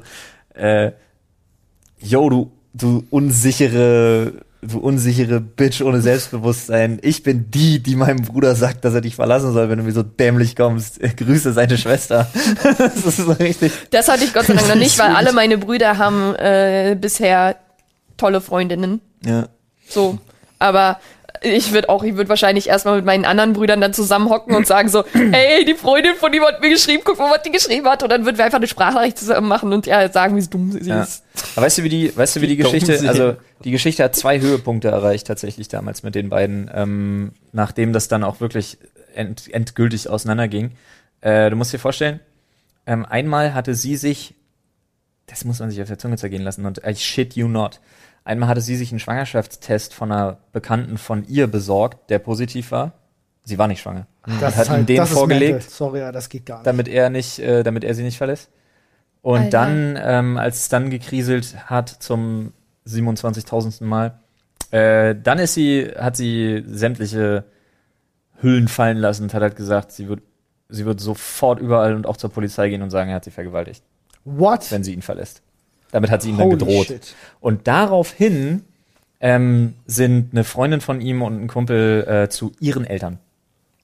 äh, 0.54 0.92
yo, 1.98 2.30
du, 2.30 2.50
du 2.72 3.04
unsichere, 3.10 4.32
du 4.60 4.78
unsichere 4.78 5.40
Bitch 5.40 5.82
ohne 5.82 6.00
Selbstbewusstsein. 6.00 6.98
Ich 7.02 7.22
bin 7.22 7.50
die, 7.50 7.80
die 7.80 7.96
meinem 7.96 8.22
Bruder 8.22 8.54
sagt, 8.54 8.84
dass 8.84 8.94
er 8.94 9.00
dich 9.00 9.14
verlassen 9.14 9.52
soll, 9.52 9.68
wenn 9.68 9.78
du 9.78 9.84
mir 9.84 9.92
so 9.92 10.02
dämlich 10.02 10.56
kommst. 10.56 11.00
Grüße 11.16 11.52
seine 11.52 11.78
Schwester. 11.78 12.30
das 12.78 12.96
ist 12.96 13.18
so 13.18 13.32
richtig. 13.32 13.72
Das 13.90 14.08
hatte 14.08 14.24
ich 14.24 14.32
Gott 14.32 14.46
sei 14.46 14.54
Dank 14.54 14.68
noch 14.68 14.74
nicht, 14.74 14.98
weil 14.98 15.10
alle 15.14 15.32
meine 15.32 15.58
Brüder 15.58 15.98
haben 15.98 16.34
äh, 16.34 16.96
bisher 17.00 17.56
tolle 18.16 18.40
Freundinnen. 18.40 19.00
Ja. 19.24 19.48
So. 19.88 20.18
Aber 20.58 20.98
ich 21.42 21.72
würde 21.72 21.88
auch, 21.88 22.02
ich 22.04 22.16
würde 22.16 22.28
wahrscheinlich 22.28 22.68
erstmal 22.68 22.96
mit 22.96 23.04
meinen 23.04 23.24
anderen 23.24 23.52
Brüdern 23.52 23.80
dann 23.80 23.92
zusammenhocken 23.92 24.54
und 24.54 24.66
sagen 24.66 24.88
so, 24.88 25.04
ey, 25.14 25.64
die 25.64 25.74
Freundin 25.74 26.14
von 26.16 26.32
ihm 26.32 26.42
hat 26.42 26.60
mir 26.60 26.70
geschrieben, 26.70 27.02
guck 27.04 27.18
mal, 27.18 27.30
was 27.30 27.42
die 27.42 27.50
geschrieben 27.50 27.86
hat. 27.86 28.02
Und 28.02 28.10
dann 28.10 28.24
würden 28.24 28.38
wir 28.38 28.44
einfach 28.44 28.58
eine 28.58 28.66
Sprachnachricht 28.66 29.18
zusammen 29.18 29.48
machen 29.48 29.72
und 29.72 29.86
ja, 29.86 30.10
sagen, 30.10 30.36
wie 30.36 30.46
dumm 30.46 30.72
sie 30.72 30.88
Ja. 30.88 31.02
ist. 31.02 31.24
Aber 31.56 31.66
weißt 31.66 31.78
du, 31.78 31.82
wie 31.84 31.88
die, 31.88 32.16
weißt 32.16 32.36
du, 32.36 32.40
wie 32.40 32.46
die 32.46 32.56
dumm 32.56 32.72
Geschichte, 32.72 33.08
also 33.08 33.36
die 33.64 33.70
Geschichte 33.70 34.04
hat 34.04 34.16
zwei 34.16 34.40
Höhepunkte 34.40 34.88
erreicht 34.88 35.26
tatsächlich 35.26 35.68
damals 35.68 36.02
mit 36.02 36.14
den 36.14 36.28
beiden, 36.28 36.70
ähm, 36.74 37.32
nachdem 37.52 37.92
das 37.92 38.08
dann 38.08 38.24
auch 38.24 38.40
wirklich 38.40 38.78
end, 39.14 39.52
endgültig 39.52 40.08
auseinanderging. 40.08 40.72
Äh, 41.20 41.50
du 41.50 41.56
musst 41.56 41.72
dir 41.72 41.78
vorstellen, 41.78 42.20
ähm, 42.86 43.04
einmal 43.04 43.54
hatte 43.54 43.74
sie 43.74 43.96
sich, 43.96 44.34
das 45.26 45.44
muss 45.44 45.58
man 45.60 45.70
sich 45.70 45.82
auf 45.82 45.88
der 45.88 45.98
Zunge 45.98 46.16
zergehen 46.16 46.42
lassen 46.42 46.64
und 46.66 46.80
I 46.86 46.94
shit 46.96 47.34
you 47.34 47.48
not. 47.48 47.80
Einmal 48.28 48.50
hatte 48.50 48.60
sie 48.60 48.76
sich 48.76 48.92
einen 48.92 48.98
Schwangerschaftstest 48.98 49.94
von 49.94 50.12
einer 50.12 50.36
Bekannten 50.52 50.98
von 50.98 51.26
ihr 51.28 51.46
besorgt, 51.46 52.10
der 52.10 52.18
positiv 52.18 52.72
war. 52.72 52.92
Sie 53.42 53.56
war 53.56 53.68
nicht 53.68 53.80
schwanger. 53.80 54.06
das 54.38 54.54
hat 54.58 54.68
ihm 54.68 54.84
den 54.84 55.06
vorgelegt. 55.06 55.70
Sorry, 55.70 56.00
ja, 56.00 56.12
das 56.12 56.28
geht 56.28 56.44
gar 56.44 56.58
nicht. 56.58 56.66
damit 56.66 56.88
er 56.88 57.08
nicht, 57.08 57.38
äh, 57.38 57.62
damit 57.62 57.84
er 57.84 57.94
sie 57.94 58.02
nicht 58.02 58.18
verlässt. 58.18 58.50
Und 59.22 59.38
Alter. 59.38 59.50
dann, 59.50 59.98
ähm, 60.02 60.36
als 60.36 60.58
es 60.58 60.68
dann 60.68 60.90
gekriselt 60.90 61.70
hat 61.70 61.88
zum 61.88 62.52
27.000. 62.86 63.82
Mal, 63.84 64.18
äh, 64.72 65.14
dann 65.14 65.38
ist 65.38 65.54
sie, 65.54 65.90
hat 65.98 66.14
sie 66.18 66.64
sämtliche 66.66 67.44
Hüllen 68.42 68.68
fallen 68.68 68.98
lassen 68.98 69.22
und 69.22 69.32
hat 69.32 69.40
halt 69.40 69.56
gesagt, 69.56 69.90
sie 69.90 70.06
wird, 70.06 70.20
sie 70.68 70.84
wird 70.84 71.00
sofort 71.00 71.60
überall 71.60 71.94
und 71.94 72.06
auch 72.06 72.18
zur 72.18 72.28
Polizei 72.28 72.68
gehen 72.68 72.82
und 72.82 72.90
sagen, 72.90 73.08
er 73.08 73.16
hat 73.16 73.24
sie 73.24 73.30
vergewaltigt, 73.30 73.82
What? 74.26 74.70
wenn 74.70 74.84
sie 74.84 74.92
ihn 74.92 75.00
verlässt. 75.00 75.40
Damit 75.90 76.10
hat 76.10 76.22
sie 76.22 76.30
ihn 76.30 76.38
dann 76.38 76.50
gedroht. 76.50 76.86
shit. 76.86 77.14
Und 77.40 77.66
daraufhin 77.66 78.62
ähm, 79.20 79.74
sind 79.86 80.32
eine 80.32 80.44
Freundin 80.44 80.80
von 80.80 81.00
ihm 81.00 81.22
und 81.22 81.42
ein 81.42 81.48
Kumpel 81.48 82.06
äh, 82.06 82.28
zu 82.28 82.52
ihren 82.60 82.84
Eltern. 82.84 83.18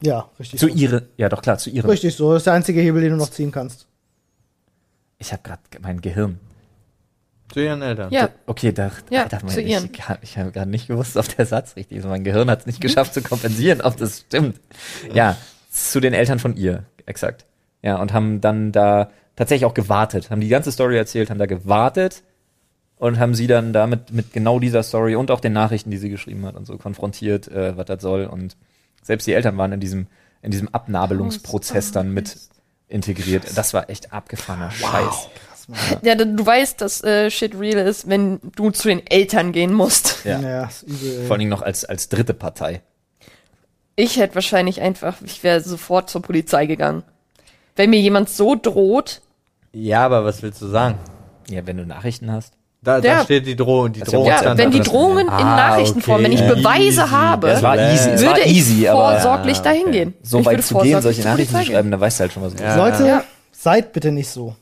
Ja, 0.02 0.28
richtig. 0.38 0.60
Zu 0.60 0.68
so. 0.68 0.74
ihre, 0.74 1.08
ja 1.16 1.28
doch 1.28 1.42
klar, 1.42 1.58
zu 1.58 1.70
ihren. 1.70 1.88
Richtig 1.88 2.14
so. 2.14 2.32
Das 2.32 2.42
ist 2.42 2.46
der 2.46 2.52
einzige 2.52 2.80
Hebel, 2.80 3.00
den 3.02 3.12
du 3.12 3.16
noch 3.16 3.30
ziehen 3.30 3.50
kannst. 3.50 3.86
Ich 5.18 5.32
habe 5.32 5.42
gerade 5.42 5.62
mein 5.80 6.00
Gehirn 6.00 6.38
Zu 7.52 7.60
ihren 7.60 7.80
Eltern. 7.80 8.12
Ja. 8.12 8.28
Okay, 8.46 8.72
da, 8.72 8.90
Ja, 9.10 9.26
da, 9.26 9.38
zu 9.46 9.62
ihren. 9.62 9.90
ich, 9.92 10.02
ich 10.22 10.38
habe 10.38 10.52
gerade 10.52 10.70
nicht 10.70 10.88
gewusst, 10.88 11.16
ob 11.16 11.34
der 11.36 11.46
Satz 11.46 11.76
richtig 11.76 11.98
ist. 11.98 12.04
Mein 12.04 12.24
Gehirn 12.24 12.50
hat 12.50 12.60
es 12.60 12.66
nicht 12.66 12.80
geschafft 12.80 13.14
zu 13.14 13.22
kompensieren, 13.22 13.80
ob 13.80 13.96
das 13.96 14.20
stimmt. 14.20 14.60
Ja, 15.12 15.36
zu 15.70 16.00
den 16.00 16.12
Eltern 16.12 16.38
von 16.38 16.56
ihr, 16.56 16.84
exakt. 17.06 17.46
Ja, 17.82 17.96
und 17.96 18.12
haben 18.12 18.40
dann 18.40 18.72
da 18.72 19.10
tatsächlich 19.36 19.66
auch 19.66 19.74
gewartet, 19.74 20.30
haben 20.30 20.40
die 20.40 20.48
ganze 20.48 20.72
Story 20.72 20.96
erzählt, 20.96 21.30
haben 21.30 21.38
da 21.38 21.46
gewartet 21.46 22.22
und 22.96 23.18
haben 23.18 23.34
sie 23.34 23.46
dann 23.46 23.72
damit 23.72 24.12
mit 24.12 24.32
genau 24.32 24.58
dieser 24.58 24.82
Story 24.82 25.16
und 25.16 25.30
auch 25.30 25.40
den 25.40 25.52
Nachrichten, 25.52 25.90
die 25.90 25.96
sie 25.96 26.10
geschrieben 26.10 26.46
hat 26.46 26.54
und 26.54 26.66
so 26.66 26.78
konfrontiert, 26.78 27.48
äh, 27.48 27.76
was 27.76 27.86
das 27.86 28.02
soll. 28.02 28.26
Und 28.26 28.56
selbst 29.02 29.26
die 29.26 29.32
Eltern 29.32 29.56
waren 29.58 29.72
in 29.72 29.80
diesem, 29.80 30.06
in 30.42 30.50
diesem 30.50 30.68
Abnabelungsprozess 30.68 31.92
dann 31.92 32.12
mit 32.12 32.36
integriert. 32.88 33.44
Das 33.56 33.74
war 33.74 33.90
echt 33.90 34.12
abgefahrener 34.12 34.70
Scheiß. 34.70 35.28
Ja, 36.02 36.14
du 36.14 36.44
weißt, 36.44 36.80
dass 36.80 37.02
äh, 37.02 37.30
Shit 37.30 37.58
real 37.58 37.86
ist, 37.86 38.08
wenn 38.08 38.38
du 38.54 38.70
zu 38.70 38.88
den 38.88 39.06
Eltern 39.06 39.52
gehen 39.52 39.72
musst. 39.72 40.24
Ja. 40.24 40.40
Ja, 40.40 40.64
ist 40.66 40.82
übel. 40.82 41.24
Vor 41.24 41.32
allen 41.32 41.38
Dingen 41.40 41.50
noch 41.50 41.62
als, 41.62 41.84
als 41.84 42.08
dritte 42.08 42.34
Partei. 42.34 42.82
Ich 43.96 44.18
hätte 44.18 44.34
wahrscheinlich 44.34 44.80
einfach, 44.80 45.22
ich 45.24 45.42
wäre 45.42 45.60
sofort 45.60 46.10
zur 46.10 46.20
Polizei 46.20 46.66
gegangen. 46.66 47.02
Wenn 47.76 47.90
mir 47.90 48.00
jemand 48.00 48.28
so 48.28 48.54
droht, 48.54 49.22
Ja, 49.74 50.04
aber 50.06 50.24
was 50.24 50.42
willst 50.42 50.62
du 50.62 50.66
sagen? 50.68 50.98
Ja, 51.50 51.66
wenn 51.66 51.76
du 51.76 51.84
Nachrichten 51.86 52.30
hast. 52.32 52.54
Da, 52.82 53.00
da 53.00 53.24
steht 53.24 53.46
die 53.46 53.56
Drohung. 53.56 53.92
Die 53.94 54.00
Das 54.00 54.10
Drohung 54.10 54.26
ja, 54.26 54.56
wenn 54.58 54.70
die 54.70 54.78
das- 54.78 54.88
Drohungen 54.88 55.26
in 55.26 55.32
Ah, 55.32 55.56
Nachrichtenform, 55.70 56.16
okay. 56.16 56.24
wenn 56.24 56.32
ich. 56.32 56.40
Beweise 56.46 57.00
Easy. 57.02 57.10
habe, 57.10 57.48
Es 57.50 57.62
war 57.62 57.76
easy, 57.78 58.10
es 58.10 58.24
war 58.26 58.36
würde 58.36 58.48
easy, 58.48 58.82
ich 58.82 58.90
aber 58.90 59.12
vorsorglich 59.12 59.56
Ja, 59.58 59.62
dahin 59.62 59.82
okay. 59.84 59.90
gehen. 59.92 60.14
so 60.22 60.40
ich 60.40 60.46
weit 60.46 60.62
zu 60.64 60.78
gehen, 60.78 61.00
solche 61.00 61.22
Nachrichten 61.22 61.56
zu 61.56 61.64
schreiben, 61.64 61.90
da 61.90 61.98
weißt 62.00 62.18
du 62.18 62.22
halt 62.22 62.32
schon, 62.34 62.42
was. 62.42 62.52
Leute, 62.76 63.06
Ja. 63.06 63.24
seid 63.52 63.92
bitte 63.94 64.12
nicht 64.12 64.28
so. 64.28 64.54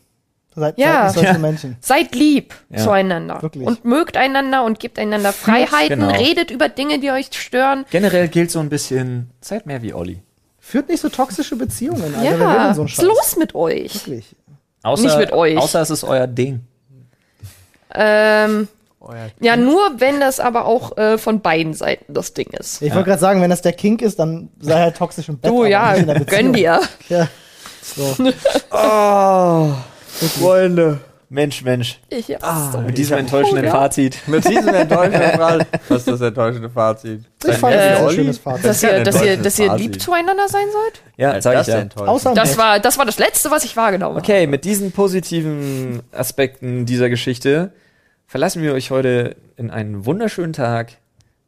Seid, 0.54 0.78
Ja. 0.78 0.86
seid 0.86 1.02
nicht 1.04 1.14
solche 1.14 1.32
Ja. 1.32 1.38
Menschen. 1.38 1.76
Seid 1.80 2.14
lieb 2.14 2.54
Ja. 2.70 2.78
zueinander 2.78 3.42
Wirklich. 3.42 3.66
und 3.66 3.84
mögt 3.84 4.16
einander 4.16 4.64
und 4.64 4.78
gebt 4.78 4.98
einander 5.00 5.32
Freiheiten, 5.32 5.98
Genau. 6.00 6.12
redet 6.14 6.50
über 6.52 6.68
Dinge, 6.68 7.00
die 7.00 7.10
euch 7.10 7.28
stören. 7.32 7.86
Generell 7.90 8.28
gilt 8.28 8.50
so 8.52 8.60
ein 8.60 8.68
bisschen, 8.68 9.30
seid 9.40 9.66
mehr 9.66 9.82
wie 9.82 9.94
Olli. 9.94 10.22
Führt 10.60 10.88
nicht 10.88 11.00
so 11.00 11.08
toxische 11.08 11.56
Beziehungen, 11.56 12.14
Alter. 12.16 12.38
Ja, 12.38 12.74
so 12.74 12.84
was 12.84 12.92
ist 12.92 13.02
los 13.02 13.36
mit 13.36 13.54
euch? 13.56 13.94
Wirklich. 13.94 14.36
Außer, 14.82 15.04
Nicht 15.04 15.18
mit 15.18 15.32
euch. 15.32 15.56
Außer 15.58 15.80
es 15.80 15.90
ist 15.90 16.04
euer 16.04 16.26
Ding. 16.26 16.60
Ähm, 17.94 18.68
Euer 19.00 19.30
ja, 19.40 19.56
nur 19.56 19.80
wenn 19.98 20.20
das 20.20 20.38
aber 20.38 20.64
auch 20.64 20.96
äh, 20.96 21.18
von 21.18 21.40
beiden 21.40 21.74
Seiten 21.74 22.14
das 22.14 22.34
Ding 22.34 22.48
ist. 22.50 22.82
Ich 22.82 22.94
wollte 22.94 23.10
gerade 23.10 23.20
sagen, 23.20 23.42
wenn 23.42 23.50
das 23.50 23.62
der 23.62 23.72
Kink 23.72 24.00
ist, 24.00 24.18
dann 24.18 24.48
sei 24.60 24.78
halt 24.78 24.96
toxisch 24.96 25.28
im 25.28 25.38
Bett. 25.38 25.50
Du, 25.50 25.64
ja, 25.64 26.00
gönn 26.24 26.52
dir. 26.52 26.80
Ja. 27.08 27.28
So. 27.82 28.16
Oh, 28.70 29.72
Freunde. 30.40 31.00
Mensch, 31.32 31.62
Mensch. 31.64 31.98
Ich 32.10 32.28
hab's 32.30 32.44
Ah, 32.44 32.72
so. 32.72 32.80
Mit 32.82 32.98
diesem 32.98 33.16
enttäuschenden 33.18 33.64
ja. 33.64 33.70
Fazit. 33.70 34.18
Mit 34.28 34.46
diesem 34.46 34.68
enttäuschenden 34.74 35.30
Fall. 35.32 35.66
Was 35.88 35.98
ist 36.00 36.08
das 36.08 36.20
enttäuschende 36.20 36.68
Fazit? 36.68 37.22
Ich 37.46 37.54
fand 37.56 37.74
Äh, 37.74 37.78
das 37.94 38.00
ein 38.02 38.10
schönes 38.10 38.38
Fazit. 38.38 38.64
Dass 38.66 38.80
Das 38.80 38.92
ihr, 38.92 39.02
dass 39.02 39.22
ihr, 39.24 39.36
dass 39.38 39.58
ihr 39.58 39.66
Fazit. 39.68 39.82
lieb 39.92 40.00
zueinander 40.02 40.46
sein 40.48 40.66
sollt? 40.70 41.00
Ja, 41.16 41.32
Das 41.32 41.44
sag 41.44 41.54
ich 41.54 41.60
ist 41.60 41.68
ja. 41.68 41.86
Außer 42.06 42.34
Das 42.34 42.58
war, 42.58 42.78
das 42.80 42.98
war 42.98 43.06
das 43.06 43.18
Letzte, 43.18 43.50
was 43.50 43.64
ich 43.64 43.76
wahrgenommen 43.76 44.16
habe. 44.16 44.24
Okay, 44.24 44.46
mit 44.46 44.64
diesen 44.66 44.92
positiven 44.92 46.02
Aspekten 46.12 46.84
dieser 46.84 47.08
Geschichte 47.08 47.72
verlassen 48.26 48.62
wir 48.62 48.74
euch 48.74 48.90
heute 48.90 49.36
in 49.56 49.70
einen 49.70 50.04
wunderschönen 50.04 50.52
Tag. 50.52 50.92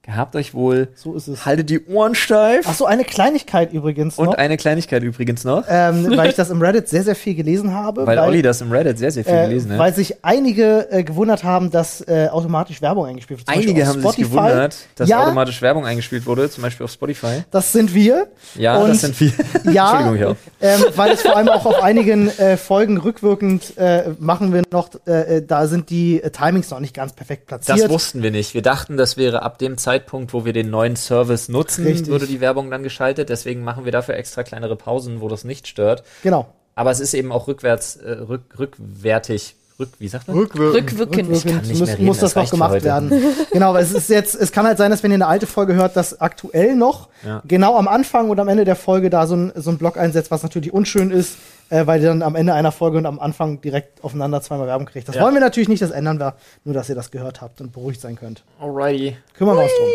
Gehabt 0.05 0.37
euch 0.37 0.53
wohl. 0.53 0.89
So 0.95 1.15
ist 1.15 1.29
es. 1.29 1.47
Haltet 1.47 1.71
die 1.71 1.83
Ohren 1.87 2.15
steif. 2.15 2.67
Ach 2.69 2.75
so, 2.75 2.85
eine 2.85 3.05
Kleinigkeit 3.05 3.73
übrigens 3.73 4.19
Und 4.19 4.27
noch, 4.27 4.35
eine 4.35 4.59
Kleinigkeit 4.59 5.03
übrigens 5.03 5.45
noch, 5.45 5.65
ähm, 5.67 6.13
weil 6.17 6.29
ich 6.29 6.37
das 6.37 6.51
im 6.51 6.61
Reddit 6.61 6.91
sehr, 6.91 7.03
sehr 7.03 7.17
viel 7.17 7.35
gelesen 7.35 7.73
habe. 7.73 8.07
weil 8.07 8.19
Olli 8.19 8.43
das 8.43 8.61
im 8.61 8.71
Reddit 8.71 8.99
sehr, 8.99 9.11
sehr 9.11 9.25
viel 9.25 9.33
äh, 9.33 9.47
gelesen 9.47 9.73
hat. 9.73 9.79
Weil 9.79 9.95
sich 9.95 10.23
einige 10.23 10.93
äh, 10.93 11.05
gewundert 11.05 11.43
haben, 11.43 11.71
dass 11.71 12.03
äh, 12.07 12.29
automatisch 12.31 12.83
Werbung 12.83 13.07
eingespielt 13.07 13.41
wird. 13.41 13.49
Zum 13.49 13.57
Einige 13.57 13.87
haben 13.87 13.95
sich 13.95 14.03
Spotify. 14.03 14.29
gewundert, 14.31 14.77
dass 14.97 15.09
ja, 15.09 15.23
automatisch 15.25 15.63
Werbung 15.63 15.87
eingespielt 15.87 16.27
wurde, 16.27 16.51
zum 16.51 16.63
Beispiel 16.63 16.85
auf 16.85 16.91
Spotify. 16.93 17.43
Das 17.51 17.73
sind 17.73 17.95
wir. 17.95 18.27
Ja, 18.57 18.77
Und 18.77 18.91
das 18.91 19.01
sind 19.01 19.19
wir. 19.19 19.33
Ja, 19.73 20.01
Entschuldigung, 20.01 20.37
ja. 20.61 20.75
ähm, 20.75 20.85
weil 20.97 21.13
es 21.13 21.23
vor 21.23 21.35
allem 21.37 21.49
auch 21.49 21.65
auf 21.65 21.83
einigen 21.83 22.29
äh, 22.39 22.59
Folgen 22.59 22.99
rückwirkend 22.99 23.77
äh, 23.79 24.11
machen 24.19 24.53
wir 24.53 24.65
noch, 24.71 24.91
äh, 25.07 25.41
da 25.41 25.67
sind 25.67 25.89
die 25.89 26.21
Timings 26.33 26.69
noch 26.69 26.81
nicht 26.81 26.95
ganz 26.95 27.15
perfekt 27.15 27.47
platziert. 27.47 27.81
Das 27.81 27.89
wussten 27.89 28.23
wir 28.23 28.31
nicht. 28.31 28.53
Wir 28.53 28.61
dachten, 28.61 28.99
das 28.99 29.17
wäre 29.17 29.43
ab 29.43 29.59
dem 29.59 29.79
Zeitpunkt, 29.79 29.94
wo 30.33 30.45
wir 30.45 30.53
den 30.53 30.71
neuen 30.71 30.97
Service 30.97 31.49
nutzen, 31.49 31.85
Richtig. 31.87 32.09
würde 32.09 32.27
die 32.27 32.41
Werbung 32.41 32.71
dann 32.71 32.83
geschaltet. 32.83 33.29
Deswegen 33.29 33.63
machen 33.63 33.85
wir 33.85 33.93
dafür 33.93 34.15
extra 34.17 34.43
kleinere 34.43 34.77
Pausen, 34.77 35.21
wo 35.21 35.29
das 35.29 35.45
nicht 35.45 35.67
stört. 35.69 36.03
genau. 36.23 36.47
Aber 36.77 36.91
es 36.91 36.99
ist 36.99 37.15
eben 37.15 37.31
auch 37.31 37.47
rückwärts, 37.47 37.95
äh, 37.97 38.11
rück, 38.11 38.43
rückwärtig. 38.59 39.55
Rück, 39.79 39.91
wie 39.99 40.07
sagt 40.09 40.29
man? 40.29 40.37
Rückwirkend. 40.39 40.93
Rückwirkend. 40.93 41.29
Rückwirkend 41.31 41.45
kann 41.53 41.67
nicht 41.69 41.79
muss, 41.81 41.89
mehr 41.89 41.99
reden, 41.99 42.07
muss 42.07 42.19
das 42.19 42.35
das 42.35 42.45
noch 42.45 42.51
gemacht 42.51 42.71
heute. 42.73 42.85
werden. 42.85 43.11
genau, 43.53 43.75
weil 43.75 43.83
es 43.83 43.93
ist 43.93 44.09
jetzt, 44.09 44.35
es 44.37 44.53
kann 44.53 44.67
halt 44.67 44.79
sein, 44.79 44.91
dass 44.91 45.03
wenn 45.03 45.11
ihr 45.11 45.17
eine 45.17 45.27
alte 45.27 45.47
Folge 45.47 45.75
hört, 45.75 45.97
dass 45.97 46.21
aktuell 46.21 46.77
noch 46.77 47.09
Ja. 47.25 47.43
genau 47.47 47.77
am 47.77 47.89
Anfang 47.89 48.31
und 48.31 48.39
am 48.41 48.47
Ende 48.49 48.65
der 48.65 48.77
Folge 48.77 49.11
da 49.11 49.27
so 49.27 49.35
ein, 49.37 49.53
so 49.57 49.71
ein 49.71 49.79
Block 49.79 49.97
einsetzt, 49.97 50.31
was 50.31 50.43
natürlich 50.45 50.73
unschön 50.73 51.11
ist, 51.11 51.35
äh, 51.71 51.87
weil 51.87 52.01
ihr 52.01 52.09
dann 52.09 52.23
am 52.23 52.35
Ende 52.37 52.53
einer 52.55 52.73
Folge 52.73 52.99
und 52.99 53.07
am 53.07 53.19
Anfang 53.19 53.61
direkt 53.61 54.03
aufeinander 54.05 54.41
zweimal 54.43 54.67
Werbung 54.67 54.87
kriegt. 54.87 55.09
Das 55.09 55.17
Ja. 55.17 55.23
wollen 55.23 55.35
wir 55.35 55.41
natürlich 55.41 55.69
nicht, 55.69 55.83
das 55.83 55.91
ändern 55.91 56.19
wir, 56.19 56.35
nur 56.65 56.75
dass 56.75 56.89
ihr 56.89 56.95
das 56.95 57.11
gehört 57.11 57.41
habt 57.41 57.61
und 57.61 57.73
beruhigt 57.73 58.01
sein 58.01 58.17
könnt. 58.17 58.45
Alrighty. 58.61 59.17
Kümmern 59.37 59.57
wir 59.57 59.63
uns 59.65 59.73
drum. 59.79 59.89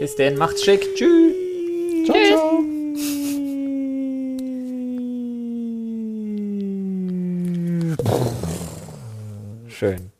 Bis 0.00 0.16
denn, 0.16 0.36
macht's 0.36 0.64
schick. 0.64 0.82
Tschüss. 0.94 1.34
Ciao, 2.06 2.16
ciao. 2.26 2.62
Schön. 9.68 10.11